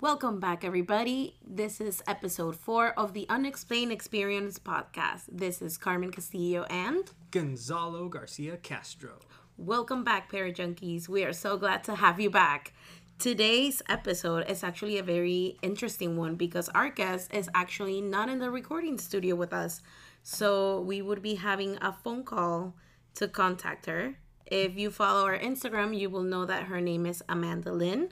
Welcome 0.00 0.38
back, 0.38 0.64
everybody. 0.64 1.34
This 1.44 1.80
is 1.80 2.04
episode 2.06 2.54
four 2.54 2.90
of 2.96 3.14
the 3.14 3.26
Unexplained 3.28 3.90
Experience 3.90 4.56
podcast. 4.56 5.24
This 5.28 5.60
is 5.60 5.76
Carmen 5.76 6.12
Castillo 6.12 6.62
and 6.70 7.10
Gonzalo 7.32 8.08
Garcia 8.08 8.58
Castro. 8.58 9.18
welcome 9.56 10.04
back, 10.04 10.30
Para 10.30 10.52
Junkies. 10.52 11.08
We 11.08 11.24
are 11.24 11.32
so 11.32 11.56
glad 11.56 11.82
to 11.84 11.96
have 11.96 12.20
you 12.20 12.30
back. 12.30 12.74
Today's 13.18 13.82
episode 13.88 14.48
is 14.48 14.62
actually 14.62 14.98
a 14.98 15.02
very 15.02 15.58
interesting 15.62 16.16
one 16.16 16.36
because 16.36 16.68
our 16.68 16.90
guest 16.90 17.34
is 17.34 17.50
actually 17.52 18.00
not 18.00 18.28
in 18.28 18.38
the 18.38 18.52
recording 18.52 18.98
studio 18.98 19.34
with 19.34 19.52
us. 19.52 19.82
So 20.22 20.80
we 20.82 21.02
would 21.02 21.22
be 21.22 21.34
having 21.34 21.76
a 21.82 21.92
phone 21.92 22.22
call 22.22 22.76
to 23.16 23.26
contact 23.26 23.86
her. 23.86 24.14
If 24.46 24.78
you 24.78 24.92
follow 24.92 25.24
our 25.24 25.38
Instagram, 25.38 25.98
you 25.98 26.08
will 26.08 26.22
know 26.22 26.44
that 26.44 26.64
her 26.64 26.80
name 26.80 27.04
is 27.04 27.22
Amanda 27.28 27.72
Lynn. 27.72 28.10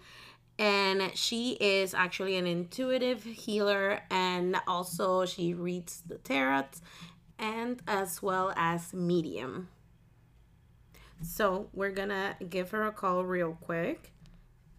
And 0.59 1.11
she 1.15 1.53
is 1.61 1.93
actually 1.93 2.37
an 2.37 2.47
intuitive 2.47 3.25
healer 3.25 4.01
and 4.11 4.57
also 4.67 5.27
she 5.27 5.53
reads 5.53 6.03
the 6.07 6.17
tarot 6.17 6.65
and 7.39 7.83
as 7.87 8.23
well 8.23 8.53
as 8.57 8.95
medium. 8.95 9.69
So 11.23 11.69
we're 11.73 11.91
gonna 11.91 12.37
give 12.49 12.71
her 12.71 12.85
a 12.85 12.93
call 12.93 13.25
real 13.25 13.57
quick. 13.61 14.13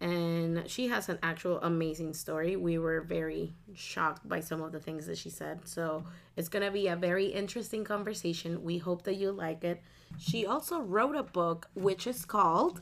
And 0.00 0.62
she 0.70 0.86
has 0.88 1.08
an 1.08 1.18
actual 1.24 1.60
amazing 1.60 2.14
story. 2.14 2.54
We 2.54 2.78
were 2.78 3.00
very 3.00 3.54
shocked 3.74 4.28
by 4.28 4.38
some 4.40 4.62
of 4.62 4.70
the 4.70 4.78
things 4.78 5.06
that 5.06 5.18
she 5.18 5.30
said. 5.30 5.66
So 5.66 6.04
it's 6.36 6.48
gonna 6.48 6.70
be 6.70 6.86
a 6.86 6.94
very 6.94 7.26
interesting 7.26 7.84
conversation. 7.84 8.62
We 8.62 8.78
hope 8.78 9.02
that 9.04 9.14
you 9.14 9.32
like 9.32 9.64
it. 9.64 9.82
She 10.16 10.46
also 10.46 10.80
wrote 10.80 11.16
a 11.16 11.24
book 11.24 11.68
which 11.74 12.06
is 12.06 12.24
called 12.24 12.80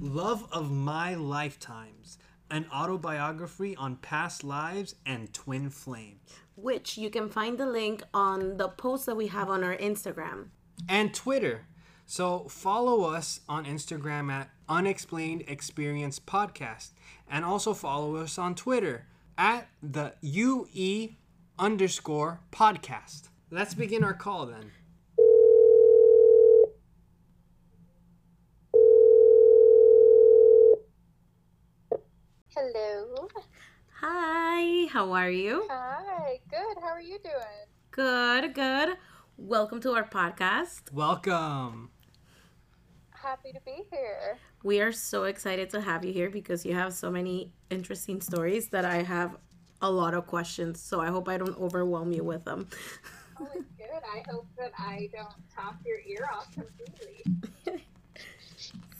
Love 0.00 0.46
of 0.52 0.70
My 0.70 1.14
Lifetimes, 1.14 2.18
an 2.50 2.66
autobiography 2.72 3.76
on 3.76 3.96
past 3.96 4.42
lives 4.44 4.94
and 5.06 5.32
twin 5.32 5.70
flames. 5.70 6.20
which 6.56 6.98
you 6.98 7.08
can 7.08 7.28
find 7.28 7.56
the 7.56 7.66
link 7.66 8.02
on 8.12 8.56
the 8.56 8.68
post 8.68 9.06
that 9.06 9.16
we 9.16 9.28
have 9.28 9.48
on 9.48 9.62
our 9.62 9.76
Instagram. 9.76 10.48
And 10.88 11.14
Twitter. 11.14 11.66
So 12.04 12.48
follow 12.48 13.04
us 13.04 13.40
on 13.48 13.64
Instagram 13.64 14.30
at 14.32 14.50
Unexplained 14.68 15.44
Experience 15.46 16.18
Podcast. 16.18 16.90
And 17.30 17.44
also 17.44 17.74
follow 17.74 18.16
us 18.16 18.38
on 18.38 18.54
Twitter 18.56 19.06
at 19.36 19.68
the 19.82 20.14
UE 20.22 21.10
underscore 21.58 22.40
podcast. 22.50 23.28
Let's 23.50 23.74
begin 23.74 24.02
our 24.02 24.14
call 24.14 24.46
then. 24.46 24.72
Hello. 32.60 33.28
Hi, 34.00 34.88
how 34.92 35.12
are 35.12 35.30
you? 35.30 35.64
Hi. 35.70 36.40
Good. 36.50 36.82
How 36.82 36.88
are 36.88 37.00
you 37.00 37.20
doing? 37.22 37.66
Good, 37.92 38.52
good. 38.52 38.96
Welcome 39.36 39.80
to 39.82 39.92
our 39.92 40.02
podcast. 40.02 40.90
Welcome. 40.92 41.90
Happy 43.10 43.52
to 43.52 43.60
be 43.64 43.84
here. 43.92 44.38
We 44.64 44.80
are 44.80 44.90
so 44.90 45.22
excited 45.24 45.70
to 45.70 45.80
have 45.80 46.04
you 46.04 46.12
here 46.12 46.30
because 46.30 46.66
you 46.66 46.74
have 46.74 46.92
so 46.94 47.12
many 47.12 47.52
interesting 47.70 48.20
stories 48.20 48.70
that 48.70 48.84
I 48.84 49.04
have 49.04 49.36
a 49.80 49.88
lot 49.88 50.14
of 50.14 50.26
questions. 50.26 50.80
So 50.80 51.00
I 51.00 51.10
hope 51.10 51.28
I 51.28 51.38
don't 51.38 51.56
overwhelm 51.60 52.10
you 52.10 52.24
with 52.24 52.44
them. 52.44 52.66
Oh, 53.40 53.46
it's 53.54 53.70
good. 53.78 54.02
I 54.02 54.24
hope 54.28 54.48
that 54.58 54.72
I 54.76 55.08
don't 55.12 55.30
top 55.54 55.76
your 55.86 56.00
ear 56.00 56.28
off 56.34 56.52
completely. 56.52 57.24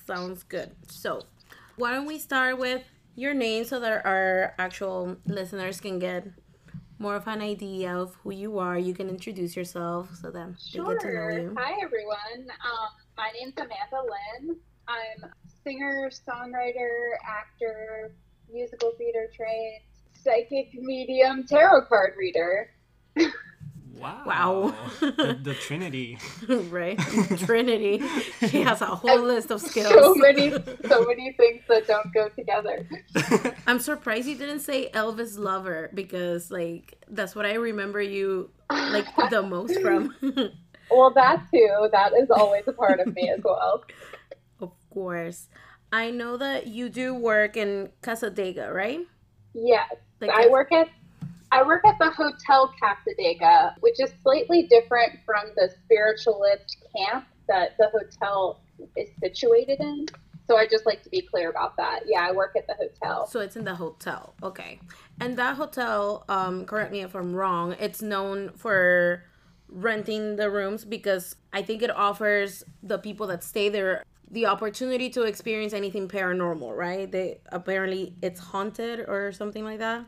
Sounds 0.06 0.44
good. 0.44 0.70
So, 0.86 1.22
why 1.74 1.90
don't 1.90 2.06
we 2.06 2.20
start 2.20 2.56
with 2.56 2.84
your 3.18 3.34
name 3.34 3.64
so 3.64 3.80
that 3.80 4.06
our 4.06 4.54
actual 4.58 5.16
listeners 5.26 5.80
can 5.80 5.98
get 5.98 6.24
more 7.00 7.16
of 7.16 7.26
an 7.26 7.40
idea 7.42 7.92
of 7.96 8.14
who 8.22 8.30
you 8.32 8.58
are. 8.58 8.78
You 8.78 8.94
can 8.94 9.08
introduce 9.08 9.56
yourself 9.56 10.14
so 10.14 10.30
that 10.30 10.54
they 10.72 10.78
get 10.78 10.82
to 10.82 10.82
know 10.86 10.98
Sure. 11.00 11.38
you. 11.40 11.54
Hi, 11.58 11.72
everyone. 11.82 12.46
Um, 12.48 12.90
my 13.16 13.30
name's 13.38 13.54
Amanda 13.56 14.00
Lynn. 14.12 14.56
I'm 14.86 15.30
singer, 15.64 16.10
songwriter, 16.10 17.14
actor, 17.26 18.12
musical 18.52 18.92
theater 18.96 19.28
trained, 19.34 19.80
psychic 20.12 20.72
medium, 20.74 21.44
tarot 21.44 21.86
card 21.88 22.14
reader. 22.16 22.70
Wow. 23.98 24.22
Wow. 24.24 24.74
the, 25.00 25.38
the 25.42 25.54
Trinity. 25.54 26.18
right? 26.48 26.98
Trinity. 27.38 28.02
She 28.48 28.62
has 28.62 28.80
a 28.80 28.86
whole 28.86 29.20
list 29.22 29.50
of 29.50 29.60
skills. 29.60 29.88
So 29.88 30.14
skills. 30.14 30.18
many, 30.18 30.50
so 30.88 31.04
many 31.04 31.32
things 31.32 31.62
that 31.68 31.86
don't 31.86 32.12
go 32.14 32.28
together. 32.28 32.86
I'm 33.66 33.80
surprised 33.80 34.28
you 34.28 34.36
didn't 34.36 34.60
say 34.60 34.90
Elvis 34.92 35.38
lover 35.38 35.90
because 35.92 36.50
like 36.50 37.04
that's 37.08 37.34
what 37.34 37.46
I 37.46 37.54
remember 37.54 38.00
you 38.00 38.50
like 38.70 39.06
the 39.30 39.42
most 39.42 39.80
from. 39.80 40.14
Well, 40.90 41.10
that 41.14 41.42
too. 41.52 41.88
That 41.92 42.12
is 42.14 42.30
always 42.30 42.64
a 42.66 42.72
part 42.72 43.00
of 43.00 43.14
me 43.14 43.30
as 43.30 43.40
well. 43.44 43.84
of 44.60 44.72
course. 44.90 45.48
I 45.92 46.10
know 46.10 46.36
that 46.36 46.66
you 46.66 46.88
do 46.88 47.14
work 47.14 47.56
in 47.56 47.90
Cassadaga, 48.02 48.72
right? 48.72 49.00
Yes, 49.54 49.90
Like 50.20 50.30
I 50.30 50.48
work 50.48 50.70
at 50.72 50.88
I 51.50 51.62
work 51.62 51.82
at 51.86 51.98
the 51.98 52.10
Hotel 52.10 52.72
Cassadaga, 52.80 53.74
which 53.80 54.00
is 54.00 54.12
slightly 54.22 54.64
different 54.64 55.18
from 55.24 55.44
the 55.56 55.70
spiritualist 55.84 56.76
camp 56.96 57.26
that 57.48 57.76
the 57.78 57.88
hotel 57.88 58.60
is 58.96 59.08
situated 59.20 59.80
in. 59.80 60.06
So 60.46 60.56
I 60.56 60.66
just 60.66 60.86
like 60.86 61.02
to 61.02 61.10
be 61.10 61.20
clear 61.20 61.50
about 61.50 61.76
that. 61.76 62.00
Yeah, 62.06 62.26
I 62.26 62.32
work 62.32 62.54
at 62.56 62.66
the 62.66 62.74
hotel. 62.74 63.26
So 63.26 63.40
it's 63.40 63.56
in 63.56 63.64
the 63.64 63.74
hotel. 63.74 64.34
Okay. 64.42 64.80
And 65.20 65.36
that 65.36 65.56
hotel, 65.56 66.24
um, 66.28 66.64
correct 66.64 66.90
me 66.90 67.02
if 67.02 67.14
I'm 67.14 67.34
wrong, 67.34 67.76
it's 67.78 68.00
known 68.00 68.52
for 68.56 69.24
renting 69.68 70.36
the 70.36 70.50
rooms 70.50 70.84
because 70.84 71.36
I 71.52 71.62
think 71.62 71.82
it 71.82 71.90
offers 71.90 72.64
the 72.82 72.98
people 72.98 73.26
that 73.26 73.44
stay 73.44 73.68
there 73.68 74.02
the 74.30 74.46
opportunity 74.46 75.08
to 75.10 75.22
experience 75.22 75.72
anything 75.72 76.06
paranormal, 76.06 76.76
right? 76.76 77.10
They 77.10 77.40
apparently 77.46 78.14
it's 78.22 78.40
haunted 78.40 79.00
or 79.00 79.32
something 79.32 79.64
like 79.64 79.78
that. 79.78 80.04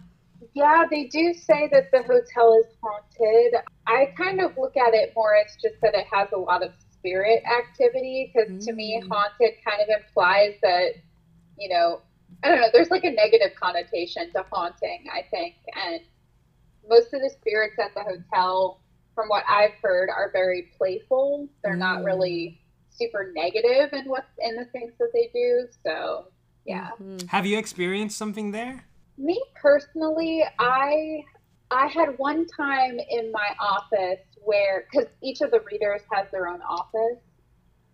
Yeah, 0.54 0.84
they 0.90 1.04
do 1.04 1.34
say 1.34 1.68
that 1.72 1.90
the 1.92 2.02
hotel 2.02 2.58
is 2.64 2.74
haunted. 2.82 3.54
I 3.86 4.06
kind 4.16 4.40
of 4.40 4.56
look 4.56 4.76
at 4.76 4.94
it 4.94 5.12
more 5.14 5.34
as 5.36 5.54
just 5.62 5.80
that 5.82 5.94
it 5.94 6.06
has 6.12 6.28
a 6.32 6.38
lot 6.38 6.62
of 6.62 6.72
spirit 6.90 7.42
activity 7.44 8.32
because 8.32 8.64
to 8.66 8.72
me, 8.72 9.00
Mm. 9.02 9.08
haunted 9.08 9.54
kind 9.66 9.80
of 9.82 9.88
implies 9.88 10.54
that, 10.62 10.92
you 11.58 11.68
know, 11.68 12.02
I 12.42 12.48
don't 12.48 12.60
know, 12.60 12.68
there's 12.72 12.90
like 12.90 13.04
a 13.04 13.10
negative 13.10 13.54
connotation 13.60 14.30
to 14.32 14.44
haunting, 14.52 15.04
I 15.12 15.22
think. 15.30 15.56
And 15.76 16.00
most 16.88 17.12
of 17.12 17.20
the 17.20 17.30
spirits 17.30 17.76
at 17.78 17.94
the 17.94 18.02
hotel, 18.02 18.80
from 19.14 19.28
what 19.28 19.44
I've 19.48 19.74
heard, 19.82 20.08
are 20.10 20.30
very 20.32 20.70
playful. 20.78 21.48
They're 21.62 21.76
not 21.76 22.00
Mm. 22.00 22.06
really 22.06 22.60
super 22.90 23.32
negative 23.34 23.92
in 23.92 24.08
what 24.08 24.26
in 24.38 24.56
the 24.56 24.64
things 24.66 24.92
that 24.98 25.10
they 25.12 25.28
do. 25.32 25.68
So 25.82 26.26
yeah. 26.66 26.90
Mhm. 27.00 27.26
Have 27.28 27.46
you 27.46 27.58
experienced 27.58 28.16
something 28.18 28.52
there? 28.52 28.84
Me 29.20 29.40
personally, 29.54 30.42
I 30.58 31.24
I 31.70 31.86
had 31.86 32.18
one 32.18 32.46
time 32.46 32.98
in 32.98 33.30
my 33.30 33.48
office 33.60 34.24
where 34.42 34.86
because 34.90 35.08
each 35.22 35.42
of 35.42 35.50
the 35.50 35.60
readers 35.70 36.00
has 36.10 36.26
their 36.32 36.48
own 36.48 36.62
office. 36.62 37.22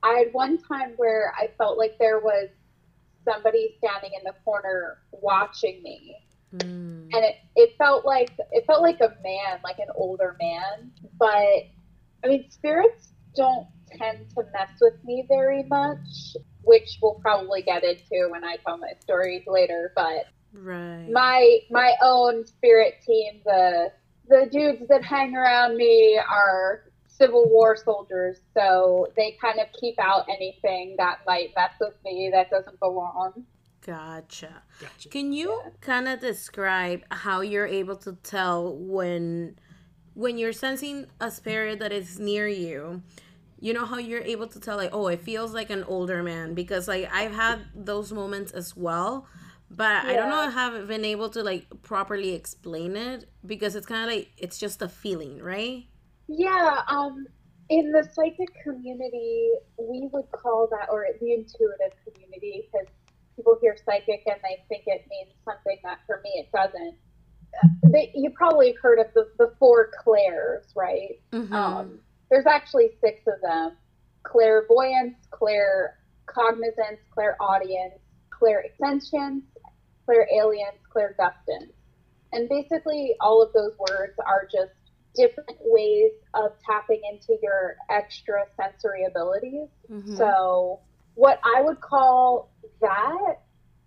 I 0.02 0.12
had 0.24 0.32
one 0.32 0.58
time 0.62 0.92
where 0.96 1.34
I 1.36 1.48
felt 1.58 1.78
like 1.78 1.98
there 1.98 2.20
was 2.20 2.48
somebody 3.24 3.74
standing 3.78 4.12
in 4.16 4.22
the 4.24 4.34
corner 4.44 4.98
watching 5.10 5.82
me. 5.82 6.16
Mm. 6.54 7.08
And 7.12 7.24
it, 7.24 7.36
it 7.56 7.76
felt 7.76 8.06
like 8.06 8.30
it 8.52 8.64
felt 8.66 8.82
like 8.82 9.00
a 9.00 9.12
man, 9.22 9.58
like 9.64 9.78
an 9.80 9.88
older 9.96 10.36
man. 10.40 10.92
But 11.18 11.66
I 12.24 12.28
mean 12.28 12.48
spirits 12.50 13.12
don't 13.34 13.66
tend 13.98 14.30
to 14.30 14.44
mess 14.52 14.70
with 14.80 15.02
me 15.04 15.24
very 15.28 15.64
much, 15.64 16.36
which 16.62 16.98
we'll 17.02 17.14
probably 17.14 17.62
get 17.62 17.82
into 17.82 18.28
when 18.30 18.44
I 18.44 18.56
tell 18.64 18.78
my 18.78 18.92
stories 19.00 19.42
later, 19.46 19.92
but 19.96 20.26
Right. 20.58 21.08
my 21.10 21.58
my 21.70 21.94
own 22.02 22.46
spirit 22.46 22.94
team 23.06 23.40
the 23.44 23.92
the 24.28 24.48
dudes 24.50 24.88
that 24.88 25.04
hang 25.04 25.36
around 25.36 25.76
me 25.76 26.18
are 26.18 26.84
civil 27.06 27.48
war 27.48 27.76
soldiers 27.76 28.40
so 28.54 29.06
they 29.16 29.36
kind 29.40 29.58
of 29.60 29.66
keep 29.78 29.98
out 29.98 30.26
anything 30.28 30.96
that 30.98 31.20
might 31.26 31.50
mess 31.54 31.72
with 31.80 31.94
me 32.04 32.30
that 32.32 32.50
doesn't 32.50 32.78
belong 32.80 33.44
Gotcha. 33.86 34.62
Gotcha. 34.80 35.08
Can 35.10 35.32
you 35.32 35.62
kind 35.80 36.08
of 36.08 36.18
describe 36.18 37.04
how 37.10 37.40
you're 37.40 37.66
able 37.66 37.94
to 37.98 38.14
tell 38.24 38.74
when 38.74 39.56
when 40.14 40.38
you're 40.38 40.52
sensing 40.52 41.06
a 41.20 41.30
spirit 41.30 41.78
that 41.78 41.92
is 41.92 42.18
near 42.18 42.48
you? 42.48 43.02
You 43.60 43.72
know 43.72 43.86
how 43.86 43.98
you're 43.98 44.22
able 44.22 44.48
to 44.48 44.60
tell 44.60 44.76
like, 44.76 44.90
oh, 44.92 45.06
it 45.06 45.22
feels 45.22 45.54
like 45.54 45.70
an 45.70 45.84
older 45.84 46.22
man 46.24 46.52
because 46.52 46.88
like 46.88 47.08
I've 47.12 47.32
had 47.32 47.60
those 47.76 48.12
moments 48.12 48.50
as 48.50 48.76
well, 48.76 49.28
but 49.70 50.04
I 50.04 50.14
don't 50.14 50.28
know 50.30 50.36
I 50.36 50.50
haven't 50.50 50.86
been 50.86 51.04
able 51.04 51.28
to 51.30 51.42
like 51.42 51.66
properly 51.82 52.34
explain 52.34 52.96
it 52.96 53.28
because 53.44 53.74
it's 53.74 53.86
kind 53.86 54.08
of 54.08 54.14
like 54.16 54.30
it's 54.36 54.58
just 54.58 54.82
a 54.82 54.88
feeling, 54.88 55.42
right? 55.42 55.86
yeah 56.28 56.82
um 56.88 57.24
in 57.68 57.92
the 57.92 58.02
psychic 58.12 58.48
community 58.64 59.52
we 59.78 60.08
would 60.12 60.28
call 60.32 60.68
that 60.70 60.88
or 60.90 61.06
the 61.20 61.32
intuitive 61.32 61.96
community 62.04 62.68
because 62.70 62.88
people 63.36 63.56
hear 63.60 63.76
psychic 63.84 64.22
and 64.26 64.40
they 64.42 64.64
think 64.68 64.84
it 64.86 65.06
means 65.10 65.30
something 65.44 65.78
that 65.84 65.98
for 66.06 66.20
me 66.24 66.30
it 66.36 66.50
doesn't. 66.52 66.94
They, 67.90 68.12
you 68.14 68.30
probably 68.30 68.74
heard 68.82 68.98
of 68.98 69.06
the, 69.14 69.28
the 69.38 69.52
four 69.58 69.90
clairs, 70.02 70.64
right? 70.74 71.20
Mhm. 71.32 71.52
Um, 71.52 72.00
there's 72.30 72.46
actually 72.46 72.90
six 73.00 73.20
of 73.26 73.40
them 73.40 73.76
clairvoyance, 74.24 75.16
claircognizance, 75.30 76.98
clairaudience, 77.14 77.94
clairsentience, 80.08 80.26
clairalience, 80.28 80.78
clairgustance. 80.94 81.72
And 82.32 82.48
basically, 82.48 83.14
all 83.20 83.42
of 83.42 83.52
those 83.52 83.72
words 83.78 84.14
are 84.26 84.46
just 84.50 84.72
different 85.14 85.58
ways 85.62 86.12
of 86.34 86.52
tapping 86.64 87.00
into 87.10 87.38
your 87.42 87.76
extra 87.90 88.44
sensory 88.56 89.04
abilities. 89.04 89.68
Mhm. 89.90 90.16
So, 90.16 90.80
what 91.14 91.40
I 91.44 91.62
would 91.62 91.80
call 91.80 92.50
that, 92.80 93.36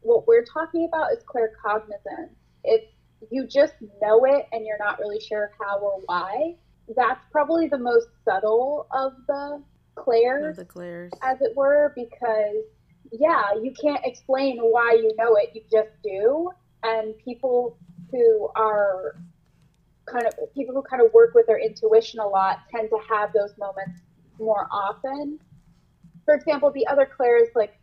what 0.02 0.26
we're 0.28 0.46
talking 0.46 0.86
about 0.86 1.12
is 1.14 1.24
claircognizance. 1.26 2.34
It's 2.64 2.92
you 3.30 3.46
just 3.46 3.74
know 4.02 4.24
it 4.26 4.48
and 4.54 4.66
you're 4.66 4.78
not 4.80 4.98
really 4.98 5.20
sure 5.20 5.52
how 5.60 5.78
or 5.80 6.00
why. 6.06 6.56
That's 6.96 7.20
probably 7.32 7.68
the 7.68 7.78
most 7.78 8.08
subtle 8.24 8.88
of 8.92 9.14
the 9.28 9.62
clairs 9.96 10.58
Of 10.58 10.66
the 10.66 10.74
clairs. 10.74 11.12
as 11.22 11.40
it 11.42 11.56
were, 11.56 11.92
because 11.96 12.64
yeah, 13.12 13.54
you 13.62 13.74
can't 13.80 14.02
explain 14.06 14.60
why 14.60 14.94
you 14.94 15.16
know 15.18 15.36
it, 15.36 15.52
you 15.54 15.62
just 15.72 15.90
do. 16.04 16.52
And 16.84 17.18
people 17.18 17.78
who 18.12 18.50
are 18.56 19.16
kind 20.06 20.26
of 20.26 20.34
people 20.54 20.74
who 20.74 20.82
kind 20.82 21.02
of 21.04 21.14
work 21.14 21.34
with 21.36 21.46
their 21.46 21.60
intuition 21.60 22.20
a 22.20 22.28
lot 22.28 22.60
tend 22.72 22.90
to 22.90 22.98
have 23.10 23.34
those 23.34 23.58
moments 23.58 24.02
more 24.40 24.68
often. 24.72 25.40
For 26.26 26.34
example, 26.34 26.72
the 26.72 26.88
other 26.88 27.06
clairs, 27.06 27.50
like 27.56 27.76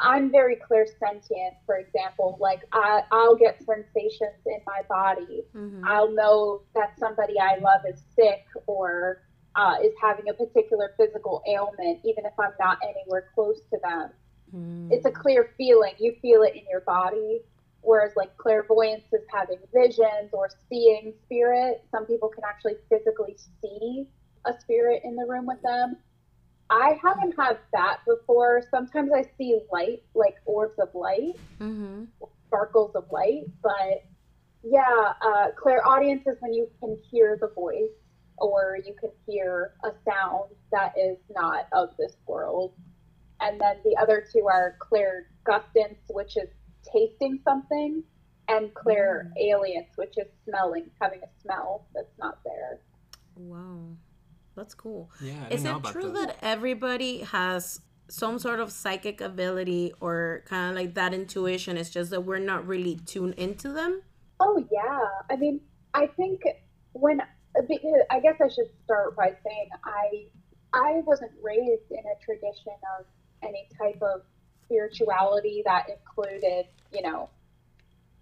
I'm 0.00 0.30
very 0.30 0.56
clairsentient, 0.56 1.56
for 1.66 1.76
example, 1.76 2.38
like 2.40 2.60
I, 2.72 3.02
I'll 3.10 3.36
get 3.36 3.58
sensations 3.62 4.40
in 4.46 4.60
my 4.66 4.82
body 4.88 5.44
Mhm. 5.54 5.82
I'll 5.84 6.10
know 6.12 6.62
that 6.74 6.98
somebody 6.98 7.38
I 7.38 7.56
love 7.58 7.82
is 7.88 8.02
sick 8.14 8.44
or 8.66 9.22
uh, 9.54 9.76
is 9.82 9.92
having 10.00 10.28
a 10.28 10.32
particular 10.34 10.94
physical 10.96 11.42
ailment, 11.46 12.00
even 12.04 12.24
if 12.24 12.32
I'm 12.38 12.52
not 12.58 12.78
anywhere 12.82 13.28
close 13.34 13.60
to 13.70 13.78
them. 13.82 14.10
Mm. 14.54 14.88
It's 14.90 15.06
a 15.06 15.10
clear 15.10 15.50
feeling. 15.56 15.94
You 15.98 16.14
feel 16.22 16.42
it 16.42 16.54
in 16.54 16.62
your 16.70 16.80
body. 16.80 17.40
Whereas, 17.80 18.12
like, 18.14 18.36
clairvoyance 18.36 19.02
is 19.12 19.22
having 19.32 19.58
visions 19.74 20.30
or 20.32 20.48
seeing 20.68 21.12
spirit. 21.24 21.84
Some 21.90 22.06
people 22.06 22.28
can 22.28 22.44
actually 22.48 22.74
physically 22.88 23.36
see 23.60 24.06
a 24.46 24.52
spirit 24.60 25.02
in 25.04 25.16
the 25.16 25.24
room 25.26 25.46
with 25.46 25.60
them. 25.62 25.96
I 26.70 26.98
haven't 27.02 27.34
had 27.38 27.58
that 27.72 27.98
before. 28.06 28.62
Sometimes 28.70 29.10
I 29.12 29.24
see 29.36 29.60
light, 29.72 30.02
like 30.14 30.36
orbs 30.46 30.78
of 30.78 30.94
light 30.94 31.34
Mhm. 31.60 32.08
sparkles 32.46 32.94
of 32.94 33.10
light. 33.10 33.44
But 33.62 34.04
yeah, 34.62 35.14
uh, 35.20 35.50
clairaudience 35.56 36.26
is 36.26 36.40
when 36.40 36.52
you 36.52 36.70
can 36.80 36.96
hear 37.10 37.36
the 37.36 37.48
voice 37.48 37.90
or 38.38 38.78
you 38.84 38.94
can 38.94 39.10
hear 39.26 39.74
a 39.84 39.92
sound 40.08 40.50
that 40.70 40.96
is 40.96 41.18
not 41.30 41.66
of 41.72 41.96
this 41.96 42.16
world. 42.26 42.72
And 43.42 43.60
then 43.60 43.76
the 43.84 43.96
other 44.00 44.24
two 44.32 44.46
are 44.48 44.76
clairgustance, 44.80 45.98
which 46.08 46.36
is 46.36 46.48
tasting 46.92 47.40
something, 47.44 48.02
and 48.48 48.72
clairalience, 48.74 49.88
which 49.96 50.14
is 50.16 50.26
smelling, 50.44 50.90
having 51.00 51.20
a 51.22 51.42
smell 51.42 51.86
that's 51.94 52.16
not 52.18 52.38
there. 52.44 52.80
Wow. 53.36 53.96
That's 54.54 54.74
cool. 54.74 55.10
Yeah, 55.20 55.48
Is 55.50 55.64
it 55.64 55.84
true 55.84 56.12
those. 56.12 56.26
that 56.26 56.36
everybody 56.42 57.20
has 57.20 57.80
some 58.08 58.38
sort 58.38 58.60
of 58.60 58.70
psychic 58.70 59.20
ability 59.20 59.92
or 60.00 60.44
kind 60.46 60.70
of 60.70 60.76
like 60.76 60.94
that 60.94 61.14
intuition? 61.14 61.76
It's 61.76 61.90
just 61.90 62.10
that 62.10 62.22
we're 62.22 62.38
not 62.38 62.66
really 62.66 62.96
tuned 62.96 63.34
into 63.34 63.72
them? 63.72 64.02
Oh 64.40 64.62
yeah, 64.70 65.00
I 65.30 65.36
mean, 65.36 65.60
I 65.94 66.06
think 66.06 66.42
when 66.92 67.20
because 67.68 68.02
I 68.10 68.20
guess 68.20 68.34
I 68.42 68.48
should 68.48 68.70
start 68.84 69.16
by 69.16 69.32
saying 69.44 69.68
I 69.84 70.26
I 70.74 71.00
wasn't 71.06 71.32
raised 71.42 71.90
in 71.90 71.98
a 71.98 72.24
tradition 72.24 72.72
of 72.98 73.06
any 73.42 73.68
type 73.78 74.00
of 74.02 74.22
spirituality 74.64 75.62
that 75.64 75.86
included, 75.88 76.66
you 76.92 77.02
know, 77.02 77.28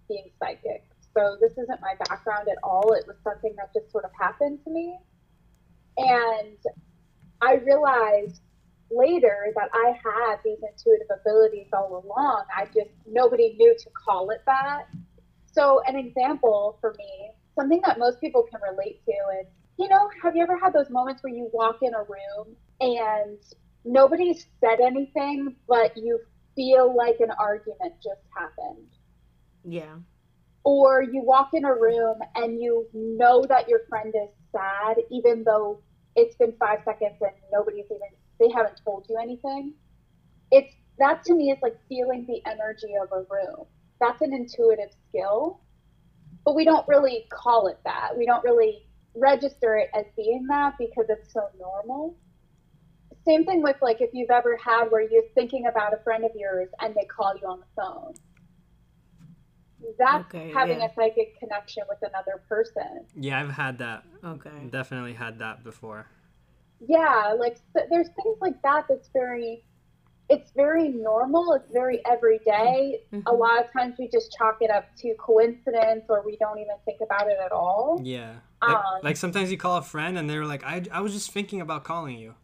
being 0.07 0.29
psychic. 0.39 0.85
So 1.13 1.37
this 1.39 1.51
isn't 1.53 1.81
my 1.81 1.93
background 2.07 2.47
at 2.49 2.57
all. 2.63 2.93
It 2.93 3.05
was 3.07 3.17
something 3.23 3.53
that 3.57 3.73
just 3.73 3.91
sort 3.91 4.05
of 4.05 4.11
happened 4.19 4.59
to 4.63 4.69
me. 4.69 4.97
And 5.97 6.57
I 7.41 7.55
realized 7.55 8.41
later 8.89 9.47
that 9.55 9.69
I 9.73 9.93
had 10.03 10.37
these 10.43 10.59
intuitive 10.61 11.07
abilities 11.21 11.67
all 11.73 12.03
along. 12.03 12.43
I 12.55 12.65
just 12.65 12.91
nobody 13.05 13.55
knew 13.57 13.75
to 13.77 13.89
call 14.05 14.29
it 14.29 14.41
that. 14.45 14.87
So, 15.53 15.81
an 15.85 15.95
example 15.95 16.77
for 16.79 16.93
me, 16.97 17.31
something 17.55 17.81
that 17.85 17.99
most 17.99 18.21
people 18.21 18.43
can 18.43 18.59
relate 18.69 19.01
to 19.05 19.11
is, 19.41 19.47
you 19.77 19.89
know, 19.89 20.09
have 20.23 20.35
you 20.35 20.43
ever 20.43 20.57
had 20.57 20.73
those 20.73 20.89
moments 20.89 21.23
where 21.23 21.33
you 21.33 21.49
walk 21.51 21.79
in 21.81 21.93
a 21.93 22.03
room 22.03 22.55
and 22.79 23.37
nobody 23.85 24.33
said 24.33 24.79
anything, 24.79 25.55
but 25.67 25.95
you 25.97 26.19
feel 26.55 26.95
like 26.95 27.19
an 27.19 27.31
argument 27.39 27.93
just 28.03 28.21
happened? 28.35 28.87
Yeah. 29.63 29.95
Or 30.63 31.01
you 31.01 31.21
walk 31.23 31.49
in 31.53 31.65
a 31.65 31.73
room 31.73 32.19
and 32.35 32.61
you 32.61 32.87
know 32.93 33.45
that 33.47 33.67
your 33.67 33.81
friend 33.89 34.13
is 34.15 34.29
sad, 34.51 34.97
even 35.09 35.43
though 35.43 35.81
it's 36.15 36.35
been 36.35 36.53
five 36.59 36.79
seconds 36.85 37.15
and 37.21 37.31
nobody's 37.51 37.85
even, 37.85 37.99
they 38.39 38.49
haven't 38.53 38.79
told 38.83 39.05
you 39.09 39.17
anything. 39.21 39.73
It's, 40.51 40.73
that 40.99 41.23
to 41.25 41.33
me 41.33 41.51
is 41.51 41.57
like 41.61 41.77
feeling 41.89 42.25
the 42.27 42.41
energy 42.49 42.93
of 43.01 43.11
a 43.11 43.25
room 43.29 43.65
that's 44.01 44.21
an 44.21 44.33
intuitive 44.33 44.89
skill, 45.07 45.61
but 46.43 46.55
we 46.55 46.65
don't 46.65 46.85
really 46.87 47.27
call 47.29 47.67
it 47.67 47.79
that. 47.85 48.17
We 48.17 48.25
don't 48.25 48.43
really 48.43 48.87
register 49.15 49.77
it 49.77 49.89
as 49.93 50.05
being 50.17 50.47
that 50.49 50.73
because 50.77 51.05
it's 51.07 51.31
so 51.31 51.47
normal. 51.57 52.17
Same 53.25 53.45
thing 53.45 53.61
with 53.61 53.77
like 53.81 54.01
if 54.01 54.09
you've 54.13 54.31
ever 54.31 54.57
had 54.57 54.85
where 54.89 55.01
you're 55.01 55.23
thinking 55.35 55.67
about 55.67 55.93
a 55.93 55.97
friend 56.03 56.25
of 56.25 56.31
yours 56.35 56.69
and 56.79 56.95
they 56.95 57.05
call 57.05 57.33
you 57.39 57.47
on 57.47 57.59
the 57.59 57.81
phone. 57.81 58.13
That's 59.97 60.25
Okay, 60.25 60.51
having 60.51 60.79
yeah. 60.79 60.85
a 60.87 60.93
psychic 60.93 61.39
connection 61.39 61.83
with 61.89 61.97
another 62.01 62.41
person. 62.47 63.05
Yeah, 63.15 63.39
I've 63.39 63.49
had 63.51 63.77
that. 63.79 64.03
Okay. 64.23 64.49
Definitely 64.69 65.13
had 65.13 65.39
that 65.39 65.63
before. 65.63 66.07
Yeah, 66.79 67.35
like 67.37 67.57
so 67.73 67.81
there's 67.89 68.07
things 68.09 68.37
like 68.41 68.61
that 68.63 68.85
that's 68.89 69.09
very 69.13 69.63
it's 70.29 70.51
very 70.55 70.87
normal, 70.87 71.51
it's 71.53 71.69
very 71.73 71.99
everyday. 72.05 73.01
A 73.11 73.15
Mhm. 73.17 73.37
lot 73.37 73.65
of 73.65 73.71
times 73.73 73.95
we 73.99 74.07
just 74.07 74.31
chalk 74.37 74.59
it 74.61 74.71
up 74.71 74.85
to 74.99 75.13
coincidence 75.15 76.05
or 76.07 76.21
we 76.25 76.37
don't 76.37 76.57
even 76.57 76.75
think 76.85 77.01
about 77.01 77.27
it 77.29 77.37
at 77.43 77.51
all. 77.51 77.99
Yeah. 78.01 78.35
Like, 78.61 78.77
Um, 78.77 78.83
like 79.03 79.17
sometimes 79.17 79.51
you 79.51 79.57
call 79.57 79.75
a 79.77 79.81
friend 79.81 80.17
and 80.17 80.29
they're 80.29 80.45
like, 80.45 80.63
I, 80.63 80.83
I 80.89 81.01
was 81.01 81.11
just 81.11 81.31
thinking 81.31 81.59
about 81.59 81.83
calling 81.83 82.17
you. 82.17 82.35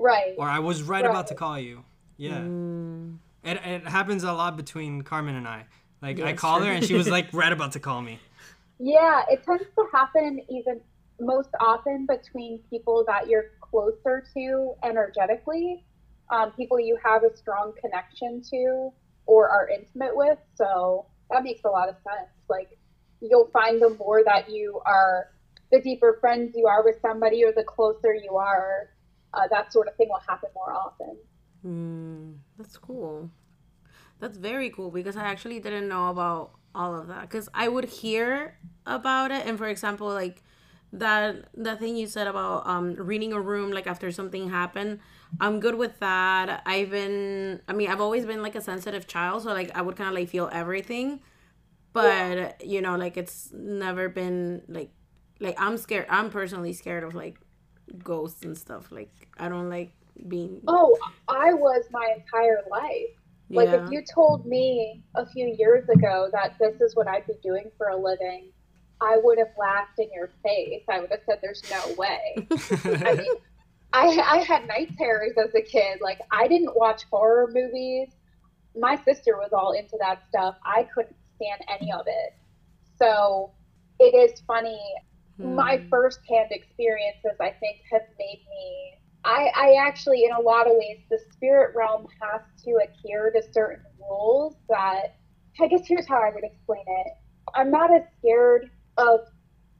Right. 0.00 0.34
Or 0.38 0.48
I 0.48 0.58
was 0.60 0.82
right 0.82 1.04
about 1.04 1.26
to 1.28 1.34
call 1.34 1.58
you. 1.58 1.84
Yeah. 2.16 2.38
Mm. 2.38 3.18
It, 3.44 3.60
it 3.64 3.86
happens 3.86 4.24
a 4.24 4.32
lot 4.32 4.56
between 4.56 5.02
Carmen 5.02 5.34
and 5.36 5.46
I. 5.46 5.66
Like, 6.02 6.18
I 6.20 6.32
call 6.32 6.58
called 6.58 6.66
her 6.66 6.72
and 6.72 6.84
she 6.84 6.94
was 6.94 7.08
like 7.08 7.28
right 7.32 7.52
about 7.52 7.72
to 7.72 7.80
call 7.80 8.00
me. 8.00 8.18
Yeah, 8.78 9.22
it 9.28 9.44
tends 9.44 9.64
to 9.76 9.86
happen 9.92 10.40
even 10.48 10.80
most 11.20 11.50
often 11.60 12.06
between 12.06 12.60
people 12.70 13.04
that 13.06 13.28
you're 13.28 13.52
closer 13.60 14.24
to 14.34 14.74
energetically, 14.82 15.84
um, 16.30 16.52
people 16.52 16.80
you 16.80 16.96
have 17.04 17.22
a 17.22 17.36
strong 17.36 17.74
connection 17.78 18.42
to 18.50 18.90
or 19.26 19.50
are 19.50 19.68
intimate 19.68 20.16
with. 20.16 20.38
So 20.54 21.06
that 21.30 21.42
makes 21.42 21.60
a 21.64 21.68
lot 21.68 21.90
of 21.90 21.96
sense. 21.96 22.30
Like 22.48 22.78
you'll 23.20 23.50
find 23.52 23.82
the 23.82 23.90
more 23.98 24.22
that 24.24 24.50
you 24.50 24.80
are, 24.86 25.28
the 25.70 25.80
deeper 25.82 26.16
friends 26.20 26.54
you 26.56 26.66
are 26.66 26.82
with 26.82 26.96
somebody 27.02 27.44
or 27.44 27.52
the 27.52 27.64
closer 27.64 28.14
you 28.14 28.36
are, 28.36 28.88
uh, 29.34 29.46
that 29.50 29.72
sort 29.72 29.88
of 29.88 29.96
thing 29.96 30.08
will 30.08 30.22
happen 30.26 30.50
more 30.54 30.72
often. 30.72 31.16
Mm, 31.64 32.38
that's 32.58 32.76
cool. 32.76 33.30
That's 34.18 34.36
very 34.38 34.70
cool 34.70 34.90
because 34.90 35.16
I 35.16 35.24
actually 35.24 35.60
didn't 35.60 35.88
know 35.88 36.08
about 36.08 36.52
all 36.74 36.94
of 36.94 37.08
that 37.08 37.22
because 37.22 37.48
I 37.54 37.68
would 37.68 37.84
hear 37.84 38.58
about 38.86 39.30
it 39.32 39.44
and 39.46 39.58
for 39.58 39.66
example 39.66 40.06
like 40.06 40.42
that 40.92 41.48
that 41.54 41.78
thing 41.80 41.96
you 41.96 42.06
said 42.06 42.26
about 42.28 42.66
um 42.66 42.94
reading 42.94 43.32
a 43.32 43.40
room 43.40 43.72
like 43.72 43.86
after 43.88 44.10
something 44.12 44.50
happened 44.50 45.00
I'm 45.40 45.58
good 45.58 45.74
with 45.74 45.98
that 45.98 46.62
I've 46.66 46.90
been 46.90 47.60
I 47.68 47.72
mean 47.72 47.90
I've 47.90 48.00
always 48.00 48.24
been 48.24 48.42
like 48.42 48.54
a 48.54 48.60
sensitive 48.60 49.08
child 49.08 49.42
so 49.42 49.48
like 49.52 49.76
I 49.76 49.82
would 49.82 49.96
kind 49.96 50.08
of 50.08 50.14
like 50.14 50.28
feel 50.28 50.48
everything 50.52 51.20
but 51.92 52.64
you 52.64 52.80
know 52.80 52.96
like 52.96 53.16
it's 53.16 53.50
never 53.52 54.08
been 54.08 54.62
like 54.68 54.90
like 55.40 55.56
I'm 55.60 55.76
scared 55.76 56.06
I'm 56.08 56.30
personally 56.30 56.72
scared 56.72 57.04
of 57.04 57.14
like 57.14 57.38
ghosts 58.02 58.44
and 58.44 58.56
stuff 58.56 58.90
like 58.90 59.10
I 59.38 59.48
don't 59.48 59.68
like 59.68 59.92
being 60.28 60.60
Oh, 60.68 60.96
I 61.28 61.52
was 61.52 61.84
my 61.90 62.14
entire 62.16 62.60
life. 62.70 63.16
Like 63.48 63.68
yeah. 63.70 63.84
if 63.84 63.90
you 63.90 64.02
told 64.02 64.46
me 64.46 65.02
a 65.16 65.26
few 65.26 65.46
years 65.58 65.88
ago 65.88 66.28
that 66.32 66.56
this 66.60 66.80
is 66.80 66.94
what 66.94 67.08
I'd 67.08 67.26
be 67.26 67.34
doing 67.42 67.70
for 67.76 67.88
a 67.88 67.96
living, 67.96 68.50
I 69.00 69.16
would 69.22 69.38
have 69.38 69.50
laughed 69.58 69.98
in 69.98 70.08
your 70.12 70.30
face. 70.44 70.82
I 70.88 71.00
would 71.00 71.10
have 71.10 71.20
said, 71.26 71.38
"There's 71.42 71.62
no 71.70 71.94
way." 71.96 72.46
I 73.06 73.14
mean, 73.14 73.34
I 73.92 74.06
I 74.34 74.36
had 74.38 74.68
night 74.68 74.90
terrors 74.96 75.32
as 75.36 75.52
a 75.54 75.62
kid. 75.62 76.00
Like 76.00 76.20
I 76.30 76.46
didn't 76.46 76.76
watch 76.76 77.02
horror 77.10 77.50
movies. 77.52 78.08
my 78.76 78.96
sister 79.04 79.36
was 79.36 79.50
all 79.52 79.72
into 79.72 79.96
that 79.98 80.22
stuff. 80.28 80.56
I 80.64 80.84
couldn't 80.94 81.16
stand 81.36 81.60
any 81.68 81.90
of 81.92 82.06
it. 82.06 82.34
So 82.98 83.50
it 83.98 84.14
is 84.14 84.40
funny. 84.46 84.80
Hmm. 85.40 85.54
My 85.54 85.84
firsthand 85.90 86.48
experiences, 86.50 87.36
I 87.40 87.50
think, 87.50 87.78
have 87.90 88.02
made 88.18 88.44
me. 88.48 88.92
I, 89.24 89.50
I 89.54 89.74
actually, 89.86 90.24
in 90.24 90.32
a 90.32 90.40
lot 90.40 90.66
of 90.66 90.72
ways, 90.76 90.98
the 91.10 91.18
spirit 91.32 91.74
realm 91.76 92.06
has 92.20 92.42
to 92.64 92.78
adhere 92.82 93.30
to 93.30 93.42
certain 93.52 93.84
rules 93.98 94.56
that. 94.68 95.16
I 95.60 95.66
guess 95.66 95.86
here's 95.86 96.08
how 96.08 96.16
I 96.16 96.30
would 96.34 96.44
explain 96.44 96.84
it. 96.86 97.12
I'm 97.54 97.70
not 97.70 97.92
as 97.94 98.02
scared 98.18 98.70
of 98.96 99.20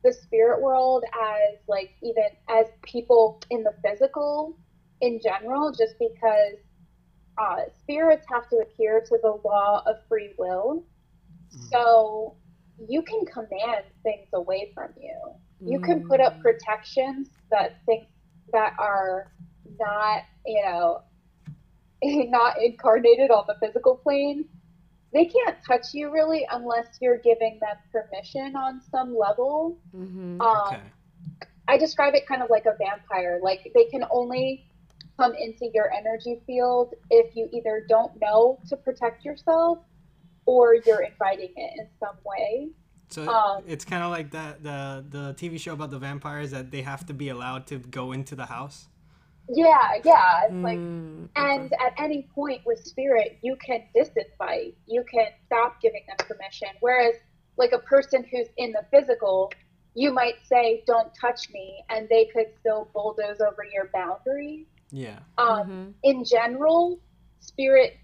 the 0.05 0.12
spirit 0.12 0.61
world 0.61 1.05
as 1.05 1.59
like 1.69 1.90
even 2.02 2.25
as 2.49 2.67
people 2.83 3.40
in 3.50 3.62
the 3.62 3.73
physical 3.83 4.59
in 5.00 5.21
general, 5.23 5.73
just 5.73 5.95
because 5.99 6.57
uh, 7.38 7.62
spirits 7.79 8.26
have 8.31 8.49
to 8.50 8.59
adhere 8.59 9.00
to 9.00 9.19
the 9.23 9.38
law 9.45 9.83
of 9.87 9.97
free 10.09 10.35
will. 10.38 10.85
So 11.50 12.37
you 12.88 13.02
can 13.02 13.25
command 13.26 13.85
things 14.02 14.29
away 14.33 14.73
from 14.75 14.90
you. 15.00 15.19
You 15.64 15.81
can 15.81 16.02
put 16.02 16.21
up 16.21 16.38
Mm. 16.38 16.43
protections 16.43 17.29
that 17.50 17.79
things 17.87 18.07
that 18.52 18.73
are 18.79 19.33
not, 19.79 20.23
you 20.47 20.62
know, 20.64 21.00
not 22.05 22.61
incarnated 22.62 23.31
on 23.31 23.45
the 23.47 23.55
physical 23.61 23.97
plane. 23.97 24.45
They 25.12 25.26
can't 25.26 25.57
touch 25.67 25.88
you 25.95 26.11
really 26.12 26.47
unless 26.50 26.87
you're 27.00 27.19
giving 27.19 27.59
them 27.61 27.76
permission 27.93 28.57
on 28.57 28.81
some 28.90 29.17
level. 29.17 29.79
Mhm. 29.95 30.40
Um, 30.40 30.52
Okay. 30.52 30.93
I 31.69 31.76
describe 31.79 32.14
it 32.14 32.26
kind 32.26 32.43
of 32.43 32.50
like 32.50 32.67
a 32.67 32.76
vampire. 32.79 33.40
Like 33.43 33.61
they 33.75 33.85
can 33.85 34.05
only 34.11 34.67
come 35.19 35.35
into 35.35 35.71
your 35.75 35.90
energy 35.93 36.43
field 36.47 36.95
if 37.11 37.35
you 37.37 37.49
either 37.52 37.85
don't 37.88 38.12
know 38.21 38.59
to 38.69 38.76
protect 38.76 39.25
yourself 39.25 39.79
or 40.47 40.75
you're 40.87 41.02
inviting 41.02 41.52
it 41.57 41.73
in 41.79 41.88
some 41.99 42.17
way. 42.25 42.71
So 43.11 43.29
Um, 43.29 43.64
it's 43.67 43.85
kind 43.85 44.02
of 44.02 44.11
like 44.11 44.31
that 44.31 44.62
the 44.62 45.05
the 45.09 45.35
TV 45.35 45.59
show 45.59 45.73
about 45.73 45.90
the 45.90 45.99
vampires 45.99 46.50
that 46.52 46.71
they 46.71 46.83
have 46.83 47.05
to 47.07 47.14
be 47.14 47.29
allowed 47.29 47.67
to 47.69 47.79
go 47.79 48.12
into 48.12 48.35
the 48.35 48.47
house. 48.47 48.88
Yeah, 49.49 49.99
yeah. 50.05 50.45
It's 50.45 50.62
like 50.62 50.79
Mm, 50.79 51.29
and 51.35 51.73
at 51.73 51.93
any 51.99 52.29
point 52.35 52.62
with 52.64 52.79
spirit, 52.85 53.38
you 53.43 53.57
can 53.57 53.83
disinvite. 53.97 54.75
You 54.87 55.05
can 55.12 55.26
stop 55.47 55.81
giving 55.81 56.02
them 56.07 56.17
permission. 56.26 56.69
Whereas 56.81 57.17
like 57.57 57.73
a 57.73 57.79
person 57.81 58.25
who's 58.31 58.47
in 58.57 58.73
the 58.73 58.85
physical, 58.93 59.52
you 59.95 60.12
might 60.12 60.37
say, 60.45 60.85
"Don't 60.87 61.12
touch 61.21 61.50
me," 61.50 61.85
and 61.90 62.09
they 62.09 62.26
could 62.26 62.47
still 62.61 62.88
bulldoze 62.95 63.40
over 63.40 63.64
your 63.73 63.90
boundary. 63.93 64.67
Yeah. 64.93 65.19
Um, 65.38 65.69
mhm. 65.69 65.95
in 66.05 66.25
general, 66.25 67.00
spirit, 67.40 67.97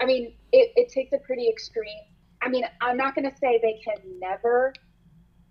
I 0.00 0.06
mean, 0.06 0.34
it, 0.52 0.72
it 0.76 0.88
takes 0.88 1.12
a 1.12 1.18
pretty 1.18 1.48
extreme. 1.48 2.04
I 2.42 2.48
mean, 2.48 2.64
I'm 2.80 2.96
not 2.96 3.14
going 3.14 3.30
to 3.30 3.36
say 3.36 3.60
they 3.62 3.80
can 3.84 4.18
never 4.18 4.72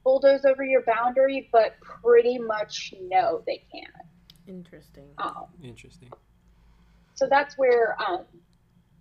bulldoze 0.03 0.45
over 0.45 0.63
your 0.63 0.83
boundary, 0.83 1.49
but 1.51 1.79
pretty 1.81 2.37
much 2.37 2.93
no, 3.01 3.41
they 3.45 3.63
can't. 3.71 4.07
Interesting. 4.47 5.07
Um, 5.17 5.45
Interesting. 5.63 6.09
so 7.15 7.27
that's 7.29 7.57
where 7.57 7.95
um, 8.01 8.25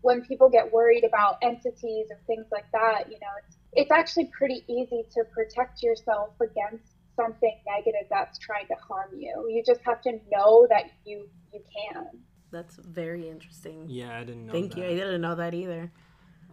when 0.02 0.22
people 0.22 0.48
get 0.48 0.72
worried 0.72 1.04
about 1.04 1.38
entities 1.42 2.06
and 2.10 2.18
things 2.26 2.46
like 2.52 2.70
that, 2.72 3.10
you 3.10 3.18
know, 3.20 3.28
it's, 3.46 3.56
it's 3.72 3.90
actually 3.90 4.30
pretty 4.36 4.64
easy 4.68 5.04
to 5.12 5.24
protect 5.34 5.82
yourself 5.82 6.30
against 6.40 6.92
something 7.16 7.54
negative 7.66 8.06
that's 8.08 8.38
trying 8.38 8.66
to 8.68 8.74
harm 8.74 9.10
you. 9.18 9.46
You 9.48 9.62
just 9.66 9.80
have 9.84 10.00
to 10.02 10.12
know 10.30 10.66
that 10.70 10.84
you 11.04 11.28
you 11.52 11.60
can. 11.92 12.06
That's 12.50 12.76
very 12.76 13.28
interesting. 13.28 13.86
Yeah, 13.88 14.16
I 14.16 14.24
didn't 14.24 14.46
know. 14.46 14.52
Thank 14.52 14.74
that. 14.74 14.80
you. 14.80 14.84
I 14.84 14.94
didn't 14.94 15.20
know 15.20 15.34
that 15.34 15.54
either. 15.54 15.90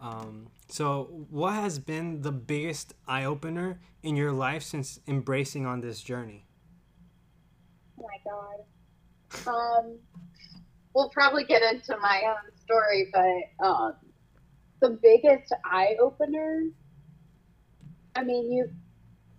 Um, 0.00 0.46
so, 0.68 1.26
what 1.30 1.54
has 1.54 1.78
been 1.78 2.22
the 2.22 2.32
biggest 2.32 2.94
eye 3.06 3.24
opener 3.24 3.80
in 4.02 4.16
your 4.16 4.32
life 4.32 4.62
since 4.62 4.98
embracing 5.06 5.66
on 5.66 5.80
this 5.80 6.00
journey? 6.00 6.46
Oh 7.98 8.06
my 8.06 8.18
god. 9.44 9.54
Um, 9.54 9.98
we'll 10.94 11.10
probably 11.10 11.44
get 11.44 11.62
into 11.62 11.96
my 11.98 12.22
own 12.26 12.56
story, 12.56 13.10
but 13.12 13.66
um, 13.66 13.94
the 14.80 14.90
biggest 15.02 15.52
eye 15.64 15.96
opener. 16.00 16.64
I 18.16 18.24
mean, 18.24 18.50
you, 18.50 18.70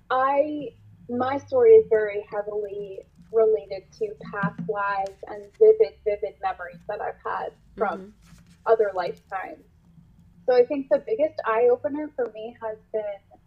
I, 0.09 0.69
my 1.09 1.37
story 1.39 1.71
is 1.71 1.87
very 1.89 2.25
heavily 2.31 2.99
related 3.31 3.83
to 3.99 4.09
past 4.31 4.59
lives 4.69 5.17
and 5.27 5.43
vivid, 5.59 5.97
vivid 6.05 6.35
memories 6.41 6.79
that 6.87 7.01
I've 7.01 7.15
had 7.25 7.53
from 7.77 7.99
Mhm. 7.99 8.11
other 8.65 8.91
lifetimes. 8.93 9.63
So 10.48 10.55
I 10.55 10.65
think 10.65 10.89
the 10.89 11.03
biggest 11.05 11.39
eye 11.45 11.69
opener 11.71 12.10
for 12.15 12.31
me 12.33 12.55
has 12.62 12.77
been 12.91 13.39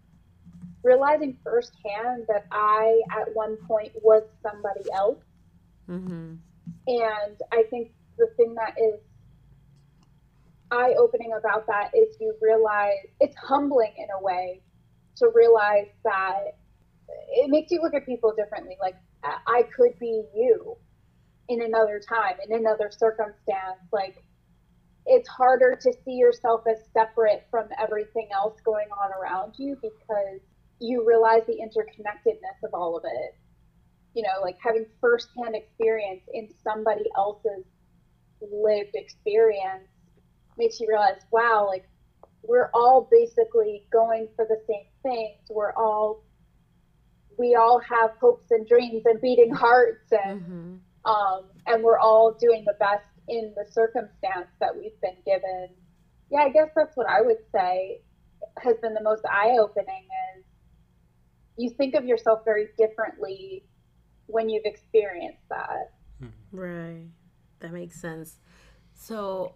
realizing 0.83 1.37
firsthand 1.43 2.27
that 2.29 2.47
I, 2.53 3.01
at 3.11 3.35
one 3.35 3.57
point, 3.67 3.93
was 4.03 4.23
somebody 4.43 4.91
else. 4.93 5.23
Mhm. 5.89 6.39
And 6.87 7.43
I 7.53 7.65
think 7.65 7.93
the 8.17 8.29
thing 8.37 8.55
that 8.55 8.79
is 8.79 9.01
eye 10.71 10.95
opening 10.95 11.33
about 11.33 11.67
that 11.67 11.91
is 11.95 12.17
you 12.21 12.35
realize 12.41 13.07
it's 13.21 13.37
humbling 13.37 13.93
in 13.97 14.09
a 14.11 14.23
way 14.23 14.63
to 15.17 15.31
realize 15.35 15.89
that 16.05 16.57
it 17.09 17.51
makes 17.51 17.71
you 17.71 17.81
look 17.81 17.95
at 17.95 18.05
people 18.07 18.35
differently. 18.35 18.77
Like, 18.81 18.97
I 19.23 19.39
I 19.47 19.63
could 19.65 19.99
be 19.99 20.25
you 20.35 20.77
in 21.49 21.63
another 21.63 22.01
time, 22.01 22.37
in 22.47 22.53
another 22.57 22.91
circumstance. 22.91 23.81
Like, 23.93 24.23
it's 25.07 25.29
harder 25.29 25.77
to 25.83 25.93
see 26.05 26.13
yourself 26.13 26.63
as 26.67 26.79
separate 26.93 27.47
from 27.51 27.69
everything 27.79 28.29
else 28.33 28.59
going 28.65 28.89
on 28.91 29.11
around 29.13 29.55
you 29.59 29.77
because 29.83 30.41
you 30.81 31.07
realize 31.07 31.43
the 31.47 31.55
interconnectedness 31.55 32.63
of 32.65 32.71
all 32.75 32.97
of 32.97 33.05
it 33.05 33.35
you 34.15 34.23
know, 34.23 34.41
like 34.43 34.57
having 34.63 34.87
firsthand 35.01 35.55
experience 35.57 36.23
in 36.33 36.49
somebody 36.63 37.05
else's 37.17 37.65
lived 38.41 38.95
experience 38.95 39.89
makes 40.57 40.81
you 40.81 40.87
realize, 40.89 41.21
wow, 41.33 41.67
like 41.67 41.85
we're 42.43 42.71
all 42.75 43.09
basically 43.11 43.87
going 43.93 44.29
for 44.37 44.47
the 44.49 44.57
same 44.69 44.87
things. 45.03 45.41
We're 45.51 45.73
all, 45.73 46.23
we 47.39 47.57
all 47.57 47.81
have 47.81 48.13
hopes 48.21 48.47
and 48.51 48.67
dreams 48.69 49.03
and 49.05 49.21
beating 49.21 49.53
hearts, 49.53 50.13
and 50.13 50.41
Mhm. 50.43 50.81
um, 51.05 51.51
and 51.67 51.83
we're 51.83 51.99
all 51.99 52.33
doing 52.33 52.65
the 52.65 52.75
best 52.79 53.05
in 53.28 53.54
the 53.57 53.71
circumstance 53.71 54.49
that 54.61 54.75
we've 54.76 55.00
been 55.00 55.16
given. 55.25 55.69
Yeah, 56.31 56.40
I 56.40 56.50
guess 56.50 56.69
that's 56.75 56.97
what 56.97 57.09
I 57.09 57.21
would 57.23 57.38
say 57.52 58.00
has 58.59 58.76
been 58.83 58.95
the 58.95 59.02
most 59.02 59.25
eye 59.25 59.57
opening 59.59 60.07
is 60.37 60.45
you 61.57 61.71
think 61.71 61.95
of 61.95 62.04
yourself 62.04 62.40
very 62.45 62.69
differently 62.76 63.64
when 64.26 64.49
you've 64.49 64.64
experienced 64.64 65.49
that. 65.49 65.93
Hmm. 66.21 66.28
Right. 66.52 67.07
That 67.61 67.73
makes 67.73 68.00
sense. 68.00 68.38
So 68.95 69.54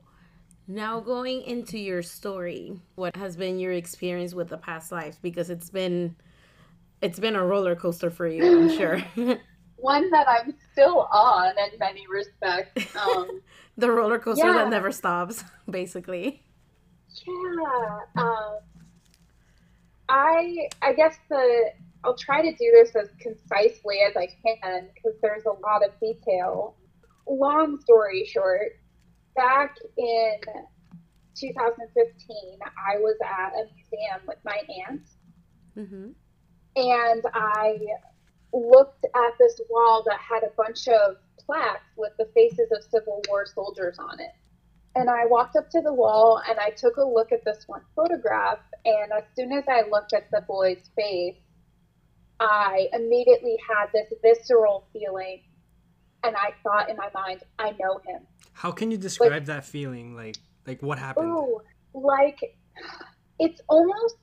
now 0.67 1.01
going 1.01 1.43
into 1.43 1.79
your 1.79 2.03
story, 2.03 2.81
what 2.95 3.17
has 3.17 3.37
been 3.37 3.59
your 3.59 3.73
experience 3.73 4.35
with 4.35 4.49
the 4.49 4.59
past 4.59 4.93
lives? 4.93 5.19
Because 5.21 5.51
it's 5.51 5.71
been 5.71 6.17
it's 7.01 7.19
been 7.19 7.37
a 7.37 7.45
roller 7.45 7.77
coaster 7.77 8.11
for 8.11 8.27
you, 8.27 8.45
I'm 8.45 8.77
sure. 8.77 9.03
One 9.81 10.11
that 10.11 10.27
I'm 10.29 10.55
still 10.73 11.09
on 11.13 11.51
in 11.59 11.79
many 11.79 12.05
respects. 12.09 12.95
Um, 12.97 13.41
the 13.77 13.91
roller 13.91 14.19
coaster 14.19 14.47
Yeah. 14.47 14.55
that 14.55 14.71
never 14.71 14.91
stops, 14.91 15.45
basically. 15.71 16.43
yeah. 17.27 17.99
Um, 18.17 18.59
I 20.09 20.69
I 20.83 20.93
guess 20.95 21.17
the 21.29 21.71
I'll 22.05 22.17
try 22.17 22.43
to 22.43 22.51
do 22.53 22.71
this 22.73 22.95
as 22.97 23.09
concisely 23.21 23.99
as 24.09 24.17
I 24.17 24.27
can 24.45 24.89
because 24.95 25.19
there's 25.23 25.45
a 25.45 25.51
lot 25.67 25.85
of 25.85 25.91
detail. 26.01 26.77
Long 27.29 27.79
story 27.81 28.25
short, 28.25 28.73
back 29.37 29.77
in 29.97 30.35
2015, 31.35 32.59
I 32.65 32.99
was 32.99 33.17
at 33.25 33.53
a 33.53 33.65
museum 33.75 34.21
with 34.27 34.39
my 34.45 34.59
aunt 34.89 35.03
Mm-hmm. 35.77 36.11
and 36.77 37.23
I 37.35 37.79
looked 38.53 39.05
at 39.05 39.39
this 39.39 39.61
wall 39.69 40.05
that 40.07 40.19
had 40.19 40.43
a 40.43 40.51
bunch 40.57 40.89
of 40.89 41.17
plaques 41.39 41.91
with 41.97 42.13
the 42.19 42.29
faces 42.35 42.71
of 42.73 42.83
Civil 42.91 43.23
War 43.29 43.47
soldiers 43.47 43.97
on 43.99 44.21
it. 44.21 44.31
And 44.95 45.09
I 45.09 45.27
walked 45.27 45.57
up 45.57 45.71
to 45.71 45.81
the 45.81 45.93
wall 45.93 46.43
and 46.49 46.59
I 46.59 46.71
took 46.71 46.97
a 46.97 47.05
look 47.05 47.31
at 47.33 47.45
this 47.45 47.65
one 47.67 47.83
photograph. 47.95 48.59
And 48.85 49.13
as 49.13 49.25
soon 49.37 49.53
as 49.53 49.65
I 49.69 49.83
looked 49.89 50.13
at 50.13 50.31
the 50.31 50.43
boy's 50.47 50.91
face, 50.97 51.37
I 52.41 52.89
immediately 52.93 53.57
had 53.69 53.87
this 53.93 54.13
visceral 54.23 54.89
feeling. 54.93 55.43
And 56.25 56.35
I 56.37 56.51
thought 56.63 56.91
in 56.91 56.97
my 56.97 57.09
mind, 57.15 57.43
I 57.59 57.71
know 57.79 58.01
him. 58.07 58.27
How 58.53 58.73
can 58.73 58.91
you 58.91 58.97
describe 58.97 59.45
that 59.47 59.65
feeling? 59.65 60.17
Like, 60.17 60.37
like 60.67 60.83
what 60.83 60.99
happened? 60.99 61.29
Ooh, 61.29 61.61
like 61.95 62.39
it's 63.39 63.61
almost. 63.69 64.17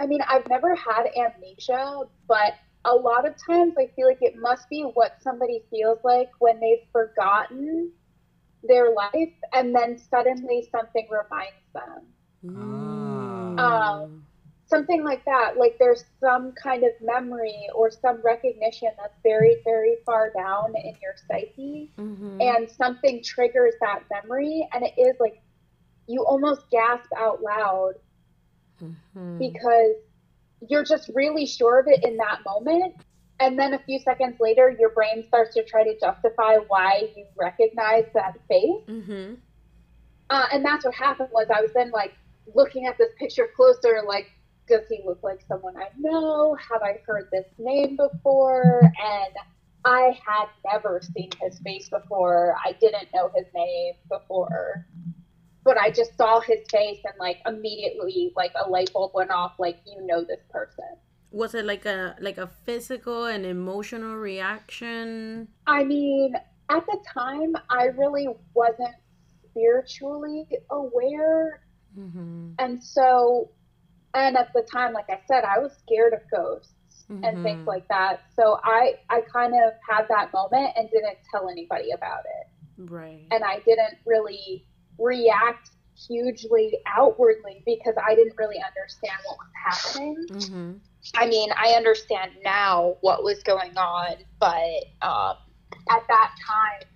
I 0.00 0.06
mean, 0.06 0.20
I've 0.28 0.48
never 0.48 0.74
had 0.74 1.06
amnesia, 1.16 2.02
but 2.26 2.54
a 2.88 2.94
lot 2.94 3.26
of 3.26 3.34
times 3.46 3.74
I 3.78 3.86
feel 3.94 4.06
like 4.06 4.22
it 4.22 4.36
must 4.36 4.68
be 4.68 4.82
what 4.82 5.16
somebody 5.20 5.62
feels 5.70 5.98
like 6.04 6.30
when 6.38 6.58
they've 6.60 6.86
forgotten 6.92 7.92
their 8.62 8.92
life 8.92 9.34
and 9.52 9.74
then 9.74 9.98
suddenly 9.98 10.68
something 10.70 11.06
reminds 11.10 11.66
them. 11.74 12.06
Mm. 12.44 13.58
Um, 13.60 14.26
something 14.66 15.04
like 15.04 15.24
that. 15.24 15.56
Like 15.56 15.76
there's 15.78 16.04
some 16.20 16.52
kind 16.52 16.84
of 16.84 16.90
memory 17.00 17.68
or 17.74 17.90
some 17.90 18.20
recognition 18.22 18.88
that's 18.98 19.18
very, 19.22 19.56
very 19.64 19.96
far 20.06 20.30
down 20.36 20.74
in 20.76 20.94
your 21.02 21.14
psyche, 21.28 21.90
Mhm. 21.98 22.42
and 22.42 22.70
something 22.70 23.22
triggers 23.22 23.74
that 23.80 24.02
memory, 24.10 24.68
and 24.72 24.84
it 24.84 24.94
is 24.98 25.16
like 25.20 25.40
you 26.06 26.24
almost 26.24 26.62
gasp 26.70 27.10
out 27.16 27.42
loud 27.42 27.94
Mhm. 28.80 29.38
because 29.38 29.96
you're 30.68 30.84
just 30.84 31.10
really 31.14 31.46
sure 31.46 31.78
of 31.78 31.86
it 31.88 32.04
in 32.04 32.16
that 32.16 32.40
moment. 32.44 32.94
And 33.40 33.58
then 33.58 33.74
a 33.74 33.78
few 33.78 34.00
seconds 34.00 34.36
later, 34.40 34.74
your 34.78 34.90
brain 34.90 35.24
starts 35.28 35.54
to 35.54 35.64
try 35.64 35.84
to 35.84 35.98
justify 36.00 36.56
why 36.66 37.08
you 37.16 37.24
recognize 37.38 38.04
that 38.14 38.36
face. 38.48 38.82
Mm-hmm. 38.88 39.34
Uh, 40.30 40.46
and 40.52 40.64
that's 40.64 40.84
what 40.84 40.94
happened 40.94 41.28
was 41.32 41.46
I 41.54 41.60
was 41.60 41.70
then 41.74 41.90
like 41.90 42.14
looking 42.54 42.86
at 42.86 42.98
this 42.98 43.12
picture 43.18 43.48
closer, 43.54 44.02
like, 44.06 44.26
does 44.68 44.82
he 44.88 45.00
look 45.06 45.22
like 45.22 45.40
someone 45.48 45.76
I 45.76 45.88
know? 45.96 46.56
Have 46.70 46.82
I 46.82 47.00
heard 47.06 47.28
this 47.32 47.46
name 47.58 47.96
before? 47.96 48.80
And 48.82 49.34
I 49.84 50.18
had 50.26 50.46
never 50.70 51.00
seen 51.00 51.30
his 51.40 51.58
face 51.60 51.88
before. 51.88 52.56
I 52.64 52.72
didn't 52.72 53.08
know 53.14 53.30
his 53.34 53.46
name 53.54 53.94
before. 54.10 54.84
But 55.68 55.76
I 55.76 55.90
just 55.90 56.16
saw 56.16 56.40
his 56.40 56.60
face 56.70 57.00
and 57.04 57.14
like 57.18 57.38
immediately 57.52 58.32
like 58.42 58.52
a 58.64 58.68
light 58.74 58.90
bulb 58.94 59.12
went 59.14 59.30
off, 59.30 59.54
like 59.58 59.78
you 59.86 60.00
know 60.10 60.20
this 60.24 60.42
person. 60.50 60.90
Was 61.30 61.54
it 61.54 61.64
like 61.72 61.84
a 61.84 62.16
like 62.20 62.38
a 62.38 62.48
physical 62.64 63.26
and 63.26 63.44
emotional 63.44 64.16
reaction? 64.16 65.48
I 65.66 65.84
mean, 65.84 66.34
at 66.76 66.84
the 66.86 66.98
time 67.20 67.52
I 67.68 67.84
really 68.02 68.28
wasn't 68.54 68.96
spiritually 69.50 70.46
aware 70.70 71.62
Mm-hmm. 71.98 72.50
And 72.58 72.82
so, 72.84 73.50
and 74.14 74.36
at 74.36 74.52
the 74.54 74.62
time, 74.62 74.92
like 74.92 75.10
I 75.10 75.20
said, 75.26 75.42
I 75.44 75.58
was 75.58 75.72
scared 75.84 76.12
of 76.12 76.20
ghosts 76.30 76.74
and 77.08 77.38
Mhm. 77.38 77.42
things 77.42 77.66
like 77.66 77.88
that. 77.88 78.20
So 78.36 78.60
I, 78.62 78.94
I 79.08 79.22
kind 79.22 79.54
of 79.54 79.72
had 79.88 80.06
that 80.08 80.32
moment 80.32 80.72
and 80.76 80.88
didn't 80.90 81.18
tell 81.30 81.48
anybody 81.48 81.90
about 81.92 82.24
it. 82.26 82.46
Right. 82.90 83.26
And 83.30 83.42
I 83.42 83.60
didn't 83.60 83.98
really 84.06 84.67
react 84.98 85.70
hugely 86.06 86.78
outwardly 86.86 87.62
because 87.66 87.94
I 88.06 88.14
didn't 88.14 88.36
really 88.38 88.62
understand 88.64 89.18
what 89.24 89.38
was 89.38 89.50
happening. 89.64 90.16
Mm-hmm. 90.30 90.72
I 91.14 91.26
mean, 91.26 91.50
I 91.56 91.70
understand 91.72 92.32
now 92.44 92.96
what 93.00 93.24
was 93.24 93.42
going 93.42 93.76
on, 93.76 94.16
but 94.38 94.84
um, 95.02 95.36
at 95.90 96.02
that 96.08 96.34
time, 96.46 96.88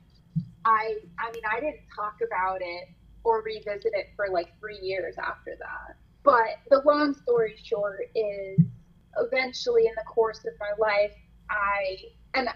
I, 0.65 0.97
I 1.19 1.33
mean, 1.33 1.43
I 1.51 1.61
didn't 1.61 1.81
talk 1.95 2.19
about 2.25 2.61
it 2.61 2.89
or 3.25 3.43
revisit 3.43 3.93
it 3.95 4.09
for 4.17 4.29
like 4.29 4.49
three 4.61 4.79
years 4.81 5.17
after 5.19 5.57
that. 5.59 5.97
But 6.25 6.59
the 6.71 6.83
long 6.87 7.15
story 7.15 7.57
short 7.63 8.11
is, 8.15 8.61
eventually, 9.19 9.87
in 9.87 9.93
the 9.97 10.05
course 10.05 10.39
of 10.39 10.53
my 10.61 10.73
life, 10.79 11.13
I 11.51 11.97
and 12.35 12.49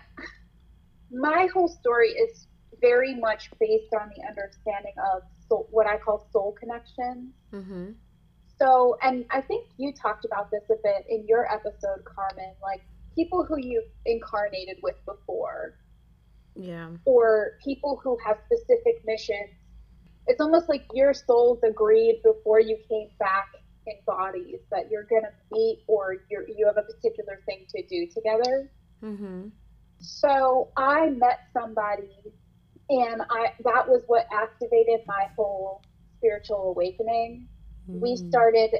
my 1.10 1.48
whole 1.52 1.68
story 1.68 2.10
is 2.10 2.46
very 2.80 3.14
much 3.14 3.50
based 3.58 3.92
on 3.94 4.10
the 4.16 4.22
understanding 4.26 4.94
of 5.14 5.22
soul, 5.48 5.68
what 5.70 5.86
I 5.86 5.98
call 5.98 6.28
soul 6.32 6.54
connections. 6.58 7.32
Mm-hmm. 7.52 7.92
So, 8.58 8.96
and 9.02 9.24
I 9.30 9.42
think 9.42 9.66
you 9.76 9.92
talked 9.92 10.24
about 10.24 10.50
this 10.50 10.62
a 10.70 10.76
bit 10.82 11.04
in 11.08 11.26
your 11.26 11.50
episode, 11.52 12.04
Carmen, 12.04 12.54
like 12.62 12.82
people 13.14 13.44
who 13.44 13.58
you've 13.58 13.90
incarnated 14.06 14.78
with 14.82 14.96
before, 15.04 15.74
Yeah. 16.54 16.90
or 17.04 17.58
people 17.62 18.00
who 18.02 18.16
have 18.24 18.38
specific 18.46 19.02
missions. 19.04 19.50
It's 20.26 20.40
almost 20.40 20.68
like 20.68 20.84
your 20.92 21.14
souls 21.14 21.58
agreed 21.62 22.20
before 22.24 22.60
you 22.60 22.78
came 22.88 23.08
back 23.18 23.48
in 23.86 23.94
bodies 24.06 24.58
that 24.70 24.90
you're 24.90 25.04
going 25.04 25.22
to 25.22 25.32
meet 25.52 25.84
or 25.86 26.16
you're, 26.30 26.48
you 26.48 26.66
have 26.66 26.76
a 26.78 26.82
particular 26.82 27.40
thing 27.46 27.66
to 27.74 27.82
do 27.86 28.06
together. 28.12 28.70
Mm-hmm. 29.02 29.48
So 30.00 30.71
I 30.76 31.10
met 31.10 31.40
somebody, 31.52 32.10
and 32.90 33.22
I 33.30 33.52
that 33.64 33.88
was 33.88 34.02
what 34.06 34.26
activated 34.32 35.00
my 35.06 35.28
whole 35.36 35.82
spiritual 36.18 36.70
awakening. 36.70 37.49
we 37.88 38.14
Mm. 38.14 38.28
started 38.28 38.70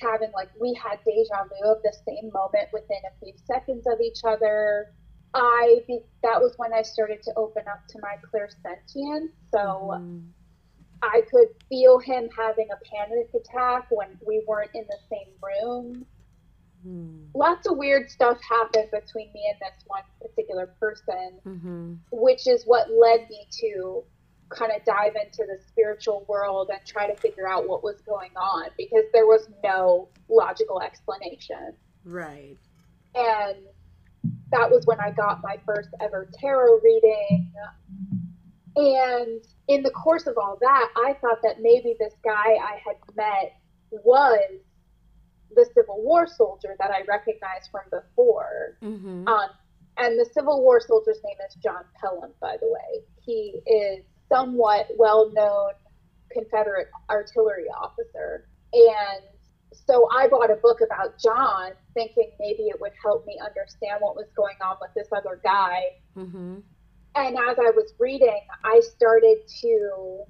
having 0.00 0.32
like 0.32 0.48
we 0.60 0.74
had 0.74 0.98
deja 1.04 1.44
vu 1.44 1.70
of 1.70 1.80
the 1.82 1.92
same 2.06 2.28
moment 2.32 2.68
within 2.72 2.98
a 3.06 3.24
few 3.24 3.32
seconds 3.46 3.86
of 3.86 4.00
each 4.00 4.24
other 4.24 4.92
i 5.34 5.80
be, 5.86 6.00
that 6.24 6.40
was 6.40 6.52
when 6.56 6.72
i 6.72 6.82
started 6.82 7.22
to 7.22 7.32
open 7.36 7.62
up 7.68 7.80
to 7.88 8.00
my 8.00 8.16
clairsentience 8.28 9.30
so 9.54 9.90
Mhm. 9.92 10.32
i 11.02 11.20
could 11.30 11.48
feel 11.68 11.98
him 12.00 12.28
having 12.36 12.68
a 12.72 12.76
panic 12.92 13.28
attack 13.34 13.86
when 13.90 14.18
we 14.26 14.42
weren't 14.48 14.74
in 14.74 14.84
the 14.88 14.98
same 15.08 15.32
room 15.40 16.04
Mm. 16.86 17.28
lots 17.34 17.66
of 17.68 17.76
weird 17.76 18.10
stuff 18.10 18.38
happened 18.42 18.88
between 18.90 19.32
me 19.32 19.42
and 19.50 19.58
this 19.60 19.84
one 19.86 20.02
particular 20.20 20.66
person 20.80 21.38
Mhm. 21.46 21.98
which 22.10 22.48
is 22.48 22.64
what 22.66 22.90
led 22.90 23.28
me 23.30 23.46
to 23.60 24.02
kind 24.48 24.72
of 24.72 24.84
dive 24.84 25.14
into 25.16 25.46
the 25.46 25.58
spiritual 25.68 26.24
world 26.28 26.70
and 26.70 26.80
try 26.84 27.06
to 27.06 27.16
figure 27.16 27.48
out 27.48 27.68
what 27.68 27.82
was 27.82 28.00
going 28.02 28.32
on 28.36 28.68
because 28.76 29.04
there 29.12 29.26
was 29.26 29.48
no 29.64 30.08
logical 30.28 30.82
explanation. 30.82 31.74
Right. 32.04 32.58
And 33.14 33.56
that 34.50 34.70
was 34.70 34.86
when 34.86 35.00
I 35.00 35.10
got 35.10 35.42
my 35.42 35.56
first 35.64 35.88
ever 36.00 36.28
tarot 36.34 36.80
reading. 36.80 37.52
And 38.76 39.42
in 39.68 39.82
the 39.82 39.90
course 39.90 40.26
of 40.26 40.36
all 40.38 40.58
that, 40.60 40.92
I 40.96 41.14
thought 41.20 41.40
that 41.42 41.60
maybe 41.60 41.94
this 41.98 42.14
guy 42.24 42.32
I 42.32 42.80
had 42.84 42.96
met 43.14 43.56
was 43.90 44.60
the 45.54 45.66
Civil 45.74 46.02
War 46.02 46.26
soldier 46.26 46.76
that 46.78 46.90
I 46.90 47.02
recognized 47.08 47.70
from 47.70 47.82
before. 47.90 48.78
Mm-hmm. 48.82 49.26
Um, 49.28 49.48
and 49.98 50.18
the 50.18 50.28
Civil 50.32 50.62
War 50.62 50.80
soldier's 50.80 51.20
name 51.24 51.36
is 51.48 51.54
John 51.62 51.84
Pelham, 52.00 52.32
by 52.40 52.56
the 52.60 52.66
way. 52.66 53.04
He 53.20 53.60
is 53.66 54.04
somewhat 54.28 54.88
well 54.96 55.30
known 55.32 55.72
Confederate 56.32 56.88
artillery 57.10 57.66
officer. 57.68 58.48
And 58.72 59.22
so 59.86 60.08
I 60.14 60.28
bought 60.28 60.50
a 60.50 60.56
book 60.56 60.80
about 60.80 61.18
John, 61.18 61.72
thinking 61.94 62.30
maybe 62.38 62.64
it 62.64 62.80
would 62.80 62.92
help 63.02 63.26
me 63.26 63.38
understand 63.44 63.98
what 64.00 64.16
was 64.16 64.26
going 64.36 64.56
on 64.64 64.76
with 64.80 64.90
this 64.94 65.08
other 65.12 65.40
guy. 65.42 65.80
Mm-hmm. 66.16 66.58
And 67.14 67.36
as 67.36 67.58
I 67.58 67.70
was 67.70 67.92
reading, 67.98 68.40
I 68.64 68.80
started 68.80 69.38
to 69.60 70.24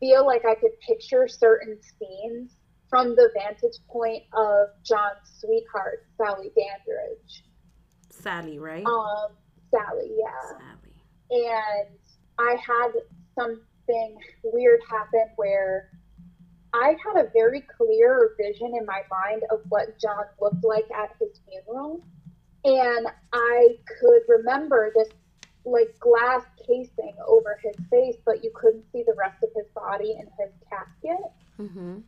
feel 0.00 0.26
like 0.26 0.44
I 0.44 0.54
could 0.54 0.78
picture 0.80 1.28
certain 1.28 1.78
scenes 1.80 2.52
from 2.92 3.16
the 3.16 3.30
vantage 3.34 3.78
point 3.88 4.22
of 4.34 4.68
John's 4.84 5.16
sweetheart, 5.40 6.04
Sally 6.18 6.52
Dandridge. 6.54 7.42
Sally, 8.10 8.58
right? 8.58 8.84
Um, 8.84 9.28
Sally, 9.70 10.10
yeah. 10.14 10.58
Sally. 10.58 10.92
And 11.30 11.98
I 12.38 12.54
had 12.60 12.90
something 13.34 14.16
weird 14.44 14.80
happen 14.90 15.24
where 15.36 15.88
I 16.74 16.94
had 17.02 17.24
a 17.24 17.30
very 17.32 17.62
clear 17.62 18.32
vision 18.38 18.74
in 18.78 18.84
my 18.84 19.00
mind 19.10 19.42
of 19.50 19.60
what 19.70 19.98
John 19.98 20.24
looked 20.38 20.62
like 20.62 20.90
at 20.94 21.16
his 21.18 21.40
funeral. 21.48 22.04
And 22.66 23.06
I 23.32 23.68
could 24.00 24.20
remember 24.28 24.92
this 24.94 25.08
like 25.64 25.98
glass 25.98 26.42
casing 26.66 27.14
over 27.26 27.58
his 27.62 27.76
face, 27.90 28.16
but 28.26 28.44
you 28.44 28.50
couldn't 28.54 28.84
see 28.92 29.02
the 29.06 29.14
rest 29.16 29.42
of 29.42 29.48
his 29.56 29.66
body 29.74 30.10
in 30.20 30.26
his 30.38 30.52
casket. 30.68 31.32
Mm-hmm. 31.58 32.00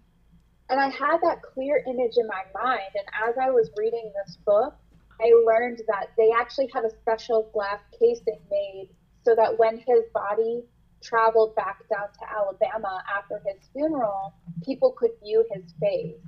And 0.74 0.82
I 0.82 0.88
had 0.88 1.18
that 1.22 1.40
clear 1.40 1.84
image 1.87 2.14
in 2.16 2.26
my 2.26 2.42
mind. 2.52 2.90
And 2.96 3.06
as 3.30 3.37
I 3.40 3.48
was 3.48 3.70
reading 3.76 4.10
this 4.26 4.38
book, 4.44 4.74
I 5.20 5.30
learned 5.46 5.80
that 5.87 6.08
they 6.18 6.32
actually 6.37 6.68
had 6.74 6.84
a 6.84 6.90
special 6.90 7.48
glass 7.54 7.78
casing 7.96 8.40
made 8.50 8.88
so 9.24 9.37
that 9.37 9.56
when 9.56 9.78
his 9.78 10.02
body 10.12 10.64
traveled 11.00 11.54
back 11.54 11.78
down 11.88 12.08
to 12.18 12.28
Alabama 12.28 13.04
after 13.16 13.40
his 13.46 13.68
funeral, 13.72 14.34
people 14.64 14.90
could 14.98 15.12
view 15.22 15.46
his 15.52 15.62
face. 15.80 16.18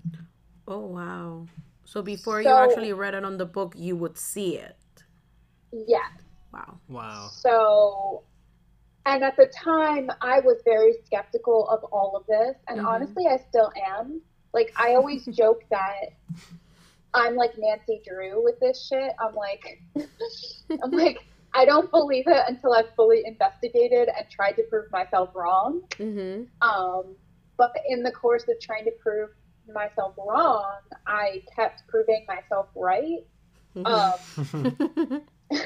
Oh 0.68 0.78
wow. 0.78 1.48
So 1.84 2.00
before 2.00 2.40
you 2.40 2.50
actually 2.50 2.92
read 2.92 3.14
it 3.14 3.24
on 3.24 3.38
the 3.38 3.46
book, 3.46 3.74
you 3.76 3.96
would 3.96 4.16
see 4.16 4.58
it. 4.58 4.76
Yes. 5.72 6.12
Wow. 6.52 6.78
Wow. 6.86 7.30
So, 7.32 8.22
and 9.06 9.24
at 9.24 9.36
the 9.36 9.46
time, 9.46 10.08
I 10.20 10.38
was 10.38 10.58
very 10.64 10.94
skeptical 11.04 11.66
of 11.68 11.82
all 11.90 12.14
of 12.14 12.24
this. 12.28 12.54
And 12.68 12.78
Mhm. 12.78 12.86
honestly, 12.86 13.26
I 13.26 13.38
still 13.38 13.72
am. 13.98 14.22
Like, 14.56 14.72
I 14.74 14.94
always 14.94 15.26
joke 15.32 15.62
that 15.70 16.14
I'm 17.12 17.36
like 17.36 17.52
Nancy 17.58 18.00
Drew 18.04 18.42
with 18.42 18.58
this 18.58 18.88
shit. 18.88 19.12
I'm 19.20 19.34
like, 19.34 19.82
I'm 20.82 20.90
like, 20.90 21.18
I 21.54 21.66
don't 21.66 21.90
believe 21.90 22.24
it 22.26 22.42
until 22.48 22.72
I've 22.72 22.94
fully 22.96 23.22
investigated 23.26 24.08
and 24.08 24.26
tried 24.30 24.52
to 24.52 24.62
prove 24.64 24.90
myself 24.90 25.30
wrong. 25.34 25.82
Mm-hmm. 25.92 26.44
Um, 26.66 27.16
but 27.58 27.72
in 27.88 28.02
the 28.02 28.10
course 28.10 28.44
of 28.48 28.58
trying 28.60 28.84
to 28.86 28.90
prove 28.92 29.30
myself 29.72 30.14
wrong, 30.18 30.78
I 31.06 31.42
kept 31.54 31.86
proving 31.86 32.26
myself 32.26 32.68
right. 32.74 33.24
Um, 33.84 35.22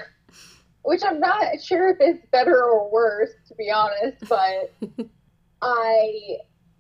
which 0.82 1.02
I'm 1.04 1.20
not 1.20 1.60
sure 1.62 1.90
if 1.90 1.98
it's 2.00 2.26
better 2.32 2.60
or 2.64 2.90
worse, 2.90 3.30
to 3.46 3.54
be 3.54 3.70
honest. 3.70 4.28
But 4.28 4.72
I, 5.62 6.38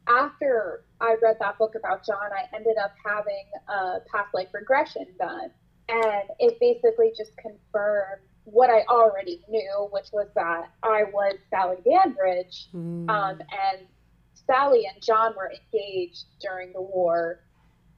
after 0.08 0.84
I 1.00 1.16
read 1.22 1.36
that 1.40 1.58
book 1.58 1.74
about 1.74 2.04
John, 2.04 2.30
I 2.32 2.54
ended 2.54 2.76
up 2.82 2.92
having 3.04 3.44
a 3.68 4.00
past 4.12 4.34
life 4.34 4.48
regression 4.52 5.06
done. 5.18 5.50
And 5.88 6.28
it 6.38 6.58
basically 6.60 7.12
just 7.16 7.36
confirmed 7.36 8.22
what 8.44 8.70
I 8.70 8.82
already 8.88 9.42
knew, 9.48 9.88
which 9.92 10.06
was 10.12 10.28
that 10.34 10.70
I 10.82 11.04
was 11.12 11.36
Sally 11.50 11.78
Dandridge. 11.84 12.68
Mm. 12.74 13.08
Um, 13.08 13.40
and 13.40 13.86
Sally 14.34 14.86
and 14.92 15.02
John 15.02 15.34
were 15.36 15.50
engaged 15.50 16.24
during 16.40 16.72
the 16.72 16.80
war, 16.80 17.40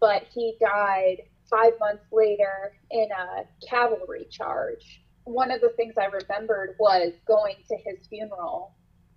but 0.01 0.25
he 0.33 0.57
died 0.61 1.23
five 1.51 1.73
months 1.81 2.05
later 2.13 2.73
in 2.91 3.09
a 3.13 3.45
cavalry 3.67 4.27
charge. 4.31 5.03
One 5.25 5.51
of 5.51 5.61
the 5.61 5.71
things 5.71 5.95
I 5.99 6.07
remembered 6.07 6.77
was 6.79 7.13
going 7.27 7.57
to 7.69 7.77
his 7.77 8.07
funeral. 8.09 8.75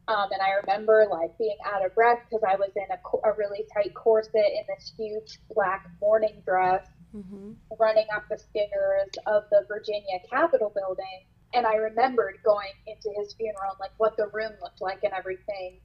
Um, 0.08 0.30
and 0.32 0.42
I 0.42 0.52
remember 0.66 1.08
like 1.10 1.38
being 1.38 1.58
out 1.66 1.86
of 1.86 1.96
breath 1.96 2.20
because 2.30 2.44
I 2.48 2.56
was 2.56 2.72
in 2.76 2.88
a, 2.92 3.28
a 3.30 3.34
really 3.38 3.66
tight 3.74 3.94
corset 3.96 4.36
in 4.36 4.64
this 4.68 4.94
huge 4.98 5.40
black 5.54 5.86
mourning 6.02 6.42
dress 6.46 6.86
hmm 7.12 7.54
running 7.80 8.08
up 8.16 8.24
the 8.30 8.38
stairs 8.38 9.10
of 9.26 9.44
the 9.52 9.64
Virginia 9.68 10.20
Capitol 10.30 10.72
building. 10.76 11.26
And 11.54 11.66
I 11.66 11.76
remembered 11.76 12.36
going 12.44 12.74
into 12.88 13.10
his 13.18 13.34
funeral 13.34 13.72
and 13.72 13.80
like 13.80 13.94
what 13.98 14.16
the 14.18 14.30
room 14.34 14.54
looked 14.62 14.82
like 14.82 15.00
and 15.04 15.14
everything. 15.14 15.82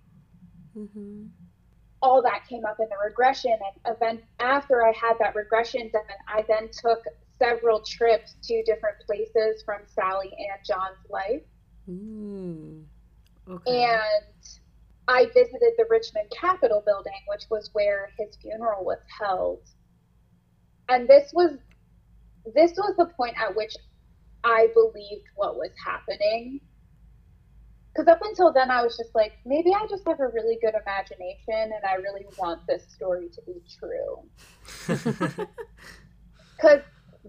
hmm 0.75 1.27
All 2.03 2.23
that 2.23 2.47
came 2.49 2.65
up 2.67 2.79
in 2.81 2.89
the 2.91 2.97
regression. 3.05 3.53
And 3.53 3.97
event 3.97 4.23
after 4.39 4.85
I 4.85 4.93
had 4.93 5.15
that 5.21 5.35
regression 5.35 5.91
done, 5.93 6.03
I 6.29 6.45
then 6.49 6.69
took 6.73 7.01
several 7.39 7.81
trips 7.83 8.37
to 8.45 8.63
different 8.65 8.97
places 9.07 9.63
from 9.65 9.87
Sally 9.87 10.31
and 10.39 10.61
John's 10.67 10.99
life. 11.09 11.43
Mm. 11.89 12.87
Okay. 13.49 13.85
And 13.85 14.59
I 15.09 15.27
visited 15.27 15.73
the 15.77 15.87
Richmond 15.89 16.31
Capitol 16.31 16.83
building, 16.85 17.13
which 17.29 17.45
was 17.51 17.71
where 17.73 18.11
his 18.19 18.37
funeral 18.37 18.85
was 18.85 18.99
held. 19.21 19.61
And 20.89 21.09
this 21.09 21.33
was 21.33 21.59
this 22.55 22.73
was 22.73 22.95
the 22.97 23.07
point 23.07 23.35
at 23.41 23.55
which 23.55 23.75
I 24.45 24.69
believed 24.75 25.27
what 25.37 25.57
was 25.57 25.71
happening. 25.85 26.61
Because 27.93 28.09
up 28.09 28.21
until 28.23 28.53
then, 28.53 28.71
I 28.71 28.83
was 28.83 28.97
just 28.97 29.15
like, 29.15 29.33
maybe 29.45 29.75
I 29.75 29.85
just 29.91 30.07
have 30.07 30.21
a 30.21 30.29
really 30.29 30.59
good 30.63 30.75
imagination 30.81 31.73
and 31.75 31.85
I 31.85 31.95
really 31.95 32.25
want 32.39 32.61
this 32.69 32.85
story 32.89 33.29
to 33.35 33.43
be 33.43 33.61
true. 33.79 35.47
Because 36.61 36.81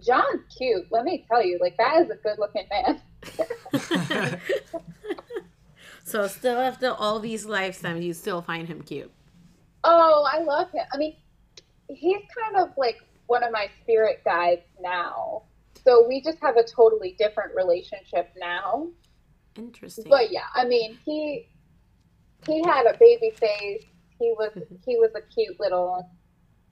John's 0.05 0.43
cute, 0.57 0.87
let 0.91 1.05
me 1.05 1.25
tell 1.27 1.43
you, 1.43 1.57
like, 1.61 1.77
that 1.77 2.01
is 2.01 2.09
a 2.09 2.15
good 2.15 2.37
looking 2.37 2.67
man. 2.69 3.01
so 6.03 6.27
still 6.27 6.59
after 6.59 6.91
all 6.91 7.19
these 7.19 7.45
lifetimes, 7.45 8.03
you 8.03 8.13
still 8.13 8.41
find 8.41 8.67
him 8.67 8.81
cute. 8.81 9.11
Oh, 9.83 10.27
I 10.31 10.39
love 10.39 10.71
him. 10.71 10.85
I 10.93 10.97
mean, 10.97 11.15
he's 11.87 12.21
kind 12.37 12.57
of 12.57 12.69
like 12.77 13.01
one 13.27 13.43
of 13.43 13.51
my 13.51 13.69
spirit 13.81 14.21
guides 14.23 14.61
now. 14.79 15.43
So 15.83 16.05
we 16.07 16.21
just 16.21 16.37
have 16.41 16.57
a 16.57 16.63
totally 16.63 17.15
different 17.17 17.55
relationship 17.55 18.31
now. 18.37 18.87
Interesting. 19.55 20.05
But 20.09 20.31
yeah, 20.31 20.45
I 20.53 20.65
mean, 20.65 20.97
he 21.03 21.47
he 22.45 22.63
had 22.63 22.85
a 22.85 22.97
baby 22.97 23.31
face. 23.35 23.85
He 24.19 24.33
was 24.37 24.51
mm-hmm. 24.55 24.75
he 24.85 24.97
was 24.97 25.11
a 25.15 25.21
cute 25.33 25.59
little 25.59 26.07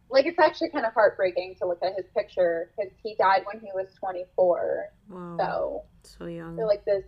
like 0.10 0.26
it's 0.26 0.40
actually 0.40 0.70
kind 0.70 0.86
of 0.86 0.94
heartbreaking 0.94 1.56
to 1.60 1.68
look 1.68 1.80
at 1.84 1.96
his 1.96 2.06
picture 2.16 2.72
because 2.76 2.92
he 3.04 3.16
died 3.16 3.44
when 3.52 3.62
he 3.62 3.70
was 3.74 3.88
24. 4.00 4.86
wow. 5.10 5.38
So 5.40 5.84
So 6.04 6.26
young. 6.26 6.56
they're 6.56 6.66
like 6.66 6.84
this, 6.86 7.04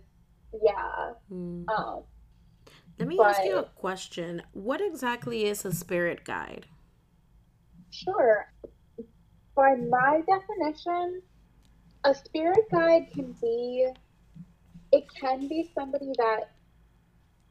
yeah. 0.62 1.12
Mm. 1.30 1.64
Um, 1.68 2.02
Let 2.98 3.08
me 3.08 3.18
ask 3.18 3.44
you 3.44 3.58
a 3.58 3.64
question. 3.64 4.42
What 4.52 4.80
exactly 4.80 5.46
is 5.46 5.64
a 5.64 5.72
spirit 5.72 6.24
guide? 6.24 6.66
Sure. 7.90 8.46
By 9.54 9.74
my 9.76 10.22
definition, 10.26 11.22
a 12.04 12.14
spirit 12.14 12.70
guide 12.70 13.08
can 13.12 13.34
be 13.40 13.86
it 14.92 15.04
can 15.18 15.48
be 15.48 15.70
somebody 15.74 16.12
that 16.18 16.52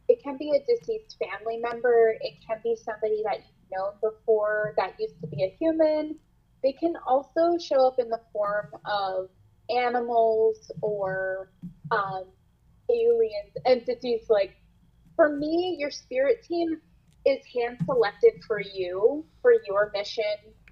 it 0.08 0.22
can 0.24 0.38
be 0.38 0.52
a 0.52 0.60
deceased 0.66 1.18
family 1.20 1.58
member, 1.58 2.16
it 2.22 2.34
can 2.46 2.60
be 2.64 2.76
somebody 2.76 3.24
that 3.24 3.38
you've 3.38 3.72
known 3.72 3.94
before 4.02 4.74
that 4.78 4.96
used 5.00 5.20
to 5.22 5.28
be 5.28 5.44
a 5.44 5.56
human. 5.60 6.18
They 6.64 6.74
can 6.74 6.94
also 7.08 7.58
show 7.58 7.88
up 7.88 7.98
in 7.98 8.10
the 8.10 8.20
form 8.34 8.68
of 8.86 9.30
animals 9.70 10.72
or 10.82 11.52
um, 11.92 12.26
aliens, 12.90 13.54
entities 13.66 14.30
like 14.30 14.56
for 15.16 15.30
me, 15.30 15.76
your 15.78 15.92
spirit 15.92 16.44
team 16.44 16.82
is 17.26 17.40
hand 17.54 17.78
selected 17.86 18.34
for 18.48 18.60
you 18.60 19.26
for 19.42 19.54
your 19.68 19.92
mission, 19.94 20.24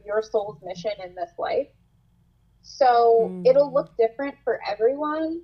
your 0.06 0.22
soul's 0.22 0.58
mission 0.64 0.92
in 1.04 1.14
this 1.14 1.32
life. 1.38 1.68
So 2.62 3.30
Mm. 3.30 3.46
it'll 3.46 3.72
look 3.74 3.96
different 3.98 4.36
for 4.44 4.60
everyone. 4.68 5.42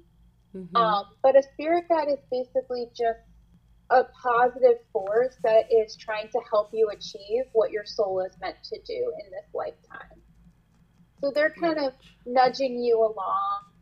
Mhm. 0.55 0.75
Um, 0.75 1.05
but 1.21 1.35
a 1.35 1.43
spirit 1.43 1.87
guide 1.89 2.09
is 2.09 2.19
basically 2.31 2.89
just 2.95 3.19
a 3.91 4.03
positive 4.23 4.79
force 4.91 5.37
that 5.43 5.71
is 5.71 5.95
trying 5.95 6.29
to 6.29 6.39
help 6.49 6.73
you 6.73 6.89
achieve 6.89 7.45
what 7.53 7.71
your 7.71 7.85
soul 7.85 8.21
is 8.21 8.35
meant 8.39 8.57
to 8.63 8.79
do 8.81 9.13
in 9.23 9.31
this 9.31 9.45
lifetime. 9.53 10.21
So 11.21 11.31
they're 11.31 11.51
kind 11.51 11.77
of 11.77 11.93
nudging 12.25 12.81
you 12.81 12.99
along. 12.99 13.73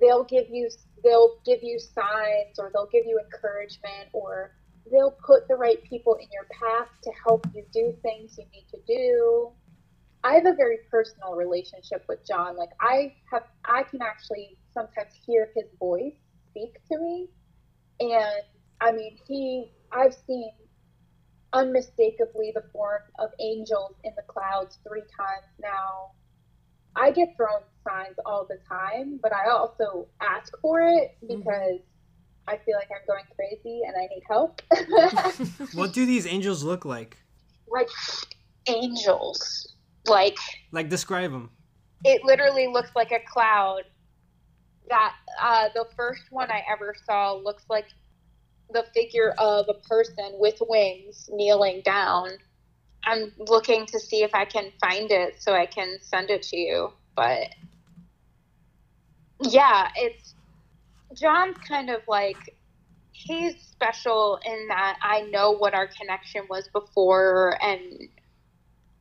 They'll 0.00 0.24
give 0.24 0.48
you 0.48 0.70
they'll 1.02 1.36
give 1.44 1.62
you 1.62 1.78
signs 1.78 2.58
or 2.58 2.70
they'll 2.72 2.88
give 2.92 3.04
you 3.06 3.20
encouragement 3.20 4.08
or 4.12 4.52
they'll 4.90 5.16
put 5.24 5.48
the 5.48 5.54
right 5.54 5.82
people 5.84 6.14
in 6.14 6.26
your 6.32 6.46
path 6.50 6.88
to 7.02 7.10
help 7.26 7.46
you 7.54 7.64
do 7.72 7.94
things 8.02 8.36
you 8.38 8.44
need 8.52 8.66
to 8.70 8.78
do. 8.86 9.50
I 10.24 10.34
have 10.34 10.46
a 10.46 10.54
very 10.54 10.78
personal 10.90 11.34
relationship 11.34 12.04
with 12.08 12.26
John. 12.26 12.56
Like 12.56 12.70
I 12.80 13.14
have 13.32 13.44
I 13.64 13.82
can 13.84 14.00
actually 14.02 14.56
sometimes 14.72 15.12
hear 15.26 15.50
his 15.54 15.66
voice 15.78 16.14
speak 16.50 16.74
to 16.90 16.98
me. 16.98 17.28
And 18.00 18.42
I 18.80 18.92
mean 18.92 19.18
he 19.26 19.72
I've 19.90 20.14
seen 20.26 20.52
unmistakably 21.52 22.52
the 22.54 22.64
form 22.72 23.02
of 23.18 23.30
angels 23.40 23.94
in 24.04 24.12
the 24.16 24.22
clouds 24.22 24.78
three 24.86 25.02
times 25.16 25.52
now. 25.60 26.12
I 26.96 27.10
get 27.10 27.34
thrown 27.36 27.60
signs 27.88 28.16
all 28.26 28.46
the 28.48 28.58
time, 28.68 29.18
but 29.22 29.32
I 29.32 29.48
also 29.50 30.06
ask 30.20 30.52
for 30.60 30.80
it 30.82 31.16
because 31.26 31.80
I 32.48 32.58
feel 32.58 32.76
like 32.76 32.88
I'm 32.90 33.06
going 33.06 33.24
crazy 33.36 33.82
and 33.86 33.94
I 33.96 34.06
need 34.12 34.22
help. 34.28 34.62
what 35.74 35.92
do 35.92 36.04
these 36.06 36.26
angels 36.26 36.62
look 36.64 36.84
like? 36.84 37.16
like 37.68 37.88
angels. 38.66 39.74
Like 40.06 40.36
Like 40.72 40.88
describe 40.88 41.30
them. 41.32 41.50
it 42.04 42.22
literally 42.24 42.66
looks 42.66 42.90
like 42.94 43.12
a 43.12 43.20
cloud. 43.32 43.82
That 44.88 45.14
uh, 45.40 45.68
the 45.74 45.86
first 45.96 46.22
one 46.30 46.50
I 46.50 46.62
ever 46.70 46.94
saw 47.06 47.34
looks 47.34 47.64
like 47.70 47.86
the 48.70 48.84
figure 48.94 49.32
of 49.38 49.66
a 49.68 49.74
person 49.88 50.32
with 50.34 50.56
wings 50.68 51.30
kneeling 51.32 51.82
down. 51.84 52.30
I'm 53.04 53.32
looking 53.38 53.86
to 53.86 53.98
see 54.00 54.22
if 54.22 54.34
I 54.34 54.44
can 54.44 54.72
find 54.80 55.10
it 55.10 55.42
so 55.42 55.54
I 55.54 55.66
can 55.66 55.98
send 56.00 56.30
it 56.30 56.42
to 56.44 56.56
you. 56.56 56.92
But 57.16 57.48
yeah, 59.40 59.88
it's 59.96 60.34
John's 61.14 61.56
kind 61.66 61.90
of 61.90 62.00
like 62.08 62.56
he's 63.12 63.54
special 63.60 64.38
in 64.44 64.68
that 64.68 64.98
I 65.02 65.22
know 65.22 65.52
what 65.52 65.74
our 65.74 65.88
connection 65.88 66.42
was 66.48 66.68
before 66.72 67.58
and 67.62 68.08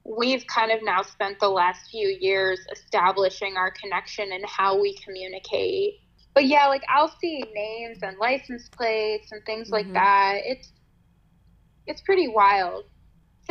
we've 0.04 0.46
kind 0.48 0.72
of 0.72 0.80
now 0.84 1.02
spent 1.04 1.40
the 1.40 1.50
last 1.50 1.90
few 1.90 2.08
years 2.20 2.60
establishing 2.72 3.56
our 3.58 3.72
connection 3.72 4.32
and 4.34 4.44
how 4.46 4.80
we 4.80 4.96
communicate. 4.98 5.96
But 6.34 6.46
yeah, 6.48 6.68
like 6.68 6.84
I'll 6.90 7.14
see 7.22 7.44
names 7.54 8.00
and 8.02 8.18
license 8.18 8.68
plates 8.70 9.32
and 9.32 9.44
things 9.46 9.70
Mhm. 9.70 9.74
like 9.74 9.94
that. 9.94 10.42
It's 10.46 10.74
it's 11.88 12.02
pretty 12.02 12.28
wild. 12.28 12.86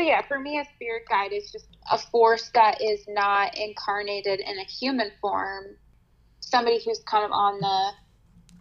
So 0.00 0.06
yeah, 0.06 0.22
for 0.22 0.40
me 0.40 0.58
a 0.58 0.64
spirit 0.76 1.02
guide 1.10 1.30
is 1.34 1.52
just 1.52 1.76
a 1.92 1.98
force 1.98 2.50
that 2.54 2.80
is 2.80 3.04
not 3.06 3.58
incarnated 3.58 4.40
in 4.40 4.58
a 4.58 4.64
human 4.64 5.10
form. 5.20 5.76
Somebody 6.40 6.80
who's 6.82 7.00
kind 7.00 7.22
of 7.22 7.32
on 7.32 7.60
the 7.60 7.90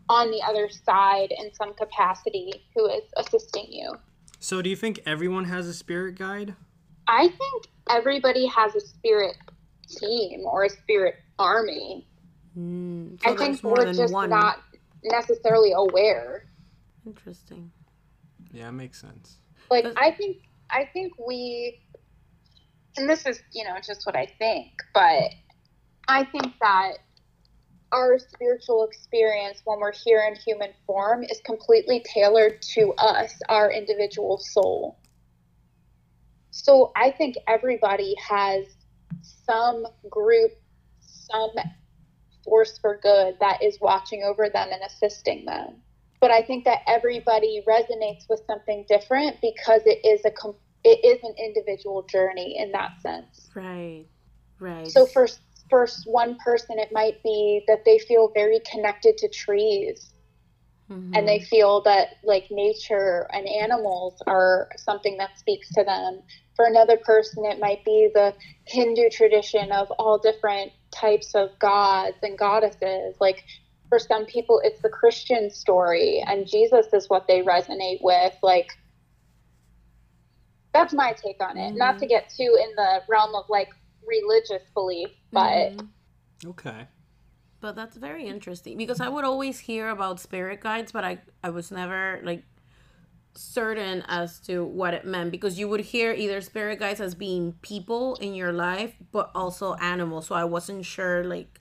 on 0.10 0.32
the 0.32 0.42
other 0.46 0.68
side 0.68 1.30
in 1.32 1.54
some 1.54 1.74
capacity 1.76 2.66
who 2.76 2.88
is 2.88 3.04
assisting 3.16 3.68
you. 3.70 3.94
So 4.40 4.62
do 4.62 4.70
you 4.70 4.76
think 4.76 5.00
everyone 5.06 5.46
has 5.46 5.66
a 5.68 5.74
spirit 5.74 6.16
guide? 6.16 6.56
I 7.08 7.30
think 7.30 7.68
everybody 7.90 8.46
has 8.48 8.76
a 8.76 8.82
spirit 8.82 9.38
team 9.98 10.42
or 10.44 10.66
a 10.66 10.70
spirit 10.70 11.16
army. 11.38 12.06
Mm. 12.58 13.18
I 13.24 13.34
think 13.34 13.64
more 13.64 13.76
we're 13.78 13.86
than 13.86 13.96
just 13.96 14.12
one. 14.12 14.30
not 14.30 14.58
necessarily 15.06 15.72
aware. 15.72 16.50
Interesting. 17.06 17.72
Yeah, 18.52 18.68
it 18.68 18.74
makes 18.74 19.00
sense. 19.00 19.38
Like 19.72 19.86
Does- 19.86 19.94
I 19.96 20.12
think 20.12 20.38
I 20.70 20.86
think 20.94 21.14
we 21.18 21.82
and 22.98 23.10
this 23.10 23.26
is, 23.26 23.42
you 23.54 23.64
know, 23.64 23.76
just 23.86 24.06
what 24.06 24.16
I 24.16 24.26
think, 24.26 24.72
but 24.94 25.32
I 26.08 26.26
think 26.26 26.54
that 26.60 26.94
our 27.92 28.20
spiritual 28.20 28.86
experience 28.86 29.62
when 29.64 29.80
we're 29.80 29.94
here 29.94 30.22
in 30.28 30.36
human 30.36 30.72
form 30.86 31.24
is 31.24 31.40
completely 31.46 32.04
tailored 32.14 32.62
to 32.62 32.94
us, 32.98 33.34
our 33.48 33.72
individual 33.72 34.38
soul. 34.38 35.00
So 36.52 36.92
I 36.96 37.12
think 37.12 37.36
everybody 37.48 38.16
has 38.28 38.66
some 39.22 39.86
group, 40.10 40.52
some 41.00 41.52
force 42.44 42.78
for 42.80 43.00
good 43.02 43.36
that 43.40 43.64
is 43.64 43.78
watching 43.80 44.24
over 44.24 44.50
them 44.50 44.70
and 44.72 44.82
assisting 44.86 45.46
them. 45.46 45.82
But 46.20 46.32
I 46.32 46.42
think 46.42 46.66
that 46.66 46.80
everybody 46.88 47.64
resonates 47.68 48.28
with 48.30 48.42
something 48.46 48.86
different 48.90 49.38
because 49.42 49.82
it 49.86 50.06
is 50.06 50.26
a 50.26 50.32
it 50.84 51.04
is 51.04 51.20
an 51.24 51.36
individual 51.38 52.04
journey 52.04 52.58
in 52.58 52.72
that 52.72 53.02
sense. 53.02 53.50
Right. 53.56 54.06
Right. 54.60 54.88
So 54.88 55.06
for 55.06 55.28
for 55.70 55.88
one 56.06 56.38
person 56.44 56.80
it 56.80 56.90
might 56.92 57.22
be 57.24 57.64
that 57.68 57.86
they 57.86 58.00
feel 58.00 58.32
very 58.34 58.60
connected 58.70 59.18
to 59.18 59.30
trees 59.30 60.14
mm-hmm. 60.90 61.14
and 61.14 61.28
they 61.28 61.40
feel 61.40 61.82
that 61.82 62.18
like 62.24 62.48
nature 62.50 63.28
and 63.32 63.48
animals 63.48 64.22
are 64.28 64.70
something 64.78 65.18
that 65.18 65.38
speaks 65.38 65.70
to 65.74 65.84
them 65.84 66.22
for 66.56 66.66
another 66.66 66.98
person 66.98 67.46
it 67.46 67.60
might 67.60 67.84
be 67.86 68.10
the 68.14 68.34
hindu 68.66 69.10
tradition 69.10 69.72
of 69.72 69.90
all 69.92 70.18
different 70.18 70.72
types 70.92 71.36
of 71.36 71.50
gods 71.60 72.18
and 72.24 72.38
goddesses 72.38 73.16
like 73.20 73.44
for 73.90 74.00
some 74.00 74.26
people 74.26 74.62
it's 74.64 74.82
the 74.82 74.90
christian 74.90 75.50
story 75.50 76.24
and 76.28 76.48
jesus 76.48 76.88
is 76.94 77.10
what 77.10 77.28
they 77.28 77.42
resonate 77.42 78.00
with 78.02 78.36
like 78.42 78.72
that's 80.74 80.94
my 80.94 81.14
take 81.14 81.42
on 81.42 81.58
it 81.58 81.70
mm-hmm. 81.70 81.78
not 81.78 82.00
to 82.00 82.06
get 82.06 82.30
too 82.30 82.58
in 82.64 82.76
the 82.76 83.02
realm 83.10 83.36
of 83.36 83.46
like 83.50 83.70
religious 84.10 84.64
belief, 84.74 85.10
but 85.32 85.78
mm-hmm. 85.78 86.50
okay. 86.50 86.88
But 87.62 87.76
that's 87.76 87.98
very 87.98 88.26
interesting 88.26 88.78
because 88.78 89.02
I 89.02 89.10
would 89.10 89.26
always 89.26 89.60
hear 89.60 89.90
about 89.90 90.20
spirit 90.20 90.62
guides, 90.62 90.92
but 90.92 91.04
I 91.04 91.20
I 91.44 91.50
was 91.50 91.72
never 91.72 92.22
like 92.24 92.44
certain 93.36 94.04
as 94.08 94.40
to 94.40 94.66
what 94.66 94.94
it 94.94 95.06
meant 95.06 95.32
because 95.32 95.60
you 95.60 95.68
would 95.68 95.82
hear 95.82 96.14
either 96.14 96.42
spirit 96.42 96.80
guides 96.80 97.02
as 97.02 97.16
being 97.16 97.54
people 97.62 98.16
in 98.16 98.34
your 98.34 98.54
life, 98.54 98.96
but 99.12 99.30
also 99.36 99.76
animals. 99.76 100.28
So 100.28 100.36
I 100.36 100.46
wasn't 100.46 100.86
sure 100.86 101.24
like 101.24 101.59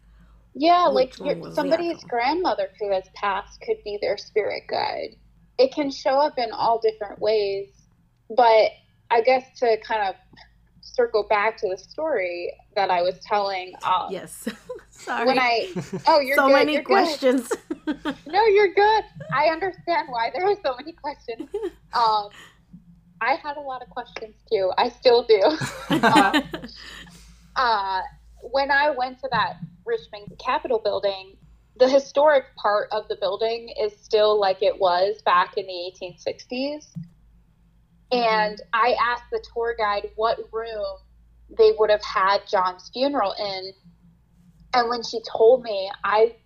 yeah, 0.54 0.87
like 0.87 1.14
somebody's 1.52 2.02
grandmother 2.04 2.70
who 2.80 2.92
has 2.92 3.04
passed 3.14 3.61
could 3.61 3.76
be 3.84 3.98
their 4.00 4.16
spirit 4.16 4.64
guide. 4.68 5.16
It 5.58 5.72
can 5.72 5.90
show 5.90 6.20
up 6.20 6.38
in 6.38 6.50
all 6.52 6.80
different 6.80 7.20
ways, 7.20 7.68
but 8.37 8.70
I 9.11 9.22
guess 9.22 9.44
to 9.61 9.76
kind 9.87 10.08
of 10.08 10.14
circle 10.98 11.26
back 11.28 11.56
to 11.58 11.68
the 11.68 11.78
story 11.78 12.52
that 12.74 12.90
I 12.90 13.02
was 13.02 13.18
telling. 13.20 13.72
Um, 13.84 14.08
yes. 14.11 14.48
Sorry. 14.90 15.26
When 15.26 15.38
I 15.38 15.68
oh, 16.06 16.20
you're 16.20 16.37
so 16.37 16.48
good, 16.48 16.54
many 16.54 16.72
you're 16.74 16.82
questions. 16.82 17.52
no, 18.26 18.44
you're 18.46 18.74
good. 18.74 19.04
I 19.32 19.46
understand 19.46 20.08
why 20.08 20.30
there 20.34 20.44
are 20.44 20.56
so 20.64 20.74
many 20.76 20.92
questions. 20.92 21.48
Um, 21.92 22.28
I 23.20 23.34
had 23.34 23.56
a 23.56 23.61
lot 23.61 23.82
of 23.82 23.90
questions 23.90 24.34
too. 24.50 24.72
I 24.76 24.88
still 24.88 25.24
do. 25.24 25.40
um, 25.96 26.42
uh, 27.56 28.00
when 28.42 28.70
I 28.70 28.90
went 28.90 29.20
to 29.20 29.28
that 29.30 29.56
Richmond 29.88 30.38
Capitol 30.38 30.79
building, 30.79 31.37
the 31.77 31.88
historic 31.88 32.44
part 32.57 32.88
of 32.92 33.09
the 33.09 33.16
building 33.16 33.72
is 33.81 33.92
still 34.01 34.38
like 34.38 34.62
it 34.62 34.79
was 34.79 35.22
back 35.22 35.57
in 35.57 35.66
the 35.66 35.92
1860s. 36.53 36.87
And 38.11 38.61
I 38.72 38.96
asked 39.01 39.31
the 39.31 39.44
tour 39.53 39.74
guide 39.79 40.11
what 40.16 40.38
room 40.53 40.85
they 41.57 41.72
would 41.79 41.90
have 41.90 42.03
had 42.03 42.40
John's 42.51 42.90
funeral 42.92 43.35
in. 43.38 43.72
And 44.74 44.88
when 44.88 45.03
she 45.03 45.20
told 45.31 45.62
me, 45.62 45.90
I 46.05 46.37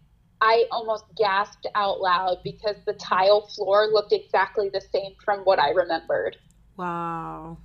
I 0.41 0.65
almost 0.73 1.05
gasped 1.17 1.69
out 1.77 2.01
loud 2.01 2.39
because 2.43 2.75
the 2.85 2.95
tile 2.95 3.47
floor 3.47 3.87
looked 3.93 4.13
exactly 4.13 4.69
the 4.71 4.81
same 4.81 5.13
from 5.25 5.41
what 5.41 5.61
I 5.61 5.71
remembered. 5.71 6.37
Wow. 6.77 7.59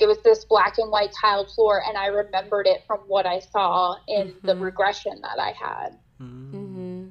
It 0.00 0.06
was 0.06 0.18
this 0.18 0.44
black 0.44 0.78
and 0.78 0.90
white 0.90 1.10
tiled 1.20 1.50
floor, 1.50 1.82
and 1.86 1.96
I 1.96 2.06
remembered 2.06 2.66
it 2.66 2.84
from 2.86 3.00
what 3.06 3.26
I 3.26 3.40
saw 3.40 3.96
in 4.06 4.28
mm-hmm. 4.28 4.46
the 4.46 4.56
regression 4.56 5.20
that 5.22 5.38
I 5.38 5.52
had. 5.52 5.98
Mm-hmm. 6.20 7.08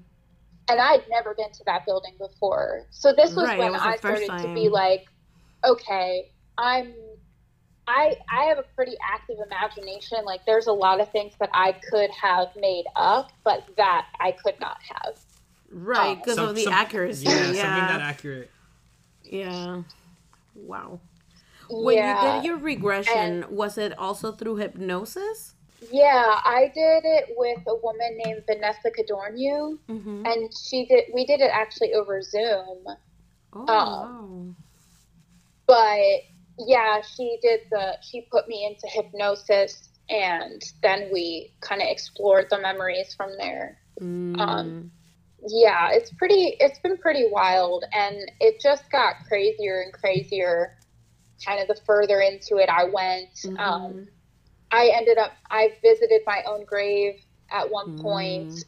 And 0.67 0.81
I'd 0.81 1.03
never 1.09 1.33
been 1.33 1.51
to 1.51 1.63
that 1.65 1.85
building 1.85 2.13
before. 2.17 2.85
So 2.91 3.13
this 3.13 3.35
was 3.35 3.47
right, 3.47 3.59
when 3.59 3.71
was 3.71 3.81
I 3.81 3.97
started 3.97 4.27
time. 4.27 4.41
to 4.41 4.53
be 4.53 4.69
like, 4.69 5.05
okay, 5.63 6.31
I'm 6.57 6.93
I 7.87 8.15
I 8.29 8.45
have 8.45 8.57
a 8.57 8.65
pretty 8.75 8.95
active 9.01 9.37
imagination. 9.45 10.19
Like 10.25 10.45
there's 10.45 10.67
a 10.67 10.73
lot 10.73 10.99
of 10.99 11.11
things 11.11 11.33
that 11.39 11.49
I 11.53 11.73
could 11.73 12.09
have 12.11 12.49
made 12.55 12.85
up, 12.95 13.31
but 13.43 13.67
that 13.77 14.07
I 14.19 14.31
could 14.31 14.59
not 14.59 14.77
have. 14.83 15.19
Right, 15.71 16.17
because 16.17 16.37
um, 16.37 16.49
of 16.49 16.55
the 16.55 16.63
some, 16.63 16.73
accuracy. 16.73 17.25
Yeah, 17.25 17.51
yeah, 17.51 17.61
something 17.61 17.61
that 17.61 18.01
accurate. 18.01 18.51
Yeah. 19.23 19.81
Wow. 20.55 20.99
When 21.69 21.97
yeah. 21.97 22.35
you 22.35 22.41
did 22.41 22.47
your 22.47 22.57
regression, 22.57 23.43
and, 23.43 23.45
was 23.45 23.77
it 23.77 23.97
also 23.97 24.31
through 24.31 24.57
hypnosis? 24.57 25.53
Yeah, 25.91 26.39
I 26.43 26.71
did 26.73 27.03
it 27.05 27.25
with 27.37 27.59
a 27.67 27.75
woman 27.75 28.17
named 28.25 28.43
Vanessa 28.47 28.89
Cadornu, 28.89 29.77
mm-hmm. 29.87 30.25
and 30.25 30.51
she 30.55 30.85
did. 30.85 31.05
We 31.13 31.25
did 31.25 31.41
it 31.41 31.51
actually 31.53 31.93
over 31.93 32.21
Zoom. 32.21 32.85
Oh, 33.53 33.59
um, 33.59 33.67
wow 33.67 34.55
but 35.67 36.23
yeah, 36.59 37.01
she 37.01 37.37
did 37.41 37.61
the, 37.71 37.97
she 38.01 38.21
put 38.31 38.47
me 38.47 38.65
into 38.65 38.87
hypnosis 38.87 39.89
and 40.09 40.61
then 40.81 41.09
we 41.11 41.51
kind 41.61 41.81
of 41.81 41.87
explored 41.89 42.47
the 42.49 42.59
memories 42.59 43.13
from 43.15 43.31
there. 43.37 43.79
Mm. 43.99 44.39
Um, 44.39 44.91
yeah, 45.47 45.89
it's 45.91 46.11
pretty, 46.11 46.55
it's 46.59 46.79
been 46.79 46.97
pretty 46.97 47.27
wild 47.31 47.83
and 47.93 48.31
it 48.39 48.59
just 48.61 48.89
got 48.91 49.15
crazier 49.27 49.81
and 49.81 49.93
crazier 49.93 50.77
kind 51.43 51.61
of 51.61 51.67
the 51.67 51.81
further 51.85 52.21
into 52.21 52.57
it 52.57 52.69
I 52.69 52.85
went. 52.85 53.33
Mm-hmm. 53.35 53.57
Um, 53.57 54.07
I 54.71 54.91
ended 54.95 55.17
up, 55.17 55.31
I 55.49 55.73
visited 55.81 56.21
my 56.25 56.43
own 56.47 56.65
grave 56.65 57.21
at 57.51 57.69
one 57.69 57.97
mm. 57.97 58.01
point. 58.01 58.65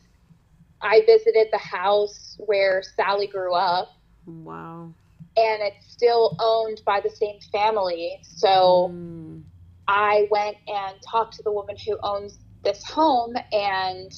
I 0.81 1.01
visited 1.05 1.47
the 1.51 1.57
house 1.57 2.37
where 2.39 2.83
Sally 2.83 3.27
grew 3.27 3.53
up. 3.53 3.89
Wow 4.25 4.93
and 5.37 5.61
it's 5.61 5.91
still 5.91 6.35
owned 6.39 6.81
by 6.85 6.99
the 6.99 7.09
same 7.09 7.39
family. 7.51 8.19
So 8.23 8.91
mm. 8.91 9.43
I 9.87 10.27
went 10.31 10.57
and 10.67 10.95
talked 11.01 11.35
to 11.35 11.43
the 11.43 11.51
woman 11.51 11.75
who 11.77 11.97
owns 12.01 12.39
this 12.63 12.83
home, 12.83 13.35
and 13.51 14.11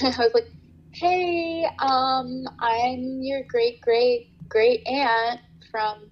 I 0.02 0.18
was 0.18 0.34
like, 0.34 0.50
"Hey, 0.90 1.64
um, 1.78 2.44
I'm 2.58 3.22
your 3.22 3.44
great 3.44 3.80
great 3.80 4.30
great 4.48 4.86
aunt 4.86 5.40
from 5.70 6.10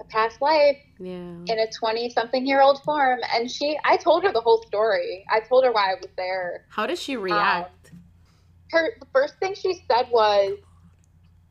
a 0.00 0.04
past 0.04 0.40
life." 0.40 0.78
Yeah. 0.98 1.12
In 1.46 1.58
a 1.58 1.66
20 1.70 2.10
something 2.10 2.46
year 2.46 2.60
old 2.60 2.82
form. 2.82 3.20
And 3.34 3.50
she, 3.50 3.78
I 3.84 3.96
told 3.96 4.24
her 4.24 4.32
the 4.32 4.40
whole 4.40 4.62
story. 4.66 5.24
I 5.32 5.40
told 5.40 5.64
her 5.64 5.72
why 5.72 5.92
I 5.92 5.94
was 5.94 6.10
there. 6.16 6.66
How 6.68 6.86
did 6.86 6.98
she 6.98 7.16
react? 7.16 7.90
Um, 7.92 8.00
her, 8.70 8.90
the 9.00 9.06
first 9.12 9.38
thing 9.38 9.54
she 9.54 9.74
said 9.88 10.08
was, 10.10 10.58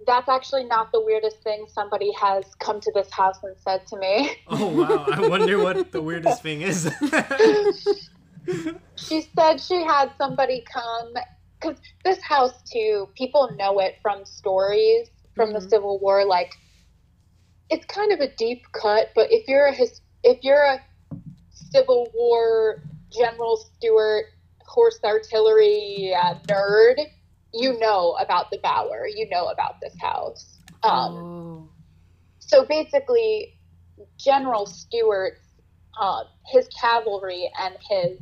that's 0.07 0.29
actually 0.29 0.63
not 0.63 0.91
the 0.91 1.01
weirdest 1.01 1.41
thing 1.43 1.65
somebody 1.67 2.11
has 2.13 2.45
come 2.59 2.79
to 2.79 2.91
this 2.93 3.11
house 3.11 3.37
and 3.43 3.55
said 3.57 3.85
to 3.87 3.97
me. 3.97 4.31
Oh 4.47 4.67
wow! 4.67 5.05
I 5.11 5.27
wonder 5.27 5.59
what 5.59 5.91
the 5.91 6.01
weirdest 6.01 6.41
thing 6.41 6.61
is. 6.61 6.89
she 8.95 9.27
said 9.35 9.61
she 9.61 9.83
had 9.83 10.11
somebody 10.17 10.63
come 10.71 11.13
because 11.59 11.77
this 12.03 12.21
house 12.21 12.61
too. 12.71 13.09
People 13.15 13.49
know 13.57 13.79
it 13.79 13.97
from 14.01 14.25
stories 14.25 15.09
from 15.35 15.49
mm-hmm. 15.49 15.63
the 15.63 15.69
Civil 15.69 15.99
War. 15.99 16.25
Like 16.25 16.53
it's 17.69 17.85
kind 17.85 18.11
of 18.11 18.19
a 18.19 18.29
deep 18.35 18.63
cut, 18.71 19.09
but 19.15 19.31
if 19.31 19.47
you're 19.47 19.67
a 19.67 19.73
his, 19.73 20.01
if 20.23 20.43
you're 20.43 20.63
a 20.63 20.79
Civil 21.51 22.09
War 22.13 22.81
General 23.11 23.57
Stuart 23.57 24.25
horse 24.65 24.99
artillery 25.03 26.13
uh, 26.15 26.35
nerd 26.47 26.97
you 27.53 27.77
know 27.79 28.15
about 28.19 28.51
the 28.51 28.59
Bower, 28.59 29.07
you 29.07 29.27
know 29.29 29.47
about 29.47 29.81
this 29.81 29.95
house. 29.99 30.57
Um, 30.83 31.15
oh. 31.15 31.69
So 32.39 32.65
basically, 32.65 33.55
General 34.17 34.65
Stuart's, 34.65 35.41
uh, 35.99 36.23
his 36.47 36.67
cavalry 36.79 37.51
and 37.59 37.75
his 37.89 38.19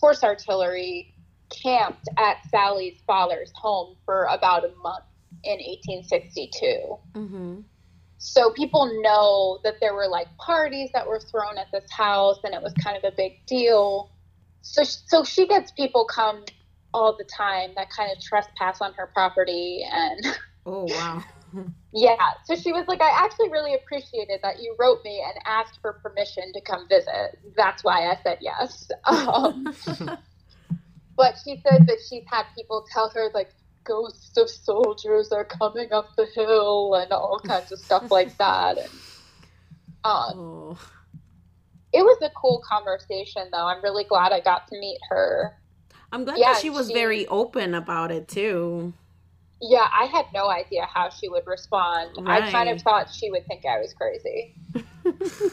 horse 0.00 0.24
artillery 0.24 1.14
camped 1.50 2.08
at 2.18 2.38
Sally's 2.50 2.98
father's 3.06 3.52
home 3.54 3.96
for 4.04 4.24
about 4.24 4.64
a 4.64 4.72
month 4.82 5.04
in 5.44 5.58
1862. 5.58 6.98
Mm-hmm. 7.14 7.60
So 8.24 8.52
people 8.52 8.88
know 9.02 9.58
that 9.64 9.80
there 9.80 9.94
were 9.94 10.06
like 10.06 10.28
parties 10.36 10.90
that 10.94 11.08
were 11.08 11.18
thrown 11.18 11.58
at 11.58 11.66
this 11.72 11.90
house, 11.90 12.38
and 12.44 12.54
it 12.54 12.62
was 12.62 12.72
kind 12.74 12.96
of 12.96 13.02
a 13.02 13.10
big 13.16 13.44
deal. 13.46 14.12
So, 14.60 14.84
so 14.84 15.24
she 15.24 15.48
gets 15.48 15.72
people 15.72 16.04
come 16.04 16.44
all 16.94 17.16
the 17.16 17.24
time 17.24 17.70
that 17.74 17.90
kind 17.90 18.12
of 18.16 18.22
trespass 18.22 18.80
on 18.80 18.92
her 18.94 19.10
property 19.12 19.84
and 19.90 20.38
oh 20.66 20.84
wow. 20.88 21.22
Yeah. 21.92 22.16
So 22.44 22.54
she 22.54 22.72
was 22.72 22.86
like 22.86 23.02
i 23.02 23.10
actually 23.24 23.50
really 23.50 23.74
appreciated 23.74 24.38
that 24.44 24.62
you 24.62 24.76
wrote 24.78 25.00
me 25.04 25.22
and 25.26 25.34
asked 25.44 25.80
for 25.82 25.94
permission 25.94 26.52
to 26.54 26.60
come 26.60 26.86
visit. 26.88 27.40
That's 27.56 27.82
why 27.82 28.08
i 28.08 28.16
said 28.22 28.38
yes. 28.40 28.88
Um, 29.04 29.74
but 31.16 31.34
she 31.42 31.60
said 31.66 31.88
that 31.88 31.98
she's 32.08 32.22
had 32.30 32.44
people 32.54 32.86
tell 32.92 33.10
her 33.10 33.30
like 33.34 33.50
ghosts 33.84 34.36
of 34.36 34.48
soldiers 34.50 35.32
are 35.32 35.44
coming 35.44 35.92
up 35.92 36.14
the 36.16 36.26
hill 36.34 36.94
and 36.94 37.12
all 37.12 37.38
kinds 37.44 37.72
of 37.72 37.78
stuff 37.78 38.10
like 38.10 38.36
that. 38.38 38.78
And, 38.78 38.88
um, 40.04 40.32
Oh. 40.34 40.78
it 41.92 42.02
was 42.02 42.18
a 42.22 42.30
cool 42.30 42.62
conversation, 42.68 43.48
though. 43.52 43.66
I'm 43.66 43.82
really 43.82 44.04
glad 44.04 44.32
I 44.32 44.40
got 44.40 44.66
to 44.68 44.78
meet 44.78 44.98
her. 45.10 45.56
I'm 46.10 46.24
glad 46.24 46.38
Yeah, 46.38 46.52
that 46.52 46.60
she 46.62 46.70
was 46.70 46.88
she- 46.88 46.94
very 46.94 47.26
open 47.28 47.74
about 47.74 48.10
it 48.10 48.28
too. 48.28 48.92
Yeah, 49.64 49.86
I 49.92 50.06
had 50.06 50.26
no 50.34 50.48
idea 50.50 50.88
how 50.92 51.08
she 51.08 51.28
would 51.28 51.46
respond. 51.46 52.10
I 52.26 52.50
kind 52.50 52.68
of 52.68 52.82
thought 52.82 53.08
she 53.14 53.30
would 53.30 53.46
think 53.46 53.64
I 53.64 53.78
was 53.78 53.94
crazy. 53.94 54.56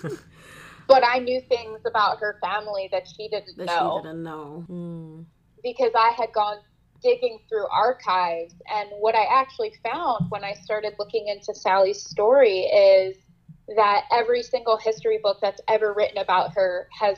but 0.88 1.04
I 1.06 1.20
knew 1.20 1.40
things 1.42 1.82
about 1.86 2.18
her 2.20 2.40
family 2.42 2.90
that 2.92 3.08
she 3.08 3.28
didn't 3.30 3.56
That 3.58 3.68
know. 3.68 4.00
she 4.02 4.08
didn't 4.08 4.24
know. 4.24 4.66
Mm. 4.68 5.26
because 5.62 5.92
I 5.96 6.12
had 6.18 6.34
gone 6.34 6.58
digging 7.02 7.40
through 7.48 7.68
archives. 7.72 8.54
And 8.74 8.90
what 9.00 9.16
I 9.16 9.26
actually 9.32 9.74
found 9.84 10.26
when 10.30 10.44
I 10.44 10.54
started 10.54 10.94
looking 11.00 11.28
into 11.28 11.54
Sally's 11.54 12.04
story 12.04 12.60
is 12.62 13.18
that 13.76 14.06
every 14.12 14.42
single 14.44 14.78
history 14.78 15.20
book 15.22 15.38
that's 15.42 15.62
ever 15.68 15.94
written 15.94 16.18
about 16.18 16.54
her 16.56 16.88
has 17.00 17.18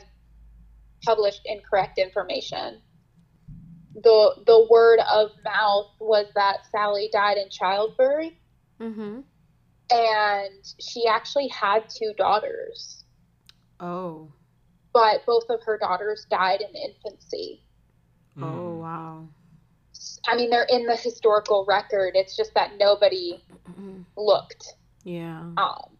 published 1.04 1.40
incorrect 1.46 1.98
information. 1.98 2.80
The, 3.94 4.42
the 4.46 4.66
word 4.70 5.00
of 5.10 5.30
mouth 5.44 5.90
was 6.00 6.26
that 6.34 6.66
Sally 6.70 7.08
died 7.12 7.36
in 7.38 7.48
childbirth, 7.50 8.32
Mm-hmm. 8.80 9.20
and 9.92 10.74
she 10.80 11.06
actually 11.06 11.46
had 11.48 11.84
two 11.88 12.12
daughters, 12.18 13.04
Oh. 13.78 14.32
but 14.92 15.24
both 15.24 15.44
of 15.50 15.60
her 15.64 15.78
daughters 15.78 16.26
died 16.30 16.62
in 16.62 16.74
infancy. 16.74 17.62
Oh 18.40 18.76
wow. 18.78 19.28
I 20.26 20.36
mean, 20.36 20.50
they're 20.50 20.66
in 20.70 20.86
the 20.86 20.96
historical 20.96 21.64
record. 21.66 22.12
It's 22.14 22.36
just 22.36 22.54
that 22.54 22.72
nobody 22.78 23.42
looked. 24.16 24.74
Yeah. 25.04 25.40
Um, 25.56 25.96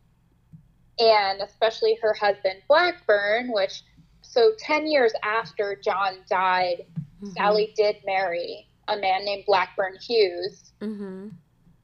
and 0.98 1.40
especially 1.40 1.98
her 2.02 2.14
husband, 2.14 2.62
Blackburn, 2.68 3.50
which, 3.52 3.82
so 4.22 4.52
10 4.58 4.86
years 4.86 5.12
after 5.22 5.74
John 5.82 6.18
died, 6.28 6.86
Mhm. 7.22 7.32
Sally 7.34 7.72
did 7.76 7.96
marry 8.04 8.68
a 8.88 8.96
man 8.96 9.24
named 9.24 9.44
Blackburn 9.46 9.96
Hughes. 10.00 10.72
Mm-hmm. 10.80 11.28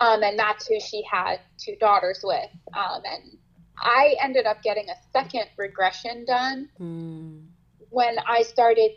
Um, 0.01 0.23
and 0.23 0.39
that's 0.39 0.67
who 0.69 0.79
she 0.81 1.03
had 1.11 1.41
two 1.59 1.75
daughters 1.77 2.21
with. 2.23 2.51
Um, 2.75 3.03
and 3.05 3.39
I 3.79 4.17
ended 4.21 4.47
up 4.47 4.63
getting 4.63 4.89
a 4.91 4.95
second 5.13 5.47
regression 5.57 6.25
done 6.25 6.69
Mm. 6.81 7.47
when 7.91 8.19
I 8.21 8.43
started 8.43 8.93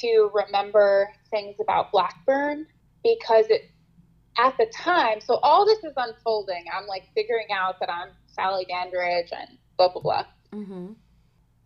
to 0.00 0.30
remember 0.34 1.08
things 1.30 1.56
about 1.60 1.92
Blackburn 1.92 2.66
because 3.02 3.46
it 3.48 3.70
at 4.38 4.56
the 4.58 4.66
time, 4.66 5.20
so 5.20 5.36
all 5.36 5.64
this 5.64 5.78
is 5.78 5.94
unfolding. 5.96 6.64
I'm 6.72 6.86
like 6.86 7.04
figuring 7.14 7.48
out 7.54 7.80
that 7.80 7.90
I'm 7.90 8.10
Sally 8.26 8.66
Dandridge 8.68 9.32
and 9.32 9.58
blah 9.78 9.88
blah 9.92 10.02
blah. 10.02 10.24
Mm-hmm. 10.52 10.92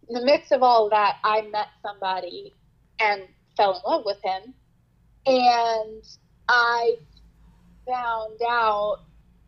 In 0.09 0.15
the 0.15 0.25
midst 0.25 0.53
of 0.53 0.63
all 0.63 0.87
of 0.87 0.91
that, 0.91 1.17
I 1.25 1.43
met 1.43 1.69
somebody 1.83 2.55
and 3.01 3.23
fell 3.57 3.75
in 3.75 3.91
love 3.91 4.05
with 4.05 4.19
him, 4.23 4.55
and 5.27 6.05
I 6.49 6.97
found 7.87 8.41
out 8.49 8.99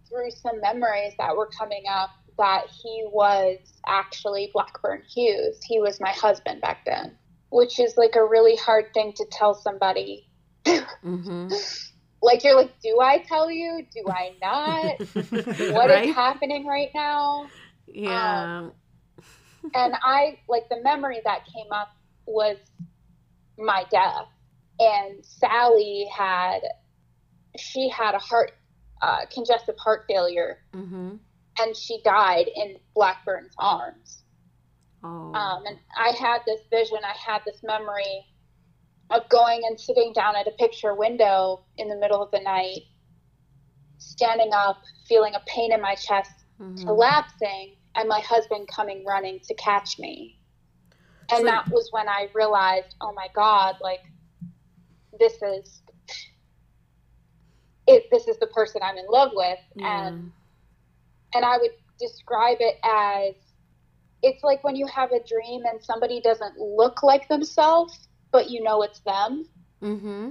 through 0.09 0.31
some 0.31 0.61
memories 0.61 1.15
that 1.19 1.37
were 1.37 1.49
coming 1.59 1.85
up 1.89 2.11
that 2.39 2.67
he 2.69 3.07
was 3.13 3.59
actually 3.87 4.51
Blackburn 4.53 5.03
Hughes. 5.03 5.61
He 5.65 5.79
was 5.81 6.01
my 6.01 6.11
husband 6.11 6.61
back 6.61 6.85
then, 6.85 7.17
which 7.53 7.79
is 7.79 7.97
like 7.97 8.17
a 8.17 8.25
really 8.25 8.57
hard 8.57 8.93
thing 8.95 9.13
to 9.17 9.27
tell 9.31 9.55
somebody. 9.55 10.29
Mm-hmm. 10.65 11.49
Like, 12.25 12.45
you're 12.45 12.55
like, 12.55 12.81
do 12.81 13.01
I 13.01 13.19
tell 13.27 13.51
you? 13.51 13.85
Do 13.93 14.05
I 14.09 14.37
not? 14.41 15.01
What 15.75 15.91
is 15.91 15.97
right? 15.97 16.15
happening 16.15 16.65
right 16.65 16.91
now? 16.95 17.49
Yeah. 17.89 18.69
and 19.75 19.95
I 20.01 20.39
like 20.49 20.69
the 20.69 20.81
memory 20.85 21.21
that 21.25 21.41
came 21.53 21.73
up 21.73 21.89
was 22.25 22.59
my 23.59 23.85
death. 23.91 24.29
And 24.79 25.25
Sally 25.25 26.07
had 26.17 26.61
she 27.59 27.89
had 27.89 28.15
a 28.15 28.21
heart 28.21 28.53
uh, 29.03 29.27
congestive 29.33 29.77
heart 29.79 30.05
failure, 30.09 30.59
mm-hmm. 30.73 31.17
and 31.59 31.77
she 31.77 32.01
died 32.05 32.47
in 32.55 32.77
Blackburn's 32.95 33.55
arms. 33.59 34.22
Oh. 35.05 35.33
Um, 35.35 35.65
and 35.67 35.79
I 35.97 36.11
had 36.11 36.43
this 36.47 36.61
vision, 36.71 36.99
I 37.05 37.17
had 37.17 37.43
this 37.45 37.63
memory 37.63 38.25
of 39.11 39.29
going 39.29 39.63
and 39.69 39.79
sitting 39.79 40.13
down 40.15 40.37
at 40.37 40.47
a 40.47 40.53
picture 40.53 40.95
window 40.95 41.65
in 41.77 41.89
the 41.89 41.97
middle 41.97 42.23
of 42.23 42.31
the 42.31 42.41
night, 42.41 42.83
standing 43.99 44.51
up, 44.55 44.81
feeling 45.09 45.35
a 45.35 45.41
pain 45.47 45.73
in 45.73 45.81
my 45.81 45.95
chest, 45.95 46.33
Mhm. 46.61 46.85
collapsing 46.85 47.77
and 47.95 48.09
my 48.09 48.21
husband 48.21 48.69
coming 48.69 49.05
running 49.05 49.41
to 49.41 49.55
catch 49.55 49.99
me. 49.99 50.39
And 51.31 51.41
So- 51.41 51.45
that 51.45 51.69
was 51.71 51.91
when 51.93 52.09
I 52.09 52.29
realized, 52.35 52.95
oh 53.01 53.13
my 53.13 53.29
God, 53.35 53.77
like 53.81 54.03
this 55.19 55.41
is 55.43 55.83
it 57.87 58.09
this 58.11 58.29
is 58.29 58.39
the 58.39 58.47
person 58.47 58.81
I'm 58.83 58.97
in 58.97 59.07
love 59.09 59.33
with. 59.35 59.59
Yeah. 59.75 60.07
And 60.07 60.33
and 61.35 61.45
I 61.45 61.59
would 61.59 61.73
describe 61.99 62.59
it 62.61 62.79
as 62.85 63.35
it's 64.23 64.43
like 64.45 64.63
when 64.65 64.77
you 64.77 64.87
have 64.87 65.11
a 65.13 65.21
dream 65.27 65.63
and 65.71 65.83
somebody 65.83 66.21
doesn't 66.21 66.59
look 66.59 67.03
like 67.03 67.29
themselves, 67.29 68.09
but 68.31 68.51
you 68.51 68.63
know 68.63 68.83
it's 68.83 69.01
them. 69.01 69.45
Mm-hmm. 69.83 70.31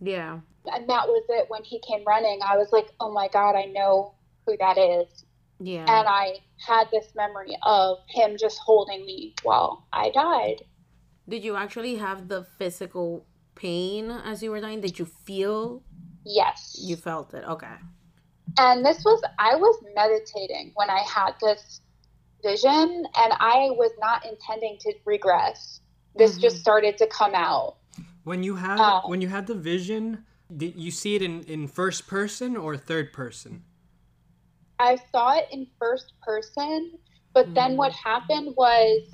Yeah. 0.00 0.40
And 0.66 0.88
that 0.88 1.06
was 1.08 1.24
it 1.28 1.46
when 1.48 1.62
he 1.64 1.80
came 1.80 2.04
running. 2.06 2.40
I 2.46 2.56
was 2.56 2.68
like, 2.72 2.88
oh 3.00 3.12
my 3.12 3.28
God, 3.28 3.54
I 3.56 3.64
know 3.66 4.14
who 4.46 4.56
that 4.58 4.76
is. 4.78 5.24
Yeah. 5.60 5.80
and 5.88 6.06
I 6.08 6.34
had 6.64 6.84
this 6.92 7.06
memory 7.16 7.56
of 7.64 7.98
him 8.08 8.36
just 8.38 8.58
holding 8.58 9.04
me 9.04 9.34
while 9.42 9.88
I 9.92 10.10
died. 10.10 10.62
Did 11.28 11.42
you 11.42 11.56
actually 11.56 11.96
have 11.96 12.28
the 12.28 12.44
physical 12.58 13.26
pain 13.56 14.08
as 14.10 14.40
you 14.40 14.52
were 14.52 14.60
dying? 14.60 14.80
Did 14.80 14.98
you 15.00 15.04
feel 15.04 15.82
Yes. 16.24 16.76
you 16.80 16.94
felt 16.96 17.34
it? 17.34 17.44
Okay. 17.44 17.74
and 18.58 18.84
this 18.84 19.04
was, 19.04 19.20
I 19.38 19.56
was 19.56 19.76
meditating 19.94 20.72
when 20.76 20.90
I 20.90 21.00
had 21.00 21.32
this 21.40 21.80
vision, 22.42 23.06
and 23.16 23.32
I 23.40 23.70
was 23.70 23.90
not 23.98 24.24
intending 24.24 24.78
to 24.80 24.92
regress. 25.04 25.80
This 26.14 26.36
Mhm. 26.36 26.40
just 26.42 26.56
started 26.58 26.96
to 26.98 27.06
come 27.06 27.34
out. 27.34 27.76
When 28.24 28.42
you 28.42 28.56
had 28.56 28.78
Oh. 28.80 29.08
when 29.08 29.20
you 29.20 29.28
had 29.28 29.46
the 29.46 29.54
vision, 29.54 30.26
did 30.54 30.76
you 30.76 30.90
see 30.90 31.14
it 31.14 31.22
in, 31.22 31.42
in 31.44 31.66
first 31.68 32.06
person 32.06 32.56
or 32.56 32.76
third 32.76 33.12
person? 33.12 33.64
I 34.78 34.96
saw 35.10 35.36
it 35.36 35.48
in 35.50 35.66
first 35.78 36.12
person, 36.22 36.98
but 37.32 37.52
then 37.54 37.72
Mm. 37.72 37.76
what 37.76 37.92
happened 37.92 38.54
was 38.56 39.10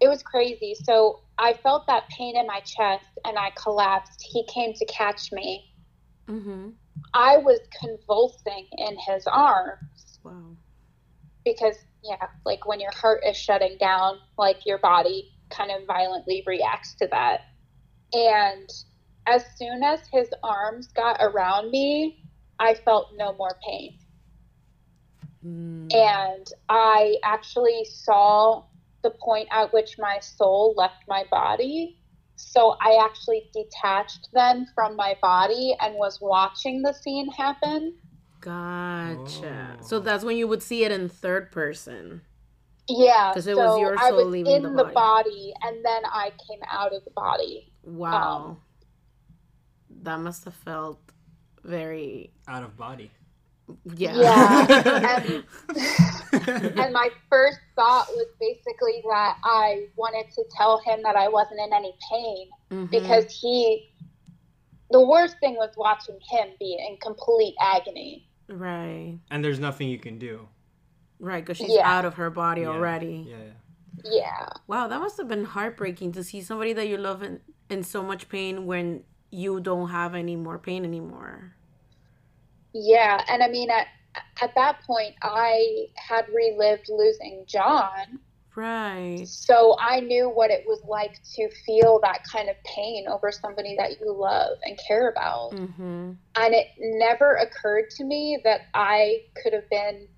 it 0.00 0.08
was 0.08 0.22
crazy. 0.22 0.74
So 0.74 1.20
I 1.38 1.54
felt 1.54 1.86
that 1.86 2.08
pain 2.08 2.36
in 2.36 2.46
my 2.46 2.60
chest 2.60 3.06
and 3.24 3.38
I 3.38 3.50
collapsed. 3.50 4.22
He 4.22 4.44
came 4.44 4.74
to 4.74 4.84
catch 4.86 5.32
me. 5.32 5.72
Mm-hmm. 6.28 6.70
I 7.14 7.38
was 7.38 7.60
convulsing 7.80 8.66
in 8.72 8.98
his 8.98 9.26
arms. 9.26 10.18
Wow. 10.22 10.56
because 11.44 11.76
yeah 12.08 12.26
like 12.44 12.66
when 12.66 12.80
your 12.80 12.92
heart 12.92 13.22
is 13.26 13.36
shutting 13.36 13.76
down 13.78 14.18
like 14.38 14.64
your 14.64 14.78
body 14.78 15.32
kind 15.50 15.70
of 15.70 15.86
violently 15.86 16.42
reacts 16.46 16.94
to 16.96 17.08
that. 17.10 17.40
And 18.12 18.68
as 19.26 19.44
soon 19.56 19.82
as 19.82 20.00
his 20.12 20.28
arms 20.42 20.88
got 20.88 21.18
around 21.20 21.70
me 21.70 22.22
i 22.58 22.74
felt 22.74 23.08
no 23.16 23.34
more 23.34 23.56
pain. 23.66 23.98
Mm. 25.44 25.94
and 25.94 26.46
i 26.68 27.16
actually 27.24 27.84
saw 27.84 28.64
the 29.02 29.10
point 29.10 29.48
at 29.52 29.72
which 29.72 29.96
my 29.98 30.18
soul 30.20 30.74
left 30.76 31.04
my 31.08 31.24
body. 31.30 31.98
So 32.36 32.76
i 32.80 33.04
actually 33.04 33.50
detached 33.52 34.28
then 34.32 34.66
from 34.74 34.96
my 34.96 35.16
body 35.22 35.76
and 35.80 35.94
was 35.94 36.20
watching 36.20 36.82
the 36.82 36.92
scene 36.92 37.30
happen 37.32 37.94
Gotcha. 38.46 39.76
Oh. 39.80 39.82
So 39.82 39.98
that's 39.98 40.24
when 40.24 40.36
you 40.36 40.46
would 40.46 40.62
see 40.62 40.84
it 40.84 40.92
in 40.92 41.08
third 41.08 41.50
person. 41.50 42.20
yeah 42.88 43.32
'Cause 43.34 43.46
it 43.48 43.56
so 43.56 43.66
was 43.72 43.80
your 43.80 43.98
I 43.98 44.08
soul 44.10 44.18
was 44.18 44.26
leaving 44.28 44.54
in 44.54 44.62
the 44.62 44.68
the 44.70 44.84
body. 44.84 44.94
body 44.94 45.54
and 45.64 45.84
then 45.84 46.02
i 46.06 46.30
came 46.46 46.60
out 46.70 46.94
of 46.94 47.04
the 47.04 47.10
body 47.10 47.72
Wow. 47.82 48.58
that 50.02 50.20
must 50.20 50.44
have 50.44 50.54
felt 50.54 51.00
very 51.64 52.30
Out 52.46 52.62
of 52.62 52.76
body. 52.76 53.10
yeah. 53.96 54.14
Yeah. 54.14 55.24
and, 55.26 56.78
and 56.78 56.92
my 56.92 57.08
first 57.28 57.58
thought 57.74 58.06
was 58.10 58.28
basically 58.38 59.02
that 59.10 59.38
I 59.42 59.88
wanted 59.96 60.30
to 60.36 60.44
tell 60.56 60.78
him 60.78 61.02
that 61.02 61.16
I 61.16 61.26
wasn't 61.28 61.58
in 61.60 61.72
any 61.72 61.92
pain 62.08 62.48
Mhm. 62.70 62.90
because 62.90 63.26
he, 63.32 63.90
the 64.92 65.04
worst 65.04 65.40
thing 65.40 65.56
was 65.56 65.70
watching 65.76 66.18
him 66.30 66.50
be 66.60 66.78
in 66.88 66.96
complete 66.98 67.56
agony. 67.60 68.25
Right. 68.48 69.18
and 69.30 69.44
there's 69.44 69.58
nothing 69.58 69.88
you 69.88 69.98
can 69.98 70.18
do. 70.18 70.48
Right, 71.18 71.44
because 71.44 71.56
she's 71.56 71.74
Yeah. 71.74 71.90
out 71.90 72.04
of 72.04 72.14
her 72.14 72.30
body 72.30 72.62
Yeah. 72.62 72.68
already. 72.68 73.26
Yeah, 73.28 73.36
yeah. 73.36 73.52
Yeah. 74.04 74.48
Wow, 74.66 74.88
that 74.88 75.00
must 75.00 75.16
have 75.16 75.28
been 75.28 75.44
heartbreaking 75.44 76.12
to 76.12 76.22
see 76.22 76.40
somebody 76.42 76.72
that 76.74 76.86
you 76.88 76.98
love 76.98 77.22
in, 77.22 77.40
in 77.70 77.82
so 77.82 78.02
much 78.02 78.28
pain 78.28 78.66
when 78.66 79.04
you 79.30 79.58
don't 79.60 79.88
have 79.90 80.14
any 80.14 80.36
more 80.36 80.58
pain 80.58 80.84
anymore. 80.84 81.54
Yeah, 82.72 83.24
and 83.28 83.42
I 83.42 83.48
mean 83.48 83.70
at 83.70 83.86
at 84.40 84.54
that 84.54 84.82
point 84.82 85.14
I 85.22 85.86
had 85.96 86.26
relived 86.28 86.88
losing 86.88 87.44
John. 87.46 88.20
Right. 88.56 89.28
So 89.28 89.76
I 89.78 90.00
knew 90.00 90.30
what 90.30 90.50
it 90.50 90.64
was 90.66 90.80
like 90.88 91.20
to 91.34 91.50
feel 91.66 92.00
that 92.02 92.24
kind 92.24 92.48
of 92.48 92.56
pain 92.64 93.06
over 93.06 93.30
somebody 93.30 93.76
that 93.78 94.00
you 94.00 94.12
love 94.12 94.56
and 94.64 94.78
care 94.88 95.10
about. 95.10 95.52
Mm-hmm. 95.52 96.12
And 96.36 96.54
it 96.54 96.68
never 96.78 97.34
occurred 97.34 97.90
to 97.90 98.04
me 98.04 98.40
that 98.44 98.62
I 98.72 99.24
could 99.42 99.52
have 99.52 99.68
been 99.68 100.08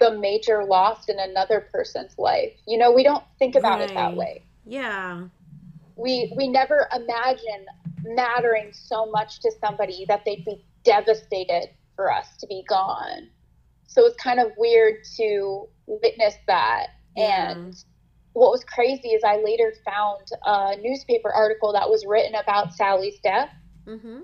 the 0.00 0.18
major 0.18 0.64
loss 0.64 1.08
in 1.08 1.20
another 1.20 1.68
person's 1.72 2.18
life. 2.18 2.52
You 2.66 2.78
know, 2.78 2.90
we 2.90 3.04
don't 3.04 3.24
think 3.38 3.54
about 3.54 3.80
it 3.80 3.94
that 3.94 4.16
way. 4.16 4.42
Yeah. 4.66 5.28
We 5.94 6.32
we 6.36 6.48
never 6.48 6.88
imagine 6.94 7.66
mattering 8.02 8.72
so 8.72 9.06
much 9.06 9.40
to 9.40 9.52
somebody 9.60 10.04
that 10.08 10.24
they'd 10.24 10.44
be 10.44 10.64
devastated 10.84 11.68
for 11.94 12.12
us 12.12 12.36
to 12.38 12.46
be 12.48 12.64
gone. 12.68 13.28
So 13.90 14.06
it's 14.06 14.16
kind 14.22 14.38
of 14.38 14.52
weird 14.56 15.02
to 15.16 15.68
witness 15.86 16.34
that. 16.46 16.86
Yeah. 17.16 17.50
And 17.50 17.74
what 18.34 18.52
was 18.52 18.62
crazy 18.64 19.08
is 19.08 19.24
I 19.24 19.38
later 19.42 19.74
found 19.84 20.26
a 20.46 20.76
newspaper 20.80 21.32
article 21.32 21.72
that 21.72 21.90
was 21.90 22.06
written 22.06 22.34
about 22.36 22.72
Sally's 22.74 23.18
death 23.20 23.50
Mm-hmm. 23.86 24.20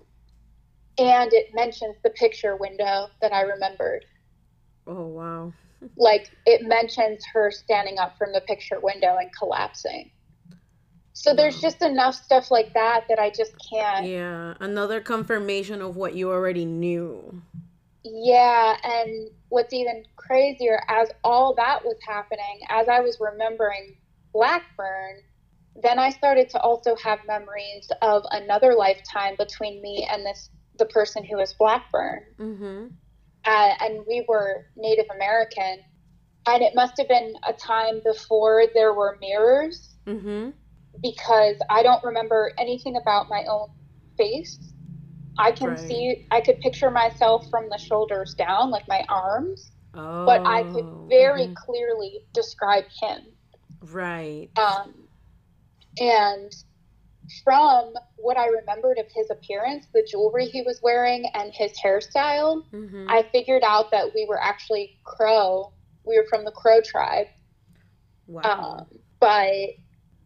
and 0.98 1.32
it 1.32 1.46
mentions 1.54 1.96
the 2.04 2.10
picture 2.10 2.56
window 2.56 3.08
that 3.20 3.32
I 3.32 3.40
remembered. 3.40 4.04
Oh 4.86 5.06
wow. 5.06 5.52
Like 5.96 6.30
it 6.46 6.62
mentions 6.66 7.22
her 7.34 7.50
standing 7.50 7.98
up 7.98 8.16
from 8.16 8.32
the 8.32 8.40
picture 8.42 8.78
window 8.80 9.16
and 9.16 9.30
collapsing. 9.36 10.10
So 11.12 11.34
there's 11.34 11.56
Wow. 11.56 11.60
just 11.62 11.82
enough 11.82 12.14
stuff 12.14 12.50
like 12.50 12.72
that 12.74 13.04
that 13.08 13.18
I 13.18 13.30
just 13.30 13.52
can't. 13.70 14.06
Yeah. 14.06 14.54
Another 14.60 15.00
confirmation 15.00 15.82
of 15.82 15.96
what 15.96 16.14
you 16.14 16.30
already 16.30 16.64
knew. 16.64 17.42
Yeah, 18.04 18.76
and 18.84 19.30
what's 19.56 19.72
even 19.72 20.04
crazier, 20.16 20.78
as 20.88 21.08
all 21.24 21.54
that 21.54 21.82
was 21.82 21.96
happening, 22.06 22.60
as 22.68 22.88
I 22.88 23.00
was 23.00 23.16
remembering 23.18 23.96
Blackburn, 24.34 25.22
then 25.82 25.98
I 25.98 26.10
started 26.10 26.50
to 26.50 26.60
also 26.60 26.94
have 27.02 27.20
memories 27.26 27.88
of 28.02 28.22
another 28.32 28.74
lifetime 28.74 29.34
between 29.38 29.80
me 29.80 30.06
and 30.10 30.26
this 30.26 30.50
the 30.78 30.84
person 30.84 31.24
who 31.24 31.38
was 31.38 31.54
Blackburn. 31.54 32.20
Mm-hmm. 32.38 32.86
uh, 33.46 33.72
and 33.80 34.04
we 34.06 34.26
were 34.28 34.66
Native 34.76 35.06
American. 35.14 35.78
And 36.46 36.62
it 36.62 36.74
must 36.74 36.98
have 36.98 37.08
been 37.08 37.32
a 37.48 37.54
time 37.54 38.02
before 38.04 38.64
there 38.74 38.92
were 38.92 39.16
mirrors 39.22 39.94
Mm-hmm. 40.06 40.50
because 41.02 41.56
I 41.70 41.82
don't 41.82 42.04
remember 42.04 42.52
anything 42.58 42.96
about 42.96 43.28
my 43.30 43.42
own 43.48 43.68
face. 44.18 44.58
I 45.38 45.52
can 45.52 45.70
Right. 45.70 45.78
see, 45.78 46.26
I 46.30 46.40
could 46.40 46.60
picture 46.60 46.90
myself 46.90 47.48
from 47.50 47.68
the 47.70 47.78
shoulders 47.78 48.34
down, 48.34 48.70
like 48.70 48.88
my 48.88 49.04
arms, 49.08 49.70
Oh. 49.94 50.24
but 50.26 50.42
I 50.46 50.64
could 50.64 50.86
very 51.08 51.48
mhm. 51.48 51.54
clearly 51.54 52.20
describe 52.32 52.84
him. 53.00 53.36
Right. 53.82 54.50
Um, 54.58 55.08
and 55.98 56.52
from 57.44 57.92
what 58.16 58.36
I 58.36 58.46
remembered 58.46 58.98
of 58.98 59.06
his 59.14 59.30
appearance, 59.30 59.86
the 59.92 60.06
jewelry 60.08 60.46
he 60.46 60.62
was 60.62 60.80
wearing, 60.82 61.26
and 61.34 61.52
his 61.54 61.72
hairstyle, 61.82 62.62
Mm-hmm. 62.72 63.06
I 63.08 63.22
figured 63.32 63.62
out 63.64 63.90
that 63.92 64.14
we 64.14 64.26
were 64.28 64.40
actually 64.42 64.98
Crow. 65.04 65.72
We 66.04 66.16
were 66.18 66.26
from 66.28 66.44
the 66.44 66.52
Crow 66.52 66.80
tribe. 66.80 67.26
wow. 68.26 68.78
Um, 68.80 68.86
but 69.20 69.50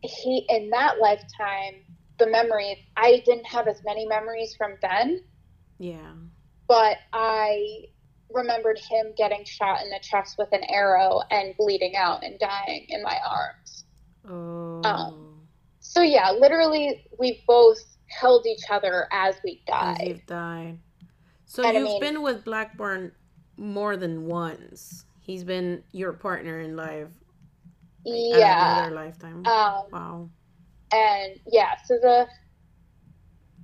he, 0.02 0.46
in 0.48 0.70
that 0.70 0.98
lifetime, 1.00 1.84
the 2.20 2.30
memories, 2.30 2.76
I 2.96 3.22
didn't 3.26 3.46
have 3.46 3.66
as 3.66 3.82
many 3.84 4.06
memories 4.06 4.54
from 4.56 4.74
then, 4.80 5.22
yeah. 5.78 6.12
but 6.68 6.98
I 7.12 7.86
remembered 8.32 8.78
him 8.78 9.12
getting 9.16 9.44
shot 9.44 9.82
in 9.82 9.90
the 9.90 9.98
chest 10.02 10.36
with 10.38 10.48
an 10.52 10.62
arrow 10.68 11.20
and 11.32 11.56
bleeding 11.56 11.96
out 11.96 12.22
and 12.22 12.38
dying 12.38 12.86
in 12.88 13.02
my 13.02 13.18
arms. 13.28 13.84
Oh. 14.28 14.80
Um, 14.88 15.26
So, 15.80 16.02
yeah, 16.02 16.30
literally, 16.30 17.04
we 17.18 17.42
both 17.48 17.78
held 18.06 18.46
each 18.46 18.62
other 18.70 19.08
as 19.10 19.34
we 19.42 19.62
as 19.72 19.96
died. 19.98 20.06
you've 20.08 20.26
died. 20.26 20.78
So 21.46 21.64
And 21.64 21.74
you've 21.74 21.84
mean- 21.84 22.00
been 22.00 22.22
with 22.22 22.44
Blackburn 22.44 23.10
more 23.56 23.96
than 23.96 24.26
once. 24.26 25.04
He's 25.20 25.42
been 25.42 25.82
your 25.92 26.12
partner 26.12 26.60
in 26.60 26.76
life. 26.76 27.08
Yeah. 28.04 28.78
Another 28.86 28.94
lifetime. 28.94 29.46
Um, 29.46 29.84
wow. 29.92 30.30
And 30.92 31.38
yeah 31.46 31.74
so 31.84 31.94
the 32.00 32.26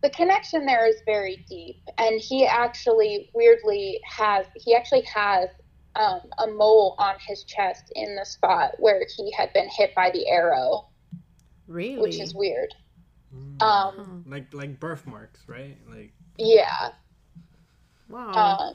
the 0.03 0.11
connection 0.11 0.67
there 0.67 0.87
is 0.87 0.97
very 1.07 1.45
deep 1.49 1.77
and 1.99 2.21
he 2.21 2.47
actually 2.47 3.31
weirdly 3.35 4.01
has 4.09 4.47
he 4.55 4.75
actually 4.75 5.03
has 5.03 5.49
um, 5.97 6.21
a 6.39 6.47
mole 6.49 6.95
on 6.99 7.15
his 7.27 7.45
chest 7.45 7.91
in 7.95 8.15
the 8.17 8.25
spot 8.25 8.73
where 8.79 9.01
he 9.17 9.33
had 9.33 9.53
been 9.55 9.69
hit 9.71 9.95
by 9.95 10.11
the 10.11 10.29
arrow 10.29 10.89
Really? 11.67 11.97
which 12.01 12.21
is 12.21 12.35
weird 12.35 12.73
Mm. 13.35 13.61
um 13.61 14.25
like 14.27 14.55
like 14.55 14.79
birthmarks, 14.79 15.41
right? 15.49 15.77
Like 15.91 16.13
yeah 16.39 16.91
Wow. 18.09 18.57
um 18.57 18.75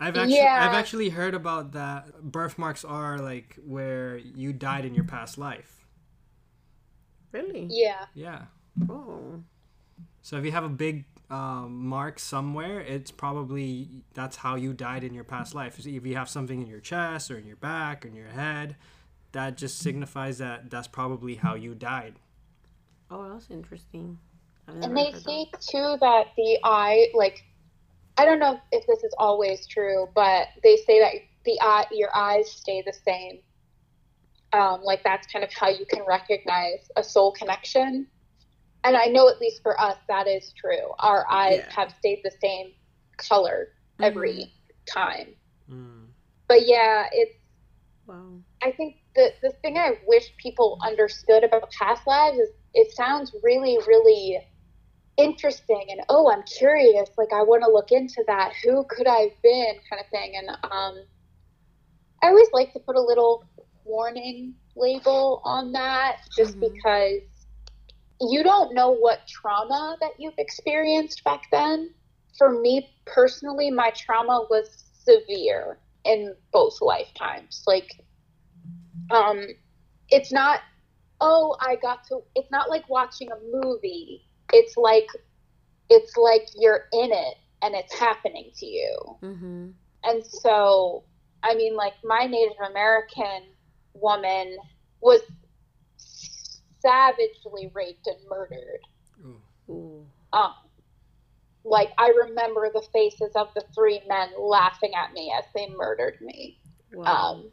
I've 0.00 0.16
actually 0.16 0.36
Yeah. 0.36 0.58
I've 0.60 0.74
actually 0.74 1.08
heard 1.10 1.34
about 1.34 1.72
that. 1.72 2.22
Birthmarks 2.22 2.84
are 2.84 3.18
like 3.18 3.56
where 3.64 4.16
you 4.18 4.52
died 4.52 4.84
in 4.84 4.94
your 4.94 5.04
past 5.04 5.38
life. 5.38 5.83
Really? 7.34 7.66
yeah 7.68 8.06
Yeah. 8.14 8.42
Oh. 8.88 9.42
So 10.22 10.38
if 10.38 10.44
you 10.44 10.52
have 10.52 10.64
a 10.64 10.70
big 10.70 11.04
um, 11.30 11.86
mark 11.86 12.18
somewhere, 12.18 12.80
it's 12.80 13.10
probably 13.10 14.04
that's 14.14 14.36
how 14.36 14.54
you 14.56 14.72
died 14.72 15.04
in 15.04 15.12
your 15.12 15.24
past 15.24 15.54
life. 15.54 15.78
If 15.78 16.06
you 16.06 16.16
have 16.16 16.30
something 16.30 16.62
in 16.62 16.66
your 16.66 16.80
chest 16.80 17.30
or 17.30 17.36
in 17.36 17.46
your 17.46 17.56
back 17.56 18.04
or 18.04 18.08
in 18.08 18.14
your 18.14 18.28
head, 18.28 18.76
that 19.32 19.56
just 19.56 19.78
signifies 19.78 20.38
that 20.38 20.70
that's 20.70 20.88
probably 20.88 21.34
how 21.34 21.54
you 21.54 21.74
died. 21.74 22.14
Oh, 23.10 23.28
that's 23.28 23.50
interesting. 23.50 24.18
And 24.66 24.96
they 24.96 25.10
heard 25.10 25.22
say 25.22 25.46
too 25.60 25.96
that 26.00 26.28
the 26.36 26.58
eye 26.64 27.08
like 27.12 27.44
i 28.16 28.24
don't 28.24 28.38
know 28.38 28.58
if 28.72 28.86
this 28.86 29.02
is 29.04 29.14
always 29.18 29.66
true 29.66 30.08
but 30.14 30.48
they 30.62 30.76
say 30.76 31.00
that 31.00 31.12
the 31.44 31.58
eye 31.60 31.84
your 31.90 32.08
eyes 32.16 32.50
stay 32.50 32.82
the 32.86 32.92
same 32.92 33.40
um, 34.54 34.82
like 34.84 35.02
that's 35.04 35.26
kind 35.32 35.44
of 35.44 35.52
how 35.52 35.68
you 35.68 35.86
can 35.86 36.02
recognize 36.06 36.90
a 36.96 37.04
soul 37.04 37.32
connection 37.32 38.06
and 38.84 38.96
i 38.96 39.06
know 39.06 39.28
at 39.28 39.40
least 39.40 39.62
for 39.62 39.80
us 39.80 39.96
that 40.08 40.26
is 40.28 40.52
true 40.56 40.92
our 41.00 41.26
eyes 41.30 41.62
Yeah. 41.66 41.72
have 41.76 41.92
stayed 41.98 42.20
the 42.24 42.32
same 42.42 42.72
color 43.18 43.68
every 44.02 44.52
time 44.86 45.36
Mm. 45.70 46.08
but 46.48 46.66
yeah 46.66 47.06
it's. 47.12 47.34
Wow. 48.06 48.42
I 48.62 48.72
think 48.72 48.96
the 49.16 49.32
the 49.42 49.52
thing 49.62 49.78
I 49.78 49.98
wish 50.06 50.34
people 50.36 50.78
understood 50.84 51.44
about 51.44 51.70
past 51.70 52.06
lives 52.06 52.38
is 52.38 52.50
it 52.74 52.94
sounds 52.94 53.34
really, 53.42 53.78
really 53.86 54.40
interesting 55.16 55.86
and 55.90 56.00
oh, 56.08 56.30
I'm 56.30 56.42
curious. 56.44 57.10
Like 57.18 57.32
I 57.32 57.42
want 57.42 57.62
to 57.64 57.70
look 57.70 57.92
into 57.92 58.24
that. 58.26 58.52
Who 58.64 58.84
could 58.88 59.06
I 59.06 59.18
have 59.20 59.42
been? 59.42 59.74
Kind 59.88 60.00
of 60.00 60.08
thing. 60.10 60.34
And 60.36 60.50
um, 60.70 61.04
I 62.22 62.28
always 62.28 62.48
like 62.52 62.72
to 62.74 62.80
put 62.80 62.96
a 62.96 63.00
little 63.00 63.44
warning 63.84 64.54
label 64.76 65.40
on 65.44 65.72
that, 65.72 66.18
just 66.36 66.56
Mhm. 66.58 66.72
because 66.72 67.22
you 68.20 68.42
don't 68.42 68.74
know 68.74 68.90
what 68.90 69.26
trauma 69.26 69.96
that 70.00 70.12
you've 70.18 70.38
experienced 70.38 71.22
back 71.24 71.50
then. 71.50 71.94
For 72.38 72.50
me 72.60 72.90
personally, 73.04 73.70
my 73.70 73.90
trauma 73.90 74.46
was 74.50 74.84
severe 74.94 75.78
in 76.04 76.34
both 76.52 76.80
lifetimes. 76.80 77.62
Like, 77.66 78.00
um, 79.10 79.46
it's 80.08 80.32
not, 80.32 80.60
oh, 81.20 81.56
I 81.60 81.76
got 81.76 82.04
to, 82.08 82.22
it's 82.34 82.50
not 82.50 82.70
like 82.70 82.88
watching 82.88 83.30
a 83.30 83.38
movie. 83.52 84.26
It's 84.52 84.76
like, 84.76 85.08
it's 85.90 86.16
like 86.16 86.48
you're 86.54 86.88
in 86.92 87.12
it 87.12 87.36
and 87.62 87.74
it's 87.74 87.92
happening 87.98 88.50
to 88.56 88.66
you. 88.66 89.18
Mm-hmm. 89.22 89.70
And 90.04 90.26
so, 90.26 91.04
I 91.42 91.54
mean, 91.54 91.76
like, 91.76 91.94
my 92.04 92.26
Native 92.26 92.56
American 92.68 93.53
woman 93.94 94.56
was 95.00 95.20
savagely 95.96 97.70
raped 97.72 98.06
and 98.06 98.16
murdered. 98.28 98.80
Ooh. 99.24 99.72
Ooh. 99.72 100.06
Um, 100.32 100.54
like, 101.64 101.90
I 101.96 102.12
remember 102.26 102.70
the 102.72 102.84
faces 102.92 103.32
of 103.34 103.48
the 103.54 103.64
three 103.74 104.00
men 104.06 104.30
laughing 104.38 104.92
at 104.94 105.12
me 105.12 105.32
as 105.36 105.44
they 105.54 105.68
murdered 105.74 106.18
me. 106.20 106.58
Wow. 106.92 107.04
Um, 107.04 107.50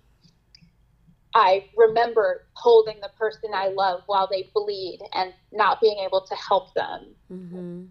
I 1.33 1.69
remember 1.77 2.45
holding 2.53 2.99
the 3.01 3.09
person 3.17 3.51
I 3.53 3.69
love 3.69 4.01
while 4.05 4.27
they 4.29 4.49
bleed 4.53 4.99
and 5.13 5.33
not 5.53 5.79
being 5.79 5.99
able 5.99 6.21
to 6.21 6.35
help 6.35 6.73
them. 6.73 7.15
mm-hmm. 7.31 7.83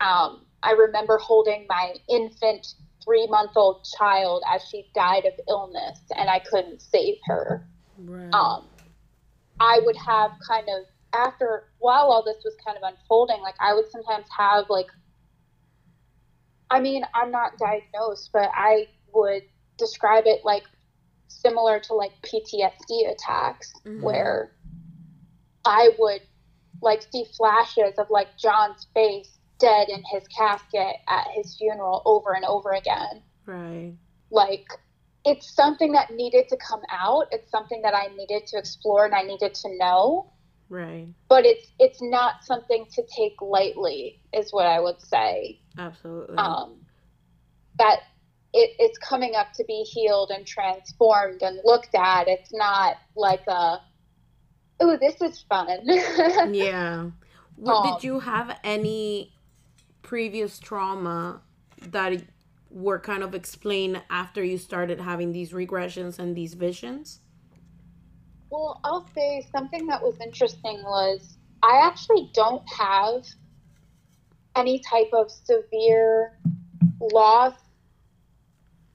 Um, 0.00 0.46
I 0.62 0.72
remember 0.72 1.18
holding 1.18 1.66
my 1.68 1.94
infant 2.08 2.74
three 3.04 3.26
month 3.26 3.52
old 3.56 3.86
child 3.98 4.42
as 4.48 4.62
she 4.64 4.90
died 4.94 5.24
of 5.24 5.32
illness 5.48 6.00
and 6.16 6.30
I 6.30 6.38
couldn't 6.38 6.80
save 6.80 7.16
her. 7.26 7.66
Right. 8.04 8.32
Um, 8.34 8.68
I 9.60 9.80
would 9.84 9.96
have 9.96 10.32
kind 10.46 10.66
of 10.68 10.84
after 11.12 11.64
while 11.78 12.10
all 12.10 12.22
this 12.24 12.42
was 12.44 12.54
kind 12.64 12.76
of 12.76 12.82
unfolding, 12.82 13.40
like 13.42 13.56
I 13.60 13.74
would 13.74 13.90
sometimes 13.90 14.26
have 14.36 14.66
like 14.68 14.86
I 16.70 16.80
mean, 16.80 17.04
I'm 17.14 17.32
not 17.32 17.58
diagnosed, 17.58 18.30
but 18.32 18.48
I 18.54 18.86
would 19.12 19.42
describe 19.76 20.24
it 20.26 20.44
like 20.44 20.62
similar 21.26 21.80
to 21.80 21.94
like 21.94 22.12
PTSD 22.22 23.10
attacks 23.10 23.72
Mhm. 23.84 24.02
where 24.02 24.52
I 25.64 25.90
would 25.98 26.22
like 26.80 27.02
see 27.02 27.24
flashes 27.36 27.98
of 27.98 28.08
like 28.10 28.36
John's 28.38 28.86
face 28.94 29.38
dead 29.58 29.88
in 29.88 30.02
his 30.10 30.26
casket 30.28 30.96
at 31.08 31.26
his 31.32 31.56
funeral 31.56 32.02
over 32.06 32.32
and 32.32 32.44
over 32.44 32.72
again. 32.72 33.22
Right. 33.44 33.94
Like 34.30 34.66
it's 35.24 35.54
something 35.54 35.92
that 35.92 36.10
needed 36.10 36.48
to 36.48 36.56
come 36.56 36.80
out. 36.90 37.26
It's 37.30 37.50
something 37.50 37.82
that 37.82 37.94
I 37.94 38.08
needed 38.16 38.46
to 38.48 38.58
explore 38.58 39.04
and 39.04 39.14
I 39.14 39.22
needed 39.22 39.54
to 39.54 39.76
know 39.78 40.32
Right. 40.70 41.08
but 41.28 41.44
it's 41.44 41.66
it's 41.80 41.98
not 42.00 42.44
something 42.44 42.86
to 42.94 43.02
take 43.16 43.34
lightly 43.42 44.20
is 44.32 44.52
what 44.52 44.66
i 44.66 44.78
would 44.78 45.00
say 45.00 45.58
Absolutely. 45.76 46.36
um, 46.36 46.76
that 47.76 47.96
it, 48.52 48.70
it's 48.78 48.96
coming 48.98 49.34
up 49.34 49.48
to 49.54 49.64
be 49.64 49.82
healed 49.82 50.30
and 50.30 50.46
transformed 50.46 51.42
and 51.42 51.58
looked 51.64 51.96
at 51.96 52.28
it's 52.28 52.52
not 52.52 52.94
like 53.16 53.44
a 53.48 53.78
oh 54.78 54.96
this 55.00 55.20
is 55.20 55.44
fun 55.48 55.80
yeah. 56.54 57.10
What, 57.56 57.74
Um, 57.74 57.92
did 57.94 58.04
you 58.04 58.20
have 58.20 58.56
any 58.62 59.32
previous 60.02 60.60
trauma 60.60 61.42
that 61.82 62.12
were 62.70 62.98
kind 62.98 63.22
of 63.22 63.34
explained 63.34 64.02
after 64.10 64.42
you 64.44 64.56
started 64.58 65.00
having 65.00 65.32
these 65.32 65.52
regressions 65.52 66.18
and 66.18 66.36
these 66.36 66.54
visions? 66.54 67.20
well 68.50 68.80
i'll 68.84 69.06
say 69.14 69.46
something 69.52 69.86
that 69.86 70.02
was 70.02 70.16
interesting 70.20 70.82
was 70.82 71.36
i 71.62 71.80
actually 71.86 72.28
don't 72.34 72.68
have 72.68 73.24
any 74.56 74.80
type 74.80 75.08
of 75.12 75.30
severe 75.30 76.36
loss 77.12 77.54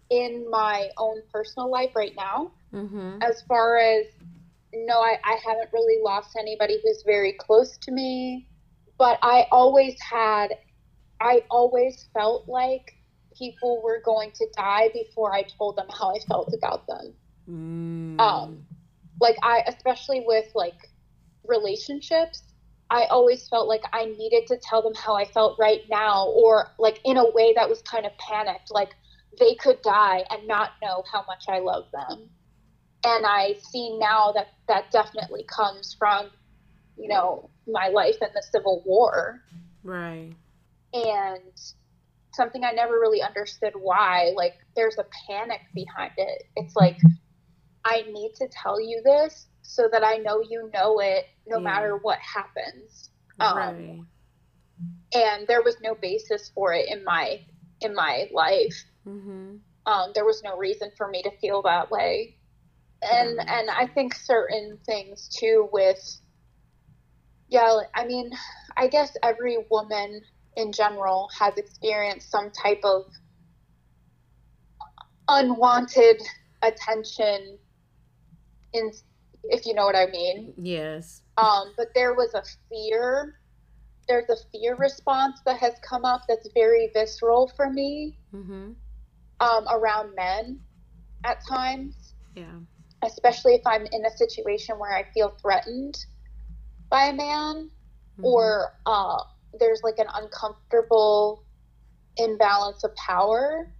in 0.10 0.46
my 0.50 0.90
own 0.98 1.22
personal 1.32 1.70
life 1.72 1.92
right 1.96 2.14
now 2.18 2.52
Mm-hmm. 2.74 3.22
as 3.22 3.42
far 3.48 3.78
as 3.78 4.06
no 4.74 5.00
I, 5.00 5.18
I 5.24 5.38
haven't 5.46 5.70
really 5.72 6.04
lost 6.04 6.36
anybody 6.38 6.78
who's 6.84 7.04
very 7.06 7.32
close 7.32 7.78
to 7.78 7.92
me 7.92 8.50
but 8.98 9.18
i 9.22 9.46
always 9.50 9.96
had 10.02 10.48
i 11.22 11.42
always 11.50 12.10
felt 12.14 12.50
like 12.50 12.95
people 13.38 13.82
were 13.84 14.02
going 14.04 14.32
to 14.32 14.46
die 14.56 14.90
before 14.94 15.34
i 15.34 15.44
told 15.58 15.76
them 15.78 15.88
how 16.00 16.14
i 16.16 16.20
felt 16.28 16.54
about 16.58 16.86
them 16.88 17.14
Mm. 17.48 18.20
um 18.20 18.66
like 19.22 19.36
i 19.44 19.62
especially 19.68 20.24
with 20.26 20.46
like 20.56 20.90
relationships 21.48 22.42
i 22.90 23.04
always 23.06 23.48
felt 23.48 23.68
like 23.68 23.84
i 23.94 24.06
needed 24.06 24.48
to 24.48 24.58
tell 24.58 24.82
them 24.82 24.94
how 24.96 25.16
i 25.16 25.26
felt 25.26 25.58
right 25.60 25.82
now 25.90 26.28
or 26.30 26.72
like 26.80 27.00
in 27.06 27.18
a 27.18 27.32
way 27.32 27.54
that 27.56 27.70
was 27.70 27.82
kind 27.84 28.06
of 28.06 28.12
panicked 28.18 28.72
like 28.72 28.96
they 29.40 29.54
could 29.56 29.82
die 29.84 30.24
and 30.32 30.48
not 30.48 30.72
know 30.82 31.04
how 31.12 31.24
much 31.28 31.44
i 31.50 31.60
love 31.60 31.86
them 31.94 32.30
and 33.06 33.26
i 33.26 33.54
see 33.72 33.98
now 34.00 34.32
that 34.32 34.48
that 34.68 34.90
definitely 34.92 35.44
comes 35.44 35.94
from 35.94 36.30
you 36.98 37.08
know 37.08 37.50
my 37.68 37.90
life 37.90 38.16
in 38.22 38.30
the 38.34 38.44
civil 38.52 38.82
war 38.86 39.42
right. 39.84 40.32
and 40.94 41.42
something 42.36 42.64
I 42.64 42.72
never 42.72 42.94
really 43.00 43.22
understood 43.22 43.74
why. 43.76 44.32
Like, 44.36 44.56
there's 44.76 44.98
a 44.98 45.06
panic 45.28 45.62
behind 45.74 46.14
it. 46.18 46.44
It's 46.56 46.76
like, 46.76 46.98
I 47.86 48.04
need 48.04 48.34
to 48.36 48.48
tell 48.50 48.80
you 48.80 49.02
this 49.04 49.48
so 49.62 49.88
that 49.92 50.04
I 50.04 50.18
know 50.18 50.42
you 50.42 50.70
know 50.74 51.00
it 51.00 51.26
no 51.48 51.60
Yeah. 51.60 51.62
matter 51.62 51.98
what 51.98 52.20
happens. 52.20 53.10
Um, 53.40 53.56
right. 53.56 54.06
And 55.14 55.48
there 55.48 55.62
was 55.64 55.80
no 55.82 55.96
basis 55.96 56.50
for 56.54 56.74
it 56.74 56.88
in 56.90 57.04
my 57.04 57.46
in 57.82 57.94
my 57.96 58.30
life. 58.34 58.86
Mm-hmm. 59.08 59.58
Um, 59.86 60.12
there 60.14 60.26
was 60.26 60.42
no 60.44 60.58
reason 60.58 60.92
for 60.98 61.08
me 61.08 61.22
to 61.24 61.32
feel 61.40 61.62
that 61.64 61.90
way. 61.92 62.38
And 63.02 63.40
Yeah. 63.40 63.46
and 63.48 63.70
I 63.70 63.88
think 63.88 64.16
certain 64.16 64.80
things 64.86 65.30
too 65.30 65.70
with 65.72 66.00
yeah, 67.48 67.80
I 67.96 68.06
mean, 68.06 68.32
I 68.78 68.88
guess 68.88 69.16
every 69.24 69.58
woman 69.70 70.22
in 70.56 70.72
general 70.72 71.30
has 71.38 71.54
experienced 71.58 72.30
some 72.32 72.52
type 72.52 72.82
of 72.84 73.04
unwanted 75.28 76.22
attention 76.62 77.58
in 78.74 78.92
if 79.46 79.66
you 79.66 79.74
know 79.74 79.86
what 79.86 79.96
I 79.96 80.08
mean. 80.08 80.54
Yes. 80.58 81.22
Um, 81.38 81.74
but 81.78 81.88
there 81.96 82.14
was 82.14 82.34
a 82.34 82.44
fear 82.70 83.36
there's 84.08 84.30
a 84.30 84.36
fear 84.52 84.76
response 84.76 85.40
that 85.46 85.58
has 85.60 85.74
come 85.88 86.06
up 86.06 86.22
that's 86.30 86.48
very 86.54 86.92
visceral 86.94 87.52
for 87.56 87.70
me 87.72 88.18
Mm-hmm. 88.34 88.72
um, 89.40 89.66
around 89.72 90.14
men 90.16 90.60
at 91.24 91.40
times 91.48 92.14
Yeah. 92.36 92.60
especially 93.04 93.56
if 93.56 93.62
I'm 93.66 93.86
in 93.92 94.06
a 94.06 94.12
situation 94.12 94.78
where 94.78 94.96
I 94.96 95.06
feel 95.14 95.30
threatened 95.42 95.98
by 96.90 97.06
a 97.06 97.14
man 97.14 97.72
Mhm. 98.20 98.24
or 98.24 98.74
uh, 98.86 99.24
there's 99.60 99.82
like 99.84 100.00
an 100.00 100.08
uncomfortable 100.14 101.44
imbalance 102.18 102.84
of 102.84 102.96
power. 102.96 103.72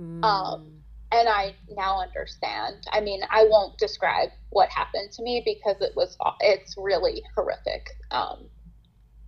Mm. 0.00 0.24
um, 0.24 0.82
And 1.12 1.28
I 1.28 1.54
now 1.70 2.00
understand. 2.00 2.86
I 2.90 3.00
mean, 3.00 3.20
I 3.30 3.46
won't 3.48 3.78
describe 3.78 4.30
what 4.50 4.68
happened 4.70 5.12
to 5.12 5.22
me 5.22 5.42
because 5.44 5.80
it 5.80 5.92
was 5.94 6.16
it's 6.40 6.74
really 6.76 7.22
horrific. 7.36 7.88
Um, 8.10 8.48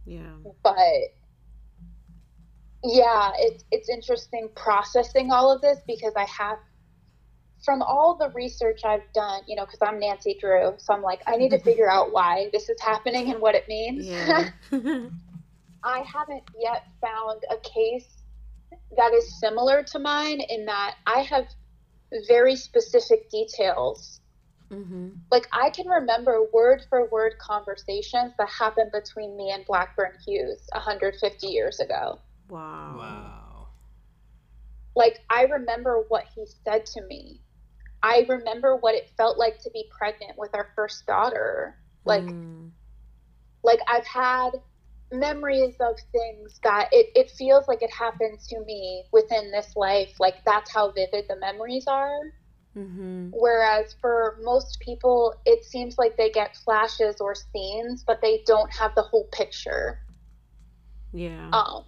yeah. 0.05 0.35
but 0.63 0.75
yeah, 2.83 3.33
it's 3.39 3.65
it's 3.71 3.89
interesting 3.89 4.49
processing 4.57 5.31
all 5.33 5.53
of 5.53 5.61
this 5.61 5.79
because 5.87 6.15
I 6.17 6.25
have 6.25 6.59
from 7.65 7.83
all 7.83 8.17
the 8.17 8.31
research 8.31 8.83
I've 8.85 9.13
done, 9.13 9.43
you 9.49 9.57
know, 9.57 9.65
because 9.65 9.81
I'm 9.83 9.99
Nancy 9.99 10.37
Drew, 10.41 10.75
so 10.79 10.95
I'm 10.95 11.03
like, 11.03 11.21
I 11.27 11.37
need 11.37 11.51
to 11.51 11.59
figure 11.69 11.91
out 11.91 12.13
why 12.13 12.49
this 12.53 12.69
is 12.69 12.81
happening 12.81 13.31
and 13.33 13.41
what 13.41 13.55
it 13.55 13.67
means. 13.69 14.07
Yeah. 14.07 14.51
I 15.87 16.01
haven't 16.01 16.43
yet 16.61 16.83
found 17.01 17.43
a 17.49 17.57
case 17.59 18.09
that 18.97 19.15
is 19.15 19.39
similar 19.39 19.85
to 19.85 20.01
mine 20.01 20.41
in 20.41 20.67
that 20.67 20.97
I 21.07 21.21
have 21.21 21.47
very 22.27 22.57
specific 22.57 23.31
details. 23.31 24.21
mm-hmm. 24.71 25.11
Like 25.31 25.47
I 25.53 25.71
can 25.71 25.87
remember 25.87 26.41
word 26.53 26.83
for 26.89 27.09
word 27.11 27.35
conversations 27.39 28.33
that 28.37 28.49
happened 28.49 28.91
between 28.93 29.37
me 29.37 29.53
and 29.53 29.65
Blackburn 29.65 30.13
Hughes 30.27 30.67
150 30.73 31.47
years 31.47 31.79
ago. 31.79 32.19
Wow. 32.49 32.97
Wow. 32.99 33.69
Like 34.97 35.21
I 35.31 35.43
remember 35.45 36.05
what 36.09 36.25
he 36.35 36.47
said 36.65 36.85
to 36.87 37.03
me. 37.07 37.43
I 38.03 38.27
remember 38.29 38.77
what 38.77 38.97
it 38.97 39.11
felt 39.17 39.39
like 39.39 39.59
to 39.63 39.71
be 39.71 39.89
pregnant 39.97 40.37
with 40.37 40.51
our 40.55 40.69
first 40.75 41.07
daughter. 41.07 41.79
Like 42.05 42.25
Mm. 42.25 42.71
like 43.63 43.81
I've 43.89 44.07
had 44.07 44.51
memories 45.13 45.77
of 45.81 45.97
things 46.13 46.59
that 46.63 46.89
it, 46.93 47.07
it 47.15 47.31
feels 47.31 47.69
like 47.69 47.83
it 47.83 47.91
happened 47.93 48.39
to 48.49 48.61
me 48.65 49.05
within 49.13 49.51
this 49.51 49.77
life. 49.77 50.15
Like 50.19 50.45
that's 50.45 50.73
how 50.73 50.91
vivid 50.93 51.27
the 51.29 51.37
memories 51.37 51.87
are. 51.87 52.19
Mm-hmm. 52.77 53.31
Whereas 53.31 53.95
for 54.01 54.39
most 54.43 54.79
people, 54.81 55.35
it 55.45 55.65
seems 55.65 55.99
like 55.99 56.17
they 56.17 56.31
get 56.31 56.57
flashes 56.57 57.21
or 57.21 57.35
scenes, 57.35 58.03
but 58.07 58.21
they 58.23 58.43
don't 58.47 58.73
have 58.75 58.95
the 58.95 59.03
whole 59.03 59.29
picture. 59.33 60.01
Yeah. 61.13 61.53
Um, 61.53 61.85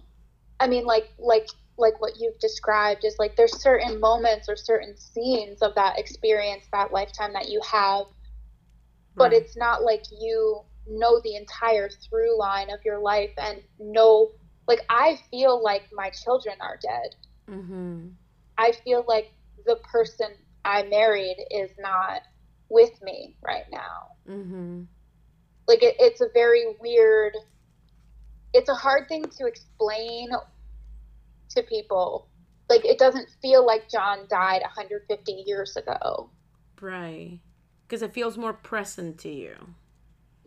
I 0.59 0.67
mean, 0.67 0.85
like 0.85 1.13
like 1.17 1.47
like 1.77 1.99
what 2.01 2.13
you've 2.19 2.39
described 2.39 3.03
is 3.05 3.15
like 3.19 3.35
there's 3.35 3.59
certain 3.61 3.99
moments 3.99 4.49
or 4.49 4.55
certain 4.55 4.95
scenes 4.97 5.61
of 5.61 5.75
that 5.75 5.99
experience, 5.99 6.67
that 6.71 6.91
lifetime 6.91 7.33
that 7.33 7.49
you 7.49 7.61
have, 7.69 8.05
but 9.17 9.31
Right. 9.31 9.33
it's 9.33 9.57
not 9.57 9.83
like 9.83 10.03
you 10.11 10.61
know 10.89 11.21
the 11.23 11.35
entire 11.35 11.89
through 11.89 12.37
line 12.37 12.69
of 12.69 12.79
your 12.83 12.99
life 12.99 13.31
and 13.37 13.61
know. 13.79 14.31
Like 14.67 14.81
I 14.89 15.19
feel 15.31 15.63
like 15.63 15.83
my 15.93 16.09
children 16.09 16.55
are 16.61 16.77
dead. 16.81 17.15
Mm-hmm. 17.49 18.07
I 18.57 18.73
feel 18.83 19.03
like 19.07 19.33
the 19.65 19.77
person 19.77 20.27
I 20.65 20.83
married 20.83 21.37
is 21.51 21.71
not 21.79 22.21
with 22.69 23.01
me 23.01 23.35
right 23.41 23.65
now. 23.71 24.09
Mm-hmm. 24.27 24.83
Like 25.67 25.83
it, 25.83 25.95
it's 25.99 26.21
a 26.21 26.27
very 26.33 26.65
weird. 26.79 27.33
It's 28.53 28.69
a 28.69 28.75
hard 28.75 29.07
thing 29.07 29.25
to 29.37 29.45
explain 29.45 30.29
to 31.49 31.63
people. 31.63 32.27
Like 32.69 32.85
it 32.85 32.99
doesn't 32.99 33.29
feel 33.41 33.65
like 33.65 33.89
John 33.89 34.25
died 34.29 34.61
150 34.61 35.31
years 35.45 35.75
ago. 35.75 36.29
Right. 36.81 37.39
Because 37.87 38.01
it 38.01 38.13
feels 38.13 38.37
more 38.37 38.53
present 38.53 39.17
to 39.19 39.29
you. 39.29 39.55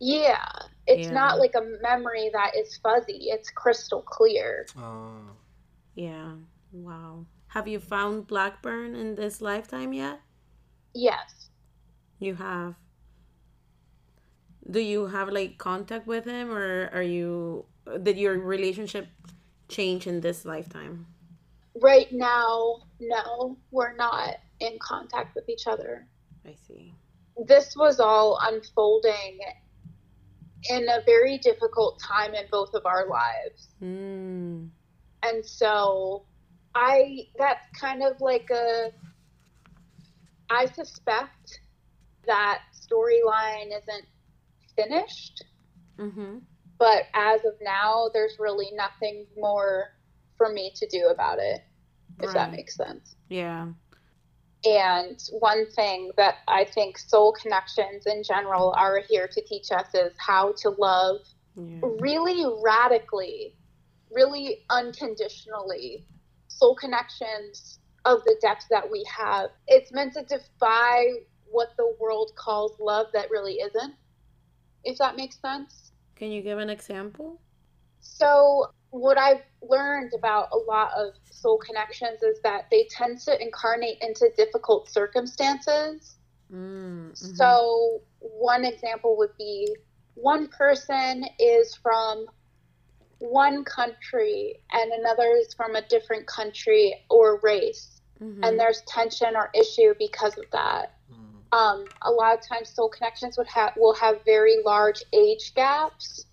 Yeah, 0.04 0.44
it's 0.88 1.06
Yeah. 1.06 1.14
not 1.14 1.38
like 1.38 1.54
a 1.54 1.62
memory 1.80 2.28
that 2.32 2.56
is 2.56 2.76
fuzzy. 2.78 3.30
It's 3.30 3.50
crystal 3.50 4.02
clear. 4.02 4.66
Oh. 4.76 5.36
Yeah. 5.94 6.38
Wow. 6.72 7.26
Have 7.46 7.68
you 7.68 7.78
found 7.78 8.26
Blackburn 8.26 8.96
in 8.96 9.14
this 9.14 9.40
lifetime 9.40 9.92
yet? 9.92 10.20
Yes. 10.92 11.50
You 12.18 12.34
have. 12.34 12.74
Do 14.68 14.80
you 14.80 15.06
have 15.06 15.28
like 15.28 15.58
contact 15.58 16.08
with 16.08 16.24
him, 16.24 16.50
or 16.50 16.90
are 16.92 17.02
you? 17.02 17.66
Did 18.02 18.18
your 18.18 18.38
relationship 18.40 19.06
change 19.68 20.08
in 20.08 20.20
this 20.20 20.44
lifetime? 20.44 21.06
Right 21.80 22.10
now, 22.10 22.82
no, 22.98 23.56
we're 23.70 23.94
not 23.94 24.34
in 24.58 24.78
contact 24.80 25.36
with 25.36 25.48
each 25.48 25.68
other. 25.68 26.08
I 26.44 26.54
see. 26.54 26.92
This 27.46 27.76
was 27.76 28.00
all 28.00 28.38
unfolding 28.42 29.38
in 30.70 30.88
a 30.88 31.02
very 31.04 31.38
difficult 31.38 32.00
time 32.00 32.34
in 32.34 32.44
both 32.50 32.74
of 32.74 32.86
our 32.86 33.08
lives. 33.08 33.74
Mm. 33.82 34.68
And 35.22 35.44
so 35.44 36.24
I 36.74 37.26
that's 37.38 37.66
kind 37.78 38.02
of 38.02 38.20
like 38.20 38.48
a 38.50 38.90
I 40.50 40.66
suspect 40.66 41.60
that 42.26 42.60
storyline 42.74 43.68
isn't 43.68 44.06
finished. 44.76 45.44
Mm-hmm. 45.98 46.38
But 46.78 47.04
as 47.14 47.44
of 47.44 47.54
now, 47.62 48.10
there's 48.12 48.36
really 48.38 48.70
nothing 48.74 49.26
more 49.36 49.86
for 50.36 50.52
me 50.52 50.72
to 50.74 50.86
do 50.88 51.08
about 51.08 51.38
it, 51.38 51.60
if 52.20 52.32
that 52.32 52.50
makes 52.50 52.74
sense. 52.74 53.14
Yeah. 53.28 53.68
And 54.64 55.20
one 55.32 55.66
thing 55.72 56.12
that 56.16 56.36
I 56.46 56.64
think 56.64 56.98
soul 56.98 57.32
connections 57.32 58.06
in 58.06 58.22
general 58.22 58.72
are 58.76 59.00
here 59.08 59.28
to 59.28 59.42
teach 59.42 59.72
us 59.72 59.92
is 59.94 60.12
how 60.18 60.52
to 60.58 60.70
love 60.70 61.16
Yeah. 61.56 61.80
really 61.82 62.44
radically, 62.62 63.56
really 64.10 64.64
unconditionally. 64.70 66.06
Soul 66.48 66.76
connections 66.76 67.80
of 68.04 68.22
the 68.24 68.36
depth 68.40 68.66
that 68.70 68.88
we 68.90 69.04
have. 69.16 69.50
It's 69.66 69.92
meant 69.92 70.14
to 70.14 70.22
defy 70.24 71.04
what 71.50 71.76
the 71.76 71.94
world 72.00 72.32
calls 72.36 72.72
love 72.80 73.06
that 73.12 73.30
really 73.30 73.54
isn't, 73.54 73.94
if 74.84 74.98
that 74.98 75.16
makes 75.16 75.40
sense. 75.40 75.92
Can 76.14 76.30
you 76.30 76.40
give 76.42 76.58
an 76.58 76.70
example? 76.70 77.40
So, 78.00 78.70
what 78.92 79.18
I've 79.18 79.42
learned 79.62 80.12
about 80.14 80.48
a 80.52 80.58
lot 80.58 80.90
of 80.96 81.14
soul 81.30 81.58
connections 81.58 82.22
is 82.22 82.38
that 82.44 82.66
they 82.70 82.86
tend 82.90 83.18
to 83.20 83.42
incarnate 83.42 83.98
into 84.02 84.30
difficult 84.36 84.90
circumstances. 84.90 86.18
Mm. 86.52 87.12
mhm. 87.12 87.16
So, 87.16 88.02
one 88.20 88.64
example 88.64 89.16
would 89.16 89.36
be 89.38 89.74
one 90.14 90.48
person 90.48 91.24
is 91.38 91.74
from 91.74 92.26
one 93.18 93.64
country 93.64 94.62
and 94.72 94.92
another 94.92 95.32
is 95.36 95.54
from 95.54 95.74
a 95.74 95.82
different 95.88 96.26
country 96.26 96.94
or 97.08 97.40
race, 97.42 98.02
Mhm. 98.20 98.44
and 98.44 98.60
there's 98.60 98.82
tension 98.82 99.34
or 99.36 99.50
issue 99.54 99.94
because 99.98 100.36
of 100.36 100.44
that. 100.52 100.98
Um, 101.52 101.86
a 102.02 102.10
lot 102.10 102.38
of 102.38 102.46
times, 102.46 102.70
soul 102.70 102.90
connections 102.90 103.38
would 103.38 103.48
have 103.48 103.74
will 103.76 103.94
have 103.94 104.22
very 104.24 104.62
large 104.64 105.02
age 105.14 105.54
gaps 105.54 106.26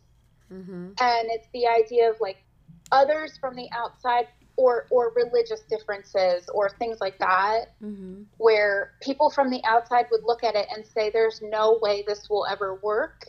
Mhm. 0.51 0.95
and 0.99 1.29
it's 1.31 1.47
the 1.53 1.67
idea 1.67 2.09
of 2.09 2.19
like 2.19 2.43
others 2.91 3.37
from 3.37 3.55
the 3.55 3.69
outside 3.71 4.27
or 4.55 4.87
or 4.91 5.13
religious 5.15 5.61
differences 5.69 6.49
or 6.53 6.69
things 6.69 6.99
like 6.99 7.17
that 7.19 7.75
Mhm. 7.81 8.25
where 8.37 8.93
people 9.01 9.29
from 9.29 9.49
the 9.49 9.63
outside 9.65 10.07
would 10.11 10.23
look 10.23 10.43
at 10.43 10.55
it 10.55 10.67
and 10.73 10.85
say 10.85 11.09
there's 11.09 11.41
no 11.41 11.79
way 11.81 12.03
this 12.07 12.29
will 12.29 12.45
ever 12.45 12.75
work 12.83 13.25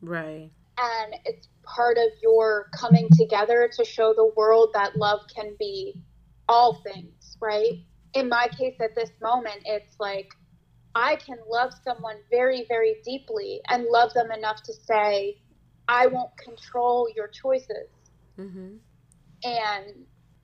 Right. 0.00 0.50
and 0.78 1.14
it's 1.24 1.48
part 1.64 1.98
of 1.98 2.10
your 2.22 2.68
coming 2.74 3.08
together 3.12 3.68
to 3.76 3.84
show 3.84 4.14
the 4.14 4.32
world 4.36 4.70
that 4.74 4.96
love 4.96 5.20
can 5.34 5.54
be 5.58 5.94
all 6.48 6.74
things 6.82 7.36
right 7.40 7.72
in 8.14 8.28
my 8.28 8.48
case 8.48 8.76
at 8.80 8.94
this 8.94 9.10
moment 9.20 9.62
it's 9.64 9.94
like 10.00 10.34
i 10.94 11.16
can 11.16 11.38
love 11.48 11.72
someone 11.84 12.16
very 12.30 12.64
very 12.68 12.96
deeply 13.04 13.60
and 13.68 13.84
love 13.84 14.12
them 14.14 14.30
enough 14.32 14.62
to 14.62 14.72
say 14.72 15.36
i 15.88 16.06
won't 16.06 16.36
control 16.36 17.08
your 17.14 17.28
choices 17.28 17.88
Mhm. 18.38 18.80
And 19.44 19.86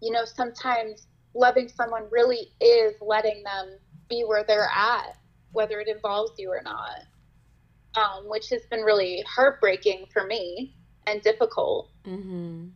you 0.00 0.10
know 0.12 0.24
sometimes 0.24 1.06
loving 1.34 1.68
someone 1.68 2.04
really 2.10 2.48
is 2.60 2.94
letting 3.00 3.42
them 3.44 3.78
be 4.08 4.22
where 4.26 4.44
they're 4.46 4.70
at 4.74 5.14
whether 5.52 5.80
it 5.80 5.88
involves 5.88 6.32
you 6.38 6.50
or 6.50 6.62
not 6.62 7.00
um, 7.96 8.28
which 8.28 8.48
has 8.50 8.62
been 8.70 8.80
really 8.80 9.22
heartbreaking 9.26 10.06
for 10.12 10.24
me 10.26 10.74
and 11.06 11.20
difficult 11.22 11.90
Mhm. 12.04 12.72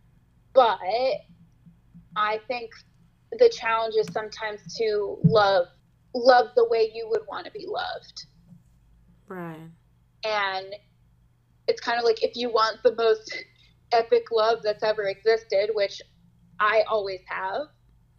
but 0.55 0.79
i 2.17 2.39
think 2.49 2.71
the 3.39 3.49
challenge 3.49 3.95
is 3.97 4.07
sometimes 4.13 4.61
to 4.77 5.19
love 5.25 5.67
love 6.15 6.49
the 6.57 6.67
way 6.69 6.91
you 6.95 7.07
would 7.11 7.23
want 7.29 7.45
to 7.47 7.53
be 7.53 7.67
loved 7.67 8.27
Right. 9.29 9.71
and 10.25 10.75
it's 11.69 11.81
kind 11.81 11.99
of 11.99 12.05
like 12.05 12.23
if 12.23 12.37
you 12.37 12.51
want 12.51 12.79
the 12.83 12.95
most 12.97 13.35
epic 13.93 14.25
love 14.33 14.59
that's 14.63 14.83
ever 14.83 15.05
existed 15.05 15.71
which 15.75 16.01
i 16.61 16.83
always 16.89 17.21
have 17.27 17.63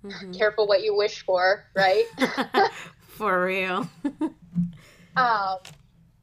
Mhm. 0.04 0.38
careful 0.38 0.68
what 0.68 0.84
you 0.84 0.96
wish 0.96 1.24
for, 1.24 1.66
right? 1.76 2.06
For 3.08 3.46
real. 3.46 3.88
um, 5.16 5.58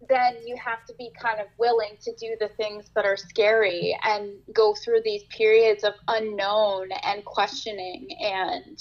then 0.08 0.36
you 0.44 0.56
have 0.56 0.84
to 0.86 0.94
be 0.98 1.10
kind 1.18 1.40
of 1.40 1.46
willing 1.58 1.96
to 2.02 2.12
do 2.16 2.36
the 2.40 2.48
things 2.48 2.90
that 2.94 3.06
are 3.06 3.16
scary 3.16 3.96
and 4.02 4.32
go 4.52 4.74
through 4.74 5.00
these 5.04 5.22
periods 5.30 5.84
of 5.84 5.94
unknown 6.08 6.88
and 7.04 7.24
questioning. 7.24 8.08
And 8.20 8.78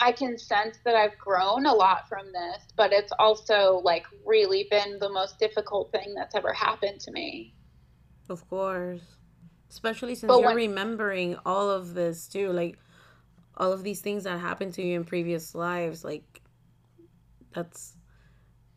I 0.00 0.12
can 0.12 0.38
sense 0.38 0.78
that 0.84 0.94
I've 0.94 1.18
grown 1.18 1.66
a 1.66 1.74
lot 1.74 2.08
from 2.08 2.26
this, 2.32 2.62
but 2.76 2.92
it's 2.92 3.12
also 3.18 3.82
like 3.84 4.06
really 4.24 4.66
been 4.70 4.98
the 4.98 5.10
most 5.10 5.38
difficult 5.38 5.90
thing 5.92 6.14
that's 6.14 6.34
ever 6.34 6.52
happened 6.52 7.00
to 7.00 7.10
me. 7.10 7.54
Of 8.30 8.48
course. 8.48 9.02
Especially 9.72 10.14
since 10.14 10.28
But 10.28 10.38
you're 10.40 10.48
when- 10.48 10.56
remembering 10.56 11.36
all 11.46 11.70
of 11.70 11.94
this 11.94 12.28
too, 12.28 12.52
like 12.52 12.78
all 13.56 13.72
of 13.72 13.82
these 13.82 14.00
things 14.02 14.24
that 14.24 14.38
happened 14.38 14.74
to 14.74 14.82
you 14.82 14.96
in 14.96 15.04
previous 15.04 15.54
lives, 15.54 16.04
like 16.04 16.42
that's 17.54 17.96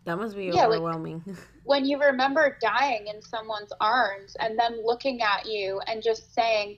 that 0.06 0.18
must 0.18 0.36
be 0.36 0.46
Yeah, 0.46 0.68
like- 0.68 0.80
overwhelming. 0.80 1.24
When 1.66 1.84
you 1.84 2.00
remember 2.00 2.58
dying 2.62 3.08
in 3.08 3.22
someone's 3.24 3.74
arms 3.82 4.36
and 4.40 4.58
them 4.58 4.80
looking 4.84 5.22
at 5.24 5.48
you 5.48 5.82
and 5.88 6.02
just 6.04 6.32
saying, 6.34 6.78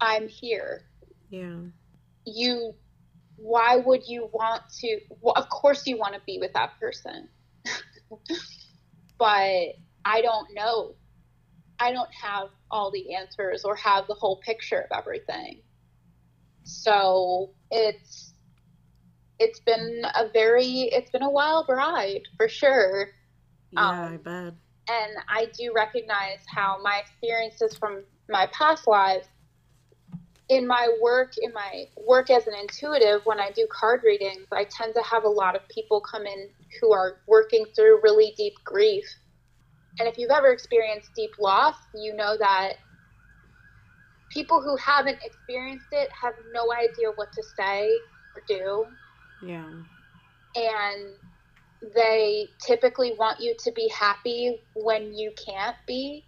I'm 0.00 0.26
here. 0.26 0.82
yeah. 1.30 1.56
you 2.24 2.74
why 3.36 3.76
would 3.76 4.06
you 4.06 4.28
want 4.32 4.62
to 4.80 5.00
well, 5.20 5.34
of 5.36 5.48
course 5.50 5.86
you 5.86 5.96
want 5.98 6.14
to 6.14 6.20
be 6.26 6.38
with 6.38 6.52
that 6.52 6.70
person 6.78 7.28
but 9.18 9.74
i 10.04 10.20
don't 10.22 10.48
know 10.54 10.94
i 11.80 11.92
don't 11.92 12.12
have 12.12 12.48
all 12.70 12.90
the 12.90 13.14
answers 13.14 13.64
or 13.64 13.76
have 13.76 14.06
the 14.06 14.14
whole 14.14 14.40
picture 14.44 14.80
of 14.90 14.98
everything. 14.98 15.60
So 16.64 17.50
it's 17.70 18.32
it's 19.38 19.60
been 19.60 20.02
a 20.14 20.28
very 20.32 20.88
it's 20.92 21.10
been 21.10 21.22
a 21.22 21.30
wild 21.30 21.66
ride 21.68 22.22
for 22.36 22.48
sure. 22.48 23.08
Yeah, 23.72 23.80
Um, 23.82 24.14
I 24.14 24.16
bet. 24.18 24.54
and 24.88 25.12
I 25.28 25.46
do 25.58 25.72
recognize 25.74 26.38
how 26.46 26.78
my 26.82 26.98
experiences 27.00 27.76
from 27.76 28.04
my 28.28 28.46
past 28.52 28.86
lives 28.86 29.26
in 30.48 30.66
my 30.66 30.88
work 31.00 31.32
in 31.40 31.52
my 31.52 31.84
work 32.06 32.30
as 32.30 32.46
an 32.46 32.54
intuitive 32.60 33.24
when 33.24 33.40
I 33.40 33.50
do 33.50 33.66
card 33.70 34.02
readings 34.04 34.46
I 34.52 34.64
tend 34.64 34.94
to 34.94 35.02
have 35.02 35.24
a 35.24 35.28
lot 35.28 35.56
of 35.56 35.62
people 35.68 36.00
come 36.00 36.26
in 36.26 36.48
who 36.80 36.92
are 36.92 37.20
working 37.26 37.64
through 37.74 38.00
really 38.02 38.34
deep 38.36 38.54
grief 38.64 39.04
and 39.98 40.08
if 40.08 40.18
you've 40.18 40.30
ever 40.30 40.52
experienced 40.52 41.10
deep 41.14 41.32
loss 41.38 41.76
you 41.94 42.14
know 42.14 42.36
that 42.38 42.74
people 44.30 44.62
who 44.62 44.76
haven't 44.76 45.18
experienced 45.24 45.88
it 45.92 46.08
have 46.20 46.34
no 46.52 46.72
idea 46.72 47.10
what 47.16 47.32
to 47.32 47.42
say 47.42 48.00
or 48.34 48.42
do 48.48 48.86
Yeah. 49.40 49.70
and 50.54 51.14
they 51.94 52.50
typically 52.64 53.14
want 53.18 53.40
you 53.40 53.54
to 53.58 53.72
be 53.72 53.88
happy 53.88 54.60
when 54.74 55.12
you 55.12 55.32
can't 55.46 55.76
be 55.86 56.24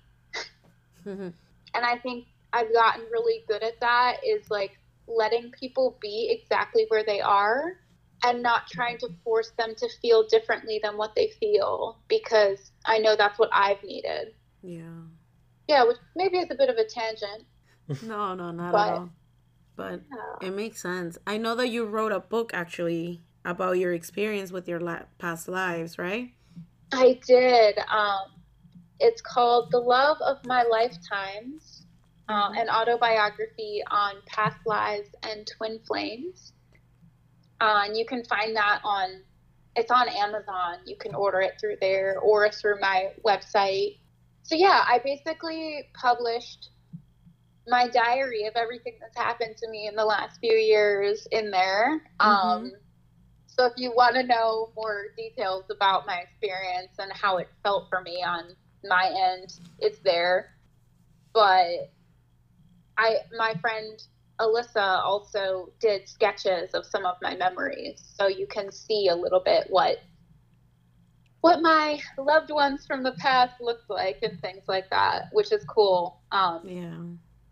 Mhm. 1.05 1.35
and 1.75 1.85
i 1.85 1.97
think 1.99 2.27
i've 2.53 2.73
gotten 2.73 3.03
really 3.13 3.45
good 3.49 3.63
at 3.63 3.79
that 3.81 4.17
is 4.27 4.45
like 4.51 4.73
letting 5.07 5.51
people 5.59 5.99
be 6.01 6.29
exactly 6.31 6.87
where 6.89 7.05
they 7.05 7.21
are 7.21 7.63
and 8.23 8.43
not 8.43 8.67
trying 8.69 8.97
to 8.99 9.09
force 9.25 9.51
them 9.59 9.75
to 9.77 9.89
feel 10.01 10.27
differently 10.29 10.81
than 10.83 10.97
what 10.97 11.15
they 11.15 11.29
feel 11.41 11.99
because 12.09 12.71
i 12.87 12.99
know 12.99 13.15
that's 13.17 13.39
what 13.39 13.51
i've 13.53 13.83
needed 13.83 14.35
yeah. 14.63 14.81
yeah 15.69 15.85
which 15.85 15.97
maybe 16.17 16.39
is 16.39 16.51
a 16.51 16.55
bit 16.55 16.69
of 16.71 16.77
a 16.77 16.85
tangent 16.87 17.45
No, 18.03 18.35
no, 18.35 18.51
not 18.51 18.73
But- 18.73 18.89
at 18.89 18.95
all. 18.95 19.11
But 19.77 20.01
Yeah. 20.41 20.49
it 20.49 20.53
makes 20.53 20.81
sense. 20.81 21.19
I 21.27 21.37
know 21.37 21.55
that 21.57 21.69
you 21.69 21.85
wrote 21.85 22.13
a 22.13 22.21
book 22.21 22.55
actually 22.55 23.21
about 23.45 23.73
your 23.77 23.93
experience 23.93 24.51
with 24.53 24.67
your 24.69 24.81
la- 24.81 25.03
past 25.19 25.49
lives, 25.49 25.99
right? 25.99 26.31
I 26.93 27.21
did. 27.27 27.77
Um, 27.91 28.31
it's 29.01 29.21
called 29.21 29.71
The 29.71 29.81
Love 29.81 30.17
of 30.23 30.39
My 30.47 30.63
Lifetimes, 30.63 31.85
uh, 32.29 32.53
an 32.57 32.71
autobiography 32.71 33.83
on 33.91 34.15
past 34.27 34.57
lives 34.65 35.09
and 35.25 35.47
twin 35.59 35.79
flames. 35.87 36.54
Uh, 37.65 37.85
and 37.87 37.97
you 37.97 38.05
can 38.05 38.23
find 38.25 38.55
that 38.57 38.81
on, 38.85 39.23
it's 39.75 39.91
on 39.91 40.07
Amazon. 40.07 40.77
You 40.85 40.97
can 40.97 41.15
order 41.15 41.41
it 41.41 41.55
through 41.59 41.77
there 41.81 42.19
or 42.19 42.51
through 42.51 42.79
my 42.79 43.13
website. 43.25 43.97
so 44.43 44.55
yeah, 44.55 44.85
I 44.87 45.01
basically 45.03 45.89
published 45.95 46.69
my 47.67 47.89
diary 47.89 48.45
of 48.45 48.55
everything 48.55 48.97
that's 49.01 49.17
happened 49.17 49.57
to 49.57 49.71
me 49.71 49.87
in 49.89 49.97
the 49.97 50.05
last 50.05 50.39
few 50.41 50.53
years 50.53 51.27
in 51.33 51.51
there. 51.51 52.03
Um, 52.21 52.73
so 53.47 53.65
if 53.65 53.73
you 53.79 53.93
want 53.97 54.15
to 54.17 54.25
know 54.25 54.71
more 54.77 55.07
details 55.17 55.65
about 55.71 56.07
my 56.07 56.19
experience 56.19 56.99
and 56.99 57.11
how 57.15 57.39
it 57.39 57.49
felt 57.63 57.89
for 57.89 58.03
me 58.03 58.23
on 58.23 58.55
my 58.85 59.11
end, 59.33 59.55
it's 59.79 60.01
there. 60.01 60.51
But 61.33 61.91
I, 62.99 63.17
my 63.39 63.55
friend 63.63 63.99
Alyssa 64.41 65.03
also 65.05 65.71
did 65.81 66.09
sketches 66.09 66.71
of 66.75 66.85
some 66.87 67.07
of 67.07 67.17
my 67.23 67.37
memories, 67.37 68.03
so 68.19 68.27
you 68.27 68.47
can 68.47 68.73
see 68.73 69.09
a 69.09 69.15
little 69.15 69.41
bit 69.41 69.67
what 69.69 69.99
what 71.41 71.61
my 71.61 72.01
loved 72.17 72.51
ones 72.51 72.87
from 72.87 73.03
the 73.03 73.13
past 73.13 73.61
looked 73.61 73.91
like 73.91 74.19
and 74.23 74.41
things 74.41 74.65
like 74.67 74.89
that, 74.89 75.25
which 75.33 75.53
is 75.53 75.63
cool. 75.65 76.23
Um, 76.33 76.63
Yeah. 76.67 76.97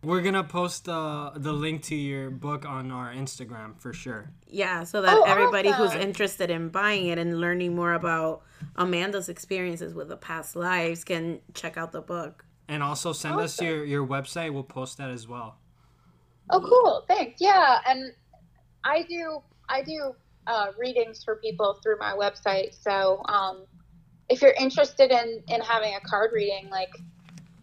We're 0.05 0.23
gonna 0.23 0.43
post 0.43 0.87
the 0.87 1.33
the 1.37 1.53
link 1.53 1.83
to 1.85 1.95
your 1.95 2.31
book 2.31 2.67
on 2.67 2.91
our 2.91 3.13
Instagram 3.13 3.79
for 3.79 3.93
sure. 3.93 4.33
Yeah, 4.49 4.83
so 4.83 5.01
that 5.03 5.17
Oh, 5.17 5.23
everybody 5.23 5.71
who's 5.71 5.95
interested 5.95 6.51
in 6.51 6.71
buying 6.71 7.07
it 7.07 7.19
and 7.19 7.41
learning 7.41 7.77
more 7.77 7.93
about 7.93 8.43
Amanda's 8.75 9.29
experiences 9.29 9.95
with 9.95 10.09
the 10.09 10.17
past 10.17 10.57
lives 10.57 11.05
can 11.05 11.41
check 11.55 11.77
out 11.77 11.93
the 11.93 12.01
book. 12.01 12.45
And 12.67 12.83
also 12.83 13.13
send 13.13 13.39
us 13.39 13.61
your 13.61 13.85
your 13.85 14.05
website. 14.05 14.53
We'll 14.53 14.65
post 14.65 14.99
that 14.99 15.11
as 15.11 15.29
well. 15.29 15.59
Oh, 16.51 16.61
cool. 16.61 17.05
Thanks. 17.09 17.41
Yeah, 17.41 17.79
and 17.87 18.13
I 18.85 19.03
do 19.09 19.43
I 19.69 19.83
do 19.83 20.15
uh, 20.47 20.69
readings 20.79 21.23
for 21.25 21.37
people 21.37 21.79
through 21.83 21.99
my 21.99 22.13
website. 22.13 22.75
So 22.81 23.23
um, 23.29 23.65
if 24.29 24.43
you're 24.43 24.55
interested 24.59 25.11
in 25.11 25.43
in 25.49 25.61
having 25.61 25.95
a 25.95 26.01
card 26.01 26.31
reading, 26.35 26.69
like 26.71 26.91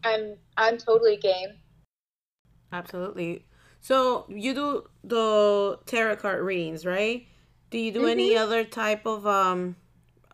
I'm 0.04 0.36
I'm 0.58 0.78
totally 0.78 1.18
game. 1.18 1.50
Absolutely. 2.72 3.46
So 3.82 4.26
you 4.30 4.54
do 4.54 4.90
the 5.04 5.80
tarot 5.86 6.18
card 6.18 6.44
readings, 6.44 6.86
right? 6.86 7.28
Do 7.70 7.78
you 7.78 7.92
do 7.92 8.06
any 8.06 8.36
Mhm. 8.36 8.36
other 8.36 8.64
type 8.64 9.06
of 9.06 9.26
um 9.26 9.76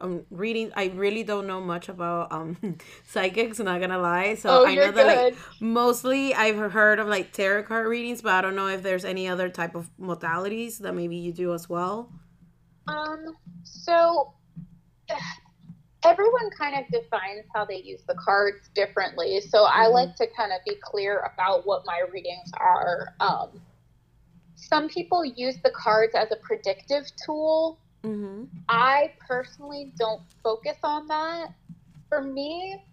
um 0.02 0.26
reading? 0.30 0.72
I 0.76 0.88
really 0.88 1.24
don't 1.24 1.48
know 1.48 1.62
much 1.62 1.90
about 1.90 2.32
um 2.32 2.58
psychics, 3.06 3.60
not 3.60 3.80
gonna 3.82 4.00
lie. 4.00 4.36
So 4.36 4.50
oh, 4.50 4.66
I 4.66 4.76
know 4.76 4.92
that 4.92 5.08
like 5.08 5.36
mostly 5.60 6.34
I've 6.34 6.72
heard 6.72 7.00
of 7.00 7.08
like 7.08 7.32
tarot 7.32 7.64
card 7.64 7.88
readings, 7.88 8.22
but 8.22 8.34
I 8.34 8.42
don't 8.42 8.56
know 8.56 8.68
if 8.68 8.84
there's 8.84 9.06
any 9.06 9.28
other 9.28 9.50
type 9.50 9.76
of 9.76 9.90
modalities 10.00 10.80
that 10.80 10.94
maybe 10.94 11.16
you 11.18 11.32
do 11.34 11.54
as 11.54 11.70
well. 11.70 12.12
Um, 12.88 13.36
so 13.64 14.34
everyone 16.04 16.50
kind 16.58 16.76
of 16.78 16.92
defines 16.92 17.46
how 17.54 17.66
they 17.66 17.82
use 17.82 18.04
the 18.08 18.16
cards 18.16 18.70
differently. 18.76 19.42
So 19.42 19.66
I 19.66 19.88
Mhm. 19.88 19.94
like 19.94 20.16
to 20.18 20.28
kind 20.38 20.52
of 20.52 20.60
be 20.66 20.76
clear 20.84 21.30
about 21.34 21.66
what 21.66 21.84
my 21.86 22.02
readings 22.12 22.52
are. 22.60 23.14
Um, 23.20 23.62
some 24.56 24.88
people 24.90 25.26
use 25.26 25.58
the 25.64 25.72
cards 25.72 26.16
as 26.16 26.32
a 26.32 26.38
predictive 26.38 27.06
tool. 27.26 27.80
Mm-hmm. 28.06 28.44
I 28.70 29.12
personally 29.28 29.92
don't 29.98 30.22
focus 30.44 30.78
on 30.84 31.08
that. 31.08 31.50
For 32.10 32.22
me, 32.22 32.84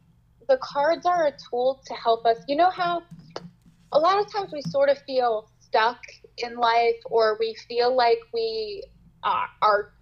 the 0.49 0.59
cards 0.63 1.07
are 1.07 1.27
a 1.27 1.33
tool 1.51 1.83
to 1.87 1.95
help 1.95 2.25
us. 2.25 2.39
You 2.49 2.57
know 2.57 2.71
how 2.71 3.03
a 3.93 3.99
lot 3.99 4.19
of 4.19 4.33
times 4.33 4.53
we 4.53 4.63
sort 4.63 4.89
of 4.89 4.99
feel 5.07 5.51
stuck 5.61 6.01
in 6.39 6.57
life 6.57 6.97
or 7.07 7.37
we 7.39 7.55
feel 7.69 7.95
like 7.95 8.19
we 8.33 8.85
uh, 9.23 9.47
are 9.61 9.93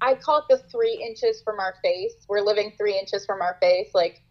I 0.00 0.14
call 0.14 0.38
it 0.38 0.44
the 0.48 0.58
three 0.70 1.02
inches 1.06 1.42
from 1.42 1.58
our 1.60 1.74
face. 1.82 2.14
We're 2.28 2.40
living 2.40 2.72
three 2.78 2.98
inches 2.98 3.26
from 3.26 3.42
our 3.42 3.56
face. 3.60 3.90
Like 3.94 4.22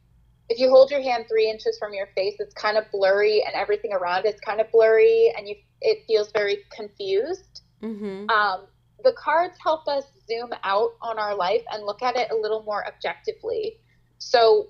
if 0.50 0.60
you 0.60 0.70
hold 0.70 0.92
your 0.92 1.02
hand 1.02 1.26
three 1.30 1.50
inches 1.50 1.78
from 1.78 1.94
your 1.94 2.08
face, 2.16 2.36
it's 2.40 2.54
kind 2.54 2.78
of 2.78 2.86
blurry 2.92 3.44
and 3.46 3.56
everything 3.56 3.94
around 3.94 4.26
it's 4.26 4.40
kind 4.42 4.60
of 4.60 4.72
blurry 4.72 5.34
and 5.38 5.48
you 5.48 5.56
it 5.82 6.04
feels 6.08 6.32
very 6.32 6.60
confused 6.72 7.62
Mm-hmm. 7.84 8.30
um, 8.30 8.68
the 9.04 9.14
cards 9.14 9.58
help 9.62 9.88
us 9.88 10.06
zoom 10.28 10.50
out 10.64 10.92
on 11.02 11.20
our 11.20 11.36
life 11.36 11.62
and 11.72 11.86
look 11.86 12.02
at 12.02 12.16
it 12.16 12.32
a 12.32 12.36
little 12.36 12.64
more 12.64 12.86
objectively. 12.88 13.78
So 14.18 14.70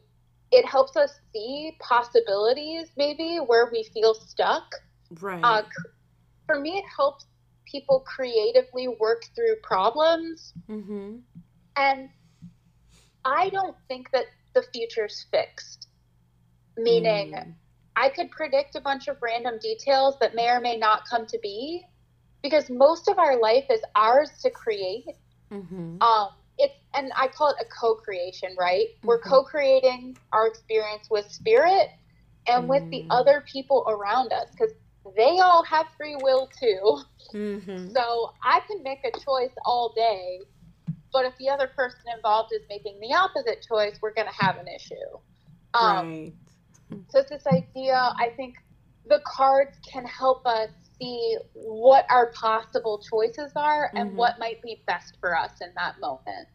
it 0.51 0.65
helps 0.65 0.95
us 0.95 1.11
see 1.33 1.77
possibilities, 1.79 2.89
maybe 2.97 3.37
where 3.37 3.69
we 3.71 3.83
feel 3.93 4.13
stuck. 4.13 4.63
Right. 5.21 5.43
Uh, 5.43 5.63
for 6.45 6.59
me, 6.59 6.77
it 6.77 6.85
helps 6.95 7.25
people 7.65 8.01
creatively 8.01 8.87
work 8.87 9.23
through 9.35 9.55
problems. 9.63 10.53
mm-hmm. 10.69 11.17
And 11.77 12.09
I 13.25 13.49
don't 13.49 13.75
think 13.87 14.11
that 14.11 14.25
the 14.53 14.63
future's 14.73 15.25
fixed, 15.31 15.87
meaning 16.77 17.33
Mm. 17.33 17.53
I 17.97 18.09
could 18.09 18.29
predict 18.31 18.75
a 18.75 18.81
bunch 18.81 19.07
of 19.07 19.17
random 19.21 19.57
details 19.59 20.15
that 20.19 20.35
may 20.35 20.49
or 20.49 20.59
may 20.59 20.77
not 20.77 21.07
come 21.09 21.25
to 21.27 21.39
be 21.41 21.85
because 22.45 22.69
most 22.69 23.07
of 23.07 23.17
our 23.19 23.39
life 23.39 23.65
is 23.71 23.81
ours 23.95 24.31
to 24.43 24.51
create. 24.51 25.05
Mm-hmm. 25.51 26.01
Um, 26.01 26.29
it's 26.57 26.75
and 26.93 27.11
I 27.17 27.27
call 27.27 27.49
it 27.49 27.57
a 27.61 27.65
co-creation, 27.81 28.55
right? 28.57 28.87
We're 29.03 29.21
Mhm. 29.21 29.29
co-creating 29.29 30.17
our 30.31 30.47
experience 30.47 31.07
with 31.09 31.29
spirit 31.31 31.89
and 32.47 32.67
with 32.69 32.83
the 32.91 33.03
Mm. 33.03 33.07
other 33.11 33.41
people 33.51 33.83
around 33.87 34.33
us 34.33 34.49
because 34.51 34.73
they 35.17 35.39
all 35.39 35.63
have 35.63 35.87
free 35.97 36.15
will 36.15 36.47
too. 36.59 37.03
Mm-hmm. 37.33 37.95
So 37.95 38.33
I 38.43 38.61
can 38.67 38.83
make 38.83 38.99
a 39.05 39.11
choice 39.11 39.53
all 39.65 39.93
day, 39.95 40.47
but 41.13 41.25
if 41.25 41.35
the 41.37 41.49
other 41.49 41.67
person 41.67 42.01
involved 42.15 42.51
is 42.53 42.61
making 42.69 42.99
the 42.99 43.13
opposite 43.15 43.63
choice, 43.67 43.99
we're 44.01 44.13
going 44.13 44.27
to 44.27 44.33
have 44.43 44.57
an 44.57 44.67
issue. 44.67 45.09
Um, 45.73 46.05
right. 46.07 46.33
so 47.09 47.19
it's 47.19 47.29
this 47.29 47.47
idea, 47.47 47.95
I 48.19 48.29
think 48.35 48.55
the 49.05 49.21
cards 49.25 49.77
can 49.91 50.05
help 50.05 50.45
us 50.45 50.69
see 50.97 51.37
what 51.53 52.05
our 52.09 52.31
possible 52.31 52.99
choices 53.09 53.51
are 53.55 53.91
and 53.95 54.11
Mhm. 54.11 54.15
what 54.15 54.39
might 54.39 54.61
be 54.61 54.81
best 54.87 55.17
for 55.19 55.37
us 55.37 55.61
in 55.61 55.71
that 55.75 55.99
moment. 55.99 56.47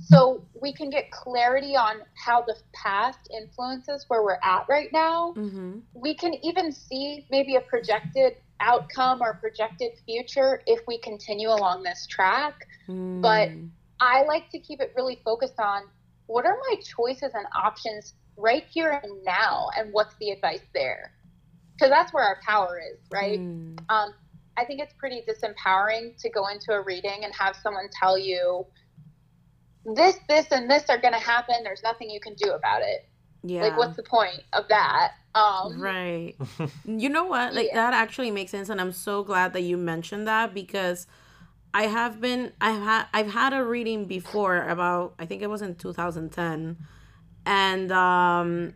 So 0.00 0.42
we 0.60 0.72
can 0.72 0.88
get 0.88 1.10
clarity 1.10 1.76
on 1.76 2.02
how 2.14 2.42
the 2.42 2.56
past 2.72 3.28
influences 3.30 4.06
where 4.08 4.22
we're 4.22 4.38
at 4.42 4.66
right 4.68 4.90
now. 4.92 5.34
Mm-hmm. 5.36 5.80
We 5.92 6.14
can 6.14 6.34
even 6.42 6.72
see 6.72 7.26
maybe 7.30 7.56
a 7.56 7.60
projected 7.60 8.36
outcome 8.60 9.20
or 9.20 9.34
projected 9.34 9.92
future 10.06 10.62
if 10.66 10.86
we 10.86 10.98
continue 10.98 11.48
along 11.50 11.82
this 11.82 12.06
track. 12.06 12.66
But- 12.88 13.50
Mm. 13.50 13.70
I 14.00 14.22
like 14.24 14.50
to 14.50 14.58
keep 14.58 14.80
it 14.80 14.92
really 14.96 15.16
focused 15.24 15.60
on 15.60 15.88
what 16.26 16.44
are 16.44 16.58
my 16.68 16.76
choices 16.82 17.32
and 17.34 17.46
options 17.54 18.14
right 18.36 18.64
here 18.64 18.90
and 19.02 19.22
now, 19.24 19.68
and 19.76 19.92
what's 19.92 20.14
the 20.16 20.30
advice 20.30 20.64
there? 20.74 21.12
Because 21.74 21.90
that's 21.90 22.12
where 22.12 22.24
our 22.24 22.38
power 22.46 22.78
is, 22.78 23.00
right? 23.10 23.38
Mm. 23.38 23.78
Um, 23.88 24.14
I 24.56 24.64
think 24.64 24.80
it's 24.80 24.94
pretty 24.94 25.22
disempowering 25.28 26.16
to 26.18 26.30
go 26.30 26.46
into 26.48 26.72
a 26.72 26.82
reading 26.82 27.24
and 27.24 27.32
have 27.34 27.56
someone 27.56 27.88
tell 28.00 28.16
you 28.16 28.64
this, 29.94 30.16
this, 30.28 30.46
and 30.50 30.70
this 30.70 30.84
are 30.88 30.98
going 30.98 31.12
to 31.14 31.20
happen. 31.20 31.56
There's 31.64 31.82
nothing 31.82 32.08
you 32.10 32.20
can 32.20 32.34
do 32.34 32.52
about 32.52 32.82
it. 32.82 33.08
Yeah. 33.42 33.62
Like, 33.62 33.76
what's 33.76 33.96
the 33.96 34.02
point 34.02 34.40
of 34.52 34.64
that? 34.68 35.12
Um, 35.34 35.80
Right. 35.80 36.36
You 36.86 37.08
know 37.08 37.24
what? 37.24 37.54
Like 37.54 37.66
Yeah. 37.66 37.90
that 37.90 37.94
actually 37.94 38.30
makes 38.30 38.50
sense, 38.50 38.68
and 38.68 38.80
I'm 38.80 38.92
so 38.92 39.22
glad 39.24 39.52
that 39.52 39.62
you 39.62 39.76
mentioned 39.76 40.26
that 40.28 40.54
because 40.54 41.06
I 41.74 41.84
have 41.84 42.20
been 42.20 42.52
I've 42.60 42.80
had 42.80 43.06
I've 43.12 43.32
had 43.32 43.52
a 43.52 43.64
reading 43.64 44.04
before 44.06 44.62
about 44.68 45.14
I 45.18 45.26
think 45.26 45.42
it 45.42 45.48
was 45.48 45.60
in 45.60 45.74
2010, 45.74 46.78
and 47.44 47.92
um, 47.92 48.74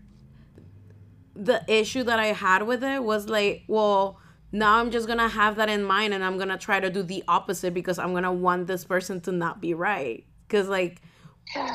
the 1.45 1.62
issue 1.68 2.03
that 2.05 2.18
I 2.18 2.26
had 2.26 2.66
with 2.66 2.82
it 2.84 3.03
was 3.03 3.28
like, 3.28 3.64
well, 3.68 4.18
now 4.53 4.76
I'm 4.78 4.91
just 4.91 5.07
gonna 5.07 5.28
have 5.28 5.57
that 5.57 5.68
in 5.68 5.84
mind, 5.84 6.14
and 6.14 6.24
I'm 6.24 6.39
gonna 6.39 6.59
try 6.59 6.80
to 6.80 6.91
do 6.91 7.03
the 7.03 7.22
opposite 7.28 7.74
because 7.74 7.99
I'm 7.99 8.14
gonna 8.14 8.32
want 8.32 8.66
this 8.66 8.84
person 8.84 9.20
to 9.22 9.32
not 9.32 9.61
be 9.61 9.74
right. 9.74 10.24
Because 10.47 10.68
like 10.68 11.01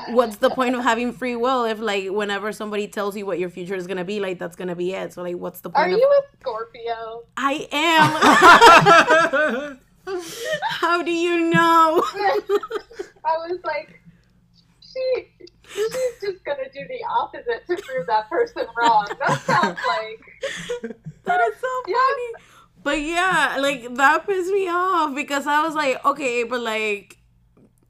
what's 0.09 0.37
the 0.37 0.49
point 0.51 0.75
of 0.75 0.83
having 0.83 1.11
free 1.11 1.35
will 1.35 1.65
if 1.65 1.79
like 1.79 2.07
whenever 2.09 2.51
somebody 2.51 2.87
tells 2.87 3.17
you 3.17 3.25
what 3.25 3.39
your 3.39 3.49
future 3.49 3.73
is 3.73 3.87
gonna 3.87 4.05
be 4.05 4.19
like 4.19 4.37
that's 4.37 4.55
gonna 4.55 4.75
be 4.75 4.93
it 4.93 5.11
so 5.11 5.23
like 5.23 5.35
what's 5.35 5.61
the 5.61 5.69
Are 5.69 5.85
point 5.85 5.93
of 5.93 5.99
you 5.99 6.07
a 6.07 6.21
Scorpio? 6.39 7.23
i 7.37 7.67
am 7.71 9.79
how 10.69 11.01
do 11.01 11.09
you 11.11 11.49
know 11.49 12.03
I 13.25 13.37
was 13.47 13.59
like, 13.63 14.01
she, 14.81 15.27
she's 15.75 16.31
just 16.31 16.43
gonna 16.45 16.69
do 16.73 16.79
the 16.87 17.01
opposite 17.09 17.65
to 17.67 17.77
prove 17.77 18.07
that 18.07 18.29
person 18.29 18.65
wrong. 18.77 19.15
That 19.19 19.39
sounds 19.49 19.79
like 19.85 20.21
that 21.25 21.39
is 21.41 21.59
so 21.59 21.67
Yeah. 21.87 21.95
funny 21.95 22.31
but 22.83 22.99
yeah 23.01 23.57
like 23.59 23.95
that 23.95 24.25
pissed 24.27 24.51
me 24.51 24.67
off 24.67 25.15
because 25.15 25.47
i 25.47 25.61
was 25.63 25.73
like 25.75 26.03
okay 26.05 26.43
but 26.43 26.59
like 26.59 27.17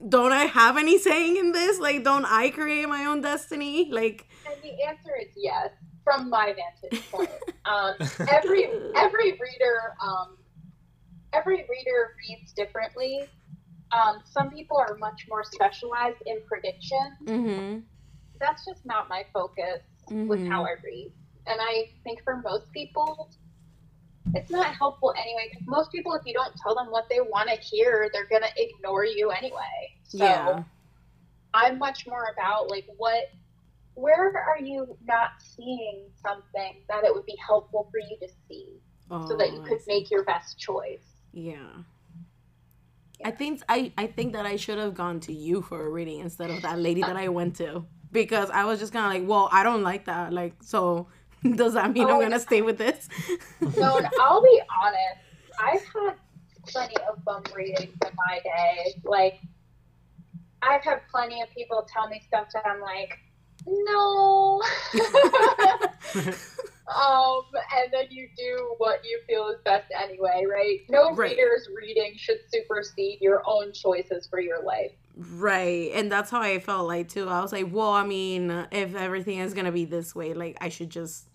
don't 0.08 0.32
i 0.34 0.44
have 0.46 0.78
any 0.78 0.98
saying 1.00 1.38
in 1.38 1.52
this 1.52 1.80
like 1.80 2.04
don't 2.04 2.26
i 2.26 2.50
create 2.50 2.88
my 2.88 3.06
own 3.06 3.22
destiny 3.22 3.90
like 3.92 4.28
And 4.46 4.56
the 4.62 4.84
answer 4.88 5.12
is 5.22 5.30
yes, 5.36 5.70
from 6.04 6.30
my 6.30 6.48
vantage 6.54 7.00
point. 7.12 7.30
Um, 7.66 7.96
every 8.28 8.68
every 8.96 9.32
reader, 9.32 9.96
um, 10.02 10.38
every 11.32 11.66
reader 11.70 12.16
reads 12.20 12.52
differently. 12.54 13.32
Um, 13.94 14.22
some 14.26 14.50
people 14.50 14.78
are 14.78 14.96
much 14.98 15.26
more 15.30 15.44
specialized 15.44 16.18
in 16.26 16.38
prediction. 16.48 17.18
mm-hmm 17.26 17.80
That's 18.39 18.66
just 18.66 18.86
not 18.86 19.08
my 19.10 19.24
focus. 19.34 19.82
with 20.10 20.41
Mhm. 20.41 20.50
how 20.50 20.66
I 20.66 20.74
read. 20.84 21.14
And 21.48 21.60
I 21.62 21.89
think 22.04 22.22
for 22.24 22.36
most 22.38 22.70
people, 22.74 23.30
it's 24.36 24.52
not 24.52 24.76
helpful 24.76 25.14
anyway. 25.18 25.50
most 25.66 25.91
people, 25.94 26.14
if 26.14 26.26
you 26.26 26.34
don't 26.34 26.54
tell 26.58 26.76
them 26.76 26.88
what 26.91 27.08
they 27.10 27.22
want 27.22 27.48
to 27.50 27.56
hear, 27.56 28.10
they're 28.12 28.26
going 28.28 28.41
to 28.41 28.52
ignore 28.62 29.06
you 29.06 29.30
anyway. 29.32 29.96
So 30.04 30.18
yeah. 30.18 30.64
I'm 31.54 31.78
much 31.80 32.06
more 32.06 32.26
about 32.34 32.70
like 32.70 32.86
what, 32.98 33.32
where 33.96 34.36
are 34.38 34.60
you 34.60 34.98
not 35.06 35.32
seeing 35.39 36.10
something 36.22 36.84
that 36.89 37.06
it 37.06 37.14
would 37.14 37.26
be 37.26 37.38
helpful 37.38 37.88
for 37.91 38.00
you 38.00 38.18
to 38.20 38.28
see 38.48 38.82
so 39.28 39.38
that 39.38 39.54
you 39.54 39.60
Oh, 39.62 39.66
could 39.66 39.80
make 39.88 40.12
your 40.12 40.24
best 40.24 40.58
choice? 40.60 41.22
Yeah. 41.32 41.84
I 43.26 43.32
think 43.32 43.61
I, 43.69 43.91
I 43.97 44.07
think 44.07 44.34
that 44.34 44.45
I 44.45 44.55
should 44.55 44.78
have 44.78 44.93
gone 44.93 45.19
to 45.21 45.34
you 45.34 45.61
for 45.61 45.86
a 45.86 45.89
reading 45.89 46.19
instead 46.19 46.49
of 46.49 46.61
that 46.63 46.80
lady 46.80 47.01
that 47.01 47.15
I 47.15 47.28
went 47.30 47.55
to 47.57 47.86
because 48.11 48.49
I 48.49 48.65
was 48.65 48.80
just 48.80 48.93
kind 48.93 49.05
of 49.05 49.11
like, 49.21 49.28
well, 49.30 49.49
I 49.51 49.63
don't 49.63 49.84
like 49.84 50.05
that. 50.05 50.34
Like, 50.34 50.55
so 50.61 51.07
does 51.55 51.74
that 51.74 51.91
mean 51.93 52.07
I'm 52.07 52.15
Oh, 52.15 52.21
gonna 52.21 52.39
stay 52.39 52.61
with 52.61 52.78
this? 52.78 53.07
No, 53.78 53.99
I'll 54.19 54.41
be 54.41 54.61
honest. 54.84 55.19
I've 55.59 55.84
had 55.93 56.15
plenty 56.67 56.95
of 57.09 57.24
bum 57.26 57.43
readings 57.55 57.95
in 58.05 58.11
my 58.28 58.39
day. 58.43 58.93
Like, 59.03 59.39
I've 60.61 60.84
had 60.84 61.01
plenty 61.11 61.41
of 61.41 61.49
people 61.51 61.88
tell 61.91 62.07
me 62.09 62.21
stuff 62.28 62.47
that 62.53 62.65
I'm 62.65 62.82
like, 62.82 63.17
no. 63.67 64.61
um, 66.88 67.44
and 67.76 67.92
then 67.94 68.06
you 68.10 68.28
do 68.38 68.76
what 68.78 69.00
you 69.06 69.20
feel 69.28 69.48
is 69.50 69.60
best 69.64 69.86
anyway, 69.98 70.44
right? 70.50 70.80
No 70.90 71.14
Right. 71.16 71.32
reader's 71.32 71.68
reading 71.76 72.14
should 72.18 72.40
supersede 72.52 73.20
your 73.22 73.42
own 73.46 73.72
choices 73.74 74.28
for 74.28 74.40
your 74.40 74.62
life. 74.64 74.92
right, 75.16 75.92
and 75.94 76.12
that's 76.12 76.30
how 76.32 76.42
I 76.42 76.60
felt 76.60 76.88
like 76.88 77.08
too. 77.10 77.30
I 77.30 77.42
was 77.42 77.52
like, 77.54 77.68
well, 77.72 77.92
I 77.92 78.04
mean, 78.06 78.50
if 78.72 78.96
everything 78.96 79.40
is 79.40 79.54
gonna 79.54 79.72
be 79.72 79.86
this 79.86 80.14
way, 80.16 80.34
like 80.34 80.58
I 80.60 80.70
should 80.70 80.90
just, 80.90 81.28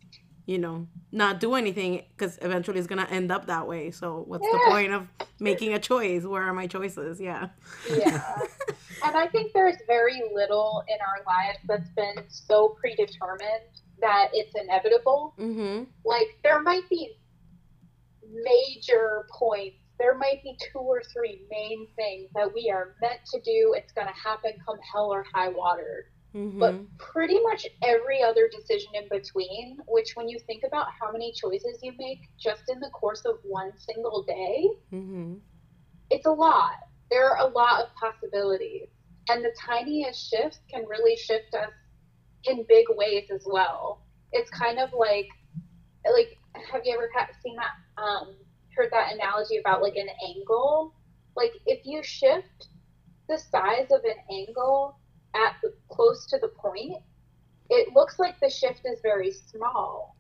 you 0.47 0.59
know, 0.59 0.89
not 1.13 1.41
do 1.41 1.55
anything 1.55 2.03
because 2.17 2.39
eventually 2.43 2.79
it's 2.79 2.89
gonna 2.89 3.07
end 3.11 3.31
up 3.33 3.47
that 3.47 3.67
way. 3.69 3.91
So 3.93 4.25
what's 4.27 4.47
the 4.51 4.59
point 4.67 4.93
of 4.93 5.07
making 5.41 5.73
a 5.75 5.79
choice? 5.79 6.25
Where 6.25 6.43
are 6.43 6.53
my 6.53 6.67
choices? 6.67 7.21
Yeah. 7.21 7.49
Yeah. 7.89 8.21
and 9.05 9.17
I 9.17 9.29
think 9.29 9.53
there's 9.55 9.77
very 9.87 10.21
little 10.35 10.83
in 10.89 10.97
our 11.01 11.25
lives 11.25 11.59
that's 11.67 11.89
been 11.91 12.25
so 12.29 12.77
predetermined 12.81 13.63
that 14.01 14.29
it's 14.33 14.55
inevitable. 14.55 15.35
Mm-hmm. 15.39 15.85
like 16.05 16.29
there 16.43 16.63
might 16.63 16.89
be 16.89 17.17
major 18.45 19.27
points 19.33 19.77
there 19.99 20.17
might 20.17 20.43
be 20.45 20.57
two 20.73 20.79
or 20.79 21.03
three 21.13 21.43
main 21.51 21.87
things 21.97 22.31
that 22.35 22.53
we 22.55 22.71
are 22.73 22.95
meant 23.01 23.21
to 23.33 23.41
do 23.41 23.75
it's 23.77 23.93
going 23.93 24.07
to 24.07 24.13
happen 24.13 24.53
come 24.65 24.77
hell 24.93 25.13
or 25.13 25.25
high 25.35 25.49
water 25.49 26.07
Mm-hmm. 26.37 26.59
but 26.59 26.75
pretty 26.99 27.41
much 27.41 27.67
every 27.83 28.23
other 28.23 28.51
decision 28.55 28.91
in 28.93 29.09
between 29.09 29.79
which 29.89 30.11
when 30.15 30.29
you 30.29 30.39
think 30.47 30.63
about 30.63 30.89
how 31.01 31.11
many 31.11 31.33
choices 31.33 31.79
you 31.83 31.93
make 31.99 32.19
just 32.39 32.65
in 32.69 32.79
the 32.81 32.91
course 32.91 33.23
of 33.25 33.39
one 33.45 33.73
single 33.79 34.25
day 34.25 34.69
mm-hmm. 34.93 35.37
it's 36.11 36.27
a 36.27 36.31
lot 36.31 36.75
there 37.11 37.31
are 37.31 37.49
a 37.49 37.51
lot 37.51 37.81
of 37.81 37.89
possibilities 37.95 38.89
and 39.31 39.43
the 39.43 39.55
tiniest 39.59 40.29
shifts 40.29 40.61
can 40.71 40.85
really 40.87 41.17
shift 41.17 41.55
us 41.55 41.71
in 42.45 42.65
big 42.69 42.87
ways 42.91 43.25
as 43.35 43.45
well 43.47 44.03
it's 44.33 44.51
kind 44.51 44.79
of 44.79 44.91
like 44.97 45.29
like 46.13 46.29
have 46.73 46.83
you 46.85 46.95
ever 46.95 47.09
seen 47.43 47.57
that 47.57 48.03
um 48.03 48.35
heard 48.77 48.89
that 48.93 49.13
analogy 49.13 49.57
about 49.59 49.83
like 49.83 49.97
an 49.97 50.09
angle 50.29 50.93
like 51.37 51.53
if 51.67 51.81
you 51.85 52.03
shift 52.03 52.69
the 53.29 53.39
size 53.39 53.89
of 53.91 54.01
an 54.05 54.17
angle 54.31 54.97
at 55.35 55.53
the 55.63 55.73
close 55.91 56.27
to 56.27 56.39
the 56.39 56.51
point 56.61 56.97
it 57.71 57.89
looks 57.95 58.19
like 58.19 58.35
the 58.41 58.51
shift 58.51 58.81
is 58.85 59.01
very 59.03 59.31
small 59.33 60.17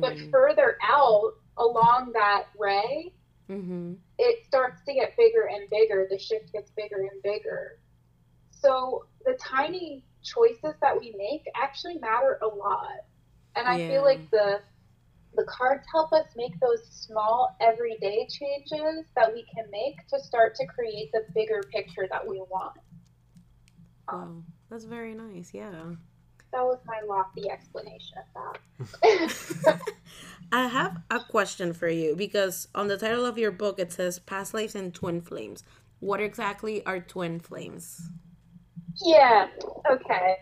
but 0.00 0.18
Mm-hmm. 0.18 0.30
further 0.30 0.76
out 0.82 1.32
along 1.58 2.10
that 2.14 2.44
ray 2.58 3.12
Mm-hmm. 3.50 3.94
it 4.18 4.44
starts 4.46 4.82
to 4.86 4.94
get 4.94 5.16
bigger 5.16 5.46
and 5.48 5.68
bigger. 5.70 6.06
The 6.10 6.18
shift 6.18 6.52
gets 6.52 6.70
bigger 6.76 7.00
and 7.00 7.22
bigger. 7.22 7.72
So 8.50 9.04
the 9.24 9.38
tiny 9.40 10.07
choices 10.22 10.74
that 10.80 10.98
we 10.98 11.14
make 11.16 11.42
actually 11.56 11.98
matter 11.98 12.38
a 12.42 12.46
lot. 12.46 13.04
And 13.56 13.66
I 13.66 13.78
Yeah. 13.78 13.88
feel 13.88 14.04
like 14.04 14.30
the 14.30 14.60
the 15.34 15.44
cards 15.44 15.86
help 15.92 16.12
us 16.12 16.26
make 16.36 16.58
those 16.60 16.80
small 16.90 17.54
everyday 17.60 18.26
changes 18.26 19.06
that 19.14 19.32
we 19.32 19.44
can 19.54 19.70
make 19.70 19.94
to 20.08 20.18
start 20.20 20.54
to 20.56 20.66
create 20.66 21.10
the 21.12 21.22
bigger 21.34 21.62
picture 21.72 22.08
that 22.10 22.26
we 22.26 22.40
want. 22.50 22.72
Wow, 24.10 24.14
um, 24.22 24.44
that's 24.70 24.84
very 24.84 25.14
nice. 25.14 25.52
Yeah. 25.52 25.94
That 26.52 26.64
was 26.64 26.78
my 26.86 27.00
lofty 27.06 27.50
explanation 27.50 28.18
of 28.18 28.24
that. 28.34 29.34
I 30.52 30.66
have 30.68 31.02
a 31.10 31.20
question 31.20 31.72
for 31.74 31.88
you 31.88 32.16
because 32.16 32.68
on 32.74 32.88
the 32.88 32.96
title 32.96 33.26
of 33.26 33.36
your 33.38 33.50
book 33.50 33.78
it 33.78 33.92
says 33.92 34.18
Past 34.18 34.54
Lives 34.54 34.74
and 34.74 34.94
Twin 34.94 35.20
Flames. 35.20 35.62
What 36.00 36.20
exactly 36.20 36.84
are 36.86 37.00
twin 37.00 37.40
flames? 37.40 38.10
Yeah, 39.04 39.48
okay. 39.90 40.36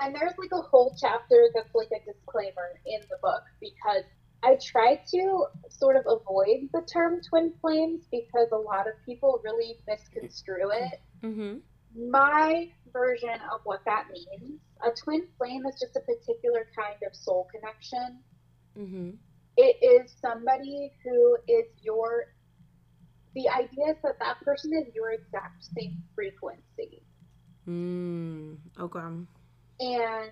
And 0.00 0.14
there's 0.14 0.32
like 0.38 0.52
a 0.52 0.62
whole 0.62 0.94
chapter 1.00 1.48
that's 1.54 1.74
like 1.74 1.88
a 1.88 2.04
disclaimer 2.04 2.80
in 2.86 3.00
the 3.08 3.16
book 3.22 3.42
because 3.60 4.04
I 4.42 4.56
try 4.56 5.00
to 5.12 5.46
sort 5.70 5.96
of 5.96 6.04
avoid 6.06 6.68
the 6.72 6.82
term 6.82 7.20
twin 7.26 7.54
flames 7.60 8.06
because 8.10 8.48
a 8.52 8.56
lot 8.56 8.86
of 8.86 8.94
people 9.06 9.40
really 9.42 9.78
misconstrue 9.86 10.70
it. 10.70 11.00
Mm-hmm. 11.22 12.10
My 12.10 12.68
version 12.92 13.38
of 13.52 13.60
what 13.64 13.80
that 13.86 14.08
means 14.12 14.60
a 14.84 14.90
twin 14.90 15.26
flame 15.38 15.64
is 15.66 15.80
just 15.80 15.96
a 15.96 16.00
particular 16.00 16.66
kind 16.76 16.96
of 17.06 17.14
soul 17.14 17.48
connection. 17.50 18.18
Mm-hmm. 18.78 19.10
It 19.56 19.76
is 19.82 20.14
somebody 20.20 20.92
who 21.02 21.36
is 21.48 21.66
your, 21.80 22.26
the 23.34 23.48
idea 23.48 23.92
is 23.92 23.96
that 24.02 24.18
that 24.18 24.40
person 24.44 24.72
is 24.74 24.92
your 24.94 25.12
exact 25.12 25.64
same 25.76 26.02
frequency. 26.14 27.03
Mm. 27.68 28.56
Okay. 28.78 28.98
and 29.80 30.30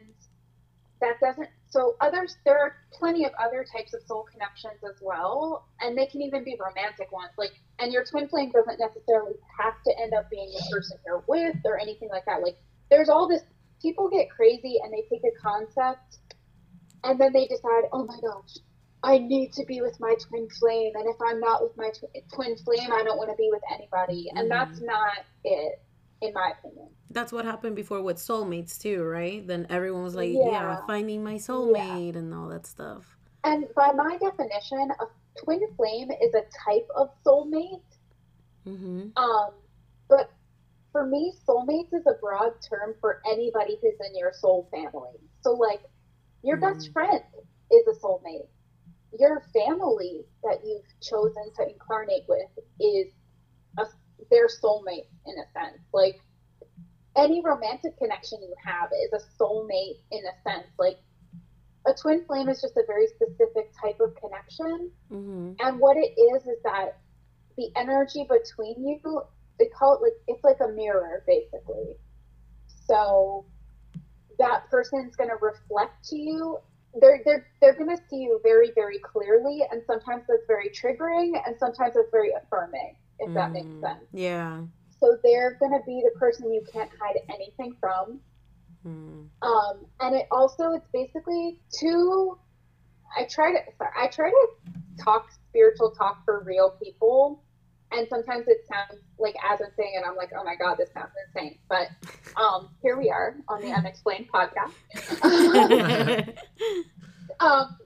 that 1.01 1.19
doesn't 1.21 1.49
so 1.69 1.97
others 2.01 2.37
there 2.47 2.59
are 2.59 2.77
plenty 2.93 3.25
of 3.25 3.33
other 3.43 3.67
types 3.77 3.93
of 3.93 4.01
soul 4.07 4.25
connections 4.31 4.81
as 4.89 4.97
well 5.03 5.67
and 5.81 5.99
they 5.99 6.07
can 6.07 6.23
even 6.23 6.45
be 6.45 6.57
romantic 6.61 7.11
ones 7.11 7.33
like 7.37 7.51
and 7.81 7.93
your 7.93 8.05
twin 8.05 8.29
flame 8.29 8.51
doesn't 8.53 8.79
necessarily 8.79 9.35
have 9.59 9.75
to 9.85 9.93
end 10.01 10.15
up 10.15 10.31
being 10.31 10.49
the 10.55 10.63
person 10.71 10.97
you're 11.05 11.25
with 11.27 11.57
or 11.65 11.79
anything 11.79 12.09
like 12.11 12.25
that 12.25 12.41
like 12.41 12.57
there's 12.91 13.09
all 13.09 13.29
this 13.29 13.43
people 13.83 14.09
get 14.09 14.31
crazy 14.31 14.77
and 14.83 14.93
they 14.93 15.03
take 15.11 15.25
a 15.25 15.35
concept 15.43 16.19
and 17.05 17.21
then 17.21 17.33
they 17.33 17.47
decide 17.47 17.83
oh 17.93 18.05
my 18.05 18.17
gosh 18.23 18.57
i 19.03 19.19
need 19.19 19.53
to 19.53 19.65
be 19.67 19.81
with 19.81 19.99
my 19.99 20.15
twin 20.29 20.49
flame 20.61 20.93
and 20.95 21.09
if 21.09 21.17
i'm 21.27 21.41
not 21.41 21.63
with 21.63 21.77
my 21.77 21.91
tw- 21.91 22.15
twin 22.33 22.57
flame 22.59 22.93
i 22.93 23.03
don't 23.03 23.19
want 23.19 23.29
to 23.29 23.37
be 23.37 23.49
with 23.51 23.63
anybody 23.75 24.31
and 24.37 24.49
that's 24.49 24.81
not 24.81 25.25
it 25.43 25.83
in 26.23 26.33
my 26.33 26.53
opinion 26.59 26.89
That's 27.11 27.33
what 27.33 27.45
happened 27.45 27.77
before 27.77 28.01
with 28.03 28.17
soulmates 28.17 28.79
too, 28.81 29.03
right? 29.05 29.47
Then 29.47 29.67
everyone 29.69 30.03
was 30.03 30.15
like, 30.15 30.31
"Yeah, 30.33 30.51
Yeah. 30.51 30.87
finding 30.87 31.23
my 31.23 31.35
soulmate 31.35 32.17
and 32.17 32.33
all 32.33 32.49
that 32.49 32.65
stuff." 32.67 33.19
And 33.45 33.67
by 33.75 33.93
my 33.93 34.17
definition, 34.19 34.91
a 35.05 35.07
twin 35.45 35.61
flame 35.77 36.11
is 36.11 36.33
a 36.35 36.45
type 36.65 36.89
of 36.97 37.11
soulmate. 37.27 37.83
Mm-hmm. 38.67 39.09
Um, 39.17 39.51
but 40.09 40.31
for 40.93 41.07
me, 41.07 41.33
soulmates 41.47 41.93
is 41.93 42.07
a 42.07 42.15
broad 42.21 42.53
term 42.63 42.95
for 43.01 43.21
anybody 43.27 43.79
who's 43.83 43.99
in 44.09 44.17
your 44.17 44.33
soul 44.33 44.69
family. 44.71 45.19
So, 45.41 45.53
like, 45.53 45.83
your 46.43 46.57
best 46.59 46.93
friend 46.93 47.23
is 47.71 47.87
a 47.89 47.99
soulmate. 48.01 48.49
Your 49.19 49.43
family 49.53 50.25
that 50.45 50.59
you've 50.65 50.87
chosen 51.03 51.53
to 51.57 51.69
incarnate 51.69 52.25
with 52.29 52.49
is 52.81 53.09
a, 53.79 53.85
their 54.31 54.49
soulmate 54.49 55.09
in 55.27 55.35
a 55.39 55.47
sense. 55.53 55.83
Like, 55.93 56.21
any 57.17 57.43
romantic 57.45 57.97
connection 57.99 58.41
you 58.43 58.55
have 58.65 58.91
is 59.05 59.13
a 59.13 59.43
soulmate 59.43 59.99
in 60.11 60.21
a 60.25 60.51
sense. 60.51 60.69
Like, 60.79 60.99
a 61.87 61.93
twin 61.95 62.25
flame 62.27 62.49
is 62.49 62.61
just 62.61 62.77
a 62.77 62.85
very 62.87 63.07
specific 63.09 63.73
type 63.81 63.99
of 64.01 64.15
connection. 64.17 64.91
Mm-hmm. 65.11 65.53
And 65.61 65.81
what 65.81 65.97
it 65.97 66.15
is 66.19 66.43
is 66.43 66.63
that 66.65 66.99
the 67.57 67.71
energy 67.77 68.27
between 68.29 68.87
you, 68.87 69.23
they 69.59 69.67
call 69.67 69.97
it 69.97 70.03
like 70.03 70.13
it's 70.29 70.45
like 70.45 70.59
a 70.61 70.73
mirror 70.73 71.25
basically. 71.27 71.97
So 72.87 73.47
that 74.39 74.71
person's 74.71 75.17
gonna 75.17 75.37
reflect 75.41 76.05
to 76.11 76.17
you. 76.17 76.59
They're 77.01 77.21
they're 77.25 77.47
they're 77.61 77.75
gonna 77.75 77.99
see 78.09 78.17
you 78.17 78.41
very, 78.43 78.71
very 78.75 78.99
clearly 78.99 79.63
and 79.71 79.83
sometimes 79.87 80.25
that's 80.29 80.47
very 80.47 80.71
triggering 80.71 81.33
and 81.47 81.57
sometimes 81.59 81.95
it's 81.97 82.11
very 82.11 82.31
affirming, 82.33 82.97
if 83.19 83.33
that 83.35 83.53
makes 83.53 83.67
Mm. 83.67 83.81
sense. 83.81 84.05
Yeah. 84.13 84.63
So 85.01 85.17
they're 85.23 85.55
gonna 85.61 85.83
be 85.85 86.03
the 86.05 86.17
person 86.19 86.53
you 86.53 86.63
can't 86.73 86.91
hide 87.01 87.17
anything 87.29 87.75
from. 87.81 88.21
Mm. 88.87 89.29
Um, 89.43 89.87
and 90.01 90.15
it 90.17 90.27
also 90.31 90.73
it's 90.73 90.89
basically 90.93 91.61
two. 91.71 92.39
I 93.17 93.25
try 93.25 93.53
to 93.53 93.59
sorry, 93.77 93.91
I 93.97 94.07
try 94.09 94.31
to 94.31 94.49
talk 95.03 95.31
spiritual 95.33 95.91
talk 95.91 96.25
for 96.25 96.43
real 96.45 96.71
people, 96.83 97.43
and 97.93 98.09
sometimes 98.09 98.47
it 98.49 98.65
sounds 98.67 99.03
like 99.19 99.35
as 99.45 99.61
I'm 99.61 99.73
saying 99.77 99.93
it, 99.95 100.05
I'm 100.07 100.17
like, 100.17 100.31
oh 100.37 100.43
my 100.45 100.55
god, 100.57 100.79
this 100.79 100.91
sounds 100.93 101.13
insane. 101.29 101.59
But 101.69 101.89
um, 102.37 102.71
here 102.83 102.97
we 102.97 103.11
are 103.11 103.37
on 103.49 103.61
the 103.61 103.71
Unexplained 103.73 104.29
podcast. 104.33 104.73
um, 107.41 107.77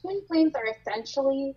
twin 0.00 0.22
flames 0.26 0.54
are 0.54 0.66
essentially 0.66 1.54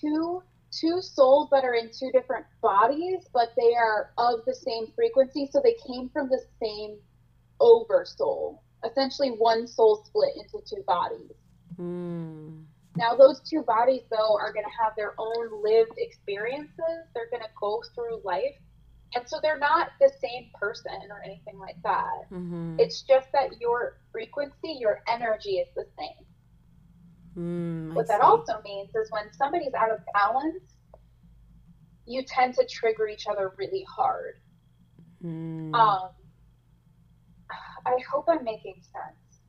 two 0.00 0.42
two 0.80 1.00
souls 1.02 1.48
that 1.52 1.64
are 1.64 1.74
in 1.74 1.90
two 1.90 2.10
different 2.12 2.46
bodies, 2.62 3.26
but 3.32 3.50
they 3.56 3.74
are 3.74 4.10
of 4.18 4.40
the 4.46 4.54
same 4.54 4.86
frequency, 4.94 5.48
so 5.52 5.60
they 5.62 5.76
came 5.86 6.08
from 6.10 6.28
the 6.28 6.40
same 6.62 6.98
over 7.60 8.04
soul. 8.06 8.64
Essentially, 8.84 9.30
one 9.30 9.66
soul 9.66 10.02
split 10.06 10.34
into 10.36 10.64
two 10.68 10.82
bodies. 10.86 11.32
Mm. 12.48 12.66
Now, 12.96 13.14
those 13.16 13.40
two 13.48 13.62
bodies, 13.62 14.02
though, 14.10 14.36
are 14.38 14.52
going 14.52 14.66
to 14.66 14.82
have 14.84 14.94
their 14.96 15.14
own 15.18 15.62
lived 15.62 15.92
experiences. 15.98 16.98
They're 17.14 17.30
going 17.30 17.42
to 17.42 17.60
go 17.60 17.82
through 17.94 18.22
life. 18.24 18.56
And 19.14 19.26
so 19.28 19.38
they're 19.42 19.58
not 19.58 19.90
the 20.00 20.12
same 20.20 20.50
person 20.60 20.92
or 21.10 21.22
anything 21.24 21.58
like 21.58 21.78
that. 21.84 22.28
hmm 22.30 22.76
It's 22.78 23.02
just 23.02 23.28
that 23.32 23.60
your 23.60 23.94
frequency, 24.12 24.76
your 24.78 25.00
energy 25.08 25.58
is 25.58 25.68
the 25.74 25.86
same. 25.98 26.27
Mm, 27.36 27.92
I 27.92 27.94
What 27.94 28.08
that 28.08 28.20
see. 28.20 28.26
also 28.26 28.60
means 28.64 28.90
is 28.94 29.10
when 29.10 29.32
somebody's 29.32 29.74
out 29.74 29.90
of 29.90 29.98
balance, 30.14 30.76
you 32.06 32.22
tend 32.26 32.54
to 32.54 32.64
trigger 32.66 33.06
each 33.08 33.26
other 33.26 33.52
really 33.58 33.84
hard. 33.96 34.34
Mm. 35.24 35.74
Um, 35.74 36.10
I 37.86 37.96
hope 38.10 38.26
I'm 38.28 38.44
making 38.44 38.74
sense. 38.82 39.40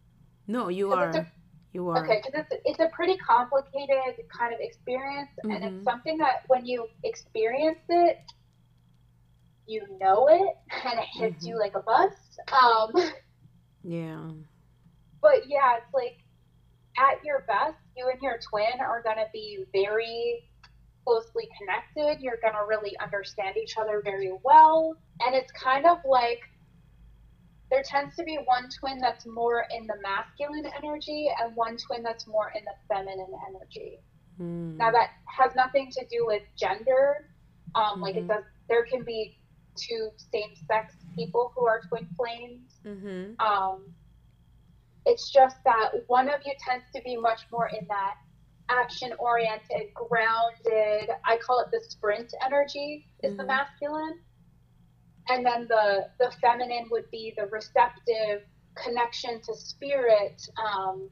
no, 0.47 0.69
you 0.69 0.91
are. 0.93 1.27
You 1.73 1.89
are. 1.89 2.03
Okay, 2.03 2.21
because 2.23 2.45
it's, 2.51 2.61
it's 2.65 2.79
a 2.79 2.89
pretty 2.95 3.15
complicated 3.17 4.15
kind 4.35 4.53
of 4.53 4.59
experience, 4.59 5.29
and 5.43 5.51
Mhm. 5.51 5.63
it's 5.63 5.83
something 5.83 6.17
that 6.17 6.41
when 6.47 6.65
you 6.65 6.87
experience 7.03 7.79
it, 7.89 8.17
you 9.67 9.81
know 9.99 10.27
it, 10.27 10.55
and 10.85 10.99
it 10.99 11.05
hits 11.13 11.45
you 11.45 11.57
like 11.59 11.75
a 11.75 11.81
bus. 11.81 12.13
Um, 12.51 12.91
Yeah. 13.83 14.31
but 15.21 15.47
yeah, 15.47 15.77
it's 15.77 15.93
like 15.93 16.17
at 16.99 17.23
your 17.23 17.45
best, 17.47 17.77
you 17.95 18.09
and 18.11 18.21
your 18.21 18.37
twin 18.49 18.79
are 18.81 19.01
going 19.01 19.17
to 19.17 19.27
be 19.31 19.63
very 19.71 20.43
closely 21.05 21.47
connected. 21.57 22.21
You're 22.21 22.37
going 22.41 22.53
to 22.53 22.65
really 22.67 22.95
understand 23.01 23.55
each 23.57 23.77
other 23.77 24.01
very 24.03 24.31
well. 24.43 24.95
And 25.21 25.33
it's 25.33 25.51
kind 25.51 25.85
of 25.85 25.97
like 26.05 26.41
there 27.71 27.83
tends 27.83 28.15
to 28.17 28.23
be 28.23 28.37
one 28.45 28.67
twin 28.79 28.99
that's 28.99 29.25
more 29.25 29.65
in 29.75 29.87
the 29.87 29.95
masculine 30.01 30.65
energy 30.83 31.29
and 31.39 31.55
one 31.55 31.77
twin 31.77 32.03
that's 32.03 32.27
more 32.27 32.51
in 32.55 32.63
the 32.65 32.73
feminine 32.93 33.31
energy. 33.47 33.99
Mm. 34.41 34.75
Now, 34.77 34.91
that 34.91 35.09
has 35.25 35.55
nothing 35.55 35.91
to 35.91 36.05
do 36.09 36.25
with 36.25 36.43
gender. 36.57 37.29
Um, 37.75 38.01
Like, 38.01 38.15
it 38.15 38.23
Mhm. 38.25 38.29
does, 38.29 38.43
there 38.67 38.85
can 38.85 39.03
be 39.03 39.37
two 39.75 40.09
same 40.31 40.55
sex 40.67 40.95
people 41.15 41.51
who 41.55 41.65
are 41.67 41.81
twin 41.87 42.07
flames. 42.17 42.79
Mm-hmm. 42.83 43.39
Um, 43.39 43.93
it's 45.09 45.31
just 45.31 45.57
that 45.65 45.91
one 46.05 46.29
of 46.29 46.39
you 46.45 46.53
tends 46.63 46.85
to 46.95 47.01
be 47.01 47.17
much 47.17 47.41
more 47.51 47.67
in 47.67 47.85
that 47.87 48.15
action 48.69 49.11
oriented, 49.17 49.91
grounded, 49.95 51.09
I 51.25 51.37
call 51.37 51.61
it 51.61 51.71
the 51.71 51.81
sprint 51.89 52.31
energy, 52.45 53.07
is 53.23 53.35
the 53.35 53.43
Mhm. 53.43 53.47
masculine. 53.47 54.23
And 55.29 55.43
then 55.43 55.67
the, 55.67 56.11
the 56.19 56.31
feminine 56.39 56.87
would 56.91 57.09
be 57.09 57.33
the 57.35 57.47
receptive 57.47 58.45
connection 58.75 59.41
to 59.41 59.55
spirit, 59.55 60.39
um, 60.57 61.09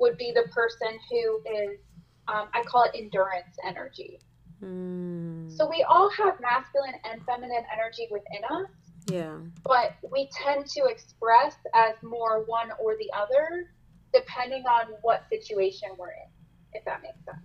would 0.00 0.16
be 0.18 0.32
the 0.32 0.48
person 0.52 0.98
who 1.08 1.42
is, 1.46 1.80
um, 2.26 2.48
I 2.52 2.62
call 2.64 2.82
it 2.84 2.92
endurance 2.94 3.56
energy. 3.64 4.20
Mm. 4.62 5.48
So 5.48 5.68
we 5.68 5.84
all 5.84 6.10
have 6.10 6.40
masculine 6.40 6.94
and 7.04 7.24
feminine 7.24 7.64
energy 7.72 8.08
within 8.10 8.44
us 8.44 8.70
yeah. 9.10 9.36
but 9.64 9.94
we 10.12 10.28
tend 10.32 10.66
to 10.66 10.84
express 10.86 11.54
as 11.74 11.94
more 12.02 12.44
one 12.46 12.70
or 12.80 12.96
the 12.96 13.10
other 13.16 13.70
depending 14.14 14.64
on 14.66 14.86
what 15.02 15.24
situation 15.30 15.88
we're 15.98 16.10
in 16.10 16.30
if 16.72 16.84
that 16.84 17.02
makes 17.02 17.24
sense 17.24 17.38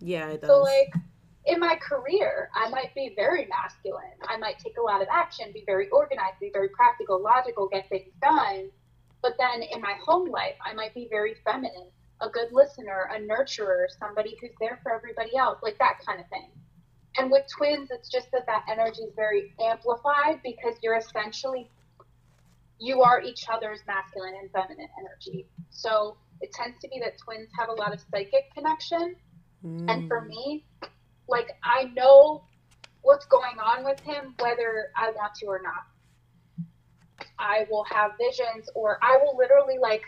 Yeah, 0.00 0.28
it 0.28 0.40
does. 0.40 0.48
so 0.50 0.58
like 0.62 0.92
in 1.46 1.58
my 1.60 1.76
career 1.76 2.50
i 2.54 2.68
might 2.68 2.94
be 2.94 3.12
very 3.16 3.46
masculine 3.48 4.16
i 4.28 4.36
might 4.36 4.58
take 4.58 4.76
a 4.78 4.82
lot 4.82 5.00
of 5.02 5.08
action 5.12 5.46
be 5.52 5.62
very 5.66 5.88
organized 5.90 6.38
be 6.40 6.50
very 6.52 6.68
practical 6.68 7.20
logical 7.22 7.68
get 7.68 7.88
things 7.88 8.12
done 8.20 8.68
but 9.22 9.32
then 9.38 9.62
in 9.62 9.80
my 9.80 9.94
home 10.04 10.28
life 10.30 10.54
i 10.64 10.72
might 10.74 10.94
be 10.94 11.08
very 11.10 11.34
feminine 11.44 11.88
a 12.20 12.28
good 12.28 12.48
listener 12.52 13.08
a 13.14 13.20
nurturer 13.20 13.86
somebody 13.98 14.36
who's 14.40 14.50
there 14.60 14.78
for 14.82 14.92
everybody 14.92 15.36
else 15.36 15.58
like 15.62 15.78
that 15.78 15.98
kind 16.06 16.20
of 16.20 16.28
thing 16.28 16.50
and 17.18 17.30
with 17.30 17.44
twins 17.56 17.88
it's 17.90 18.10
just 18.10 18.28
that 18.32 18.46
that 18.46 18.64
energy 18.70 19.02
is 19.02 19.12
very 19.16 19.44
amplified 19.60 20.40
because 20.44 20.74
you're 20.82 20.96
essentially 20.98 21.70
you 22.80 23.02
are 23.02 23.20
each 23.22 23.44
other's 23.52 23.80
masculine 23.86 24.34
and 24.40 24.50
feminine 24.52 24.88
energy 24.98 25.48
so 25.70 26.16
it 26.40 26.50
tends 26.52 26.78
to 26.80 26.88
be 26.88 27.00
that 27.00 27.14
twins 27.24 27.48
have 27.58 27.68
a 27.68 27.72
lot 27.72 27.92
of 27.92 28.00
psychic 28.10 28.44
connection 28.54 29.14
and 29.88 30.04
for 30.08 30.22
Mm. 30.22 30.28
me 30.28 30.64
like 31.28 31.48
i 31.64 31.84
know 31.94 32.44
what's 33.02 33.26
going 33.26 33.58
on 33.64 33.84
with 33.84 34.00
him 34.00 34.34
whether 34.40 34.88
i 34.96 35.10
want 35.10 35.32
to 35.34 35.46
or 35.46 35.60
not 35.62 35.84
i 37.38 37.66
will 37.70 37.84
have 37.84 38.12
visions 38.20 38.68
or 38.74 38.98
i 39.02 39.18
will 39.22 39.36
literally 39.36 39.78
like 39.80 40.02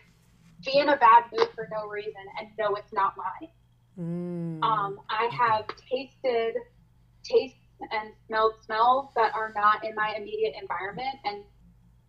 be 0.65 0.79
in 0.79 0.89
a 0.91 0.97
bad 0.97 1.25
mood 1.33 1.49
for 1.55 1.69
no 1.73 1.89
reason 1.89 2.25
and 2.41 2.49
know 2.59 2.75
it's 2.77 2.93
not 2.93 3.15
mine 3.17 3.49
Mm. 4.63 4.93
um, 4.93 4.99
I 5.11 5.29
have 5.33 5.65
tasted 5.91 6.55
tastes 7.23 7.57
and 7.81 8.12
smelled 8.27 8.55
smells 8.64 9.09
that 9.16 9.35
are 9.35 9.53
not 9.55 9.85
in 9.85 9.95
my 9.95 10.14
immediate 10.16 10.55
environment 10.61 11.16
and 11.25 11.45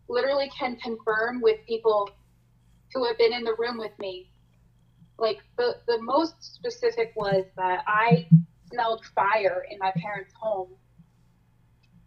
literally 0.10 0.50
can 0.58 0.76
confirm 0.78 1.42
with 1.42 1.58
people 1.68 2.10
who 2.94 3.06
have 3.06 3.18
been 3.18 3.34
in 3.34 3.44
the 3.44 3.56
room 3.58 3.78
with 3.78 3.98
me. 4.00 4.30
Like 5.18 5.38
the, 5.58 5.76
the 5.88 6.02
most 6.02 6.56
specific 6.56 7.14
was 7.16 7.46
that 7.56 7.84
I 7.88 8.28
smelled 8.70 9.06
fire 9.16 9.66
in 9.70 9.78
my 9.80 9.92
parents' 9.96 10.34
home. 10.40 10.70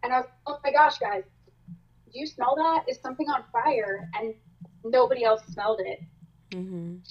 And 0.03 0.13
I 0.13 0.19
was, 0.19 0.29
oh 0.45 0.59
my 0.63 0.71
gosh, 0.71 0.99
guys, 0.99 1.23
do 1.67 2.19
you 2.19 2.27
smell 2.27 2.55
that? 2.55 2.85
Is 2.87 2.99
something 3.01 3.27
on 3.29 3.43
fire? 3.51 4.09
And 4.13 4.35
nobody 4.83 5.23
else 5.23 5.41
smelled 5.47 5.79
it. 5.83 5.99
Mhm. 6.51 7.01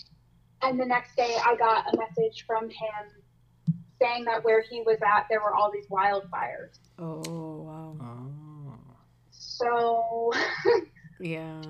And 0.62 0.80
the 0.80 0.86
next 0.86 1.16
day, 1.16 1.36
I 1.44 1.56
got 1.56 1.92
a 1.92 1.96
message 1.96 2.44
from 2.46 2.70
him 2.70 3.23
saying 4.04 4.24
that 4.26 4.44
where 4.44 4.62
he 4.62 4.82
was 4.82 4.98
at, 5.02 5.26
there 5.30 5.40
were 5.40 5.54
all 5.54 5.70
these 5.72 5.86
wildfires. 5.88 6.78
Oh 6.98 7.62
wow. 7.62 7.96
Oh. 8.00 8.74
So, 9.30 10.32
Yeah. 11.20 11.62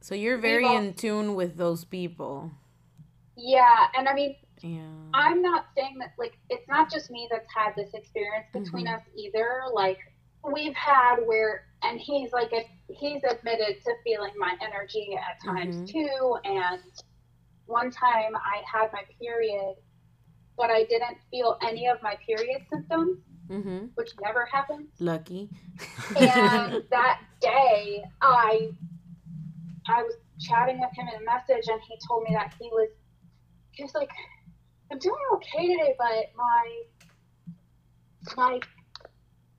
So 0.00 0.14
you're 0.14 0.38
very 0.38 0.64
all- 0.64 0.76
in 0.78 0.94
tune 0.94 1.34
with 1.34 1.56
those 1.56 1.84
people. 1.84 2.50
yeah. 3.36 3.88
And 3.96 4.08
I 4.08 4.14
mean, 4.14 4.36
Yeah. 4.62 4.80
I'm 5.14 5.42
not 5.42 5.66
saying 5.76 5.98
that, 5.98 6.12
like, 6.18 6.36
it's 6.50 6.66
not 6.68 6.90
just 6.90 7.10
me 7.10 7.28
that's 7.30 7.46
had 7.54 7.74
this 7.76 7.92
experience 7.94 8.46
between 8.52 8.86
Mhm. 8.86 8.96
us 8.96 9.02
either. 9.14 9.62
Like, 9.72 9.98
we've 10.52 10.74
had 10.74 11.16
where, 11.26 11.66
and 11.82 12.00
he's 12.00 12.32
like, 12.32 12.52
a, 12.52 12.64
he's 12.92 13.22
admitted 13.24 13.82
to 13.84 13.94
feeling 14.04 14.32
my 14.38 14.56
energy 14.60 15.16
at 15.16 15.42
times 15.44 15.76
Mhm. 15.76 15.88
too. 15.92 16.38
And 16.44 16.80
one 17.66 17.90
time 17.90 18.34
I 18.36 18.62
had 18.70 18.92
my 18.92 19.02
period, 19.20 19.76
but 20.56 20.70
I 20.70 20.84
didn't 20.84 21.18
feel 21.30 21.58
any 21.62 21.86
of 21.88 22.02
my 22.02 22.16
period 22.26 22.62
symptoms, 22.70 23.18
Mm-hmm. 23.48 23.86
which 23.94 24.10
never 24.20 24.44
happens. 24.52 24.88
Lucky. 24.98 25.48
and 26.16 26.82
that 26.90 27.20
day 27.40 28.02
i 28.20 28.70
i 29.86 30.02
was 30.02 30.14
chatting 30.40 30.80
with 30.80 30.90
him 30.94 31.06
in 31.14 31.22
a 31.22 31.24
message 31.24 31.68
and 31.68 31.80
he 31.88 31.96
told 32.08 32.24
me 32.24 32.30
that 32.34 32.52
he 32.60 32.66
was 32.72 32.88
he 33.70 33.84
was 33.84 33.94
like 33.94 34.10
i'm 34.90 34.98
doing 34.98 35.14
okay 35.34 35.68
today 35.68 35.94
but 35.96 36.32
my 36.36 36.82
my 38.36 38.60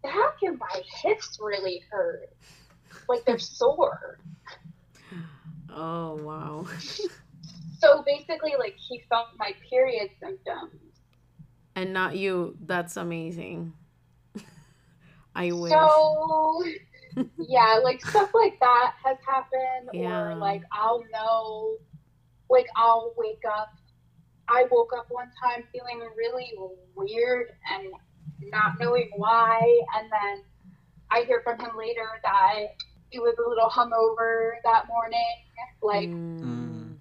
back 0.03 0.35
and 0.41 0.59
my 0.59 0.81
hips 1.01 1.37
really 1.41 1.81
hurt 1.89 2.29
like 3.07 3.23
they're 3.25 3.39
sore 3.39 4.19
oh 5.73 6.15
wow. 6.23 6.65
so 7.79 8.03
basically 8.05 8.53
like 8.59 8.75
he 8.77 9.01
felt 9.07 9.27
my 9.39 9.53
period 9.69 10.09
symptoms 10.19 10.73
and 11.78 11.93
not 11.93 12.17
you. 12.17 12.57
That's 12.65 12.97
amazing. 12.97 13.73
I 15.36 15.51
wish. 15.51 15.71
So 15.71 16.63
yeah, 17.38 17.80
like 17.84 18.03
stuff 18.03 18.32
like 18.34 18.59
that 18.59 18.95
has 19.05 19.17
happened, 19.25 19.89
Yeah. 19.93 20.34
or 20.34 20.39
like 20.39 20.63
I'll 20.71 21.03
know, 21.13 21.78
like 22.49 22.65
I'll 22.75 23.13
wake 23.15 23.43
up. 23.49 23.69
I 24.49 24.65
woke 24.71 24.91
up 24.97 25.05
one 25.09 25.30
time 25.43 25.65
feeling 25.71 26.01
really 26.17 26.51
weird 26.95 27.47
and 27.71 27.93
not 28.51 28.80
knowing 28.80 29.09
why, 29.15 29.82
and 29.95 30.09
then 30.11 30.43
I 31.11 31.25
hear 31.25 31.41
from 31.43 31.59
him 31.59 31.78
later 31.78 32.07
that 32.23 32.55
he 33.09 33.19
was 33.19 33.36
a 33.38 33.47
little 33.47 33.69
hungover 33.69 34.53
that 34.63 34.88
morning, 34.88 35.21
like 35.84 36.11
Mm. 36.43 36.97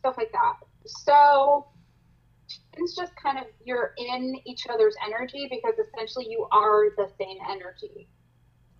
stuff 0.00 0.14
like 0.16 0.32
that. 0.32 0.54
So 0.86 1.66
it's 2.76 2.96
just 2.96 3.12
kind 3.16 3.38
of 3.38 3.44
you're 3.64 3.92
in 3.98 4.36
each 4.46 4.66
other's 4.68 4.94
energy 5.04 5.46
because 5.50 5.74
essentially 5.78 6.26
you 6.28 6.46
are 6.52 6.90
the 6.96 7.08
same 7.18 7.36
energy. 7.50 8.08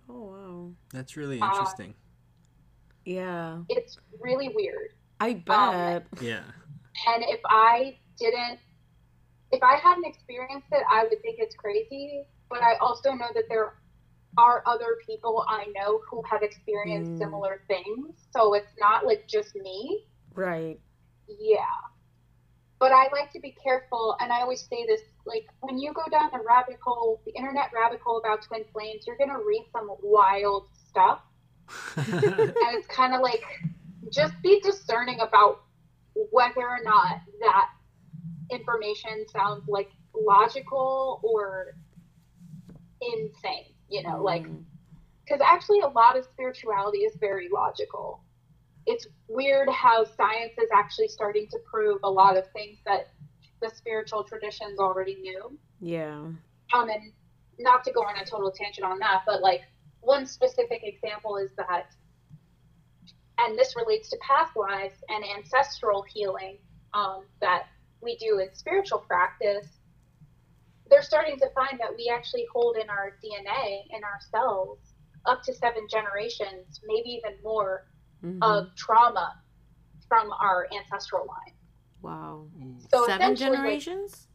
Oh 0.09 0.21
wow. 0.23 0.71
That's 0.91 1.15
really 1.17 1.39
Uh, 1.39 1.47
interesting. 1.49 1.93
Yeah. 3.05 3.59
It's 3.69 3.97
really 4.19 4.49
weird. 4.49 4.89
I 5.19 5.33
bet. 5.35 6.05
yeah. 6.21 6.43
And 7.07 7.23
if 7.27 7.39
I 7.45 7.97
didn't, 8.17 8.59
if 9.51 9.61
I 9.63 9.75
hadn't 9.75 10.05
experienced 10.05 10.67
it, 10.71 10.83
I 10.89 11.03
would 11.03 11.21
think 11.21 11.37
it's 11.39 11.55
crazy. 11.55 12.25
But 12.49 12.61
I 12.61 12.75
also 12.75 13.11
know 13.13 13.27
that 13.33 13.45
there 13.49 13.75
are 14.37 14.63
other 14.65 14.97
people 15.05 15.45
I 15.47 15.65
know 15.75 16.01
who 16.09 16.21
have 16.29 16.41
experienced 16.43 17.11
Mm. 17.11 17.17
similar 17.19 17.61
things. 17.67 18.27
So 18.31 18.53
it's 18.55 18.73
not 18.79 19.05
like 19.05 19.27
just 19.27 19.55
me. 19.55 20.07
right. 20.35 20.79
Yeah. 21.27 21.65
But 22.83 22.91
I 22.91 23.07
like 23.13 23.31
to 23.31 23.39
be 23.39 23.55
careful, 23.63 24.17
and 24.19 24.29
I 24.29 24.41
always 24.41 24.59
say 24.69 24.85
this 24.85 24.99
like, 25.25 25.45
when 25.61 25.77
you 25.77 25.93
go 25.93 26.01
down 26.11 26.31
the 26.33 26.43
rabbit 26.45 26.79
hole, 26.83 27.21
the 27.25 27.31
internet 27.31 27.69
rabbit 27.73 28.01
hole 28.03 28.17
about 28.17 28.41
twin 28.41 28.65
flames, 28.73 29.07
you're 29.07 29.15
going 29.15 29.29
to 29.29 29.37
read 29.37 29.65
some 29.71 29.87
wild 30.03 30.67
stuff. 30.89 31.19
And 31.95 32.53
it's 32.77 32.87
kind 32.87 33.13
of 33.15 33.21
like, 33.21 33.41
just 34.11 34.33
be 34.43 34.59
discerning 34.59 35.21
about 35.21 35.61
whether 36.31 36.59
or 36.59 36.79
not 36.83 37.21
that 37.39 37.69
information 38.51 39.25
sounds 39.31 39.63
like 39.69 39.89
logical 40.13 41.21
or 41.23 41.77
insane. 43.01 43.71
You 43.87 44.03
know, 44.03 44.21
like, 44.21 44.43
Mm. 44.43 44.65
because 45.23 45.39
actually 45.39 45.79
a 45.79 45.87
lot 45.87 46.17
of 46.17 46.25
spirituality 46.25 46.99
is 46.99 47.15
very 47.15 47.47
logical. 47.47 48.19
It's 48.85 49.07
weird 49.27 49.69
how 49.69 50.03
science 50.03 50.53
is 50.57 50.69
actually 50.75 51.07
starting 51.07 51.47
to 51.51 51.59
prove 51.69 51.99
a 52.03 52.09
lot 52.09 52.37
of 52.37 52.45
things 52.51 52.79
that 52.85 53.09
the 53.61 53.69
spiritual 53.69 54.23
traditions 54.23 54.79
already 54.79 55.15
knew. 55.15 55.57
Yeah. 55.79 56.17
Um, 56.73 56.89
and 56.89 57.11
not 57.59 57.83
to 57.85 57.91
go 57.91 58.01
on 58.01 58.17
a 58.17 58.25
total 58.25 58.51
tangent 58.51 58.85
on 58.85 58.99
that, 58.99 59.23
but 59.25 59.41
like 59.41 59.61
one 60.01 60.25
specific 60.25 60.81
example 60.83 61.37
is 61.37 61.51
that, 61.55 61.87
and 63.37 63.57
this 63.57 63.75
relates 63.75 64.09
to 64.09 64.17
past 64.21 64.51
lives 64.55 64.95
and 65.09 65.23
ancestral 65.37 66.03
healing 66.03 66.57
um, 66.93 67.23
that 67.41 67.67
we 68.01 68.17
do 68.17 68.39
in 68.39 68.53
spiritual 68.53 68.99
practice. 68.99 69.67
They're 70.89 71.01
starting 71.01 71.39
to 71.39 71.49
find 71.55 71.79
that 71.79 71.95
we 71.97 72.11
actually 72.13 72.45
hold 72.53 72.77
in 72.77 72.89
our 72.89 73.17
DNA, 73.23 73.83
in 73.89 74.03
our 74.03 74.19
cells, 74.29 74.79
up 75.25 75.41
to 75.43 75.53
seven 75.53 75.87
generations, 75.89 76.81
maybe 76.85 77.09
even 77.09 77.37
more, 77.43 77.85
Mhm. 78.23 78.39
of 78.41 78.73
trauma 78.75 79.41
from 80.07 80.31
our 80.31 80.67
ancestral 80.77 81.25
line. 81.27 81.55
wow. 82.01 82.47
So 82.91 83.05
Seven 83.05 83.21
essentially, 83.33 83.49
like- 83.49 83.57
generations? 83.57 84.27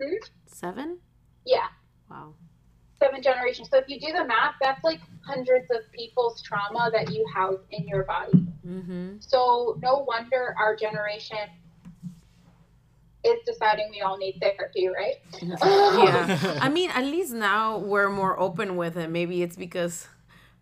Hmm? 0.00 0.14
Seven? 0.46 0.98
yeah, 1.44 1.68
Wow. 2.10 2.34
seven 2.98 3.22
generations. 3.22 3.68
So 3.70 3.76
if 3.78 3.88
you 3.88 4.00
do 4.00 4.12
the 4.12 4.24
math, 4.24 4.54
that's 4.62 4.82
like 4.82 5.00
hundreds 5.26 5.70
of 5.70 5.80
people's 5.92 6.40
trauma 6.42 6.90
that 6.92 7.10
you 7.12 7.26
house 7.34 7.60
in 7.70 7.86
your 7.86 8.04
body. 8.04 8.46
Mm-hmm. 8.66 9.16
So 9.20 9.78
no 9.82 9.98
wonder 9.98 10.54
our 10.58 10.74
generation 10.74 11.36
is 13.24 13.38
deciding 13.46 13.88
we 13.90 14.00
all 14.02 14.16
need 14.18 14.38
therapy, 14.40 14.88
right? 14.88 15.16
yeah. 15.42 16.58
I 16.60 16.68
mean, 16.68 16.90
at 16.90 17.04
least 17.04 17.32
now 17.32 17.78
we're 17.78 18.10
more 18.10 18.38
open 18.38 18.76
with 18.76 18.96
it. 18.96 19.10
Maybe 19.10 19.42
it's 19.42 19.56
because 19.56 20.08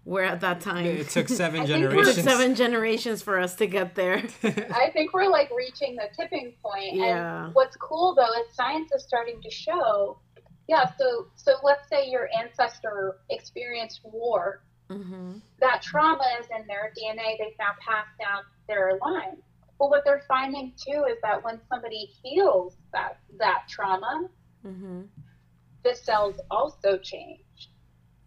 we're 0.05 0.23
at 0.25 0.41
that 0.41 0.61
time. 0.61 0.87
It 0.87 1.09
took 1.11 1.29
seven 1.29 1.61
I 1.63 1.65
It 1.65 1.67
took 1.67 1.77
generations. 1.91 2.25
seven 2.25 2.55
generations 2.55 3.23
for 3.23 3.39
us 3.39 3.55
to 3.57 3.67
get 3.67 3.95
there. 3.95 4.23
I 4.45 4.91
think 4.93 5.13
we're 5.13 5.29
like 5.31 5.51
reaching 5.57 5.97
the 5.97 6.09
tipping 6.17 6.55
point. 6.63 6.95
Yeah. 6.95 7.47
And 7.47 7.55
what's 7.55 7.77
cool 7.77 8.15
though 8.15 8.33
is 8.41 8.55
science 8.55 8.91
is 8.93 9.05
starting 9.05 9.41
to 9.43 9.51
show, 9.51 10.19
yeah. 10.69 10.91
So 10.99 11.27
so 11.37 11.53
let's 11.63 11.89
say 11.89 12.09
your 12.09 12.29
ancestor 12.39 13.17
experienced 13.31 14.01
war. 14.05 14.63
Mm-hmm. 14.91 15.35
That 15.61 15.81
trauma 15.83 16.25
is 16.41 16.47
in 16.59 16.67
their 16.67 16.93
DNA. 16.99 17.39
They've 17.39 17.57
now 17.59 17.73
passed 17.87 18.11
down 18.19 18.43
their 18.69 18.99
line. 19.05 19.37
But 19.79 19.89
what 19.91 20.03
they're 20.05 20.25
finding 20.29 20.73
too 20.77 21.05
is 21.11 21.17
that 21.23 21.43
when 21.43 21.61
somebody 21.71 22.09
heals 22.23 22.77
that 22.93 23.19
that 23.39 23.63
trauma, 23.69 24.29
Mm-hmm. 24.67 25.01
the 25.83 25.95
cells 25.95 26.37
also 26.53 26.97
change. 26.99 27.41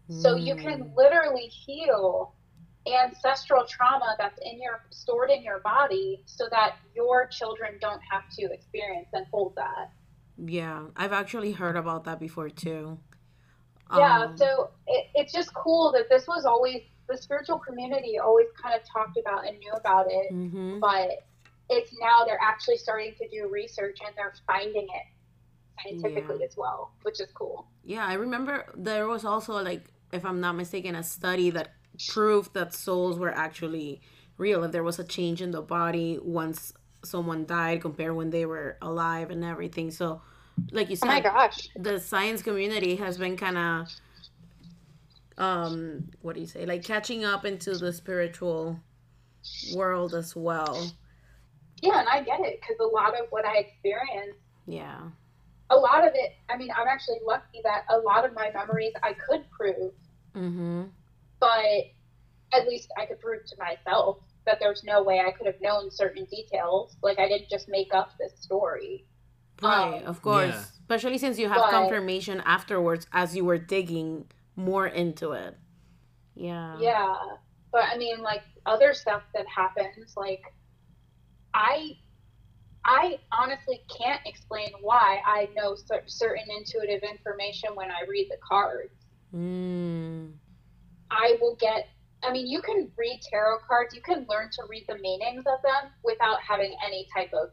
So 0.08 0.36
you 0.36 0.54
Mm. 0.54 0.62
can 0.62 0.92
literally 0.96 1.46
heal 1.48 2.34
ancestral 2.86 3.64
trauma 3.66 4.14
that's 4.18 4.38
in 4.42 4.60
your 4.62 4.80
stored 4.90 5.30
in 5.30 5.42
your 5.42 5.58
body 5.60 6.22
so 6.26 6.48
that 6.50 6.76
your 6.94 7.26
children 7.26 7.78
don't 7.80 8.00
have 8.10 8.28
to 8.38 8.52
experience 8.52 9.08
and 9.12 9.26
hold 9.32 9.54
that. 9.56 9.90
Yeah, 10.38 10.86
I've 10.96 11.12
actually 11.12 11.52
heard 11.52 11.76
about 11.76 12.04
that 12.04 12.20
before 12.20 12.50
too. 12.50 12.98
yeah, 13.96 14.24
Um, 14.24 14.36
so 14.36 14.70
it, 14.86 15.06
it's 15.14 15.32
just 15.32 15.52
cool 15.54 15.92
that 15.92 16.08
this 16.08 16.26
was 16.26 16.44
always 16.44 16.82
the 17.08 17.16
spiritual 17.16 17.58
community 17.58 18.18
always 18.18 18.48
kind 18.60 18.74
of 18.74 18.82
talked 18.86 19.16
about 19.16 19.46
and 19.46 19.58
knew 19.58 19.72
about 19.72 20.06
it, 20.10 20.32
mhm. 20.32 20.80
but 20.80 21.26
it's 21.68 21.92
now 22.00 22.24
they're 22.24 22.38
actually 22.42 22.76
starting 22.76 23.14
to 23.18 23.28
do 23.28 23.48
research 23.48 23.98
and 24.04 24.14
they're 24.16 24.34
finding 24.46 24.84
it 24.84 25.06
scientifically 25.82 26.44
as 26.44 26.56
well, 26.56 26.92
which 27.02 27.20
is 27.20 27.28
cool. 27.32 27.66
Yeah, 27.84 28.06
I 28.06 28.14
remember 28.14 28.66
there 28.76 29.06
was 29.06 29.24
also 29.24 29.62
like, 29.62 29.84
if 30.16 30.24
I'm 30.24 30.40
not 30.40 30.56
mistaken, 30.56 30.94
a 30.94 31.02
study 31.02 31.50
that 31.50 31.68
proved 32.08 32.54
that 32.54 32.74
souls 32.74 33.18
were 33.18 33.32
actually 33.32 34.00
real. 34.38 34.64
If 34.64 34.72
there 34.72 34.82
was 34.82 34.98
a 34.98 35.04
change 35.04 35.40
in 35.42 35.50
the 35.52 35.62
body 35.62 36.18
once 36.22 36.72
someone 37.04 37.46
died 37.46 37.80
compared 37.82 38.16
when 38.16 38.30
they 38.30 38.44
were 38.46 38.76
alive 38.82 39.30
and 39.30 39.44
everything. 39.44 39.90
So, 39.90 40.22
like 40.72 40.90
you 40.90 40.96
said, 40.96 41.06
Oh 41.08 41.12
my 41.12 41.20
gosh. 41.20 41.68
the 41.76 42.00
science 42.00 42.42
community 42.42 42.96
has 42.96 43.16
been 43.18 43.36
kind 43.36 43.56
of, 43.58 43.88
um, 45.38 46.08
what 46.22 46.34
do 46.34 46.40
you 46.40 46.46
say, 46.46 46.66
like 46.66 46.82
catching 46.84 47.24
up 47.24 47.44
into 47.44 47.76
the 47.78 47.92
spiritual 47.92 48.80
world 49.74 50.14
as 50.14 50.34
well. 50.34 50.90
Yeah, 51.82 52.00
and 52.00 52.08
I 52.08 52.22
get 52.22 52.40
it 52.40 52.60
because 52.60 52.76
a 52.80 52.86
lot 52.86 53.10
of 53.20 53.26
what 53.30 53.44
I 53.44 53.58
experienced 53.58 54.38
Yeah. 54.66 54.98
a 55.70 55.76
lot 55.76 56.06
of 56.06 56.12
it 56.14 56.30
i 56.48 56.56
mean 56.56 56.70
i'm 56.76 56.86
actually 56.88 57.18
lucky 57.26 57.60
that 57.64 57.84
a 57.90 57.98
lot 57.98 58.24
of 58.24 58.32
my 58.34 58.50
memories 58.54 58.92
i 59.02 59.12
could 59.12 59.44
prove 59.50 59.92
Mm-hmm. 60.36 60.82
but 61.40 61.64
at 62.52 62.68
least 62.68 62.88
i 62.98 63.06
could 63.06 63.20
prove 63.20 63.44
to 63.46 63.56
myself 63.58 64.18
that 64.44 64.58
there's 64.60 64.84
no 64.84 65.02
way 65.02 65.20
i 65.20 65.30
could 65.32 65.46
have 65.46 65.60
known 65.60 65.90
certain 65.90 66.24
details 66.26 66.96
like 67.02 67.18
i 67.18 67.26
didn't 67.26 67.48
just 67.50 67.68
make 67.68 67.92
up 67.94 68.10
this 68.18 68.32
story 68.40 69.04
Right, 69.62 70.02
Um, 70.02 70.06
of 70.06 70.20
course. 70.20 70.52
Yeah. 70.54 70.64
Especially 70.82 71.16
since 71.16 71.38
you 71.38 71.48
have 71.48 71.56
But- 71.62 71.70
confirmation 71.70 72.42
afterwards 72.44 73.06
as 73.12 73.34
you 73.34 73.42
were 73.46 73.56
digging 73.56 74.26
more 74.54 74.86
into 74.86 75.32
it. 75.32 75.56
Yeah. 76.34 76.76
yeah 76.78 77.14
but 77.72 77.84
i 77.90 77.96
mean 77.96 78.20
like 78.20 78.42
other 78.66 78.92
stuff 78.92 79.22
that 79.34 79.46
happens 79.48 80.14
like 80.18 80.42
i 81.54 81.92
i 82.84 83.18
honestly 83.32 83.80
can't 83.98 84.20
explain 84.26 84.68
why 84.82 85.20
i 85.24 85.48
know 85.56 85.74
cer- 85.74 86.02
certain 86.06 86.44
intuitive 86.58 87.02
information 87.02 87.74
when 87.74 87.90
i 87.90 88.02
read 88.06 88.26
the 88.30 88.36
cards 88.46 89.05
Mm. 89.36 90.32
I 91.10 91.36
will 91.40 91.56
get. 91.56 91.88
I 92.22 92.32
mean, 92.32 92.46
you 92.46 92.62
can 92.62 92.90
read 92.96 93.20
tarot 93.28 93.58
cards. 93.68 93.94
You 93.94 94.00
can 94.00 94.26
learn 94.28 94.48
to 94.52 94.62
read 94.68 94.84
the 94.88 94.96
meanings 94.98 95.44
of 95.46 95.62
them 95.62 95.92
without 96.02 96.40
having 96.40 96.74
any 96.84 97.06
type 97.14 97.32
of 97.34 97.50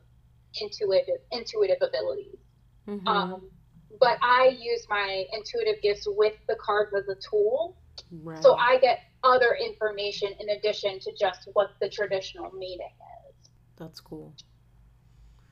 intuitive 0.60 1.20
intuitive 1.32 1.78
abilities. 1.82 2.40
Mhm. 2.88 3.08
Um, 3.08 3.52
but 4.00 4.18
I 4.22 4.48
use 4.48 4.88
my 4.90 5.26
intuitive 5.34 5.82
gifts 5.82 6.08
with 6.08 6.34
the 6.48 6.56
cards 6.56 6.94
as 6.94 7.08
a 7.08 7.16
tool, 7.16 7.78
right. 8.12 8.42
so 8.42 8.56
I 8.56 8.78
get 8.80 9.00
other 9.24 9.56
information 9.56 10.34
in 10.40 10.50
addition 10.50 11.00
to 11.00 11.14
just 11.14 11.48
what 11.54 11.72
the 11.80 11.90
traditional 11.90 12.52
meaning 12.52 12.92
is. 13.30 13.50
That's 13.78 14.00
cool. 14.00 14.34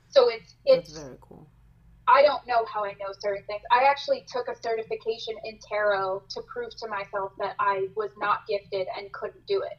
So 0.09 0.29
it's 0.29 0.55
That's 0.65 0.89
it's. 0.89 0.99
very 0.99 1.17
cool. 1.21 1.49
I 2.07 2.23
don't 2.23 2.45
know 2.47 2.65
how 2.65 2.83
I 2.83 2.93
know 2.93 3.13
certain 3.19 3.43
things. 3.45 3.61
I 3.71 3.83
actually 3.83 4.25
took 4.27 4.47
a 4.47 4.55
certification 4.55 5.35
in 5.45 5.59
tarot 5.59 6.23
to 6.29 6.41
prove 6.41 6.75
to 6.77 6.87
myself 6.87 7.33
that 7.39 7.55
I 7.59 7.87
was 7.95 8.11
not 8.17 8.47
gifted 8.47 8.87
and 8.97 9.11
couldn't 9.13 9.45
do 9.47 9.61
it. 9.61 9.77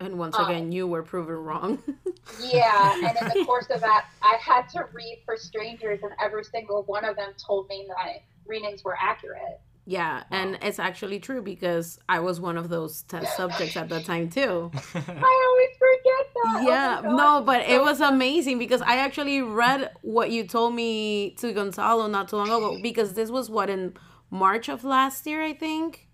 And 0.00 0.18
once 0.18 0.36
Um, 0.36 0.46
again, 0.46 0.72
you 0.72 0.86
were 0.86 1.02
proven 1.02 1.36
wrong. 1.36 1.82
Yeah, 2.40 2.94
and 2.94 3.16
in 3.20 3.38
the 3.38 3.44
course 3.44 3.68
of 3.70 3.80
that, 3.80 4.06
I 4.22 4.36
had 4.36 4.68
to 4.70 4.86
read 4.92 5.22
for 5.24 5.36
strangers, 5.36 6.00
and 6.02 6.12
every 6.20 6.44
single 6.44 6.84
one 6.84 7.04
of 7.04 7.16
them 7.16 7.32
told 7.36 7.68
me 7.68 7.84
that 7.88 8.22
readings 8.46 8.84
were 8.84 8.96
accurate. 9.00 9.60
Yeah, 9.84 10.22
and 10.30 10.58
it's 10.62 10.78
actually 10.78 11.18
true 11.18 11.42
because 11.42 11.98
I 12.08 12.20
was 12.20 12.40
one 12.40 12.56
of 12.56 12.68
those 12.68 13.02
test 13.02 13.36
subjects 13.36 13.76
at 13.76 13.88
that 13.88 14.04
time 14.04 14.30
too. 14.30 14.70
I 14.94 15.46
always 15.48 15.76
forget 15.78 16.26
that. 16.34 16.44
Oh 16.46 16.64
yeah, 16.66 17.00
God. 17.02 17.16
no, 17.16 17.42
but 17.44 17.62
it 17.68 17.80
was 17.80 18.00
amazing 18.00 18.58
because 18.58 18.80
I 18.82 18.96
actually 18.96 19.42
read 19.42 19.90
what 20.02 20.30
you 20.30 20.46
told 20.46 20.74
me 20.74 21.30
to 21.38 21.52
Gonzalo 21.52 22.06
not 22.06 22.28
too 22.28 22.36
long 22.36 22.48
ago 22.48 22.78
because 22.82 23.14
this 23.14 23.30
was 23.30 23.50
what 23.50 23.70
in 23.70 23.94
March 24.30 24.68
of 24.68 24.84
last 24.84 25.26
year, 25.26 25.42
I 25.42 25.52
think. 25.52 26.08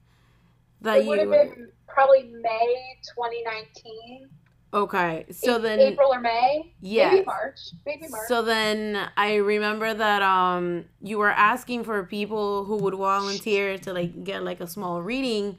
That 0.80 0.98
It 0.98 1.06
would 1.06 1.18
have 1.18 1.28
you 1.28 1.32
been 1.34 1.68
probably 1.86 2.22
May 2.22 2.96
2019. 3.16 4.28
Okay, 4.72 5.24
so 5.30 5.56
A- 5.56 5.58
then 5.58 5.80
April 5.80 6.12
or 6.12 6.20
May. 6.20 6.74
yeah, 6.80 7.10
Maybe 7.12 7.24
March. 7.24 7.60
Maybe 7.86 8.06
March. 8.08 8.28
So 8.28 8.42
then 8.42 9.08
I 9.16 9.36
remember 9.36 9.94
that 9.94 10.20
um 10.22 10.84
you 11.00 11.18
were 11.18 11.30
asking 11.30 11.84
for 11.84 12.04
people 12.04 12.64
who 12.64 12.76
would 12.76 12.94
volunteer 12.94 13.78
to 13.78 13.92
like 13.94 14.24
get 14.24 14.42
like 14.42 14.60
a 14.60 14.66
small 14.66 15.00
reading 15.02 15.56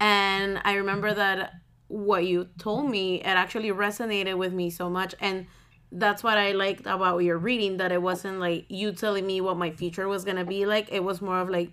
and 0.00 0.60
I 0.64 0.74
remember 0.74 1.12
that 1.14 1.52
what 1.88 2.24
you 2.26 2.48
told 2.58 2.90
me 2.90 3.16
it 3.20 3.26
actually 3.26 3.68
resonated 3.70 4.36
with 4.38 4.52
me 4.52 4.70
so 4.70 4.88
much 4.88 5.14
and 5.20 5.46
that's 5.92 6.22
what 6.24 6.36
I 6.38 6.52
liked 6.52 6.86
about 6.86 7.18
your 7.18 7.38
reading 7.38 7.76
that 7.76 7.92
it 7.92 8.02
wasn't 8.02 8.40
like 8.40 8.64
you 8.68 8.92
telling 8.92 9.26
me 9.26 9.40
what 9.40 9.56
my 9.56 9.70
future 9.70 10.08
was 10.08 10.24
going 10.24 10.36
to 10.36 10.44
be 10.44 10.66
like 10.66 10.90
it 10.90 11.04
was 11.04 11.20
more 11.22 11.38
of 11.40 11.48
like 11.50 11.70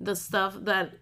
the 0.00 0.14
stuff 0.14 0.54
that 0.62 0.92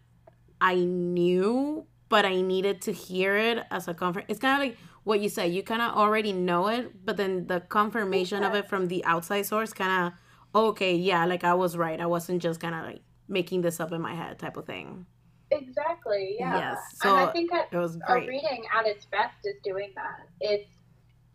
I 0.60 0.76
knew 0.76 1.86
but 2.08 2.24
I 2.24 2.40
needed 2.40 2.80
to 2.82 2.92
hear 2.92 3.36
it 3.36 3.64
as 3.70 3.88
a 3.88 3.94
comfort 3.94 4.24
it's 4.28 4.40
kind 4.40 4.62
of 4.62 4.68
like 4.68 4.78
what 5.04 5.20
you 5.20 5.28
said 5.28 5.52
you 5.52 5.62
kind 5.62 5.82
of 5.82 5.94
already 5.94 6.32
know 6.32 6.68
it 6.68 7.04
but 7.04 7.16
then 7.16 7.46
the 7.46 7.60
confirmation 7.60 8.42
of 8.42 8.54
it 8.54 8.68
from 8.68 8.88
the 8.88 9.04
outside 9.04 9.42
source 9.42 9.72
kind 9.72 10.06
of 10.06 10.12
oh, 10.54 10.68
okay 10.68 10.94
yeah 10.94 11.24
like 11.24 11.44
i 11.44 11.54
was 11.54 11.76
right 11.76 12.00
i 12.00 12.06
wasn't 12.06 12.40
just 12.40 12.60
kind 12.60 12.74
of 12.74 12.84
like 12.84 13.02
making 13.28 13.62
this 13.62 13.80
up 13.80 13.92
in 13.92 14.00
my 14.00 14.14
head 14.14 14.38
type 14.38 14.56
of 14.56 14.66
thing 14.66 15.06
exactly. 15.50 16.36
Yeah. 16.38 16.56
Yes, 16.56 16.78
and 17.02 17.12
I 17.12 17.26
so 17.26 17.32
think 17.32 17.50
that 17.50 17.68
it 17.72 17.76
was 17.76 17.96
great. 17.96 18.24
a 18.24 18.26
reading 18.26 18.64
at 18.76 18.86
its 18.86 19.06
best 19.06 19.36
is 19.44 19.56
doing 19.62 19.92
that. 19.94 20.26
It's 20.40 20.70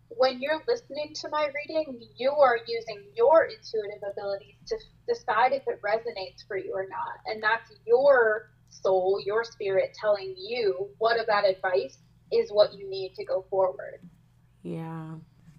when 0.10 0.42
you're 0.42 0.62
listening 0.68 1.14
to 1.16 1.30
my 1.30 1.50
reading, 1.54 2.02
you 2.18 2.32
are 2.32 2.58
using 2.68 3.04
your 3.16 3.46
intuitive 3.46 4.02
abilities 4.12 4.56
to 4.68 4.76
decide 5.08 5.54
if 5.54 5.64
it 5.68 5.80
resonates 5.82 6.46
for 6.48 6.58
you 6.58 6.74
or 6.74 6.88
not. 6.90 7.20
And 7.28 7.42
that's 7.42 7.72
your 7.86 8.50
soul, 8.70 9.22
your 9.24 9.44
spirit 9.44 9.96
telling 10.00 10.36
you 10.38 10.90
what 10.98 11.20
of 11.20 11.28
that 11.28 11.46
advice 11.46 12.00
is 12.32 12.50
what 12.52 12.74
you 12.74 12.90
need 12.90 13.14
to 13.16 13.26
go 13.26 13.46
forward. 13.50 14.00
yeah 14.64 15.16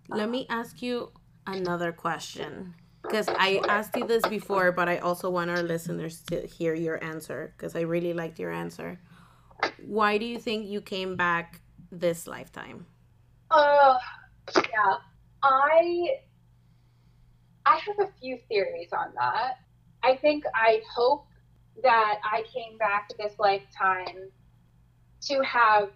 let 0.09 0.29
me 0.29 0.47
ask 0.49 0.83
you 0.83 1.11
another 1.47 1.93
question 1.93 2.75
because 3.03 3.29
i 3.29 3.61
asked 3.69 3.97
you 3.97 4.07
this 4.07 4.27
before 4.29 4.73
but 4.73 4.89
i 4.89 4.99
also 4.99 5.31
want 5.31 5.49
our 5.51 5.63
listeners 5.63 6.21
to 6.23 6.47
hear 6.47 6.75
your 6.75 7.03
answer 7.03 7.55
because 7.57 7.75
i 7.75 7.81
really 7.81 8.13
liked 8.13 8.39
your 8.39 8.53
answer 8.53 9.01
why 9.87 10.19
do 10.19 10.25
you 10.27 10.39
think 10.39 10.67
you 10.67 10.81
came 10.81 11.17
back 11.17 11.61
this 11.91 12.27
lifetime 12.27 12.87
Uh, 13.51 13.99
yeah. 14.57 14.97
I 15.43 16.19
I 17.67 17.77
have 17.87 17.99
a 18.09 18.11
few 18.21 18.39
theories 18.49 18.93
on 18.93 19.13
that. 19.15 19.59
I 20.03 20.17
think 20.17 20.45
I 20.55 20.83
hope 20.95 21.27
that 21.83 22.19
I 22.25 22.43
came 22.53 22.79
back 22.79 23.11
this 23.19 23.35
lifetime 23.39 24.31
to 25.23 25.43
have 25.43 25.91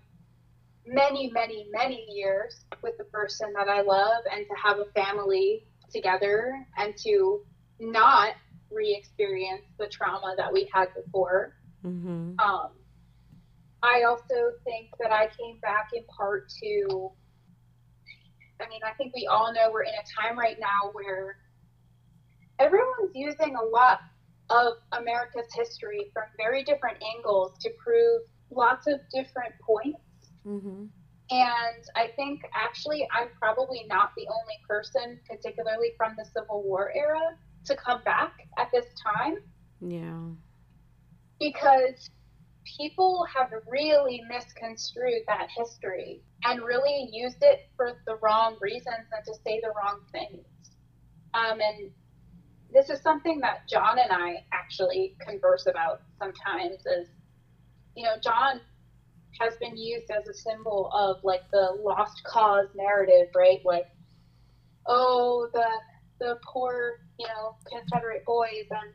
many, 0.86 1.30
many, 1.30 1.66
many 1.70 2.06
years 2.08 2.64
with 2.82 2.96
the 2.98 3.04
person 3.04 3.52
that 3.54 3.68
I 3.68 3.80
love 3.80 4.24
and 4.30 4.46
to 4.46 4.54
have 4.62 4.78
a 4.78 4.86
family 4.92 5.64
together 5.92 6.66
and 6.76 6.94
to 6.98 7.42
not 7.80 8.34
re-experience 8.70 9.64
the 9.78 9.86
trauma 9.86 10.34
that 10.36 10.52
we 10.52 10.68
had 10.72 10.88
before. 10.94 11.56
mm-hmm. 11.84 12.38
Um, 12.38 12.70
I 13.82 14.04
also 14.08 14.52
think 14.64 14.88
that 14.98 15.12
I 15.12 15.28
came 15.38 15.58
back 15.60 15.90
in 15.92 16.04
part 16.04 16.48
to, 16.62 17.10
I 18.58 18.68
mean, 18.68 18.80
I 18.82 18.92
think 18.94 19.14
we 19.14 19.26
all 19.26 19.52
know 19.52 19.70
we're 19.70 19.82
in 19.82 19.92
a 19.92 20.22
time 20.22 20.38
right 20.38 20.56
now 20.58 20.90
where 20.92 21.36
everyone's 22.58 23.14
using 23.14 23.56
a 23.56 23.62
lot 23.62 24.00
of 24.48 24.74
America's 24.92 25.52
history 25.54 26.10
from 26.12 26.24
very 26.36 26.64
different 26.64 26.96
angles 27.16 27.52
to 27.60 27.70
prove 27.78 28.22
lots 28.50 28.86
of 28.86 29.00
different 29.12 29.54
points. 29.60 30.00
Mm-hmm. 30.46 30.84
And 31.30 31.84
I 31.96 32.08
think 32.16 32.42
actually 32.54 33.08
I'm 33.12 33.28
probably 33.38 33.84
not 33.88 34.12
the 34.16 34.26
only 34.28 34.56
person, 34.68 35.18
particularly 35.28 35.92
from 35.96 36.14
the 36.18 36.24
Civil 36.24 36.62
War 36.62 36.92
era, 36.94 37.36
to 37.64 37.76
come 37.76 38.02
back 38.04 38.32
at 38.58 38.70
this 38.72 38.84
time 39.02 39.38
yeah 39.80 40.20
because 41.40 42.10
people 42.78 43.26
have 43.34 43.50
really 43.68 44.22
misconstrued 44.28 45.22
that 45.26 45.48
history 45.56 46.22
and 46.44 46.62
really 46.62 47.08
used 47.12 47.42
it 47.42 47.68
for 47.76 48.00
the 48.06 48.16
wrong 48.22 48.56
reasons 48.60 49.06
and 49.14 49.24
to 49.26 49.34
say 49.44 49.60
the 49.62 49.68
wrong 49.76 50.00
things. 50.12 50.46
Um, 51.34 51.60
and 51.60 51.90
this 52.72 52.88
is 52.88 53.02
something 53.02 53.40
that 53.40 53.68
John 53.68 53.98
and 53.98 54.10
I 54.10 54.44
actually 54.52 55.16
converse 55.20 55.66
about 55.66 56.02
sometimes 56.18 56.86
is, 56.86 57.08
you 57.96 58.04
know, 58.04 58.14
John 58.22 58.60
has 59.40 59.54
been 59.56 59.76
used 59.76 60.10
as 60.10 60.28
a 60.28 60.34
symbol 60.34 60.90
of 60.92 61.22
like 61.24 61.42
the 61.52 61.76
lost 61.82 62.22
cause 62.24 62.68
narrative, 62.74 63.28
right? 63.34 63.60
Like, 63.64 63.86
oh, 64.86 65.48
the 65.52 65.66
the 66.20 66.38
poor, 66.46 67.00
you 67.18 67.26
know, 67.26 67.56
Confederate 67.70 68.24
boys 68.24 68.66
and 68.70 68.92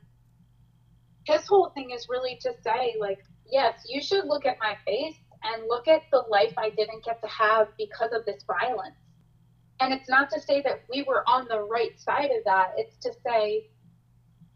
his 1.30 1.46
whole 1.48 1.70
thing 1.70 1.92
is 1.92 2.08
really 2.10 2.38
to 2.42 2.52
say 2.64 2.96
like 3.00 3.20
yes 3.52 3.84
you 3.88 4.02
should 4.02 4.26
look 4.26 4.46
at 4.46 4.58
my 4.60 4.76
face 4.86 5.16
and 5.44 5.64
look 5.68 5.88
at 5.88 6.02
the 6.12 6.24
life 6.30 6.54
i 6.58 6.70
didn't 6.72 7.04
get 7.04 7.22
to 7.22 7.28
have 7.28 7.68
because 7.78 8.12
of 8.14 8.26
this 8.26 8.44
violence 8.44 8.96
and 9.80 9.94
it's 9.94 10.10
not 10.10 10.30
to 10.30 10.42
say 10.42 10.62
that 10.62 10.82
we 10.90 11.04
were 11.04 11.24
on 11.28 11.48
the 11.48 11.62
right 11.62 12.00
side 12.00 12.32
of 12.32 12.44
that 12.46 12.72
it's 12.78 12.98
to 12.98 13.12
say 13.26 13.68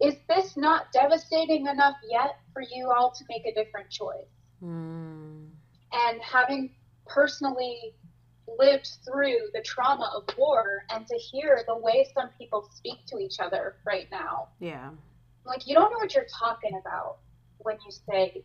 is 0.02 0.16
this 0.28 0.58
not 0.58 0.92
devastating 0.92 1.68
enough 1.68 1.96
yet 2.10 2.40
for 2.52 2.62
you 2.62 2.92
all 2.92 3.12
to 3.12 3.24
make 3.30 3.46
a 3.46 3.54
different 3.54 3.90
choice 3.90 4.34
mm. 4.62 5.13
And 5.94 6.22
having 6.22 6.72
personally 7.06 7.94
lived 8.60 8.90
through 9.06 9.38
the 9.54 9.62
trauma 9.62 10.12
of 10.16 10.24
war 10.38 10.84
and 10.90 11.08
to 11.08 11.16
hear 11.16 11.64
the 11.68 11.78
way 11.78 12.08
some 12.14 12.30
people 12.38 12.70
speak 12.76 13.06
to 13.08 13.18
each 13.18 13.40
other 13.40 13.76
right 13.86 14.08
now. 14.12 14.50
Yeah. 14.60 14.90
Like 15.46 15.68
you 15.68 15.76
don't 15.76 15.92
know 15.92 15.98
what 15.98 16.14
you're 16.14 16.28
talking 16.40 16.80
about 16.80 17.18
when 17.60 17.78
you 17.86 17.92
say 18.10 18.44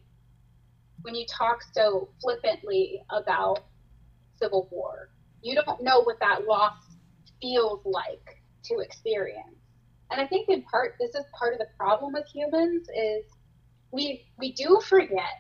when 1.03 1.15
you 1.15 1.25
talk 1.27 1.59
so 1.73 2.09
flippantly 2.21 3.03
about 3.11 3.61
civil 4.41 4.69
war. 4.71 5.11
You 5.43 5.55
don't 5.55 5.83
know 5.83 6.03
what 6.03 6.19
that 6.21 6.47
loss 6.47 6.75
feels 7.41 7.81
like 7.85 8.43
to 8.65 8.81
experience. 8.81 9.55
And 10.11 10.21
i 10.21 10.27
think 10.27 10.49
in 10.49 10.63
part 10.63 10.95
this 10.99 11.15
is 11.15 11.25
part 11.39 11.53
of 11.53 11.59
the 11.59 11.69
problem 11.77 12.15
with 12.15 12.25
humans 12.33 12.89
is 12.89 13.25
we 13.93 14.25
we 14.39 14.53
do 14.53 14.81
forget 14.89 15.37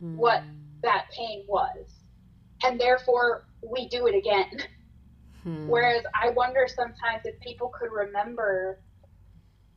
hmm. 0.00 0.16
What? 0.16 0.42
That 0.84 1.06
pain 1.16 1.44
was 1.48 2.00
and 2.64 2.80
therefore 2.80 3.46
we 3.62 3.88
do 3.88 4.06
it 4.06 4.14
again 4.16 4.50
Hmm. 5.44 5.68
Whereas 5.68 6.04
I 6.20 6.30
wonder 6.30 6.66
sometimes 6.66 7.22
if 7.24 7.38
people 7.40 7.70
could 7.78 7.92
remember 7.92 8.80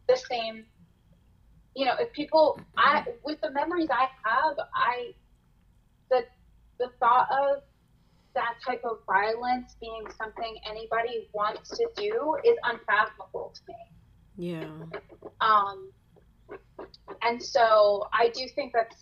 the 0.07 0.15
same, 0.15 0.65
you 1.75 1.85
know, 1.85 1.95
if 1.99 2.11
people, 2.13 2.59
I 2.77 3.03
with 3.25 3.41
the 3.41 3.51
memories 3.51 3.89
I 3.91 4.07
have, 4.23 4.55
I 4.73 5.13
the 6.09 6.23
the 6.79 6.89
thought 6.99 7.27
of 7.31 7.63
that 8.33 8.55
type 8.65 8.81
of 8.85 8.99
violence 9.05 9.75
being 9.81 10.05
something 10.17 10.55
anybody 10.69 11.29
wants 11.33 11.69
to 11.77 11.87
do 11.97 12.37
is 12.45 12.57
unfathomable 12.63 13.53
to 13.55 13.61
me. 13.67 13.75
yeah 14.37 14.69
Um, 15.41 15.91
and 17.23 17.43
so 17.43 18.07
I 18.13 18.29
do 18.29 18.47
think 18.55 18.73
that 18.73 18.95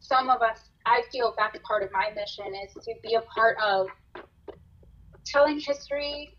some 0.00 0.30
of 0.30 0.42
us, 0.42 0.69
I 0.86 1.02
feel 1.12 1.34
that's 1.36 1.58
part 1.66 1.82
of 1.82 1.90
my 1.92 2.10
mission 2.14 2.52
is 2.64 2.72
to 2.84 2.94
be 3.02 3.14
a 3.14 3.20
part 3.22 3.56
of 3.62 3.86
telling 5.24 5.60
history, 5.60 6.36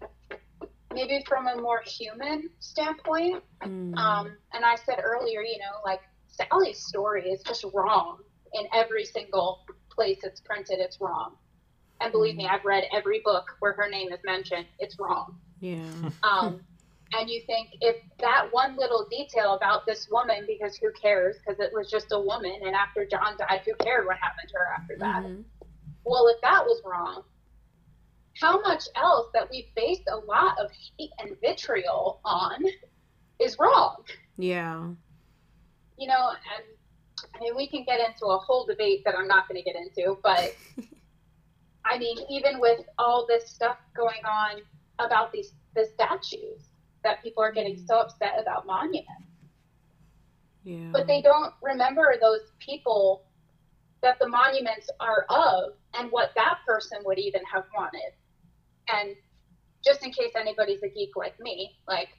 maybe 0.93 1.23
from 1.27 1.47
a 1.47 1.61
more 1.61 1.81
human 1.85 2.49
standpoint. 2.59 3.43
Mm. 3.63 3.95
Um, 3.95 4.38
and 4.53 4.65
I 4.65 4.76
said 4.76 4.99
earlier, 5.03 5.41
you 5.41 5.57
know, 5.59 5.80
like 5.85 6.01
Sally's 6.27 6.80
story 6.80 7.30
is 7.30 7.41
just 7.43 7.65
wrong 7.73 8.18
in 8.53 8.65
every 8.73 9.05
single 9.05 9.65
place 9.89 10.19
it's 10.23 10.41
printed. 10.41 10.80
It's 10.80 10.99
wrong. 10.99 11.35
And 12.01 12.11
believe 12.11 12.35
me, 12.35 12.47
I've 12.47 12.65
read 12.65 12.85
every 12.95 13.22
book 13.23 13.45
where 13.59 13.73
her 13.73 13.88
name 13.89 14.11
is 14.11 14.19
mentioned. 14.26 14.65
It's 14.80 14.97
wrong. 14.99 15.38
yeah 15.59 15.84
Um, 16.23 16.61
and 17.14 17.30
you 17.30 17.42
think 17.46 17.70
if 17.82 17.98
that 18.20 18.48
one 18.52 18.78
little 18.78 19.06
detail 19.10 19.54
about 19.56 19.86
this 19.86 20.08
woman, 20.10 20.46
because 20.48 20.78
who 20.78 20.92
cares? 20.94 21.38
Because 21.40 21.60
it 21.60 21.72
was 21.74 21.90
just 21.90 22.08
a 22.12 22.20
woman, 22.20 22.54
and 22.66 22.76
after 22.76 23.06
John 23.06 23.36
died, 23.38 23.62
who 23.66 23.74
cared 23.84 24.06
what 24.06 24.18
happened 24.18 24.50
to 24.50 24.58
her 24.58 24.68
after 24.78 24.98
that? 25.00 25.24
Mhm. 25.24 25.44
Well, 26.06 26.28
if 26.28 26.42
that 26.42 26.66
was 26.66 26.82
wrong, 26.86 27.24
how 28.40 28.62
much 28.62 28.86
else 28.96 29.28
that 29.34 29.50
we 29.50 29.72
based 29.76 30.04
a 30.10 30.16
lot 30.18 30.58
of 30.60 30.72
hate 30.72 31.12
and 31.20 31.40
vitriol 31.42 32.22
on 32.26 32.64
is 33.40 33.58
wrong? 33.60 34.04
yeah 34.38 34.90
You 35.98 36.08
know, 36.08 36.30
and 36.30 36.66
I 37.36 37.40
mean, 37.40 37.56
we 37.56 37.68
can 37.68 37.84
get 37.84 38.00
into 38.00 38.26
a 38.26 38.38
whole 38.38 38.66
debate 38.66 39.04
that 39.06 39.16
I'm 39.16 39.28
not 39.28 39.48
going 39.48 39.62
to 39.62 39.64
get 39.64 39.76
into, 39.76 40.18
but 40.24 40.56
I 41.86 41.98
mean, 42.00 42.18
even 42.30 42.60
with 42.60 42.80
all 42.98 43.28
this 43.28 43.50
stuff 43.50 43.78
going 43.96 44.24
on 44.26 44.62
about 45.00 45.32
these 45.32 45.54
the 45.76 45.86
statues 45.94 46.70
that 47.03 47.22
people 47.23 47.44
are 47.44 47.52
getting 47.52 47.78
so 47.88 47.99
upset 47.99 48.34
about 48.41 48.65
monuments, 48.65 49.10
yeah 50.64 50.90
but 50.91 51.07
they 51.07 51.22
don't 51.22 51.53
remember 51.61 52.15
those 52.22 52.52
people 52.60 53.23
that 54.02 54.18
the 54.19 54.28
monuments 54.28 54.90
are 54.99 55.26
of 55.30 55.73
and 55.94 56.11
what 56.11 56.32
that 56.36 56.57
person 56.65 56.99
would 57.06 57.19
even 57.19 57.41
have 57.52 57.65
wanted. 57.76 58.14
And 58.88 59.15
just 59.84 60.03
in 60.03 60.11
case 60.11 60.32
anybody's 60.36 60.82
a 60.84 60.90
geek 60.90 61.15
like 61.15 61.40
me, 61.40 61.78
like 61.88 62.10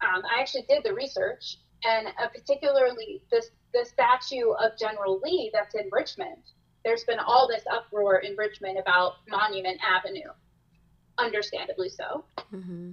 um, 0.00 0.22
I 0.24 0.40
actually 0.40 0.64
did 0.68 0.82
the 0.84 0.94
research, 0.94 1.58
and 1.84 2.08
uh, 2.08 2.28
particularly 2.28 3.22
this 3.30 3.50
the 3.72 3.84
statue 3.84 4.50
of 4.50 4.78
General 4.78 5.20
Lee 5.24 5.50
that's 5.52 5.74
in 5.74 5.88
Richmond. 5.90 6.42
There's 6.84 7.04
been 7.04 7.20
all 7.20 7.48
this 7.48 7.62
uproar 7.72 8.18
in 8.18 8.36
Richmond 8.36 8.78
about 8.78 9.12
Monument 9.28 9.80
Avenue, 9.86 10.30
understandably 11.16 11.88
so. 11.88 12.24
Mm-hmm. 12.52 12.92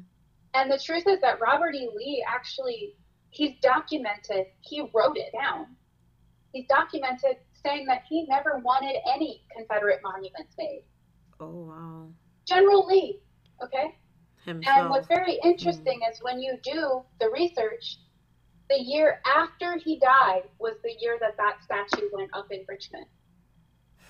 And 0.54 0.72
the 0.72 0.80
truth 0.80 1.04
is 1.08 1.20
that 1.22 1.40
Robert 1.40 1.76
E. 1.76 1.90
Lee 1.96 2.26
actually 2.28 2.96
he's 3.32 3.54
documented. 3.62 4.48
He 4.62 4.82
wrote 4.94 5.18
it 5.18 5.32
down. 5.34 5.68
He's 6.54 6.66
documented 6.68 7.38
saying 7.64 7.86
that 7.88 8.04
he 8.08 8.26
never 8.28 8.60
wanted 8.64 8.96
any 9.14 9.44
Confederate 9.56 10.00
monuments 10.04 10.54
made. 10.58 10.84
Oh 11.40 11.66
wow. 11.68 12.08
General 12.46 12.88
Lee, 12.88 13.20
okay? 13.64 13.96
Himself. 14.46 14.78
And 14.78 14.90
what's 14.90 15.08
very 15.08 15.40
interesting 15.44 16.00
is 16.12 16.20
when 16.22 16.40
you 16.42 16.58
do 16.64 17.04
the 17.20 17.30
research, 17.30 17.98
the 18.70 18.80
year 18.82 19.22
after 19.26 19.78
he 19.78 20.00
died 20.00 20.44
was 20.60 20.76
the 20.84 20.94
year 21.00 21.18
that 21.20 21.38
that 21.38 21.58
statue 21.64 22.08
went 22.14 22.30
up 22.34 22.52
in 22.52 22.66
Richmond. 22.68 23.06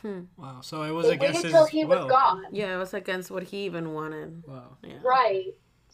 Hmm. 0.02 0.22
Wow. 0.38 0.62
So 0.62 0.84
it 0.84 0.92
was 0.92 1.08
They 1.08 1.14
against 1.14 1.38
waited 1.44 1.52
his 1.52 1.54
till 1.54 1.66
he 1.66 1.84
will. 1.84 2.04
was 2.04 2.12
gone. 2.12 2.46
Yeah, 2.52 2.76
it 2.76 2.78
was 2.78 2.94
against 2.94 3.32
what 3.32 3.44
he 3.44 3.66
even 3.66 3.94
wanted. 3.94 4.44
Wow. 4.48 4.78
Yeah. 4.84 4.94
Right. 5.04 5.48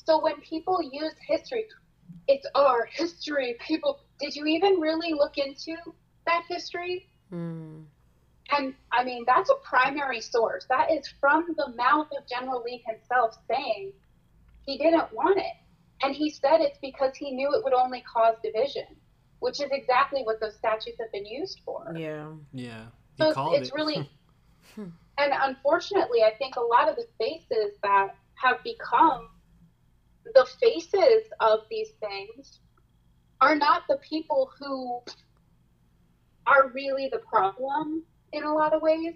So 0.06 0.22
when 0.22 0.40
people 0.42 0.82
use 0.82 1.14
history, 1.28 1.66
it's 2.28 2.46
our 2.56 2.86
history. 2.86 3.56
People, 3.60 4.00
did 4.20 4.36
you 4.36 4.46
even 4.46 4.80
really 4.80 5.14
look 5.14 5.38
into 5.38 5.76
that 6.26 6.44
history? 6.48 7.08
Hmm. 7.30 7.82
And 8.58 8.76
I 8.92 9.04
mean, 9.04 9.24
that's 9.26 9.50
a 9.50 9.56
primary 9.64 10.22
source. 10.22 10.66
That 10.70 10.92
is 10.92 11.08
from 11.20 11.56
the 11.58 11.74
mouth 11.76 12.08
of 12.18 12.28
General 12.30 12.62
Lee 12.64 12.84
himself 12.86 13.36
saying 13.50 13.94
he 14.66 14.78
didn't 14.78 15.12
want 15.14 15.38
it. 15.40 15.54
And 16.04 16.16
he 16.16 16.30
said 16.30 16.62
it's 16.62 16.78
because 16.80 17.16
he 17.16 17.32
knew 17.32 17.52
it 17.54 17.64
would 17.64 17.74
only 17.74 18.02
cause 18.02 18.36
division, 18.44 18.86
which 19.40 19.60
is 19.60 19.70
exactly 19.72 20.22
what 20.24 20.40
those 20.40 20.56
statues 20.56 20.94
have 21.00 21.12
been 21.12 21.26
used 21.26 21.62
for. 21.66 21.96
Yeah. 21.98 22.32
Yeah. 22.54 22.86
He 23.16 23.24
So 23.24 23.34
called 23.34 23.56
it's 23.56 23.70
it. 23.70 23.74
really, 23.74 24.10
and 24.78 24.92
unfortunately, 25.18 26.22
I 26.24 26.34
think 26.38 26.56
a 26.58 26.62
lot 26.62 26.90
of 26.90 26.96
the 26.96 27.08
faces 27.18 27.78
that 27.82 28.16
have 28.36 28.62
become 28.64 29.30
the 30.34 30.46
faces 30.62 31.24
of 31.40 31.60
these 31.70 31.92
things 32.00 32.60
are 33.42 33.56
not 33.56 33.84
the 33.88 33.98
people 33.98 34.50
who 34.60 35.02
are 36.48 36.70
really 36.74 37.10
the 37.12 37.20
problem 37.20 38.04
in 38.34 38.44
a 38.44 38.54
lot 38.54 38.74
of 38.74 38.82
ways. 38.82 39.16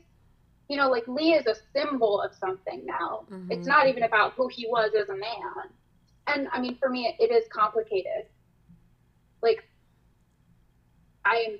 You 0.67 0.77
know, 0.77 0.89
like 0.89 1.07
Lee 1.07 1.33
is 1.33 1.47
a 1.47 1.55
symbol 1.73 2.21
of 2.21 2.33
something 2.35 2.85
now. 2.85 3.25
Mhm. 3.29 3.47
It's 3.49 3.67
not 3.67 3.87
even 3.87 4.03
about 4.03 4.33
who 4.33 4.47
he 4.47 4.67
was 4.67 4.93
as 4.93 5.09
a 5.09 5.15
man. 5.15 5.73
And 6.27 6.47
I 6.51 6.59
mean, 6.59 6.77
for 6.77 6.89
me, 6.89 7.07
it, 7.07 7.15
it 7.19 7.33
is 7.33 7.47
complicated. 7.51 8.27
Like, 9.41 9.63
I 11.25 11.37
am 11.37 11.59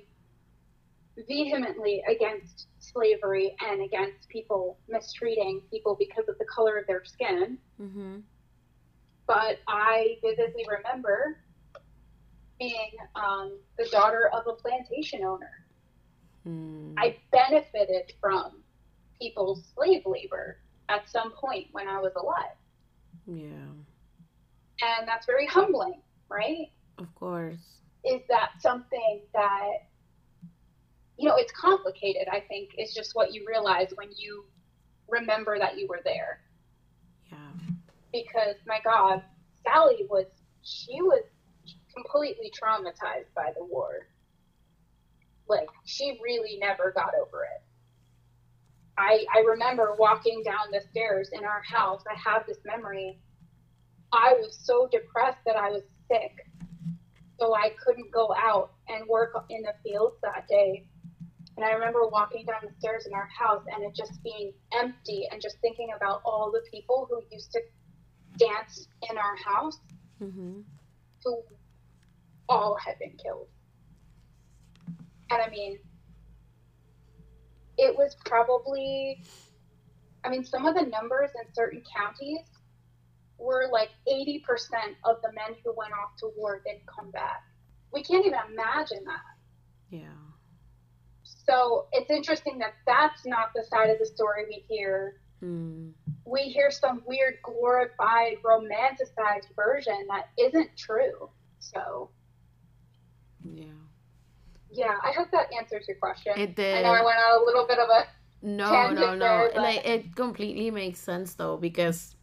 vehemently 1.26 2.02
against 2.08 2.68
slavery 2.78 3.56
and 3.66 3.82
against 3.82 4.28
people 4.28 4.78
mistreating 4.88 5.60
people 5.70 5.96
because 5.98 6.28
of 6.28 6.38
the 6.38 6.44
color 6.44 6.78
of 6.78 6.86
their 6.86 7.04
skin. 7.04 7.58
Mm-hmm. 7.80 8.18
But 9.30 9.60
I 9.68 10.16
vividly 10.22 10.66
remember 10.68 11.38
being 12.58 12.90
um, 13.14 13.60
the 13.78 13.86
daughter 13.92 14.28
of 14.32 14.48
a 14.48 14.54
plantation 14.54 15.22
owner. 15.22 15.52
Hmm. 16.42 16.94
I 16.98 17.16
benefited 17.30 18.12
from 18.20 18.64
people's 19.22 19.62
slave 19.72 20.02
labor 20.04 20.58
at 20.88 21.08
some 21.08 21.30
point 21.30 21.68
when 21.70 21.86
I 21.86 22.00
was 22.00 22.10
alive. 22.16 22.56
Yeah. 23.28 23.70
And 24.82 25.06
that's 25.06 25.26
very 25.26 25.46
humbling, 25.46 26.02
right? 26.28 26.72
Of 26.98 27.14
course. 27.14 27.78
Is 28.04 28.22
that 28.28 28.50
something 28.58 29.20
that, 29.32 29.70
you 31.16 31.28
know, 31.28 31.36
it's 31.36 31.52
complicated, 31.52 32.26
I 32.32 32.40
think, 32.40 32.70
is 32.78 32.92
just 32.92 33.14
what 33.14 33.32
you 33.32 33.44
realize 33.46 33.92
when 33.94 34.08
you 34.16 34.44
remember 35.08 35.56
that 35.56 35.78
you 35.78 35.86
were 35.86 36.00
there. 36.04 36.40
Yeah. 37.30 37.38
Because, 38.12 38.56
my 38.66 38.80
God, 38.84 39.22
Sally 39.64 40.06
was, 40.08 40.26
she 40.62 41.00
was 41.00 41.22
completely 41.94 42.50
traumatized 42.50 43.32
by 43.34 43.52
the 43.56 43.64
war. 43.64 44.08
Like, 45.48 45.68
she 45.84 46.18
really 46.22 46.58
never 46.58 46.92
got 46.92 47.12
over 47.14 47.44
it. 47.44 47.62
I, 48.98 49.24
I 49.34 49.40
remember 49.40 49.96
walking 49.98 50.42
down 50.44 50.70
the 50.72 50.80
stairs 50.90 51.30
in 51.32 51.44
our 51.44 51.62
house. 51.62 52.02
I 52.10 52.18
have 52.18 52.46
this 52.46 52.58
memory. 52.64 53.18
I 54.12 54.34
was 54.34 54.58
so 54.62 54.88
depressed 54.90 55.38
that 55.46 55.56
I 55.56 55.70
was 55.70 55.82
sick. 56.08 56.46
So 57.38 57.54
I 57.54 57.70
couldn't 57.84 58.12
go 58.12 58.34
out 58.36 58.72
and 58.88 59.08
work 59.08 59.32
in 59.48 59.62
the 59.62 59.72
fields 59.82 60.16
that 60.22 60.46
day. 60.48 60.84
And 61.56 61.64
I 61.64 61.72
remember 61.72 62.06
walking 62.06 62.44
down 62.44 62.60
the 62.62 62.72
stairs 62.78 63.06
in 63.06 63.14
our 63.14 63.28
house 63.28 63.64
and 63.74 63.84
it 63.84 63.94
just 63.94 64.22
being 64.22 64.52
empty 64.78 65.26
and 65.30 65.40
just 65.40 65.56
thinking 65.60 65.88
about 65.96 66.20
all 66.24 66.50
the 66.52 66.62
people 66.70 67.08
who 67.10 67.22
used 67.30 67.52
to 67.52 67.60
dance 68.40 68.88
in 69.10 69.16
our 69.18 69.36
house 69.36 69.78
Mm-hmm. 70.22 70.60
who 71.24 71.42
all 72.48 72.76
had 72.76 72.98
been 72.98 73.16
killed. 73.22 73.46
And 75.30 75.40
I 75.40 75.48
mean, 75.48 75.78
it 77.78 77.96
was 77.96 78.16
probably, 78.26 79.22
I 80.24 80.28
mean, 80.28 80.44
some 80.44 80.66
of 80.66 80.74
the 80.74 80.82
numbers 80.82 81.30
in 81.42 81.54
certain 81.54 81.82
counties 81.96 82.44
were 83.38 83.68
like 83.72 83.88
80% 84.06 84.42
of 85.04 85.16
the 85.22 85.32
men 85.32 85.56
who 85.64 85.72
went 85.74 85.92
off 85.92 86.16
to 86.18 86.30
war 86.36 86.60
didn't 86.66 86.86
come 86.86 87.10
back. 87.12 87.42
We 87.94 88.02
can't 88.02 88.26
even 88.26 88.38
imagine 88.52 89.04
that. 89.06 89.24
Yeah. 89.88 90.18
So 91.22 91.86
it's 91.92 92.10
interesting 92.10 92.58
that 92.58 92.74
that's 92.86 93.24
not 93.24 93.52
the 93.54 93.64
side 93.64 93.88
of 93.88 93.98
the 93.98 94.06
story 94.06 94.44
we 94.48 94.64
hear. 94.68 95.20
Hmm. 95.40 95.88
We 96.30 96.42
hear 96.42 96.70
some 96.70 97.02
weird, 97.06 97.38
glorified, 97.42 98.36
romanticized 98.44 99.54
version 99.56 100.06
that 100.08 100.28
isn't 100.38 100.70
true. 100.76 101.28
So, 101.58 102.10
Yeah. 103.44 103.64
yeah, 104.70 104.96
I 105.02 105.10
hope 105.12 105.30
that 105.32 105.52
answers 105.58 105.88
your 105.88 105.96
question. 105.96 106.32
It 106.36 106.54
did. 106.54 106.78
I 106.78 106.82
know 106.82 106.94
I 106.94 107.04
went 107.04 107.18
on 107.18 107.42
a 107.42 107.44
little 107.44 107.66
bit 107.66 107.78
of 107.78 107.88
a 107.88 108.06
No, 108.42 108.90
no, 108.90 109.14
no. 109.14 109.18
there, 109.18 109.50
but- 109.54 109.62
Like 109.62 109.84
it 109.86 110.14
completely 110.14 110.70
makes 110.70 111.00
sense 111.00 111.34
though 111.34 111.56
because 111.56 112.14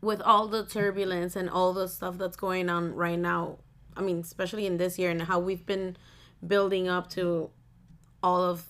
with 0.00 0.22
all 0.22 0.48
the 0.48 0.64
turbulence 0.64 1.36
and 1.36 1.50
all 1.50 1.72
the 1.74 1.88
stuff 1.88 2.16
that's 2.16 2.36
going 2.36 2.70
on 2.70 2.94
right 2.94 3.18
now, 3.18 3.58
I 3.96 4.00
mean, 4.00 4.20
especially 4.20 4.66
in 4.66 4.78
this 4.78 4.98
year 4.98 5.10
and 5.10 5.20
how 5.22 5.38
we've 5.40 5.66
been 5.66 5.96
building 6.46 6.88
up 6.88 7.10
to 7.10 7.50
all 8.22 8.42
of 8.42 8.66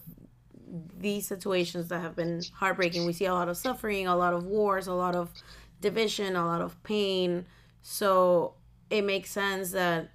these 0.96 1.26
situations 1.26 1.88
that 1.88 2.00
have 2.00 2.14
been 2.16 2.42
heartbreaking. 2.54 3.06
We 3.06 3.12
see 3.12 3.26
a 3.26 3.34
lot 3.34 3.48
of 3.48 3.56
suffering, 3.56 4.06
a 4.06 4.16
lot 4.16 4.34
of 4.34 4.44
wars, 4.44 4.86
a 4.86 4.94
lot 4.94 5.14
of 5.14 5.32
division, 5.80 6.36
a 6.36 6.44
lot 6.44 6.60
of 6.60 6.80
pain. 6.82 7.46
So 7.82 8.54
it 8.90 9.02
makes 9.02 9.30
sense 9.30 9.72
that 9.72 10.10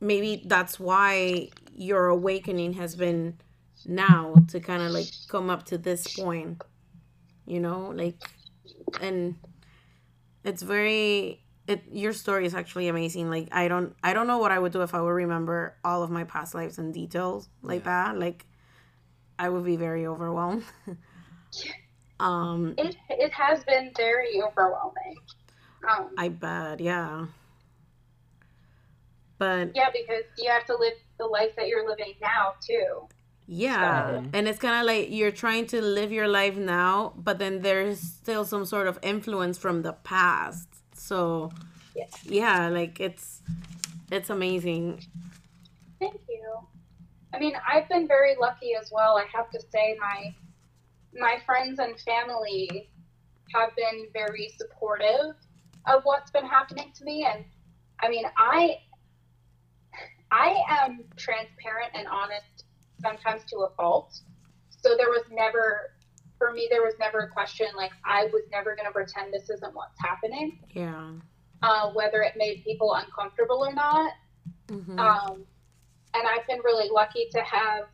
maybe 0.00 0.42
that's 0.46 0.78
why 0.78 1.48
your 1.74 2.06
awakening 2.06 2.74
has 2.74 2.94
been 2.96 3.38
now 3.86 4.34
to 4.48 4.60
kind 4.60 4.82
of 4.82 4.90
like 4.90 5.06
come 5.28 5.50
up 5.50 5.64
to 5.66 5.78
this 5.78 6.16
point 6.16 6.60
you 7.46 7.60
know 7.60 7.92
like 7.94 8.16
and 9.00 9.36
it's 10.44 10.62
very 10.62 11.42
it 11.66 11.84
your 11.90 12.12
story 12.12 12.44
is 12.44 12.54
actually 12.54 12.88
amazing 12.88 13.30
like 13.30 13.48
i 13.52 13.68
don't 13.68 13.94
i 14.02 14.12
don't 14.12 14.26
know 14.26 14.38
what 14.38 14.52
i 14.52 14.58
would 14.58 14.72
do 14.72 14.82
if 14.82 14.94
i 14.94 15.00
would 15.00 15.08
remember 15.08 15.76
all 15.84 16.02
of 16.02 16.10
my 16.10 16.24
past 16.24 16.54
lives 16.54 16.78
in 16.78 16.92
details 16.92 17.48
like 17.62 17.84
that 17.84 18.18
like 18.18 18.44
i 19.38 19.48
would 19.48 19.64
be 19.64 19.76
very 19.76 20.06
overwhelmed 20.06 20.64
um 22.20 22.74
it, 22.78 22.96
it 23.08 23.32
has 23.32 23.62
been 23.64 23.92
very 23.96 24.40
overwhelming. 24.42 25.16
Um, 25.88 26.10
i 26.18 26.28
bet 26.28 26.80
yeah 26.80 27.26
but 29.38 29.70
yeah, 29.74 29.88
because 29.92 30.24
you 30.36 30.50
have 30.50 30.64
to 30.66 30.76
live 30.76 30.94
the 31.18 31.24
life 31.26 31.54
that 31.56 31.68
you're 31.68 31.88
living 31.88 32.14
now 32.20 32.54
too. 32.60 33.06
Yeah. 33.46 34.20
So- 34.22 34.24
And 34.32 34.48
it's 34.48 34.58
kind 34.58 34.80
of 34.80 34.84
like 34.86 35.10
you're 35.10 35.30
trying 35.30 35.66
to 35.68 35.80
live 35.80 36.10
your 36.10 36.26
life 36.26 36.56
now, 36.56 37.12
but 37.16 37.38
then 37.38 37.62
there's 37.62 38.00
still 38.00 38.44
some 38.44 38.64
sort 38.64 38.88
of 38.88 38.98
influence 39.00 39.56
from 39.56 39.82
the 39.82 39.92
past. 39.92 40.66
So, 40.94 41.50
Yeah. 41.94 42.06
yeah, 42.24 42.68
like 42.68 42.98
it's 42.98 43.40
it's 44.10 44.28
amazing. 44.28 45.04
Thank 46.00 46.20
you. 46.28 46.66
I 47.38 47.40
mean, 47.40 47.54
I've 47.72 47.88
been 47.88 48.08
very 48.08 48.34
lucky 48.40 48.72
as 48.74 48.90
well. 48.92 49.16
I 49.16 49.24
have 49.32 49.48
to 49.50 49.60
say, 49.70 49.96
my 50.00 50.34
my 51.14 51.38
friends 51.46 51.78
and 51.78 51.98
family 52.00 52.90
have 53.54 53.70
been 53.76 54.06
very 54.12 54.52
supportive 54.58 55.36
of 55.86 56.02
what's 56.02 56.32
been 56.32 56.44
happening 56.44 56.90
to 56.96 57.04
me, 57.04 57.24
and 57.32 57.44
I 58.02 58.08
mean, 58.08 58.24
I 58.36 58.78
I 60.32 60.56
am 60.82 61.04
transparent 61.16 61.92
and 61.94 62.08
honest 62.08 62.64
sometimes 63.00 63.44
to 63.50 63.58
a 63.58 63.70
fault. 63.76 64.18
so 64.70 64.96
there 64.96 65.08
was 65.08 65.22
never 65.30 65.92
for 66.38 66.52
me 66.52 66.66
there 66.70 66.82
was 66.82 66.94
never 67.00 67.20
a 67.20 67.28
question 67.30 67.66
like 67.76 67.90
i 68.04 68.24
was 68.32 68.42
never 68.52 68.76
going 68.76 68.86
to 68.86 68.92
pretend 68.92 69.32
this 69.32 69.48
isn't 69.50 69.74
what's 69.74 69.98
happening 70.00 70.58
Yeah. 70.70 71.12
uh, 71.62 71.90
whether 71.92 72.22
it 72.22 72.34
made 72.36 72.62
people 72.64 72.94
uncomfortable 72.94 73.64
or 73.64 73.72
not 73.72 74.12
Mhm. 74.68 74.98
um, 74.98 75.44
and 76.18 76.26
i've 76.28 76.46
been 76.46 76.60
really 76.64 76.88
lucky 76.90 77.26
to 77.30 77.40
have 77.40 77.84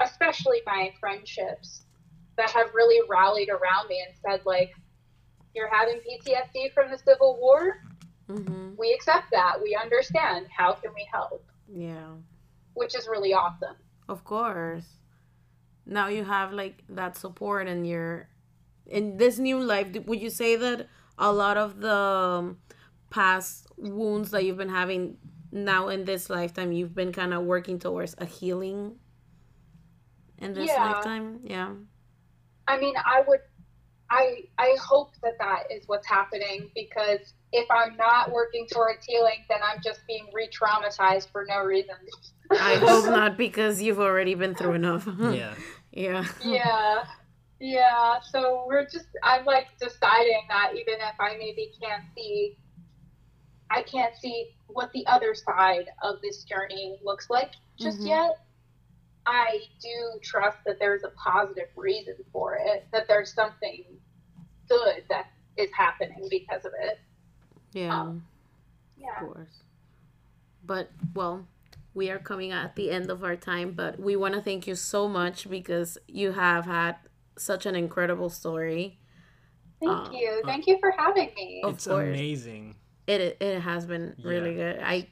especially 0.00 0.60
my 0.66 0.92
friendships 1.00 1.82
that 2.36 2.50
have 2.50 2.72
really 2.74 3.00
rallied 3.08 3.48
around 3.48 3.88
me 3.88 4.02
and 4.06 4.14
said 4.24 4.44
like 4.46 4.70
you're 5.54 5.68
having 5.72 5.98
ptsd 6.06 6.72
from 6.74 6.90
the 6.90 6.98
civil 6.98 7.38
war 7.40 7.82
Mhm. 8.28 8.76
we 8.76 8.92
accept 8.92 9.30
that 9.32 9.54
we 9.62 9.74
understand 9.74 10.46
how 10.54 10.72
can 10.72 10.92
we 10.94 11.06
help 11.12 11.42
Yeah. 11.66 12.12
which 12.74 12.94
is 12.94 13.08
really 13.08 13.32
awesome 13.34 13.76
Of 14.08 14.24
course. 14.24 14.88
Now 15.84 16.08
you 16.08 16.24
have 16.24 16.52
like 16.52 16.76
that 16.88 17.16
support 17.16 17.66
and 17.68 17.86
you're 17.86 18.28
in 18.86 19.16
this 19.18 19.38
new 19.38 19.58
life. 19.60 19.88
Would 20.06 20.20
you 20.20 20.30
say 20.30 20.56
that 20.56 20.88
a 21.18 21.30
lot 21.32 21.56
of 21.56 21.80
the 21.80 21.92
um, 21.94 22.58
past 23.10 23.66
wounds 23.76 24.30
that 24.32 24.44
you've 24.44 24.56
been 24.56 24.68
having 24.82 25.18
now 25.50 25.88
in 25.88 26.04
this 26.04 26.28
lifetime, 26.30 26.72
you've 26.72 26.94
been 26.94 27.12
kind 27.12 27.32
of 27.34 27.42
working 27.44 27.78
towards 27.78 28.14
a 28.18 28.24
healing 28.24 28.96
in 30.38 30.52
this 30.54 30.68
Yeah. 30.68 30.84
lifetime? 30.92 31.40
Yeah. 31.44 31.72
I 32.66 32.78
mean, 32.78 32.94
I 32.96 33.22
would, 33.26 33.40
I, 34.10 34.44
I 34.58 34.76
hope 34.80 35.12
that 35.22 35.38
that 35.38 35.64
is 35.70 35.84
what's 35.86 36.06
happening 36.06 36.70
because 36.74 37.34
if 37.52 37.70
I'm 37.70 37.96
not 37.96 38.30
working 38.30 38.66
towards 38.70 39.04
healing, 39.06 39.44
then 39.48 39.60
I'm 39.62 39.80
just 39.82 40.00
being 40.06 40.28
re-traumatized 40.32 41.30
for 41.32 41.46
no 41.48 41.60
reason. 41.60 41.96
I 42.50 42.76
hope 42.76 43.04
not 43.10 43.36
because 43.38 43.80
you've 43.80 44.00
already 44.00 44.34
been 44.34 44.54
through 44.54 44.74
enough. 44.74 45.06
Yeah. 45.20 45.54
yeah. 45.92 46.24
yeah, 46.44 47.04
yeah. 47.58 48.20
So 48.30 48.64
we're 48.68 48.84
just, 48.84 49.06
I'm 49.22 49.44
like 49.46 49.66
deciding 49.80 50.42
that 50.48 50.72
even 50.74 50.94
if 51.00 51.18
I 51.18 51.36
maybe 51.38 51.72
can't 51.82 52.04
see, 52.14 52.56
I 53.70 53.82
can't 53.82 54.14
see 54.16 54.56
what 54.66 54.92
the 54.92 55.06
other 55.06 55.34
side 55.34 55.88
of 56.02 56.20
this 56.22 56.44
journey 56.44 56.98
looks 57.02 57.28
like 57.30 57.52
just 57.78 58.00
Mhm. 58.00 58.06
yet. 58.06 58.44
I 59.26 59.60
do 59.80 60.18
trust 60.22 60.58
that 60.64 60.78
there's 60.78 61.04
a 61.04 61.10
positive 61.10 61.68
reason 61.76 62.16
for 62.32 62.56
it, 62.56 62.86
that 62.92 63.06
there's 63.08 63.32
something 63.32 63.84
good 64.68 65.04
that 65.10 65.30
is 65.56 65.70
happening 65.72 66.26
because 66.30 66.64
of 66.64 66.72
it. 66.80 66.98
Yeah. 67.72 68.00
Um, 68.00 68.26
Yeah. 68.96 69.20
Of 69.22 69.32
course. 69.34 69.62
But 70.64 70.90
well, 71.14 71.46
we 71.94 72.10
are 72.10 72.18
coming 72.18 72.52
at 72.52 72.74
the 72.74 72.90
end 72.90 73.10
of 73.10 73.22
our 73.22 73.36
time, 73.36 73.72
but 73.72 73.98
we 74.00 74.16
want 74.16 74.34
to 74.34 74.40
thank 74.40 74.66
you 74.66 74.74
so 74.74 75.08
much 75.08 75.48
because 75.48 75.98
you 76.08 76.32
have 76.32 76.64
had 76.64 76.96
such 77.36 77.64
an 77.66 77.76
incredible 77.76 78.28
story. 78.30 78.98
Thank 79.80 79.92
Uh, 79.92 80.10
you. 80.12 80.42
Thank 80.44 80.66
you 80.66 80.78
for 80.80 80.90
having 80.90 81.32
me. 81.34 81.62
Of 81.62 81.74
it's 81.74 81.86
course. 81.86 82.08
amazing. 82.08 82.74
It 83.08 83.38
it 83.40 83.60
has 83.60 83.86
been 83.86 84.14
really 84.22 84.54
Yeah. 84.56 84.72
good. 84.74 84.80
I 84.82 85.08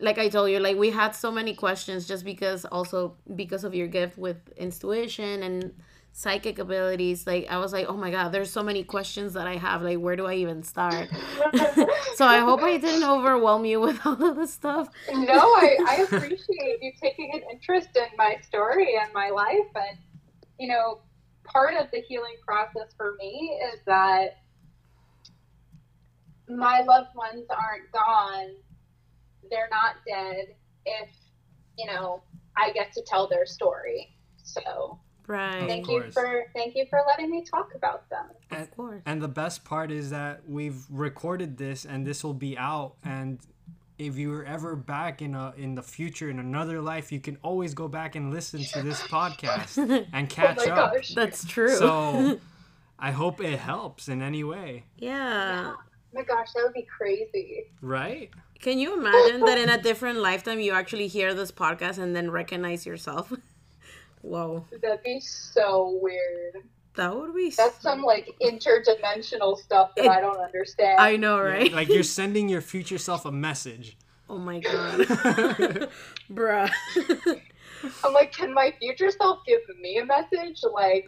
like 0.00 0.18
I 0.18 0.28
told 0.28 0.50
you, 0.50 0.60
like 0.60 0.76
we 0.76 0.90
had 0.90 1.14
so 1.14 1.30
many 1.30 1.54
questions 1.54 2.06
just 2.08 2.24
because 2.24 2.64
also 2.66 3.16
because 3.34 3.64
of 3.64 3.74
your 3.74 3.86
gift 3.88 4.18
with 4.18 4.36
intuition 4.56 5.42
and 5.42 5.74
psychic 6.12 6.58
abilities. 6.58 7.26
Like 7.26 7.46
I 7.50 7.58
was 7.58 7.72
like, 7.72 7.86
oh 7.88 7.96
my 7.96 8.10
god, 8.10 8.30
there's 8.32 8.50
so 8.50 8.62
many 8.62 8.84
questions 8.84 9.34
that 9.34 9.46
I 9.46 9.56
have. 9.56 9.82
Like 9.82 9.98
where 9.98 10.16
do 10.16 10.26
I 10.26 10.34
even 10.34 10.62
start? 10.62 11.10
so 12.14 12.24
I 12.26 12.38
hope 12.38 12.62
I 12.62 12.78
didn't 12.78 13.04
overwhelm 13.04 13.64
you 13.64 13.80
with 13.80 14.00
all 14.06 14.22
of 14.24 14.36
the 14.36 14.46
stuff. 14.46 14.88
no, 15.12 15.34
I, 15.38 15.78
I 15.86 15.96
appreciate 16.08 16.78
you 16.82 16.92
taking 17.02 17.30
an 17.34 17.42
interest 17.52 17.90
in 17.96 18.06
my 18.16 18.36
story 18.42 18.96
and 19.02 19.12
my 19.12 19.30
life. 19.30 19.70
And, 19.74 19.98
you 20.58 20.68
know, 20.68 21.00
part 21.44 21.74
of 21.74 21.90
the 21.92 22.00
healing 22.00 22.36
process 22.46 22.94
for 22.96 23.16
me 23.18 23.58
is 23.74 23.80
that 23.86 24.38
my 26.48 26.80
loved 26.82 27.14
ones 27.14 27.46
aren't 27.50 27.90
gone. 27.92 28.54
They're 29.50 29.68
not 29.70 29.96
dead 30.06 30.54
if, 30.84 31.08
you 31.78 31.86
know, 31.86 32.22
I 32.56 32.72
get 32.72 32.92
to 32.94 33.02
tell 33.02 33.28
their 33.28 33.46
story. 33.46 34.16
So 34.42 34.98
Right. 35.26 35.66
thank 35.66 35.88
you 35.88 36.10
for 36.10 36.44
thank 36.54 36.74
you 36.76 36.84
for 36.90 37.00
letting 37.06 37.30
me 37.30 37.42
talk 37.44 37.74
about 37.74 38.08
them. 38.10 38.26
And, 38.50 38.62
Of 38.62 38.70
course. 38.76 39.02
and 39.06 39.22
the 39.22 39.28
best 39.28 39.64
part 39.64 39.90
is 39.90 40.10
that 40.10 40.42
we've 40.48 40.84
recorded 40.90 41.56
this 41.56 41.86
and 41.86 42.06
this 42.06 42.22
will 42.22 42.34
be 42.34 42.58
out 42.58 42.96
and 43.02 43.38
if 43.96 44.18
you 44.18 44.28
were 44.30 44.44
ever 44.44 44.76
back 44.76 45.22
in 45.22 45.34
a 45.34 45.54
in 45.56 45.76
the 45.76 45.82
future 45.82 46.28
in 46.28 46.38
another 46.38 46.82
life 46.82 47.10
you 47.10 47.20
can 47.20 47.38
always 47.42 47.72
go 47.74 47.88
back 47.88 48.16
and 48.16 48.32
listen 48.34 48.62
to 48.64 48.82
this 48.82 49.00
podcast 49.02 49.78
and 50.12 50.28
catch 50.28 50.58
oh 50.60 50.70
up 50.72 50.92
gosh. 50.94 51.14
That's 51.14 51.44
true. 51.46 51.74
so 51.76 52.38
i 52.98 53.10
hope 53.12 53.40
it 53.40 53.58
helps 53.58 54.08
in 54.08 54.20
any 54.20 54.44
way 54.44 54.84
yeah. 54.98 55.74
Oh 55.76 55.82
my 56.14 56.22
gosh, 56.22 56.52
that 56.54 56.62
would 56.64 56.72
be 56.74 56.82
crazy. 56.96 57.64
right 57.82 58.30
Can 58.60 58.78
you 58.78 58.94
imagine 58.98 59.40
that 59.42 59.58
in 59.58 59.68
a 59.68 59.80
different 59.82 60.18
lifetime 60.20 60.60
you 60.60 60.72
actually 60.72 61.06
hear 61.08 61.34
this 61.34 61.50
podcast 61.52 61.98
and 61.98 62.14
then 62.16 62.30
recognize 62.30 62.86
yourself? 62.86 63.32
Whoa. 64.22 64.64
That'd 64.80 65.02
be 65.02 65.20
so 65.20 65.98
weird. 66.00 66.54
That 66.96 67.14
would 67.14 67.34
be 67.34 67.50
That's 67.50 67.82
some 67.82 68.02
like 68.02 68.30
interdimensional 68.40 69.58
stuff 69.58 69.94
that 69.96 70.04
It- 70.06 70.10
I 70.10 70.20
don't 70.20 70.38
understand. 70.40 70.98
I 71.00 71.16
know, 71.16 71.38
right? 71.40 71.72
like 71.72 71.88
you're 71.88 72.02
sending 72.20 72.48
your 72.48 72.60
future 72.62 72.98
self 72.98 73.24
a 73.26 73.32
message 73.32 73.96
oh 74.30 74.38
my 74.38 74.58
god. 74.72 75.00
Bruh. 76.32 76.70
I'm 78.02 78.12
like, 78.14 78.32
can 78.32 78.54
my 78.54 78.72
future 78.80 79.10
self 79.10 79.40
give 79.46 79.60
me 79.78 79.98
a 79.98 80.06
message? 80.06 80.62
Like, 80.72 81.06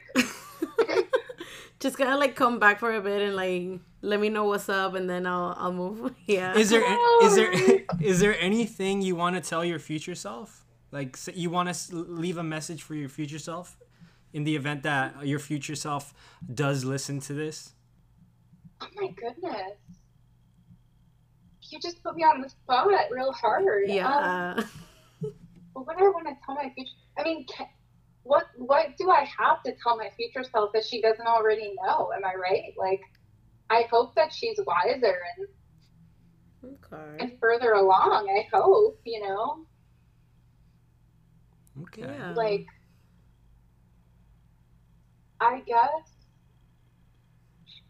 Just 1.80 1.98
gotta 1.98 2.16
like 2.16 2.34
come 2.34 2.58
back 2.58 2.80
for 2.80 2.94
a 2.94 3.00
bit 3.00 3.20
and 3.22 3.36
like 3.36 3.80
let 4.02 4.20
me 4.20 4.28
know 4.28 4.44
what's 4.44 4.68
up 4.68 4.94
and 4.94 5.08
then 5.08 5.26
I'll 5.26 5.54
I'll 5.58 5.72
move. 5.72 6.14
Yeah. 6.26 6.56
is 6.56 6.70
there 6.70 6.84
is 7.22 7.34
there 7.36 7.52
is 8.00 8.20
there 8.20 8.38
anything 8.40 9.02
you 9.02 9.14
want 9.16 9.36
to 9.36 9.42
tell 9.42 9.64
your 9.64 9.78
future 9.78 10.14
self 10.14 10.64
like 10.92 11.16
you 11.34 11.50
want 11.50 11.72
to 11.72 11.96
leave 11.96 12.38
a 12.38 12.42
message 12.42 12.82
for 12.82 12.94
your 12.94 13.08
future 13.08 13.38
self 13.38 13.76
in 14.32 14.44
the 14.44 14.56
event 14.56 14.82
that 14.84 15.26
your 15.26 15.38
future 15.38 15.74
self 15.74 16.14
does 16.52 16.84
listen 16.84 17.20
to 17.20 17.32
this 17.34 17.72
oh 18.80 18.86
my 18.94 19.08
goodness, 19.08 19.72
you 21.70 21.80
just 21.80 22.02
put 22.02 22.14
me 22.16 22.22
on 22.22 22.40
the 22.40 22.48
spot 22.48 22.86
real 23.10 23.32
hard. 23.32 23.64
Um, 23.64 23.90
yeah. 23.90 24.60
what 25.72 25.86
would 25.86 25.96
I 25.98 26.02
want 26.02 26.28
to 26.28 26.34
tell 26.44 26.54
my 26.54 26.70
future? 26.74 26.90
I 27.18 27.24
mean, 27.24 27.46
ca 27.46 27.66
what 28.26 28.46
what 28.56 28.96
do 28.98 29.10
I 29.10 29.24
have 29.38 29.62
to 29.64 29.72
tell 29.82 29.96
my 29.96 30.10
future 30.16 30.42
self 30.42 30.72
that 30.72 30.84
she 30.84 31.00
doesn't 31.00 31.26
already 31.26 31.74
know? 31.84 32.10
Am 32.12 32.24
I 32.24 32.34
right? 32.34 32.72
Like, 32.76 33.00
I 33.70 33.82
hope 33.90 34.14
that 34.16 34.32
she's 34.32 34.58
wiser 34.66 35.16
and 35.38 36.74
okay. 36.74 37.16
and 37.20 37.38
further 37.40 37.72
along. 37.72 38.28
I 38.28 38.46
hope, 38.52 39.00
you 39.04 39.20
know, 39.22 39.66
okay 41.82 42.02
Yeah. 42.02 42.32
like 42.34 42.66
I 45.40 45.60
guess. 45.66 46.12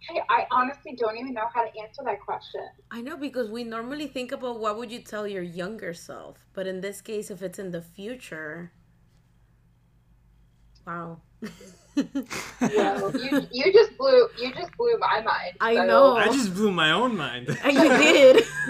Hey, 0.08 0.20
I 0.28 0.46
honestly 0.52 0.94
don't 0.96 1.16
even 1.16 1.32
know 1.32 1.48
how 1.52 1.62
to 1.64 1.70
answer 1.80 2.02
that 2.04 2.20
question. 2.20 2.68
I 2.92 3.00
know 3.00 3.16
because 3.16 3.50
we 3.50 3.64
normally 3.64 4.06
think 4.06 4.30
about 4.30 4.60
what 4.60 4.76
would 4.78 4.92
you 4.92 5.00
tell 5.00 5.26
your 5.26 5.42
younger 5.42 5.94
self, 5.94 6.46
but 6.52 6.66
in 6.66 6.80
this 6.80 7.00
case 7.00 7.30
if 7.30 7.42
it's 7.42 7.58
in 7.58 7.70
the 7.70 7.80
future. 7.82 8.70
Wow. 10.86 11.20
Yeah, 11.96 13.00
well, 13.00 13.16
you 13.16 13.46
you 13.52 13.72
just 13.72 13.96
blew 13.96 14.28
you 14.38 14.52
just 14.52 14.70
blew 14.76 14.96
my 14.98 15.22
mind. 15.22 15.56
I 15.60 15.74
so- 15.76 15.86
know. 15.86 16.16
i 16.16 16.26
just 16.26 16.54
blew 16.54 16.70
my 16.70 16.92
own 16.92 17.16
mind 17.16 17.48
And 17.64 17.72
you 17.72 17.88
did. 17.98 18.44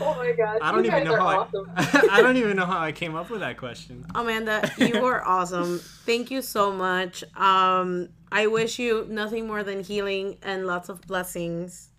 oh 0.00 0.14
my 0.16 0.32
god, 0.32 0.58
I 0.62 0.72
don't 0.72 0.84
you 0.84 0.90
even 0.90 1.04
guys 1.04 1.04
know 1.04 1.16
how 1.16 1.40
awesome. 1.40 1.70
I, 1.76 2.08
I 2.12 2.22
don't 2.22 2.36
even 2.38 2.56
know 2.56 2.64
how 2.64 2.80
I 2.80 2.92
came 2.92 3.14
up 3.14 3.28
with 3.30 3.40
that 3.40 3.58
question. 3.58 4.06
Amanda, 4.14 4.70
you 4.78 5.04
are 5.04 5.22
awesome. 5.24 5.78
Thank 6.06 6.30
you 6.30 6.40
so 6.40 6.72
much. 6.72 7.22
Um, 7.36 8.08
I 8.32 8.46
wish 8.46 8.78
you 8.78 9.06
nothing 9.10 9.46
more 9.46 9.62
than 9.62 9.82
healing 9.82 10.38
and 10.42 10.66
lots 10.66 10.88
of 10.88 11.02
blessings 11.02 11.90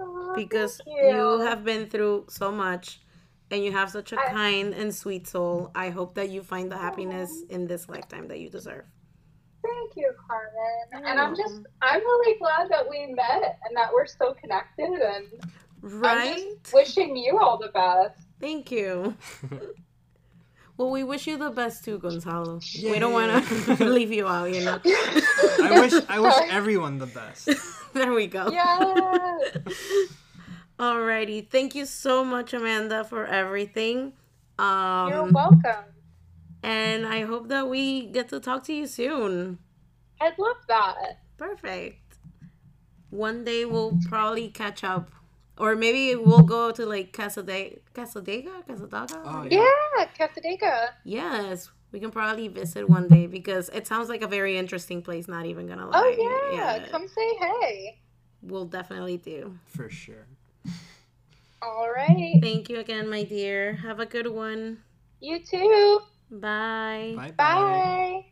Aw, 0.00 0.34
because 0.34 0.80
thank 0.84 0.98
you. 0.98 1.38
have 1.40 1.64
been 1.64 1.86
through 1.86 2.26
so 2.28 2.50
much 2.50 3.00
and 3.52 3.62
you 3.64 3.70
have 3.72 3.90
such 3.90 4.12
a 4.12 4.18
I- 4.18 4.28
kind 4.30 4.72
and 4.74 4.92
sweet 4.94 5.28
soul. 5.28 5.70
I 5.74 5.90
hope 5.90 6.14
that 6.16 6.30
you 6.30 6.42
find 6.42 6.72
the 6.72 6.76
happiness 6.78 7.30
in 7.50 7.66
this 7.66 7.88
lifetime 7.88 8.26
that 8.28 8.40
you 8.40 8.48
deserve. 8.50 8.84
Thank 9.62 9.92
you, 9.94 10.10
Carmen. 10.26 10.84
You're 10.92 11.06
And 11.08 11.20
I'm 11.20 11.36
just, 11.36 11.60
I'm 11.82 12.00
really 12.00 12.38
glad 12.38 12.68
that 12.70 12.88
we 12.90 13.06
met 13.14 13.58
and 13.64 13.76
that 13.76 13.92
we're 13.92 14.06
so 14.06 14.34
connected 14.34 14.86
and 14.86 15.26
I'm 15.84 16.00
Right? 16.00 16.36
just 16.62 16.74
wishing 16.74 17.16
you 17.16 17.38
all 17.38 17.58
the 17.58 17.68
best. 17.68 18.18
Thank 18.40 18.72
you. 18.72 19.16
Well, 20.78 20.90
we 20.90 21.04
wish 21.04 21.26
you 21.26 21.36
the 21.36 21.50
best 21.50 21.84
too, 21.84 21.98
Gonzalo. 21.98 22.58
We 22.82 22.98
don't 22.98 23.12
want 23.12 23.46
to 23.46 23.84
leave 23.84 24.10
you 24.10 24.26
out, 24.26 24.50
you 24.52 24.64
know. 24.64 24.80
I 24.86 25.78
wish 25.78 25.92
I 26.08 26.18
wish 26.18 26.34
everyone 26.50 26.96
the 26.98 27.06
best. 27.06 27.50
there 27.92 28.12
we 28.14 28.26
go. 28.26 28.48
Yes. 28.50 29.58
Alrighty. 30.78 31.48
Thank 31.48 31.74
you 31.74 31.86
so 31.86 32.24
much, 32.24 32.52
Amanda, 32.52 33.04
for 33.04 33.26
everything. 33.26 34.14
Um, 34.58 35.08
You're 35.08 35.30
welcome. 35.32 35.84
And 36.62 37.06
I 37.06 37.22
hope 37.22 37.48
that 37.48 37.68
we 37.68 38.06
get 38.06 38.28
to 38.30 38.40
talk 38.40 38.64
to 38.64 38.72
you 38.72 38.86
soon. 38.86 39.58
I'd 40.20 40.38
love 40.38 40.56
that. 40.68 41.18
Perfect. 41.36 41.98
One 43.10 43.44
day 43.44 43.64
we'll 43.64 43.98
probably 44.08 44.48
catch 44.48 44.84
up. 44.84 45.10
Or 45.58 45.76
maybe 45.76 46.14
we'll 46.16 46.42
go 46.42 46.70
to 46.70 46.86
like 46.86 47.12
Casadega, 47.12 47.80
Casadega, 47.94 48.64
Cassadaga. 48.66 49.20
Oh, 49.24 49.46
Yeah, 49.50 50.06
Casadega. 50.18 50.88
Yes, 51.04 51.70
we 51.90 52.00
can 52.00 52.10
probably 52.10 52.48
visit 52.48 52.88
one 52.88 53.08
day 53.08 53.26
because 53.26 53.68
it 53.68 53.86
sounds 53.86 54.08
like 54.08 54.22
a 54.22 54.26
very 54.26 54.56
interesting 54.56 55.02
place. 55.02 55.28
Not 55.28 55.44
even 55.44 55.66
gonna 55.66 55.86
lie. 55.88 56.00
Oh 56.02 56.52
yeah, 56.54 56.78
yeah, 56.78 56.88
come 56.88 57.06
say 57.06 57.34
hey. 57.38 58.00
We'll 58.40 58.64
definitely 58.64 59.18
do. 59.18 59.58
For 59.66 59.90
sure. 59.90 60.26
All 61.62 61.90
right. 61.90 62.42
Thank 62.42 62.68
you 62.68 62.78
again, 62.78 63.08
my 63.08 63.24
dear. 63.24 63.76
Have 63.76 63.98
a 63.98 64.04
good 64.06 64.26
one. 64.26 64.84
You 65.20 65.42
too. 65.42 66.00
Bye. 66.30 67.22
Bye 67.28 67.30
bye. 67.32 67.92
Bye. 67.92 68.31